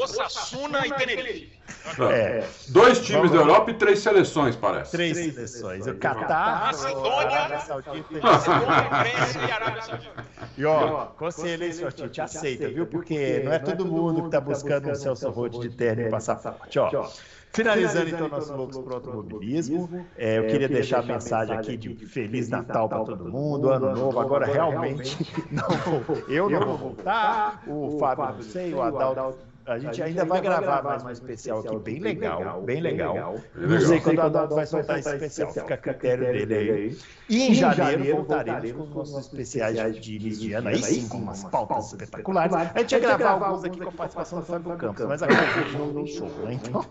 Osasuna 0.00 0.86
e 0.86 0.92
Tenerife. 0.92 1.63
É. 2.10 2.44
Dois 2.68 2.98
times 3.00 3.30
Vamos... 3.30 3.32
da 3.32 3.38
Europa 3.38 3.70
e 3.70 3.74
três 3.74 4.00
seleções, 4.00 4.56
parece. 4.56 4.90
Três 4.92 5.16
seleções. 5.16 5.86
O 5.86 5.94
Catar, 5.94 6.66
Macedônia, 6.66 7.40
Arábia 7.40 7.60
Saudita, 7.60 8.06
e 8.14 9.50
Arábia 9.50 9.82
Saudita. 9.82 10.24
E 10.56 10.64
ó, 10.64 11.06
conselho, 11.06 11.64
hein, 11.64 11.72
senhor 11.72 11.92
Tite, 11.92 12.20
aceita, 12.20 12.68
viu? 12.68 12.86
Porque 12.86 13.42
não 13.44 13.52
é 13.52 13.58
todo 13.58 13.86
mundo 13.86 14.22
que 14.22 14.26
está 14.26 14.40
buscando 14.40 14.90
um 14.90 14.94
Celso 14.94 15.30
Roth 15.30 15.60
de 15.60 15.70
terno 15.70 16.02
e 16.02 16.10
passaporte. 16.10 16.78
Ó, 16.78 17.08
Finalizando 17.54 18.08
então 18.08 18.28
nosso 18.28 18.52
Loucos 18.52 18.76
para 18.78 18.94
o 18.94 18.96
Automobilismo, 18.96 20.04
é, 20.18 20.38
eu 20.38 20.46
queria 20.48 20.68
deixar 20.68 20.98
a 20.98 21.02
mensagem 21.02 21.56
aqui 21.56 21.76
de 21.76 21.94
Feliz 22.04 22.48
Natal 22.48 22.88
para 22.88 23.04
todo 23.04 23.30
mundo, 23.30 23.70
Ano 23.70 23.94
Novo. 23.94 24.18
Agora 24.18 24.44
realmente 24.44 25.16
não 25.52 25.68
vou, 25.68 26.16
eu 26.28 26.50
não 26.50 26.66
vou 26.66 26.76
voltar, 26.76 27.62
o 27.68 27.96
Fábio 28.00 28.34
não 28.34 28.42
sei, 28.42 28.74
o 28.74 28.82
Adalto 28.82 29.53
a 29.66 29.78
gente 29.78 30.02
ainda 30.02 30.24
vai 30.24 30.40
gravar 30.40 30.82
mais 30.82 31.04
um 31.04 31.10
especial 31.10 31.60
aqui, 31.60 31.76
bem 31.78 31.98
legal, 32.00 32.62
bem 32.62 32.80
legal. 32.80 33.40
Não 33.54 33.80
sei 33.80 34.00
quando 34.00 34.18
o 34.18 34.22
Adalto 34.22 34.54
vai 34.54 34.66
soltar 34.66 34.98
esse 34.98 35.14
especial, 35.14 35.52
fica 35.52 35.74
a 35.74 35.78
critério 35.78 36.46
dele 36.46 36.70
aí. 36.70 36.98
E 37.28 37.48
em 37.48 37.54
janeiro 37.54 38.24
voltaremos 38.24 38.88
com 38.90 39.00
os 39.00 39.12
nossos 39.12 39.26
especiais 39.26 40.00
de 40.00 40.52
ano, 40.52 40.68
aí 40.68 40.82
sim, 40.82 41.08
com 41.08 41.18
umas 41.18 41.44
pautas 41.44 41.92
espetaculares. 41.92 42.54
A 42.54 42.78
gente 42.80 42.92
ia 42.92 42.98
gravar 42.98 43.46
alguns 43.48 43.64
aqui 43.64 43.78
com 43.78 43.88
a 43.88 43.92
participação 43.92 44.40
do 44.40 44.46
Fábio 44.46 44.76
Campos, 44.76 45.06
mas 45.06 45.22
agora 45.22 45.40
a 45.40 45.62
gente 45.62 45.76
não 45.76 46.06
show, 46.06 46.28
né? 46.44 46.54
Então... 46.54 46.86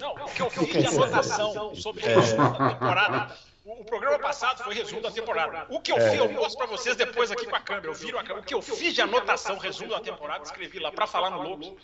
Não, 0.00 0.14
o 0.24 0.30
que 0.30 0.42
eu 0.42 0.50
fiz 0.50 0.68
de 0.68 0.86
anotação 0.86 1.74
sobre 1.74 2.04
a 2.12 2.70
temporada 2.70 3.34
o 3.66 3.84
programa 3.84 4.16
passado 4.20 4.62
foi 4.62 4.74
resumo 4.74 5.02
da 5.02 5.10
temporada. 5.10 5.66
O 5.68 5.80
que 5.80 5.90
eu 5.90 5.96
é. 5.96 6.10
fiz, 6.10 6.20
eu 6.20 6.32
mostro 6.32 6.56
para 6.56 6.66
vocês 6.68 6.94
depois 6.94 7.32
aqui 7.32 7.46
com 7.46 7.56
a 7.56 7.60
câmera. 7.60 7.88
Eu 7.88 7.94
viro 7.94 8.16
a 8.16 8.22
câmera. 8.22 8.40
O 8.40 8.44
que 8.44 8.54
eu 8.54 8.62
fiz 8.62 8.94
de 8.94 9.02
anotação, 9.02 9.58
resumo 9.58 9.90
da 9.90 10.00
temporada, 10.00 10.44
escrevi 10.44 10.78
lá 10.78 10.92
para 10.92 11.04
falar 11.04 11.30
no 11.30 11.42
Loucos. 11.42 11.74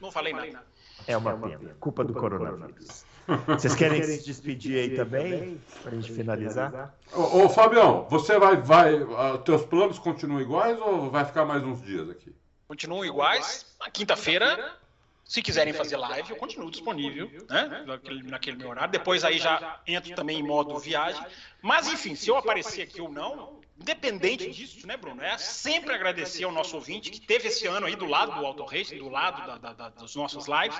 Não 0.00 0.10
falei 0.10 0.32
nada. 0.32 0.64
É 1.06 1.16
uma 1.16 1.36
pena. 1.36 1.76
Culpa 1.80 2.04
do 2.04 2.14
coronavírus. 2.14 3.04
Vocês 3.46 3.74
querem 3.76 4.02
se 4.02 4.24
despedir 4.24 4.78
aí 4.78 4.96
também? 4.96 5.60
Para 5.82 5.92
a 5.92 5.94
gente 5.94 6.12
finalizar? 6.12 6.94
Ô, 7.12 7.44
ô, 7.44 7.48
Fabião, 7.48 8.06
você 8.08 8.38
vai. 8.38 8.56
vai 8.56 8.94
uh, 8.94 9.38
teus 9.38 9.64
planos 9.64 9.98
continuam 9.98 10.40
iguais 10.40 10.78
ou 10.78 11.10
vai 11.10 11.24
ficar 11.24 11.44
mais 11.44 11.62
uns 11.62 11.82
dias 11.82 12.08
aqui? 12.10 12.34
Continuam 12.68 13.04
iguais. 13.04 13.66
Na 13.80 13.90
quinta-feira, 13.90 14.76
se 15.24 15.42
quiserem 15.42 15.72
fazer 15.72 15.96
live, 15.96 16.30
eu 16.30 16.36
continuo 16.36 16.70
disponível, 16.70 17.30
né? 17.48 17.84
Naquele, 17.86 18.22
naquele 18.22 18.56
meu 18.56 18.68
horário. 18.68 18.92
Depois 18.92 19.24
aí 19.24 19.38
já 19.38 19.80
entro 19.86 20.14
também 20.14 20.38
em 20.38 20.42
modo 20.42 20.78
viagem. 20.78 21.24
Mas, 21.62 21.88
enfim, 21.88 22.14
se 22.14 22.28
eu 22.28 22.36
aparecer 22.36 22.82
aqui 22.82 23.00
ou 23.00 23.10
não, 23.10 23.60
Independente 23.78 24.50
disso, 24.50 24.86
né, 24.86 24.96
Bruno? 24.96 25.20
É 25.20 25.36
sempre 25.36 25.92
agradecer 25.92 26.44
ao 26.44 26.52
nosso 26.52 26.76
ouvinte 26.76 27.10
que 27.10 27.20
teve 27.20 27.48
esse 27.48 27.66
ano 27.66 27.86
aí 27.86 27.96
do 27.96 28.06
lado 28.06 28.32
do 28.38 28.46
Auto 28.46 28.64
Racing, 28.64 28.98
do 28.98 29.08
lado 29.08 29.44
da, 29.46 29.58
da, 29.58 29.72
da, 29.72 29.88
dos 29.88 30.14
nossos 30.14 30.46
lives. 30.46 30.78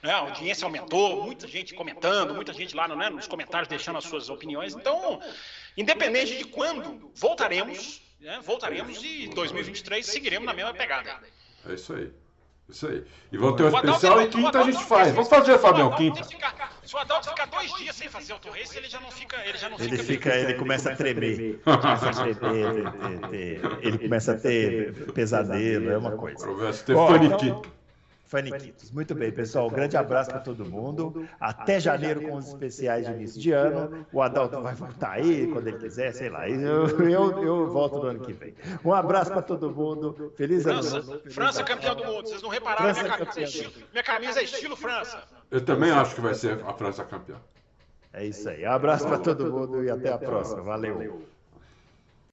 Né? 0.00 0.12
A 0.12 0.18
audiência 0.18 0.64
aumentou, 0.64 1.24
muita 1.24 1.48
gente 1.48 1.74
comentando, 1.74 2.34
muita 2.34 2.52
gente 2.52 2.74
lá 2.76 2.86
né, 2.86 3.10
nos 3.10 3.26
comentários 3.26 3.68
deixando 3.68 3.98
as 3.98 4.04
suas 4.04 4.30
opiniões. 4.30 4.74
Então, 4.74 5.20
independente 5.76 6.38
de 6.38 6.44
quando 6.44 7.10
voltaremos, 7.16 8.00
né, 8.20 8.38
voltaremos 8.42 9.02
e 9.02 9.28
2023 9.34 10.06
seguiremos 10.06 10.46
na 10.46 10.54
mesma 10.54 10.72
pegada. 10.72 11.20
É 11.68 11.74
isso 11.74 11.94
aí. 11.94 12.12
Isso 12.68 12.88
aí. 12.88 13.04
E 13.30 13.36
vão 13.36 13.54
ter 13.54 13.64
um 13.64 13.68
especial 13.68 14.22
e 14.22 14.28
quinta 14.28 14.58
a 14.58 14.62
gente 14.64 14.84
faz. 14.84 15.12
Vamos 15.12 15.28
fazer, 15.28 15.58
Fabião, 15.58 15.90
quinta. 15.92 16.24
Se 16.24 16.94
o 16.94 16.98
Adalto 16.98 17.28
ficar 17.28 17.46
dois 17.46 17.72
dias 17.74 17.96
sem 17.96 18.08
fazer 18.08 18.32
autorrace, 18.32 18.76
ele 18.76 18.88
já 18.88 19.00
não 19.00 19.10
fica. 19.10 19.36
Ele 19.44 19.58
já 19.58 19.68
não 19.68 19.78
ele 19.78 19.98
fica. 19.98 20.34
ele 20.34 20.54
começa 20.54 20.92
a 20.92 20.96
tremer. 20.96 21.60
começa 21.64 22.10
a 22.10 22.34
tremer, 22.34 23.60
ele 23.82 23.98
começa 23.98 24.32
a 24.32 24.36
ter 24.36 25.12
pesadelo, 25.12 25.90
é 25.90 25.98
uma 25.98 26.12
coisa. 26.12 26.72
Se 26.72 26.84
ter 26.84 26.94
paniquito. 26.94 27.75
Faniquitos. 28.26 28.90
Muito 28.90 29.14
bem, 29.14 29.30
pessoal. 29.30 29.68
Um 29.68 29.70
grande 29.70 29.96
abraço 29.96 30.30
para 30.30 30.40
todo 30.40 30.64
mundo. 30.64 31.28
Até 31.40 31.78
janeiro 31.78 32.22
com 32.22 32.36
os 32.36 32.48
especiais 32.48 33.06
de 33.06 33.12
início 33.12 33.40
de 33.40 33.52
ano. 33.52 34.04
O 34.12 34.20
Adalto 34.20 34.60
vai 34.60 34.74
voltar 34.74 35.12
aí 35.12 35.46
quando 35.46 35.68
ele 35.68 35.78
quiser, 35.78 36.12
sei 36.12 36.28
lá. 36.28 36.48
Eu, 36.48 36.88
eu, 37.08 37.42
eu 37.42 37.68
volto 37.68 37.98
no 37.98 38.08
ano 38.08 38.20
que 38.20 38.32
vem. 38.32 38.54
Um 38.84 38.92
abraço 38.92 39.30
para 39.30 39.42
todo 39.42 39.70
mundo. 39.70 40.32
Feliz 40.36 40.66
ano 40.66 40.82
novo. 40.82 41.20
França 41.30 41.62
campeão 41.62 41.94
do 41.94 42.04
mundo. 42.04 42.28
Vocês 42.28 42.42
não 42.42 42.50
repararam? 42.50 42.94
França 42.94 43.02
minha, 43.02 43.16
camisa 43.16 43.40
é 43.40 43.44
estilo, 43.44 43.72
minha 43.92 44.04
camisa 44.04 44.40
é 44.40 44.44
estilo 44.44 44.76
França. 44.76 45.22
Eu 45.50 45.64
também 45.64 45.92
acho 45.92 46.14
que 46.14 46.20
vai 46.20 46.34
ser 46.34 46.60
a 46.66 46.72
França 46.72 47.04
campeã. 47.04 47.36
É 48.12 48.24
isso 48.26 48.48
aí. 48.48 48.64
Um 48.66 48.72
abraço 48.72 49.06
para 49.06 49.18
todo 49.18 49.52
mundo 49.52 49.84
e 49.84 49.90
até 49.90 50.12
a 50.12 50.18
próxima. 50.18 50.62
Valeu. 50.62 51.22